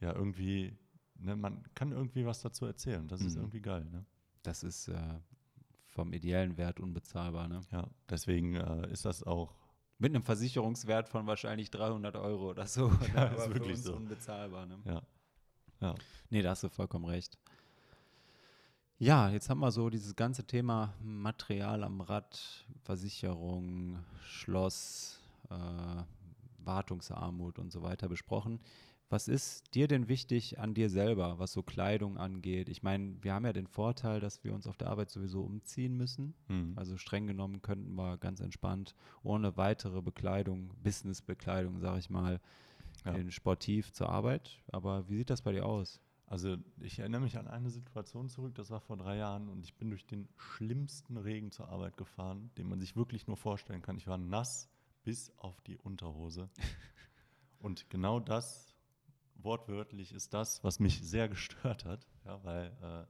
ja, 0.00 0.12
irgendwie, 0.12 0.76
ne, 1.18 1.36
man 1.36 1.62
kann 1.74 1.92
irgendwie 1.92 2.26
was 2.26 2.40
dazu 2.40 2.66
erzählen. 2.66 3.06
Das 3.08 3.20
mhm. 3.20 3.26
ist 3.26 3.36
irgendwie 3.36 3.60
geil. 3.60 3.84
Ne? 3.90 4.04
Das 4.42 4.62
ist 4.62 4.88
äh, 4.88 5.20
vom 5.88 6.12
ideellen 6.12 6.56
Wert 6.56 6.80
unbezahlbar. 6.80 7.48
Ne? 7.48 7.60
Ja, 7.70 7.88
deswegen 8.08 8.54
äh, 8.54 8.90
ist 8.90 9.04
das 9.04 9.22
auch. 9.22 9.54
Mit 9.98 10.14
einem 10.14 10.22
Versicherungswert 10.22 11.08
von 11.08 11.26
wahrscheinlich 11.26 11.70
300 11.70 12.16
Euro 12.16 12.50
oder 12.50 12.66
so. 12.66 12.92
ja, 13.14 13.24
ist 13.36 13.54
wirklich 13.54 13.80
so. 13.80 13.94
unbezahlbar. 13.94 14.66
Ne? 14.66 14.78
Ja. 14.84 15.02
ja. 15.80 15.94
Nee, 16.30 16.42
da 16.42 16.50
hast 16.50 16.62
du 16.62 16.68
vollkommen 16.68 17.06
recht. 17.06 17.38
Ja, 18.98 19.28
jetzt 19.28 19.50
haben 19.50 19.60
wir 19.60 19.70
so 19.70 19.90
dieses 19.90 20.16
ganze 20.16 20.44
Thema 20.46 20.94
Material 21.02 21.84
am 21.84 22.00
Rad, 22.00 22.64
Versicherung, 22.82 23.98
Schloss, 24.24 25.20
äh, 25.50 26.02
Wartungsarmut 26.64 27.58
und 27.58 27.70
so 27.70 27.82
weiter 27.82 28.08
besprochen. 28.08 28.60
Was 29.08 29.28
ist 29.28 29.74
dir 29.74 29.86
denn 29.86 30.08
wichtig 30.08 30.58
an 30.58 30.74
dir 30.74 30.90
selber, 30.90 31.38
was 31.38 31.52
so 31.52 31.62
Kleidung 31.62 32.18
angeht? 32.18 32.68
Ich 32.68 32.82
meine, 32.82 33.16
wir 33.22 33.34
haben 33.34 33.44
ja 33.44 33.52
den 33.52 33.68
Vorteil, 33.68 34.18
dass 34.18 34.42
wir 34.42 34.52
uns 34.52 34.66
auf 34.66 34.76
der 34.76 34.88
Arbeit 34.88 35.10
sowieso 35.10 35.42
umziehen 35.42 35.96
müssen. 35.96 36.34
Mhm. 36.48 36.72
Also 36.74 36.96
streng 36.96 37.28
genommen 37.28 37.62
könnten 37.62 37.94
wir 37.94 38.18
ganz 38.18 38.40
entspannt 38.40 38.96
ohne 39.22 39.56
weitere 39.56 40.02
Bekleidung, 40.02 40.70
Businessbekleidung, 40.82 41.78
sage 41.78 42.00
ich 42.00 42.10
mal, 42.10 42.40
ja. 43.04 43.30
sportiv 43.30 43.92
zur 43.92 44.08
Arbeit. 44.08 44.58
Aber 44.72 45.08
wie 45.08 45.18
sieht 45.18 45.30
das 45.30 45.42
bei 45.42 45.52
dir 45.52 45.66
aus? 45.66 46.00
Also 46.26 46.56
ich 46.80 46.98
erinnere 46.98 47.20
mich 47.20 47.38
an 47.38 47.46
eine 47.46 47.70
Situation 47.70 48.28
zurück, 48.28 48.56
das 48.56 48.70
war 48.70 48.80
vor 48.80 48.96
drei 48.96 49.16
Jahren 49.16 49.48
und 49.48 49.64
ich 49.64 49.74
bin 49.74 49.90
durch 49.90 50.04
den 50.04 50.28
schlimmsten 50.36 51.16
Regen 51.16 51.52
zur 51.52 51.68
Arbeit 51.68 51.96
gefahren, 51.96 52.50
den 52.58 52.68
man 52.68 52.80
sich 52.80 52.96
wirklich 52.96 53.28
nur 53.28 53.36
vorstellen 53.36 53.82
kann. 53.82 53.96
Ich 53.96 54.08
war 54.08 54.18
nass 54.18 54.68
bis 55.04 55.30
auf 55.36 55.60
die 55.60 55.78
Unterhose. 55.78 56.48
und 57.60 57.88
genau 57.90 58.18
das, 58.18 58.75
wortwörtlich, 59.38 60.12
ist 60.12 60.34
das, 60.34 60.62
was 60.64 60.80
mich 60.80 61.02
sehr 61.02 61.28
gestört 61.28 61.84
hat, 61.84 62.06
ja, 62.24 62.42
weil 62.44 62.66
äh, 62.82 63.06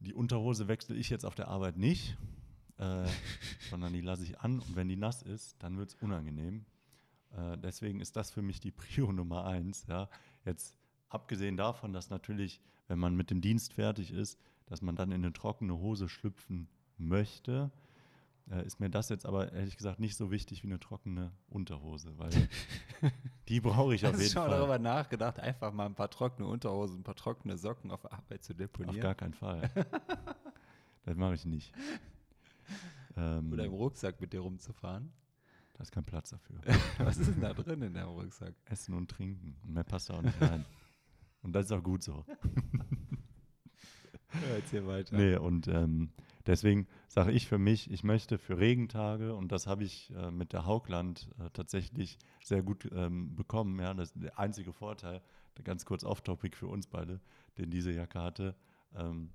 die 0.00 0.14
Unterhose 0.14 0.68
wechsle 0.68 0.96
ich 0.96 1.10
jetzt 1.10 1.24
auf 1.24 1.34
der 1.34 1.48
Arbeit 1.48 1.76
nicht, 1.76 2.16
äh, 2.78 3.06
sondern 3.70 3.92
die 3.92 4.00
lasse 4.00 4.24
ich 4.24 4.40
an 4.40 4.60
und 4.60 4.76
wenn 4.76 4.88
die 4.88 4.96
nass 4.96 5.22
ist, 5.22 5.56
dann 5.62 5.76
wird 5.76 5.90
es 5.90 5.94
unangenehm. 5.96 6.64
Äh, 7.32 7.58
deswegen 7.58 8.00
ist 8.00 8.16
das 8.16 8.30
für 8.30 8.42
mich 8.42 8.60
die 8.60 8.70
Prio 8.70 9.12
Nummer 9.12 9.44
eins. 9.44 9.86
Ja. 9.88 10.08
Jetzt 10.44 10.76
Abgesehen 11.14 11.56
davon, 11.56 11.92
dass 11.92 12.10
natürlich, 12.10 12.60
wenn 12.88 12.98
man 12.98 13.14
mit 13.14 13.30
dem 13.30 13.40
Dienst 13.40 13.74
fertig 13.74 14.10
ist, 14.10 14.36
dass 14.66 14.82
man 14.82 14.96
dann 14.96 15.12
in 15.12 15.22
eine 15.22 15.32
trockene 15.32 15.78
Hose 15.78 16.08
schlüpfen 16.08 16.66
möchte, 16.98 17.70
äh, 18.50 18.64
ist 18.66 18.80
mir 18.80 18.90
das 18.90 19.08
jetzt 19.08 19.26
aber 19.26 19.52
ehrlich 19.52 19.76
gesagt 19.76 20.00
nicht 20.00 20.16
so 20.16 20.30
wichtig 20.30 20.62
wie 20.62 20.68
eine 20.68 20.78
trockene 20.78 21.32
Unterhose, 21.48 22.18
weil 22.18 22.30
die 23.48 23.60
brauche 23.60 23.94
ich 23.94 24.04
auf 24.06 24.12
jeden 24.12 24.16
Fall. 24.16 24.24
Hast 24.24 24.34
du 24.34 24.40
schon 24.40 24.50
darüber 24.50 24.78
nachgedacht, 24.78 25.40
einfach 25.40 25.72
mal 25.72 25.86
ein 25.86 25.94
paar 25.94 26.10
trockene 26.10 26.46
Unterhosen, 26.46 27.00
ein 27.00 27.04
paar 27.04 27.16
trockene 27.16 27.56
Socken 27.56 27.90
auf 27.90 28.10
Arbeit 28.12 28.44
zu 28.44 28.54
deponieren? 28.54 28.96
Auf 28.96 29.02
gar 29.02 29.14
keinen 29.14 29.34
Fall. 29.34 29.70
das 31.04 31.16
mache 31.16 31.34
ich 31.34 31.44
nicht. 31.46 31.72
Ähm, 33.16 33.52
Oder 33.52 33.64
im 33.64 33.72
Rucksack 33.72 34.20
mit 34.20 34.32
dir 34.32 34.40
rumzufahren? 34.40 35.12
Da 35.74 35.82
ist 35.82 35.92
kein 35.92 36.04
Platz 36.04 36.30
dafür. 36.30 36.60
Was 36.98 37.16
ist 37.16 37.32
denn 37.32 37.40
da 37.40 37.52
drin 37.52 37.82
in 37.82 37.94
dem 37.94 38.08
Rucksack? 38.08 38.54
Essen 38.66 38.94
und 38.94 39.10
Trinken. 39.10 39.56
Und 39.64 39.72
mehr 39.72 39.84
passt 39.84 40.10
da 40.10 40.14
auch 40.14 40.22
nicht 40.22 40.40
rein. 40.40 40.64
Und 41.42 41.52
das 41.52 41.66
ist 41.66 41.72
auch 41.72 41.82
gut 41.82 42.02
so. 42.02 42.24
Ja, 44.42 44.48
erzähl 44.54 44.86
weiter. 44.86 45.16
Nee, 45.16 45.36
und 45.36 45.68
ähm, 45.68 46.10
deswegen 46.46 46.86
sage 47.08 47.32
ich 47.32 47.46
für 47.46 47.58
mich, 47.58 47.90
ich 47.90 48.04
möchte 48.04 48.38
für 48.38 48.58
Regentage, 48.58 49.34
und 49.34 49.52
das 49.52 49.66
habe 49.66 49.84
ich 49.84 50.12
äh, 50.16 50.30
mit 50.30 50.52
der 50.52 50.66
Haugland 50.66 51.30
äh, 51.38 51.50
tatsächlich 51.52 52.18
sehr 52.42 52.62
gut 52.62 52.88
ähm, 52.94 53.34
bekommen, 53.34 53.80
ja, 53.80 53.94
das 53.94 54.10
ist 54.12 54.22
der 54.22 54.38
einzige 54.38 54.72
Vorteil, 54.72 55.22
ganz 55.62 55.84
kurz 55.84 56.04
off-topic 56.04 56.56
für 56.56 56.66
uns 56.66 56.86
beide, 56.86 57.20
den 57.58 57.70
diese 57.70 57.92
Jacke 57.92 58.20
hatte, 58.20 58.54
ähm, 58.96 59.30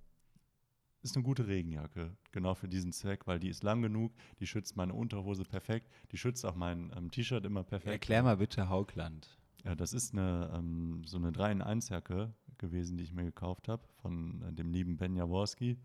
ist 1.01 1.15
eine 1.15 1.23
gute 1.23 1.47
Regenjacke, 1.47 2.11
genau 2.31 2.55
für 2.55 2.67
diesen 2.67 2.91
Zweck, 2.91 3.25
weil 3.25 3.39
die 3.39 3.49
ist 3.49 3.63
lang 3.63 3.81
genug, 3.81 4.11
die 4.39 4.47
schützt 4.47 4.75
meine 4.75 4.93
Unterhose 4.93 5.45
perfekt, 5.45 5.89
die 6.11 6.17
schützt 6.17 6.45
auch 6.45 6.55
mein 6.55 6.91
ähm, 6.95 7.09
T-Shirt 7.09 7.45
immer 7.45 7.63
perfekt. 7.63 7.93
Erklär 7.93 8.23
mal 8.23 8.37
bitte 8.37 8.69
Haugland. 8.69 9.37
Ja, 9.63 9.75
das 9.75 9.93
ist 9.93 10.13
eine, 10.13 10.51
ähm, 10.53 11.03
so 11.05 11.17
eine 11.17 11.31
3 11.31 11.51
in 11.53 11.61
1 11.61 11.89
Jacke 11.89 12.33
gewesen, 12.59 12.97
die 12.97 13.03
ich 13.03 13.13
mir 13.13 13.23
gekauft 13.23 13.67
habe 13.67 13.81
von 14.01 14.41
äh, 14.43 14.53
dem 14.53 14.71
lieben 14.71 14.97
Ben 14.97 15.15
Jaworski. 15.15 15.77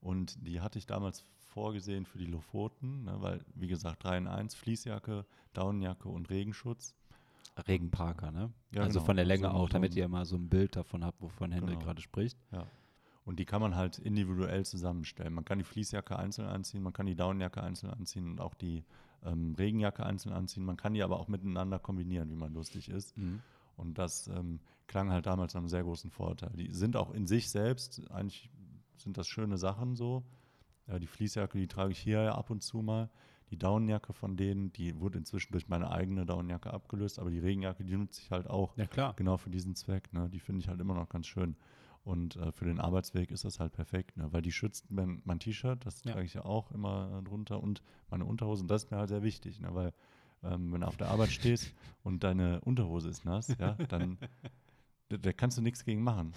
Und 0.00 0.46
die 0.46 0.60
hatte 0.60 0.78
ich 0.78 0.86
damals 0.86 1.24
vorgesehen 1.54 2.04
für 2.04 2.18
die 2.18 2.26
Lofoten, 2.26 3.04
ne, 3.04 3.16
weil, 3.20 3.44
wie 3.54 3.68
gesagt, 3.68 4.04
3 4.04 4.18
in 4.18 4.26
1, 4.26 4.54
Fließjacke, 4.54 5.24
Daunenjacke 5.52 6.08
und 6.08 6.28
Regenschutz. 6.30 6.94
Regenparker, 7.68 8.32
ne? 8.32 8.52
Ja, 8.72 8.82
also 8.82 8.98
genau. 8.98 9.06
von 9.06 9.16
der 9.16 9.24
Länge 9.24 9.44
so, 9.44 9.50
auch, 9.50 9.68
damit 9.68 9.94
ihr 9.94 10.08
mal 10.08 10.24
so 10.24 10.36
ein 10.36 10.48
Bild 10.48 10.74
davon 10.74 11.04
habt, 11.04 11.22
wovon 11.22 11.52
Hendrik 11.52 11.78
genau. 11.78 11.86
gerade 11.86 12.02
spricht. 12.02 12.36
Ja. 12.50 12.66
Und 13.24 13.38
die 13.38 13.44
kann 13.44 13.60
man 13.60 13.76
halt 13.76 13.98
individuell 13.98 14.66
zusammenstellen. 14.66 15.32
Man 15.32 15.44
kann 15.44 15.58
die 15.58 15.64
Fließjacke 15.64 16.18
einzeln 16.18 16.48
anziehen, 16.48 16.82
man 16.82 16.92
kann 16.92 17.06
die 17.06 17.14
Daunenjacke 17.14 17.62
einzeln 17.62 17.90
anziehen 17.90 18.28
und 18.32 18.40
auch 18.40 18.54
die 18.54 18.84
ähm, 19.24 19.54
Regenjacke 19.56 20.04
einzeln 20.04 20.34
anziehen. 20.34 20.64
Man 20.64 20.76
kann 20.76 20.94
die 20.94 21.02
aber 21.02 21.18
auch 21.18 21.28
miteinander 21.28 21.78
kombinieren, 21.78 22.28
wie 22.30 22.36
man 22.36 22.52
lustig 22.52 22.88
ist. 22.88 23.16
Mhm. 23.16 23.40
Und 23.76 23.98
das 23.98 24.28
ähm, 24.28 24.60
klang 24.86 25.10
halt 25.10 25.26
damals 25.26 25.54
nach 25.54 25.60
einem 25.60 25.68
sehr 25.68 25.82
großen 25.82 26.10
Vorteil. 26.10 26.50
Die 26.56 26.72
sind 26.72 26.96
auch 26.96 27.12
in 27.12 27.26
sich 27.26 27.50
selbst 27.50 28.02
eigentlich 28.10 28.50
sind 28.96 29.18
das 29.18 29.28
schöne 29.28 29.58
Sachen 29.58 29.96
so. 29.96 30.24
Ja, 30.86 30.98
die 30.98 31.06
Fließjacke, 31.06 31.58
die 31.58 31.68
trage 31.68 31.92
ich 31.92 31.98
hier 31.98 32.22
ja 32.22 32.34
ab 32.34 32.50
und 32.50 32.62
zu 32.62 32.78
mal. 32.78 33.10
Die 33.50 33.58
Daunenjacke 33.58 34.12
von 34.12 34.36
denen, 34.36 34.72
die 34.72 34.98
wurde 34.98 35.18
inzwischen 35.18 35.52
durch 35.52 35.68
meine 35.68 35.90
eigene 35.90 36.26
Daunenjacke 36.26 36.72
abgelöst, 36.72 37.18
aber 37.18 37.30
die 37.30 37.38
Regenjacke, 37.38 37.84
die 37.84 37.96
nutze 37.96 38.20
ich 38.22 38.30
halt 38.30 38.48
auch 38.48 38.76
ja, 38.76 38.86
klar. 38.86 39.14
genau 39.16 39.36
für 39.36 39.50
diesen 39.50 39.74
Zweck. 39.74 40.12
Ne? 40.12 40.28
Die 40.30 40.40
finde 40.40 40.62
ich 40.62 40.68
halt 40.68 40.80
immer 40.80 40.94
noch 40.94 41.08
ganz 41.08 41.26
schön. 41.26 41.56
Und 42.04 42.36
äh, 42.36 42.52
für 42.52 42.64
den 42.66 42.80
Arbeitsweg 42.80 43.30
ist 43.30 43.44
das 43.44 43.60
halt 43.60 43.72
perfekt, 43.72 44.16
ne? 44.16 44.30
weil 44.32 44.42
die 44.42 44.52
schützt 44.52 44.90
mein, 44.90 45.22
mein 45.24 45.40
T-Shirt, 45.40 45.86
das 45.86 46.04
ja. 46.04 46.12
trage 46.12 46.26
ich 46.26 46.34
ja 46.34 46.44
auch 46.44 46.70
immer 46.70 47.18
äh, 47.18 47.22
drunter 47.22 47.62
und 47.62 47.82
meine 48.10 48.24
Unterhose. 48.26 48.62
Und 48.62 48.70
das 48.70 48.84
ist 48.84 48.90
mir 48.90 48.98
halt 48.98 49.08
sehr 49.08 49.22
wichtig, 49.22 49.60
ne? 49.60 49.74
weil 49.74 49.92
ähm, 50.44 50.72
wenn 50.72 50.80
du 50.82 50.86
auf 50.86 50.96
der 50.96 51.08
Arbeit 51.08 51.30
stehst 51.30 51.74
und 52.02 52.24
deine 52.24 52.60
Unterhose 52.60 53.08
ist 53.08 53.24
nass, 53.24 53.48
ja, 53.58 53.72
dann 53.88 54.18
da, 55.08 55.16
da 55.16 55.32
kannst 55.32 55.58
du 55.58 55.62
nichts 55.62 55.84
gegen 55.84 56.02
machen. 56.02 56.32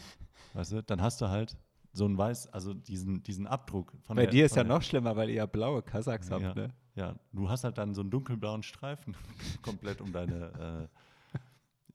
Weißt 0.53 0.71
du, 0.71 0.83
dann 0.83 1.01
hast 1.01 1.21
du 1.21 1.29
halt 1.29 1.57
so 1.93 2.05
ein 2.05 2.17
weiß, 2.17 2.53
also 2.53 2.73
diesen, 2.73 3.23
diesen 3.23 3.47
Abdruck. 3.47 3.93
Von 4.03 4.15
Bei 4.15 4.23
der, 4.23 4.31
dir 4.31 4.45
ist 4.45 4.55
ja 4.55 4.63
noch 4.63 4.81
schlimmer, 4.81 5.15
weil 5.15 5.29
ihr 5.29 5.35
ja 5.35 5.45
blaue 5.45 5.81
Kasachs 5.81 6.29
ja, 6.29 6.39
habt, 6.39 6.55
ne? 6.55 6.73
Ja, 6.95 7.15
du 7.31 7.49
hast 7.49 7.63
halt 7.63 7.77
dann 7.77 7.93
so 7.93 8.01
einen 8.01 8.11
dunkelblauen 8.11 8.63
Streifen 8.63 9.15
komplett 9.61 10.01
um 10.01 10.11
deine, 10.11 10.89
äh, 11.33 11.39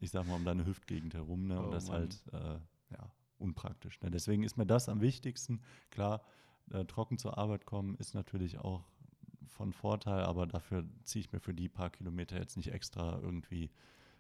ich 0.01 0.11
sag 0.11 0.27
mal, 0.27 0.37
um 0.37 0.45
deine 0.45 0.67
Hüftgegend 0.67 1.15
herum, 1.15 1.47
ne? 1.47 1.59
Und 1.59 1.69
oh, 1.69 1.71
das 1.71 1.89
Mann. 1.89 1.99
halt, 1.99 2.25
äh, 2.33 2.95
ja, 2.95 3.11
unpraktisch. 3.39 4.01
Ne? 4.01 4.11
Deswegen 4.11 4.43
ist 4.43 4.57
mir 4.57 4.67
das 4.67 4.89
am 4.89 5.01
wichtigsten. 5.01 5.61
Klar, 5.91 6.23
äh, 6.71 6.85
trocken 6.85 7.19
zur 7.19 7.39
Arbeit 7.39 7.67
kommen 7.67 7.97
ist 7.97 8.15
natürlich 8.15 8.59
auch 8.59 8.85
von 9.49 9.73
Vorteil, 9.73 10.25
aber 10.25 10.47
dafür 10.47 10.85
ziehe 11.05 11.21
ich 11.21 11.33
mir 11.33 11.41
für 11.41 11.55
die 11.55 11.69
paar 11.69 11.91
Kilometer 11.91 12.39
jetzt 12.39 12.57
nicht 12.57 12.73
extra 12.73 13.19
irgendwie 13.21 13.71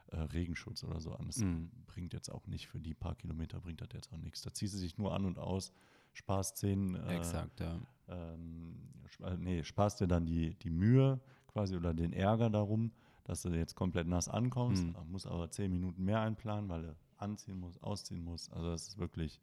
äh, 0.08 0.16
Regenschutz 0.16 0.84
oder 0.84 1.00
so 1.00 1.12
an. 1.14 1.26
Das 1.26 1.38
mm. 1.38 1.70
bringt 1.86 2.12
jetzt 2.12 2.30
auch 2.30 2.46
nicht 2.46 2.68
für 2.68 2.80
die 2.80 2.94
paar 2.94 3.14
Kilometer, 3.14 3.60
bringt 3.60 3.80
das 3.80 3.88
jetzt 3.92 4.12
auch 4.12 4.18
nichts. 4.18 4.42
Da 4.42 4.52
ziehst 4.52 4.74
du 4.74 4.78
sich 4.78 4.98
nur 4.98 5.14
an 5.14 5.24
und 5.24 5.38
aus, 5.38 5.72
sparst 6.12 6.58
zehn. 6.58 6.94
Äh, 6.94 7.16
Exakt, 7.16 7.60
ja. 7.60 7.78
Ähm, 8.08 8.74
sp 9.08 9.24
äh, 9.24 9.36
nee, 9.36 9.64
sparst 9.64 10.00
dir 10.00 10.06
dann 10.06 10.26
die, 10.26 10.54
die 10.56 10.70
Mühe 10.70 11.20
quasi 11.46 11.76
oder 11.76 11.94
den 11.94 12.12
Ärger 12.12 12.50
darum, 12.50 12.92
dass 13.24 13.42
du 13.42 13.50
jetzt 13.50 13.74
komplett 13.74 14.06
nass 14.06 14.28
ankommst, 14.28 14.84
mm. 14.84 15.10
musst 15.10 15.26
aber 15.26 15.50
zehn 15.50 15.72
Minuten 15.72 16.04
mehr 16.04 16.20
einplanen, 16.20 16.68
weil 16.68 16.82
du 16.82 16.96
anziehen 17.16 17.58
muss, 17.58 17.82
ausziehen 17.82 18.22
muss. 18.22 18.50
Also 18.50 18.70
das 18.70 18.88
ist 18.88 18.98
wirklich. 18.98 19.40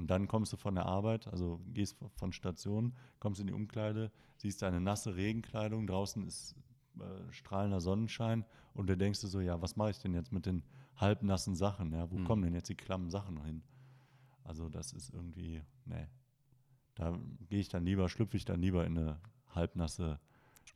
Und 0.00 0.06
dann 0.06 0.28
kommst 0.28 0.50
du 0.50 0.56
von 0.56 0.76
der 0.76 0.86
Arbeit, 0.86 1.28
also 1.28 1.60
gehst 1.74 1.94
von 2.14 2.32
Station, 2.32 2.94
kommst 3.18 3.38
in 3.38 3.48
die 3.48 3.52
Umkleide, 3.52 4.10
siehst 4.38 4.62
deine 4.62 4.80
nasse 4.80 5.14
Regenkleidung, 5.14 5.86
draußen 5.86 6.26
ist 6.26 6.56
äh, 6.98 7.30
strahlender 7.30 7.82
Sonnenschein 7.82 8.46
und 8.72 8.88
du 8.88 8.96
denkst 8.96 9.20
du 9.20 9.26
so, 9.26 9.42
ja, 9.42 9.60
was 9.60 9.76
mache 9.76 9.90
ich 9.90 9.98
denn 9.98 10.14
jetzt 10.14 10.32
mit 10.32 10.46
den 10.46 10.62
halbnassen 10.96 11.54
Sachen? 11.54 11.92
Ja, 11.92 12.10
wo 12.10 12.16
mhm. 12.16 12.24
kommen 12.24 12.42
denn 12.42 12.54
jetzt 12.54 12.70
die 12.70 12.76
klammen 12.76 13.10
Sachen 13.10 13.34
noch 13.34 13.44
hin? 13.44 13.62
Also 14.42 14.70
das 14.70 14.94
ist 14.94 15.12
irgendwie, 15.12 15.60
nee. 15.84 16.06
Da 16.94 17.18
gehe 17.50 17.60
ich 17.60 17.68
dann 17.68 17.84
lieber, 17.84 18.08
schlüpfe 18.08 18.38
ich 18.38 18.46
dann 18.46 18.62
lieber 18.62 18.86
in 18.86 18.96
eine 18.96 19.20
halbnasse 19.54 20.18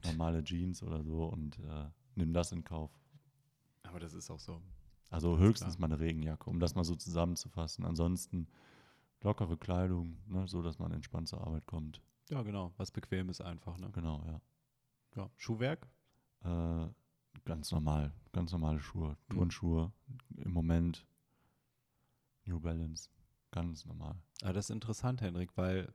normale 0.05 0.45
Jeans 0.45 0.83
oder 0.83 1.03
so 1.03 1.25
und 1.25 1.59
äh, 1.61 1.87
nimm 2.15 2.35
das 2.35 2.53
in 2.53 2.63
Kauf. 2.63 2.91
Aber 3.85 4.01
das 4.01 4.13
ist 4.13 4.31
auch 4.31 4.41
so. 4.41 4.61
Also 5.09 5.39
höchstens 5.39 5.79
mal 5.79 5.87
eine 5.87 5.99
Regenjacke, 5.99 6.51
um 6.51 6.61
das 6.61 6.75
mal 6.75 6.85
so 6.85 6.95
zusammenzufassen. 6.95 7.87
Ansonsten 7.87 8.49
lockere 9.25 9.57
Kleidung, 9.57 10.19
ne, 10.27 10.47
so 10.47 10.63
dass 10.63 10.79
man 10.79 10.93
entspannt 10.93 11.29
zur 11.29 11.41
Arbeit 11.41 11.67
kommt. 11.67 12.01
Ja, 12.31 12.43
genau. 12.43 12.73
Was 12.77 12.91
bequem 12.91 13.29
ist 13.29 13.41
einfach. 13.41 13.77
Ne? 13.79 13.91
Genau, 13.93 14.23
ja. 14.27 14.41
ja. 15.17 15.31
Schuhwerk? 15.37 15.89
Äh, 16.43 16.87
ganz 17.45 17.73
normal. 17.73 18.13
Ganz 18.33 18.53
normale 18.53 18.81
Schuhe. 18.81 19.17
Mhm. 19.29 19.35
Turnschuhe. 19.35 19.93
Im 20.37 20.53
Moment 20.53 21.07
New 22.45 22.61
Balance. 22.61 23.11
Ganz 23.51 23.85
normal. 23.85 24.17
Aber 24.41 24.51
ah, 24.51 24.53
das 24.53 24.67
ist 24.67 24.75
interessant, 24.75 25.21
Henrik, 25.21 25.57
weil 25.57 25.93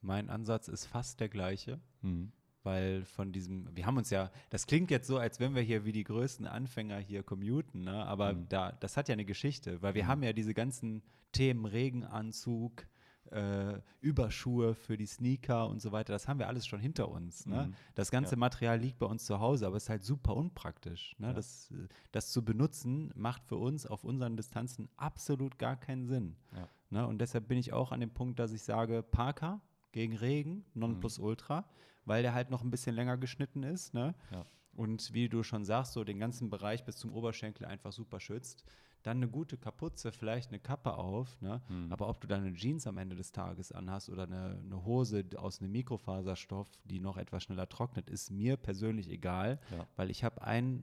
mein 0.00 0.30
Ansatz 0.30 0.68
ist 0.68 0.86
fast 0.86 1.20
der 1.20 1.28
gleiche. 1.28 1.80
Mhm 2.02 2.32
weil 2.66 3.04
von 3.04 3.32
diesem, 3.32 3.74
wir 3.74 3.86
haben 3.86 3.96
uns 3.96 4.10
ja, 4.10 4.30
das 4.50 4.66
klingt 4.66 4.90
jetzt 4.90 5.06
so, 5.06 5.18
als 5.18 5.38
wenn 5.38 5.54
wir 5.54 5.62
hier 5.62 5.84
wie 5.84 5.92
die 5.92 6.02
größten 6.02 6.48
Anfänger 6.48 6.98
hier 6.98 7.22
commuten, 7.22 7.84
ne? 7.84 8.04
aber 8.04 8.34
mhm. 8.34 8.48
da, 8.48 8.72
das 8.72 8.96
hat 8.96 9.08
ja 9.08 9.12
eine 9.12 9.24
Geschichte, 9.24 9.80
weil 9.80 9.94
wir 9.94 10.04
mhm. 10.04 10.08
haben 10.08 10.22
ja 10.24 10.32
diese 10.32 10.52
ganzen 10.52 11.02
Themen 11.30 11.64
Regenanzug, 11.64 12.86
äh, 13.30 13.80
Überschuhe 14.00 14.74
für 14.74 14.96
die 14.96 15.06
Sneaker 15.06 15.68
und 15.68 15.80
so 15.80 15.92
weiter, 15.92 16.12
das 16.12 16.26
haben 16.26 16.40
wir 16.40 16.48
alles 16.48 16.66
schon 16.66 16.80
hinter 16.80 17.08
uns. 17.08 17.46
Ne? 17.46 17.68
Mhm. 17.68 17.74
Das 17.94 18.10
ganze 18.10 18.32
ja. 18.34 18.38
Material 18.38 18.80
liegt 18.80 18.98
bei 18.98 19.06
uns 19.06 19.26
zu 19.26 19.38
Hause, 19.38 19.66
aber 19.68 19.76
es 19.76 19.84
ist 19.84 19.90
halt 19.90 20.02
super 20.02 20.34
unpraktisch. 20.34 21.14
Ne? 21.18 21.28
Ja. 21.28 21.32
Das, 21.34 21.72
das 22.10 22.32
zu 22.32 22.44
benutzen 22.44 23.12
macht 23.14 23.44
für 23.44 23.56
uns 23.56 23.86
auf 23.86 24.02
unseren 24.02 24.36
Distanzen 24.36 24.88
absolut 24.96 25.58
gar 25.58 25.76
keinen 25.76 26.06
Sinn. 26.06 26.36
Ja. 26.52 26.68
Ne? 26.90 27.06
Und 27.06 27.20
deshalb 27.20 27.46
bin 27.46 27.58
ich 27.58 27.72
auch 27.72 27.92
an 27.92 28.00
dem 28.00 28.10
Punkt, 28.10 28.40
dass 28.40 28.50
ich 28.50 28.62
sage, 28.62 29.04
Parker 29.04 29.60
gegen 29.92 30.16
Regen, 30.16 30.64
Nonplusultra. 30.74 31.60
Mhm 31.60 31.64
weil 32.06 32.22
der 32.22 32.32
halt 32.32 32.50
noch 32.50 32.62
ein 32.62 32.70
bisschen 32.70 32.94
länger 32.94 33.18
geschnitten 33.18 33.62
ist. 33.62 33.92
Ne? 33.92 34.14
Ja. 34.30 34.46
Und 34.72 35.12
wie 35.12 35.28
du 35.28 35.42
schon 35.42 35.64
sagst, 35.64 35.92
so 35.92 36.04
den 36.04 36.18
ganzen 36.18 36.48
Bereich 36.50 36.84
bis 36.84 36.96
zum 36.96 37.12
Oberschenkel 37.12 37.66
einfach 37.66 37.92
super 37.92 38.20
schützt. 38.20 38.64
Dann 39.02 39.18
eine 39.18 39.28
gute 39.28 39.56
Kapuze, 39.56 40.10
vielleicht 40.10 40.50
eine 40.50 40.58
Kappe 40.58 40.94
auf. 40.94 41.40
Ne? 41.40 41.62
Mhm. 41.68 41.92
Aber 41.92 42.08
ob 42.08 42.20
du 42.20 42.26
dann 42.26 42.44
eine 42.44 42.54
Jeans 42.54 42.86
am 42.86 42.98
Ende 42.98 43.14
des 43.14 43.30
Tages 43.32 43.70
anhast 43.70 44.08
oder 44.08 44.24
eine, 44.24 44.60
eine, 44.64 44.84
Hose 44.84 45.24
aus 45.36 45.60
einem 45.60 45.72
Mikrofaserstoff, 45.72 46.68
die 46.84 46.98
noch 46.98 47.16
etwas 47.16 47.44
schneller 47.44 47.68
trocknet, 47.68 48.10
ist 48.10 48.30
mir 48.30 48.56
persönlich 48.56 49.08
egal, 49.08 49.60
ja. 49.70 49.86
weil 49.96 50.10
ich 50.10 50.24
habe 50.24 50.42
ein 50.42 50.82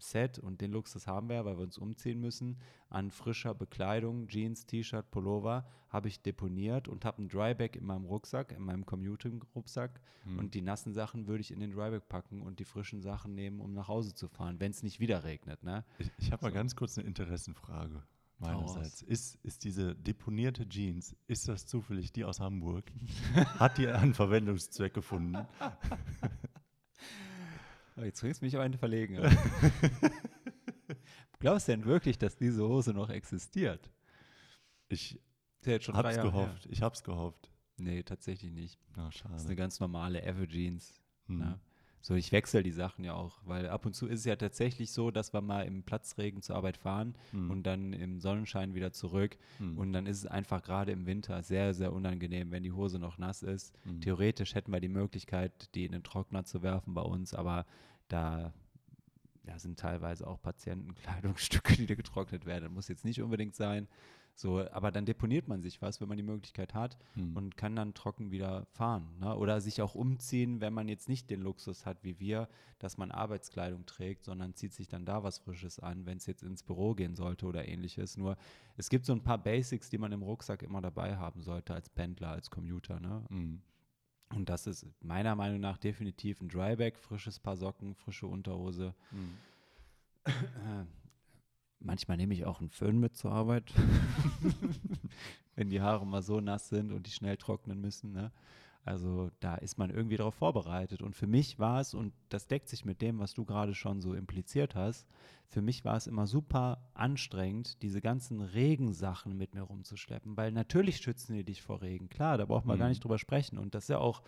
Set 0.00 0.38
und 0.38 0.60
den 0.60 0.72
Luxus 0.72 1.06
haben 1.06 1.28
wir, 1.28 1.44
weil 1.44 1.56
wir 1.56 1.64
uns 1.64 1.78
umziehen 1.78 2.20
müssen, 2.20 2.58
an 2.90 3.10
frischer 3.10 3.54
Bekleidung, 3.54 4.28
Jeans, 4.28 4.66
T-Shirt, 4.66 5.10
Pullover, 5.10 5.66
habe 5.88 6.08
ich 6.08 6.20
deponiert 6.20 6.88
und 6.88 7.04
habe 7.04 7.18
einen 7.18 7.28
Dryback 7.28 7.76
in 7.76 7.84
meinem 7.84 8.04
Rucksack, 8.04 8.52
in 8.52 8.62
meinem 8.62 8.84
Commuting-Rucksack 8.84 10.00
hm. 10.24 10.38
und 10.38 10.54
die 10.54 10.62
nassen 10.62 10.92
Sachen 10.92 11.26
würde 11.26 11.40
ich 11.40 11.50
in 11.50 11.60
den 11.60 11.72
Dryback 11.72 12.08
packen 12.08 12.42
und 12.42 12.58
die 12.58 12.64
frischen 12.64 13.00
Sachen 13.00 13.34
nehmen, 13.34 13.60
um 13.60 13.72
nach 13.72 13.88
Hause 13.88 14.14
zu 14.14 14.28
fahren, 14.28 14.60
wenn 14.60 14.70
es 14.70 14.82
nicht 14.82 15.00
wieder 15.00 15.24
regnet. 15.24 15.62
Ne? 15.62 15.84
Ich, 15.98 16.10
ich 16.18 16.32
habe 16.32 16.40
so. 16.40 16.46
mal 16.46 16.52
ganz 16.52 16.76
kurz 16.76 16.98
eine 16.98 17.06
Interessenfrage 17.06 18.02
meinerseits. 18.38 19.02
Ist, 19.02 19.38
ist 19.42 19.64
diese 19.64 19.94
deponierte 19.94 20.68
Jeans, 20.68 21.16
ist 21.26 21.48
das 21.48 21.66
zufällig 21.66 22.12
die 22.12 22.24
aus 22.24 22.40
Hamburg? 22.40 22.84
Hat 23.58 23.78
die 23.78 23.88
einen 23.88 24.14
Verwendungszweck 24.14 24.94
gefunden? 24.94 25.46
Oh, 27.98 28.04
jetzt 28.04 28.20
bringst 28.20 28.40
du 28.40 28.44
mich 28.44 28.56
auf 28.56 28.62
eine 28.62 28.78
Verlegenheit. 28.78 29.36
Glaubst 31.40 31.68
du 31.68 31.72
denn 31.72 31.84
wirklich, 31.84 32.18
dass 32.18 32.36
diese 32.36 32.66
Hose 32.66 32.92
noch 32.92 33.10
existiert? 33.10 33.90
Ich 34.88 35.20
hab's 35.66 36.20
gehofft. 36.20 36.64
Her. 36.64 36.72
Ich 36.72 36.82
hab's 36.82 37.02
gehofft. 37.02 37.50
Nee, 37.76 38.02
tatsächlich 38.02 38.52
nicht. 38.52 38.78
Oh, 38.96 39.10
schade. 39.10 39.34
Das 39.34 39.42
ist 39.42 39.48
eine 39.48 39.56
ganz 39.56 39.80
normale 39.80 40.22
Everjeans. 40.22 41.00
Hm. 41.26 41.38
Ne? 41.38 41.60
So, 42.08 42.14
ich 42.14 42.32
wechsle 42.32 42.62
die 42.62 42.70
Sachen 42.70 43.04
ja 43.04 43.12
auch, 43.12 43.38
weil 43.44 43.68
ab 43.68 43.84
und 43.84 43.92
zu 43.92 44.06
ist 44.06 44.20
es 44.20 44.24
ja 44.24 44.34
tatsächlich 44.34 44.92
so, 44.92 45.10
dass 45.10 45.34
wir 45.34 45.42
mal 45.42 45.66
im 45.66 45.82
Platzregen 45.82 46.40
zur 46.40 46.56
Arbeit 46.56 46.78
fahren 46.78 47.14
hm. 47.32 47.50
und 47.50 47.64
dann 47.64 47.92
im 47.92 48.18
Sonnenschein 48.18 48.74
wieder 48.74 48.92
zurück. 48.92 49.36
Hm. 49.58 49.76
Und 49.76 49.92
dann 49.92 50.06
ist 50.06 50.16
es 50.16 50.26
einfach 50.26 50.62
gerade 50.62 50.90
im 50.90 51.04
Winter 51.04 51.42
sehr, 51.42 51.74
sehr 51.74 51.92
unangenehm, 51.92 52.50
wenn 52.50 52.62
die 52.62 52.72
Hose 52.72 52.98
noch 52.98 53.18
nass 53.18 53.42
ist. 53.42 53.74
Hm. 53.82 54.00
Theoretisch 54.00 54.54
hätten 54.54 54.72
wir 54.72 54.80
die 54.80 54.88
Möglichkeit, 54.88 55.52
die 55.74 55.84
in 55.84 55.92
den 55.92 56.02
Trockner 56.02 56.46
zu 56.46 56.62
werfen 56.62 56.94
bei 56.94 57.02
uns, 57.02 57.34
aber 57.34 57.66
da 58.08 58.54
ja, 59.46 59.58
sind 59.58 59.78
teilweise 59.78 60.26
auch 60.26 60.40
Patientenkleidungsstücke, 60.40 61.74
die 61.76 61.84
da 61.84 61.94
getrocknet 61.94 62.46
werden. 62.46 62.64
Das 62.64 62.72
muss 62.72 62.88
jetzt 62.88 63.04
nicht 63.04 63.20
unbedingt 63.20 63.54
sein. 63.54 63.86
So, 64.38 64.64
aber 64.70 64.92
dann 64.92 65.04
deponiert 65.04 65.48
man 65.48 65.62
sich 65.62 65.82
was, 65.82 66.00
wenn 66.00 66.06
man 66.06 66.16
die 66.16 66.22
Möglichkeit 66.22 66.72
hat 66.72 66.96
hm. 67.14 67.36
und 67.36 67.56
kann 67.56 67.74
dann 67.74 67.92
trocken 67.92 68.30
wieder 68.30 68.66
fahren. 68.66 69.08
Ne? 69.18 69.36
Oder 69.36 69.60
sich 69.60 69.82
auch 69.82 69.96
umziehen, 69.96 70.60
wenn 70.60 70.72
man 70.72 70.86
jetzt 70.86 71.08
nicht 71.08 71.28
den 71.28 71.40
Luxus 71.40 71.84
hat 71.84 72.04
wie 72.04 72.20
wir, 72.20 72.48
dass 72.78 72.98
man 72.98 73.10
Arbeitskleidung 73.10 73.84
trägt, 73.84 74.24
sondern 74.24 74.54
zieht 74.54 74.74
sich 74.74 74.86
dann 74.86 75.04
da 75.04 75.24
was 75.24 75.38
Frisches 75.38 75.80
an, 75.80 76.06
wenn 76.06 76.18
es 76.18 76.26
jetzt 76.26 76.44
ins 76.44 76.62
Büro 76.62 76.94
gehen 76.94 77.16
sollte 77.16 77.46
oder 77.46 77.66
ähnliches. 77.66 78.16
Nur 78.16 78.36
es 78.76 78.90
gibt 78.90 79.06
so 79.06 79.12
ein 79.12 79.24
paar 79.24 79.38
Basics, 79.38 79.90
die 79.90 79.98
man 79.98 80.12
im 80.12 80.22
Rucksack 80.22 80.62
immer 80.62 80.80
dabei 80.80 81.16
haben 81.16 81.42
sollte 81.42 81.74
als 81.74 81.88
Pendler, 81.88 82.28
als 82.28 82.48
Commuter. 82.48 83.00
Ne? 83.00 83.24
Hm. 83.30 83.60
Und 84.36 84.48
das 84.48 84.68
ist 84.68 84.86
meiner 85.00 85.34
Meinung 85.34 85.58
nach 85.58 85.78
definitiv 85.78 86.40
ein 86.40 86.48
Dryback, 86.48 86.96
frisches 86.96 87.40
Paar 87.40 87.56
Socken, 87.56 87.96
frische 87.96 88.28
Unterhose. 88.28 88.94
Mhm. 89.10 89.36
Manchmal 91.80 92.16
nehme 92.16 92.34
ich 92.34 92.44
auch 92.44 92.60
einen 92.60 92.70
Föhn 92.70 92.98
mit 92.98 93.16
zur 93.16 93.32
Arbeit, 93.32 93.72
wenn 95.54 95.70
die 95.70 95.80
Haare 95.80 96.06
mal 96.06 96.22
so 96.22 96.40
nass 96.40 96.68
sind 96.68 96.92
und 96.92 97.06
die 97.06 97.12
schnell 97.12 97.36
trocknen 97.36 97.80
müssen. 97.80 98.12
Ne? 98.12 98.32
Also 98.84 99.30
da 99.40 99.54
ist 99.56 99.76
man 99.78 99.90
irgendwie 99.90 100.16
darauf 100.16 100.34
vorbereitet. 100.34 101.02
Und 101.02 101.14
für 101.14 101.26
mich 101.26 101.58
war 101.58 101.80
es, 101.80 101.94
und 101.94 102.12
das 102.30 102.46
deckt 102.46 102.68
sich 102.68 102.84
mit 102.84 103.02
dem, 103.02 103.18
was 103.18 103.34
du 103.34 103.44
gerade 103.44 103.74
schon 103.74 104.00
so 104.00 104.14
impliziert 104.14 104.74
hast, 104.74 105.06
für 105.46 105.62
mich 105.62 105.84
war 105.84 105.96
es 105.96 106.06
immer 106.06 106.26
super 106.26 106.82
anstrengend, 106.94 107.82
diese 107.82 108.00
ganzen 108.00 108.40
Regensachen 108.40 109.36
mit 109.36 109.54
mir 109.54 109.62
rumzuschleppen, 109.62 110.36
weil 110.36 110.52
natürlich 110.52 110.98
schützen 110.98 111.34
die 111.34 111.44
dich 111.44 111.62
vor 111.62 111.80
Regen. 111.80 112.08
Klar, 112.08 112.38
da 112.38 112.44
braucht 112.44 112.66
man 112.66 112.76
mhm. 112.76 112.80
gar 112.80 112.88
nicht 112.88 113.04
drüber 113.04 113.18
sprechen. 113.18 113.58
Und 113.58 113.74
das 113.74 113.84
ist 113.84 113.88
ja 113.88 113.98
auch 113.98 114.22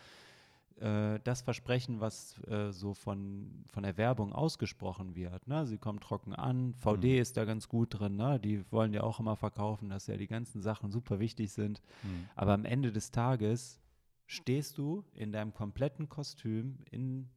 äh, 0.81 1.21
das 1.25 1.43
Versprechen, 1.43 2.01
was 2.01 2.39
äh, 2.49 2.73
so 2.73 2.95
von, 2.95 3.65
von 3.67 3.83
der 3.83 3.97
Werbung 3.97 4.33
ausgesprochen 4.33 5.15
wird. 5.15 5.47
Ne? 5.47 5.67
Sie 5.67 5.79
kommen 5.79 6.01
trocken 6.01 6.35
an, 6.35 6.75
VD 6.75 7.05
mhm. 7.05 7.21
ist 7.21 7.37
da 7.37 7.45
ganz 7.45 7.69
gut 7.69 7.99
drin, 7.99 8.17
ne? 8.17 8.41
die 8.41 8.65
wollen 8.73 8.93
ja 8.93 9.03
auch 9.03 9.21
immer 9.21 9.37
verkaufen, 9.37 9.91
dass 9.91 10.07
ja 10.07 10.17
die 10.17 10.27
ganzen 10.27 10.63
Sachen 10.63 10.91
super 10.91 11.21
wichtig 11.21 11.53
sind. 11.53 11.83
Mhm. 12.03 12.29
Aber 12.35 12.55
am 12.55 12.65
Ende 12.65 12.93
des 12.93 13.11
Tages 13.11 13.81
stehst 14.27 14.79
du 14.79 15.05
in 15.13 15.33
deinem 15.33 15.53
kompletten 15.53 16.09
Kostüm 16.09 16.79
in, 16.91 17.29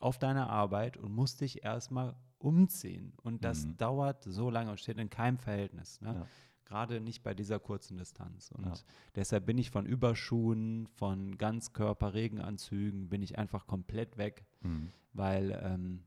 auf 0.00 0.18
deiner 0.18 0.48
Arbeit 0.48 0.96
und 0.96 1.12
musst 1.12 1.40
dich 1.40 1.64
erstmal 1.64 2.16
umziehen. 2.38 3.12
Und 3.22 3.44
das 3.44 3.66
mhm. 3.66 3.76
dauert 3.76 4.22
so 4.24 4.48
lange 4.48 4.70
und 4.70 4.80
steht 4.80 4.98
in 4.98 5.10
keinem 5.10 5.38
Verhältnis. 5.38 6.00
Ne? 6.00 6.14
Ja. 6.14 6.26
Gerade 6.68 7.00
nicht 7.00 7.22
bei 7.22 7.32
dieser 7.32 7.58
kurzen 7.58 7.96
Distanz. 7.96 8.50
Und 8.50 8.66
ja. 8.66 8.74
deshalb 9.14 9.46
bin 9.46 9.56
ich 9.56 9.70
von 9.70 9.86
Überschuhen, 9.86 10.86
von 10.86 11.38
Ganzkörper-Regenanzügen, 11.38 13.08
bin 13.08 13.22
ich 13.22 13.38
einfach 13.38 13.66
komplett 13.66 14.18
weg, 14.18 14.44
mhm. 14.60 14.90
weil, 15.14 15.58
ähm, 15.62 16.04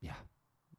ja, 0.00 0.14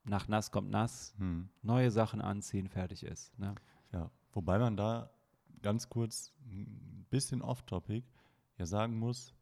nach 0.03 0.27
nass 0.27 0.51
kommt 0.51 0.69
nass, 0.69 1.15
mhm. 1.17 1.49
neue 1.63 1.89
Sachen 1.89 2.21
anziehen, 2.21 2.67
fertig 2.67 3.03
ist. 3.03 3.37
Ne? 3.39 3.55
Ja, 3.91 4.11
wobei 4.31 4.59
man 4.59 4.77
da 4.77 5.09
ganz 5.63 5.89
kurz 5.89 6.31
ein 6.45 7.07
bisschen 7.09 7.41
off-topic 7.41 8.05
ja 8.59 8.67
sagen 8.67 8.97
muss, 8.99 9.33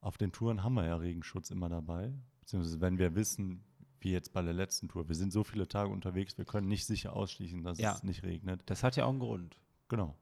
auf 0.00 0.16
den 0.16 0.32
Touren 0.32 0.62
haben 0.62 0.74
wir 0.74 0.86
ja 0.86 0.96
Regenschutz 0.96 1.50
immer 1.50 1.68
dabei, 1.68 2.14
beziehungsweise 2.40 2.80
wenn 2.80 2.98
wir 2.98 3.14
wissen, 3.14 3.64
wie 4.00 4.12
jetzt 4.12 4.32
bei 4.32 4.42
der 4.42 4.52
letzten 4.52 4.88
Tour. 4.88 5.08
Wir 5.08 5.14
sind 5.14 5.32
so 5.32 5.44
viele 5.44 5.68
Tage 5.68 5.90
unterwegs, 5.90 6.38
wir 6.38 6.44
können 6.44 6.68
nicht 6.68 6.86
sicher 6.86 7.14
ausschließen, 7.14 7.62
dass 7.62 7.78
ja. 7.78 7.94
es 7.94 8.02
nicht 8.02 8.22
regnet. 8.22 8.62
Das 8.66 8.82
hat 8.82 8.96
ja 8.96 9.04
auch 9.04 9.10
einen 9.10 9.18
Grund. 9.18 9.56
Genau. 9.88 10.16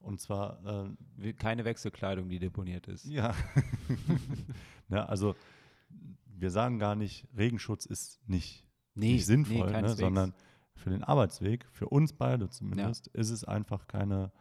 Und 0.00 0.20
zwar 0.20 0.88
äh, 1.18 1.32
keine 1.32 1.64
Wechselkleidung, 1.64 2.28
die 2.28 2.38
deponiert 2.38 2.88
ist. 2.88 3.06
Ja. 3.06 3.34
ne, 4.88 5.08
also 5.08 5.34
wir 6.26 6.50
sagen 6.50 6.78
gar 6.78 6.94
nicht, 6.94 7.26
Regenschutz 7.36 7.86
ist 7.86 8.20
nicht, 8.28 8.68
nee, 8.94 9.12
nicht 9.12 9.26
sinnvoll, 9.26 9.70
nee, 9.70 9.80
ne, 9.80 9.94
sondern 9.94 10.34
für 10.74 10.90
den 10.90 11.02
Arbeitsweg, 11.04 11.66
für 11.72 11.88
uns 11.88 12.12
beide 12.12 12.50
zumindest, 12.50 13.06
ja. 13.06 13.20
ist 13.20 13.30
es 13.30 13.44
einfach 13.44 13.86
keine, 13.86 14.32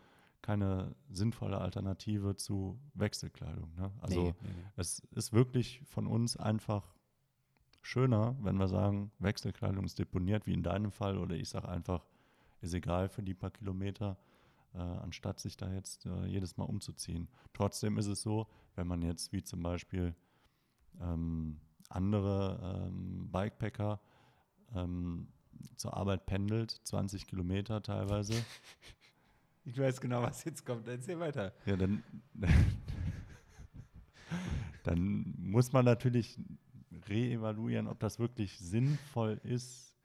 keine 0.42 0.96
sinnvolle 1.10 1.60
Alternative 1.60 2.36
zu 2.36 2.80
Wechselkleidung. 2.94 3.74
Ne? 3.76 3.92
Also 4.02 4.22
nee, 4.22 4.36
es 4.76 5.00
ist 5.12 5.32
wirklich 5.32 5.82
von 5.86 6.08
uns 6.08 6.36
einfach 6.36 6.96
schöner, 7.84 8.36
wenn 8.42 8.58
wir 8.58 8.68
sagen, 8.68 9.12
Wechselkleidung 9.20 9.86
ist 9.86 10.00
deponiert, 10.00 10.48
wie 10.48 10.54
in 10.54 10.64
deinem 10.64 10.92
Fall, 10.92 11.18
oder 11.18 11.36
ich 11.36 11.50
sage 11.50 11.70
einfach, 11.70 12.06
ist 12.62 12.74
egal 12.74 13.10
für 13.10 13.22
die 13.22 13.34
paar 13.34 13.52
Kilometer, 13.52 14.18
äh, 14.74 14.80
anstatt 14.80 15.40
sich 15.40 15.58
da 15.58 15.72
jetzt 15.72 16.06
äh, 16.06 16.26
jedes 16.26 16.58
Mal 16.58 16.64
umzuziehen. 16.64 17.28
Trotzdem 17.54 17.98
ist 17.98 18.08
es 18.08 18.22
so, 18.22 18.48
wenn 18.76 18.88
man 18.88 19.02
jetzt 19.02 19.32
wie 19.34 19.44
zum 19.44 19.62
Beispiel 19.62 20.16
ähm, 21.02 21.60
andere 21.90 22.88
ähm, 22.88 23.30
Bikepacker 23.32 24.00
ähm, 24.74 25.28
zur 25.76 25.96
Arbeit 25.96 26.26
pendelt, 26.26 26.72
20 26.72 27.28
Kilometer 27.28 27.82
teilweise. 27.82 28.34
Ich 29.66 29.78
weiß 29.80 30.02
genau, 30.02 30.22
was 30.22 30.44
jetzt 30.44 30.66
kommt. 30.66 30.90
Erzähl 30.90 31.18
weiter. 31.22 31.54
Ja, 31.66 31.78
dann, 31.78 32.04
dann 34.84 35.34
muss 35.38 35.72
man 35.72 35.86
natürlich 35.86 36.38
reevaluieren, 37.14 37.88
ob 37.88 38.00
das 38.00 38.20
wirklich 38.20 38.58
sinnvoll 38.58 39.40
ist, 39.44 39.96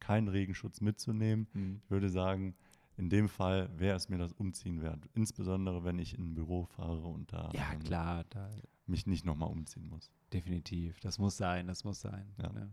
keinen 0.00 0.28
Regenschutz 0.28 0.80
mitzunehmen. 0.80 1.46
Mhm. 1.52 1.80
Ich 1.84 1.90
würde 1.90 2.08
sagen, 2.08 2.54
in 2.96 3.08
dem 3.08 3.28
Fall 3.28 3.68
wäre 3.76 3.96
es 3.96 4.08
mir 4.08 4.18
das 4.18 4.32
Umziehen 4.32 4.82
wert. 4.82 5.08
Insbesondere, 5.14 5.84
wenn 5.84 5.98
ich 5.98 6.16
in 6.16 6.30
ein 6.30 6.34
Büro 6.34 6.64
fahre 6.64 7.06
und 7.06 7.32
da, 7.32 7.50
ja, 7.52 7.72
ähm, 7.72 7.80
klar, 7.80 8.24
da 8.30 8.50
mich 8.86 9.06
nicht 9.06 9.24
nochmal 9.24 9.50
umziehen 9.50 9.88
muss. 9.88 10.12
Definitiv. 10.32 11.00
Das 11.00 11.18
muss 11.18 11.36
sein, 11.36 11.66
das 11.66 11.84
muss 11.84 12.00
sein. 12.00 12.32
Ja. 12.40 12.52
Ne? 12.52 12.72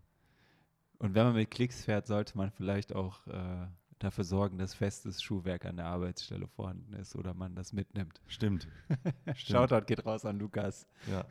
Und 1.00 1.16
wenn 1.16 1.24
man 1.24 1.34
mit 1.34 1.50
Klicks 1.50 1.86
fährt, 1.86 2.06
sollte 2.06 2.38
man 2.38 2.52
vielleicht 2.52 2.94
auch 2.94 3.26
äh, 3.28 3.66
dafür 3.98 4.24
sorgen, 4.24 4.58
dass 4.58 4.74
festes 4.74 5.24
Schuhwerk 5.24 5.66
an 5.66 5.78
der 5.78 5.86
Arbeitsstelle 5.86 6.48
vorhanden 6.48 6.94
ist 6.94 7.16
oder 7.16 7.34
man 7.34 7.56
das 7.56 7.74
mitnimmt. 7.74 8.22
Stimmt. 8.28 8.68
Shoutout 9.36 9.86
geht 9.86 10.06
raus 10.06 10.26
an 10.26 10.38
Lukas. 10.38 10.86
Ja 11.10 11.26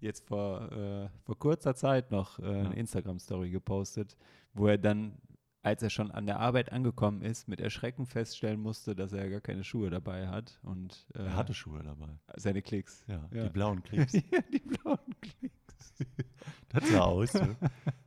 jetzt 0.00 0.26
vor, 0.26 0.70
äh, 0.72 1.08
vor 1.24 1.38
kurzer 1.38 1.74
Zeit 1.74 2.10
noch 2.10 2.38
äh, 2.38 2.44
eine 2.44 2.74
Instagram-Story 2.76 3.50
gepostet, 3.50 4.16
wo 4.52 4.66
er 4.66 4.78
dann, 4.78 5.18
als 5.62 5.82
er 5.82 5.90
schon 5.90 6.10
an 6.10 6.26
der 6.26 6.40
Arbeit 6.40 6.72
angekommen 6.72 7.22
ist, 7.22 7.48
mit 7.48 7.60
Erschrecken 7.60 8.06
feststellen 8.06 8.60
musste, 8.60 8.94
dass 8.94 9.12
er 9.12 9.28
gar 9.30 9.40
keine 9.40 9.64
Schuhe 9.64 9.90
dabei 9.90 10.28
hat. 10.28 10.58
Und, 10.62 11.06
äh, 11.14 11.20
er 11.24 11.36
hatte 11.36 11.54
Schuhe 11.54 11.82
dabei. 11.82 12.18
Seine 12.36 12.62
Klicks. 12.62 13.04
Ja, 13.06 13.28
ja. 13.32 13.44
die 13.44 13.50
blauen 13.50 13.82
Klicks. 13.84 14.12
ja, 14.12 14.40
die 14.52 14.60
blauen 14.60 14.98
Klicks. 15.20 15.94
das 16.68 16.88
sah 16.88 17.00
aus. 17.00 17.32
Du. 17.32 17.56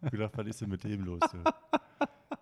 Ich 0.04 0.12
gedacht, 0.12 0.38
was 0.38 0.48
ist 0.48 0.62
denn 0.62 0.70
mit 0.70 0.84
dem 0.84 1.04
los? 1.04 1.20
Du? 1.32 1.38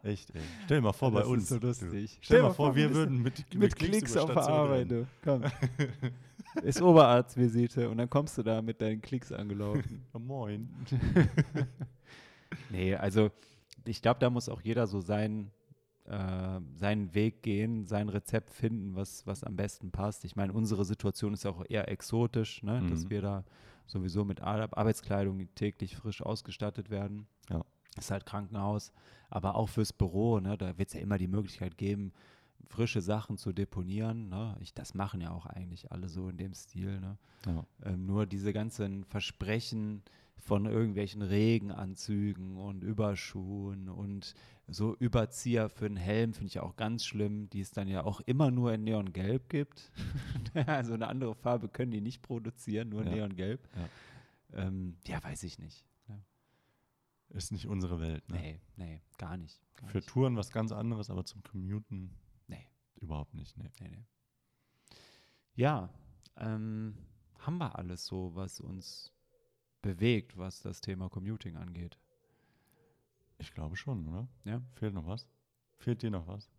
Echt, 0.03 0.29
ey. 0.35 0.41
Stell 0.65 0.77
dir 0.77 0.83
mal 0.83 0.93
vor, 0.93 1.11
das 1.11 1.23
bei 1.23 1.27
uns. 1.27 1.49
so 1.49 1.57
lustig. 1.57 1.89
Stell, 1.89 2.19
Stell 2.21 2.37
dir 2.37 2.43
mal 2.43 2.53
vor, 2.53 2.75
wir 2.75 2.93
würden 2.93 3.23
mit, 3.23 3.39
mit, 3.39 3.55
mit 3.55 3.75
Klicks, 3.75 3.97
Klicks 3.97 4.17
auf 4.17 4.31
der 4.31 4.47
Arbeit. 4.47 4.93
Komm. 5.23 5.43
ist 6.63 6.81
Oberarztvisite 6.81 7.89
und 7.89 7.97
dann 7.97 8.09
kommst 8.09 8.37
du 8.37 8.43
da 8.43 8.61
mit 8.61 8.81
deinen 8.81 9.01
Klicks 9.01 9.31
angelaufen. 9.31 10.05
Oh, 10.13 10.19
moin. 10.19 10.69
nee, 12.69 12.95
also 12.95 13.31
ich 13.85 14.01
glaube, 14.01 14.19
da 14.19 14.29
muss 14.29 14.49
auch 14.49 14.61
jeder 14.61 14.87
so 14.87 15.01
sein, 15.01 15.51
äh, 16.05 16.59
seinen 16.75 17.13
Weg 17.13 17.43
gehen, 17.43 17.85
sein 17.85 18.09
Rezept 18.09 18.51
finden, 18.51 18.95
was, 18.95 19.25
was 19.27 19.43
am 19.43 19.55
besten 19.55 19.91
passt. 19.91 20.25
Ich 20.25 20.35
meine, 20.35 20.53
unsere 20.53 20.85
Situation 20.85 21.33
ist 21.33 21.45
auch 21.45 21.63
eher 21.67 21.89
exotisch, 21.89 22.63
ne? 22.63 22.81
Mhm. 22.81 22.89
dass 22.89 23.09
wir 23.09 23.21
da 23.21 23.43
sowieso 23.85 24.25
mit 24.25 24.41
Ar 24.41 24.69
Arbeitskleidung 24.77 25.47
täglich 25.55 25.95
frisch 25.95 26.21
ausgestattet 26.21 26.89
werden. 26.89 27.27
Ja. 27.49 27.63
Ist 27.97 28.11
halt 28.11 28.25
Krankenhaus, 28.25 28.91
aber 29.29 29.55
auch 29.55 29.69
fürs 29.69 29.93
Büro, 29.93 30.39
ne? 30.39 30.57
da 30.57 30.77
wird 30.77 30.89
es 30.89 30.95
ja 30.95 31.01
immer 31.01 31.17
die 31.17 31.27
Möglichkeit 31.27 31.77
geben, 31.77 32.11
frische 32.67 33.01
Sachen 33.01 33.37
zu 33.37 33.53
deponieren. 33.53 34.29
Ne? 34.29 34.55
Ich, 34.59 34.73
das 34.73 34.93
machen 34.93 35.21
ja 35.21 35.31
auch 35.31 35.45
eigentlich 35.45 35.91
alle 35.91 36.09
so 36.09 36.29
in 36.29 36.37
dem 36.37 36.53
Stil. 36.53 36.99
Ne? 36.99 37.17
Ja. 37.45 37.65
Ähm, 37.83 38.05
nur 38.05 38.25
diese 38.25 38.53
ganzen 38.53 39.03
Versprechen 39.05 40.03
von 40.37 40.65
irgendwelchen 40.65 41.21
Regenanzügen 41.21 42.57
und 42.57 42.83
Überschuhen 42.83 43.89
und 43.89 44.35
so 44.67 44.95
Überzieher 44.95 45.69
für 45.69 45.85
einen 45.85 45.97
Helm 45.97 46.33
finde 46.33 46.47
ich 46.47 46.59
auch 46.59 46.75
ganz 46.75 47.05
schlimm, 47.05 47.49
die 47.49 47.61
es 47.61 47.71
dann 47.71 47.87
ja 47.87 48.03
auch 48.03 48.21
immer 48.21 48.51
nur 48.51 48.73
in 48.73 48.83
Neongelb 48.83 49.49
gibt. 49.49 49.91
also 50.67 50.93
eine 50.93 51.07
andere 51.07 51.35
Farbe 51.35 51.67
können 51.67 51.91
die 51.91 52.01
nicht 52.01 52.21
produzieren, 52.21 52.89
nur 52.89 53.03
ja. 53.05 53.11
Neongelb. 53.11 53.67
Ja. 53.75 54.67
Ähm, 54.67 54.97
ja, 55.05 55.23
weiß 55.23 55.43
ich 55.43 55.59
nicht. 55.59 55.85
Ja. 56.07 56.19
Ist 57.29 57.51
nicht 57.51 57.67
unsere 57.67 57.99
Welt. 57.99 58.27
Ne? 58.29 58.39
Nee, 58.39 58.59
nee, 58.75 59.01
gar 59.17 59.37
nicht. 59.37 59.59
Gar 59.75 59.89
Für 59.89 59.97
nicht. 59.97 60.09
Touren 60.09 60.35
was 60.35 60.51
ganz 60.51 60.71
anderes, 60.71 61.09
aber 61.09 61.25
zum 61.25 61.43
Commuten 61.43 62.11
Überhaupt 62.95 63.33
nicht, 63.33 63.57
nee. 63.57 63.69
nee, 63.79 63.89
nee. 63.89 64.05
Ja, 65.55 65.89
ähm, 66.37 66.97
haben 67.39 67.57
wir 67.57 67.77
alles 67.77 68.05
so, 68.05 68.35
was 68.35 68.59
uns 68.59 69.13
bewegt, 69.81 70.37
was 70.37 70.61
das 70.61 70.81
Thema 70.81 71.09
Commuting 71.09 71.55
angeht? 71.57 71.97
Ich 73.37 73.53
glaube 73.53 73.75
schon, 73.75 74.07
oder? 74.07 74.27
Ja. 74.43 74.61
Fehlt 74.73 74.93
noch 74.93 75.05
was? 75.05 75.27
Fehlt 75.77 76.01
dir 76.01 76.11
noch 76.11 76.27
was? 76.27 76.49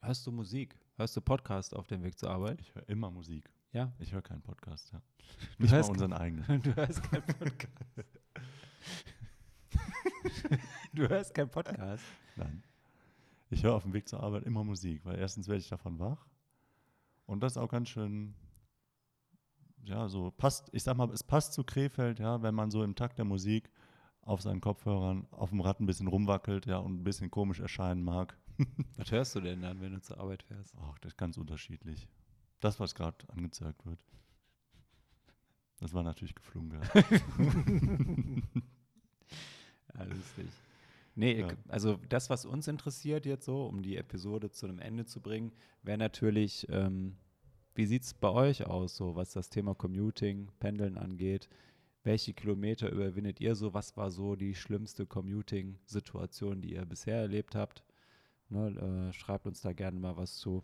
Hörst 0.00 0.26
du 0.26 0.32
Musik? 0.32 0.78
Hörst 0.96 1.16
du 1.16 1.20
Podcast 1.20 1.74
auf 1.74 1.86
dem 1.86 2.02
Weg 2.02 2.18
zur 2.18 2.30
Arbeit? 2.30 2.60
Ich 2.60 2.74
höre 2.74 2.88
immer 2.88 3.10
Musik. 3.10 3.50
Ja? 3.72 3.92
Ich 3.98 4.12
höre 4.12 4.22
keinen 4.22 4.42
Podcast, 4.42 4.92
ja. 4.92 5.02
Du 5.58 5.64
Nicht 5.64 5.72
mal 5.72 5.82
unseren 5.82 6.12
eigenen. 6.12 6.62
Du 6.62 6.74
hörst 6.76 7.02
keinen 7.02 7.26
Podcast. 7.26 8.20
du 10.94 11.08
hörst 11.08 11.34
keinen 11.34 11.50
Podcast? 11.50 12.04
Nein. 12.36 12.62
Ich 13.50 13.62
höre 13.62 13.74
auf 13.74 13.84
dem 13.84 13.92
Weg 13.92 14.08
zur 14.08 14.22
Arbeit 14.22 14.44
immer 14.44 14.64
Musik, 14.64 15.04
weil 15.04 15.18
erstens 15.18 15.46
werde 15.46 15.60
ich 15.60 15.68
davon 15.68 15.98
wach 15.98 16.26
und 17.26 17.42
das 17.42 17.56
auch 17.56 17.68
ganz 17.68 17.88
schön, 17.88 18.34
ja, 19.84 20.08
so 20.08 20.30
passt, 20.30 20.68
ich 20.72 20.82
sag 20.82 20.96
mal, 20.96 21.10
es 21.10 21.22
passt 21.22 21.52
zu 21.52 21.62
Krefeld, 21.62 22.18
ja, 22.18 22.42
wenn 22.42 22.54
man 22.54 22.70
so 22.70 22.82
im 22.82 22.94
Takt 22.94 23.18
der 23.18 23.24
Musik 23.24 23.70
auf 24.22 24.42
seinen 24.42 24.60
Kopfhörern 24.60 25.26
auf 25.30 25.50
dem 25.50 25.60
Rad 25.60 25.80
ein 25.80 25.86
bisschen 25.86 26.08
rumwackelt, 26.08 26.66
ja, 26.66 26.78
und 26.78 27.00
ein 27.00 27.04
bisschen 27.04 27.30
komisch 27.30 27.60
erscheinen 27.60 28.02
mag. 28.02 28.36
was 28.96 29.12
hörst 29.12 29.34
du 29.36 29.40
denn 29.40 29.62
dann, 29.62 29.80
wenn 29.80 29.92
du 29.92 30.00
zur 30.00 30.18
Arbeit 30.18 30.42
fährst? 30.42 30.74
Ach, 30.80 30.98
das 30.98 31.12
ist 31.12 31.16
ganz 31.16 31.36
unterschiedlich. 31.36 32.08
Das, 32.60 32.80
was 32.80 32.94
gerade 32.94 33.28
angezeigt 33.28 33.86
wird. 33.86 34.00
Das 35.78 35.92
war 35.92 36.02
natürlich 36.02 36.34
geflogen. 36.34 36.80
Alles 39.92 40.18
richtig. 40.36 40.48
Nee, 41.16 41.40
ja. 41.40 41.48
also 41.68 41.98
das, 42.10 42.28
was 42.28 42.44
uns 42.44 42.68
interessiert 42.68 43.24
jetzt 43.24 43.46
so, 43.46 43.66
um 43.66 43.82
die 43.82 43.96
Episode 43.96 44.50
zu 44.50 44.66
einem 44.66 44.78
Ende 44.78 45.06
zu 45.06 45.20
bringen, 45.20 45.50
wäre 45.82 45.96
natürlich, 45.96 46.66
ähm, 46.70 47.16
wie 47.74 47.86
sieht 47.86 48.02
es 48.02 48.12
bei 48.12 48.28
euch 48.28 48.66
aus, 48.66 48.96
so 48.96 49.16
was 49.16 49.32
das 49.32 49.48
Thema 49.48 49.74
Commuting, 49.74 50.50
Pendeln 50.60 50.98
angeht? 50.98 51.48
Welche 52.04 52.34
Kilometer 52.34 52.90
überwindet 52.90 53.40
ihr 53.40 53.56
so? 53.56 53.72
Was 53.72 53.96
war 53.96 54.10
so 54.10 54.36
die 54.36 54.54
schlimmste 54.54 55.06
Commuting-Situation, 55.06 56.60
die 56.60 56.74
ihr 56.74 56.84
bisher 56.84 57.16
erlebt 57.16 57.54
habt? 57.54 57.82
Ne, 58.50 59.08
äh, 59.08 59.12
schreibt 59.14 59.46
uns 59.46 59.62
da 59.62 59.72
gerne 59.72 59.98
mal 59.98 60.18
was 60.18 60.36
zu. 60.36 60.62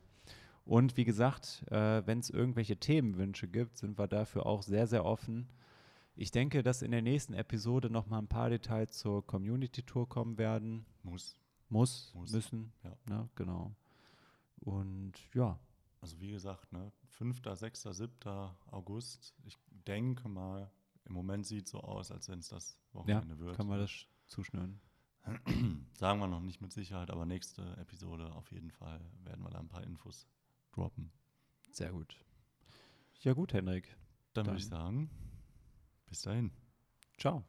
Und 0.65 0.99
wie 0.99 1.05
gesagt, 1.05 1.65
äh, 1.71 2.07
wenn 2.07 2.19
es 2.19 2.31
irgendwelche 2.31 2.77
Themenwünsche 2.77 3.49
gibt, 3.49 3.79
sind 3.79 3.99
wir 3.99 4.07
dafür 4.07 4.45
auch 4.45 4.63
sehr, 4.63 4.87
sehr 4.87 5.05
offen. 5.05 5.49
Ich 6.15 6.31
denke, 6.31 6.63
dass 6.63 6.83
in 6.83 6.91
der 6.91 7.03
nächsten 7.03 7.33
Episode 7.35 7.89
noch 7.91 8.07
mal 8.07 8.19
ein 8.19 8.29
paar 8.29 8.51
Details 8.51 8.99
zur 8.99 9.27
Community 9.27 9.83
Tour 9.83 10.09
kommen 10.09 10.37
werden. 10.39 10.85
Muss. 11.03 11.39
Muss, 11.69 12.13
Muss. 12.15 12.33
müssen. 12.33 12.73
Ja. 12.85 12.97
ja, 13.09 13.29
genau. 13.35 13.75
Und 14.61 15.15
ja. 15.35 15.59
Also 16.01 16.21
wie 16.21 16.31
gesagt, 16.31 16.73
ne, 16.73 16.93
5., 17.07 17.41
6., 17.55 17.83
7. 17.83 18.11
August. 18.71 19.35
Ich 19.45 19.57
denke 19.87 20.29
mal, 20.29 20.71
im 21.05 21.15
Moment 21.15 21.47
sieht 21.47 21.67
es 21.67 21.71
so 21.71 21.81
aus, 21.81 22.11
als 22.11 22.29
wenn 22.29 22.41
es 22.41 22.49
das 22.49 22.77
Wochenende 22.93 23.35
ja, 23.35 23.41
wird. 23.41 23.57
Können 23.57 23.71
wir 23.71 23.79
das 23.79 24.07
zuschnüren. 24.27 24.81
Sagen 25.95 26.19
wir 26.19 26.27
noch 26.27 26.41
nicht 26.41 26.61
mit 26.61 26.73
Sicherheit, 26.73 27.11
aber 27.11 27.25
nächste 27.25 27.77
Episode 27.77 28.33
auf 28.33 28.51
jeden 28.51 28.71
Fall 28.71 29.01
werden 29.25 29.43
wir 29.43 29.51
da 29.51 29.61
ein 29.61 29.69
paar 29.69 29.85
Infos 29.85 30.27
droppen. 30.73 31.13
Sehr 31.71 31.93
gut. 31.93 32.17
Ja 33.21 33.33
gut, 33.33 33.53
Henrik. 33.53 33.89
Dann, 34.33 34.45
Dann 34.45 34.47
würde 34.47 34.59
ich 34.59 34.67
sagen, 34.67 35.11
bis 36.13 36.23
dahin. 36.23 36.53
Ciao. 37.17 37.43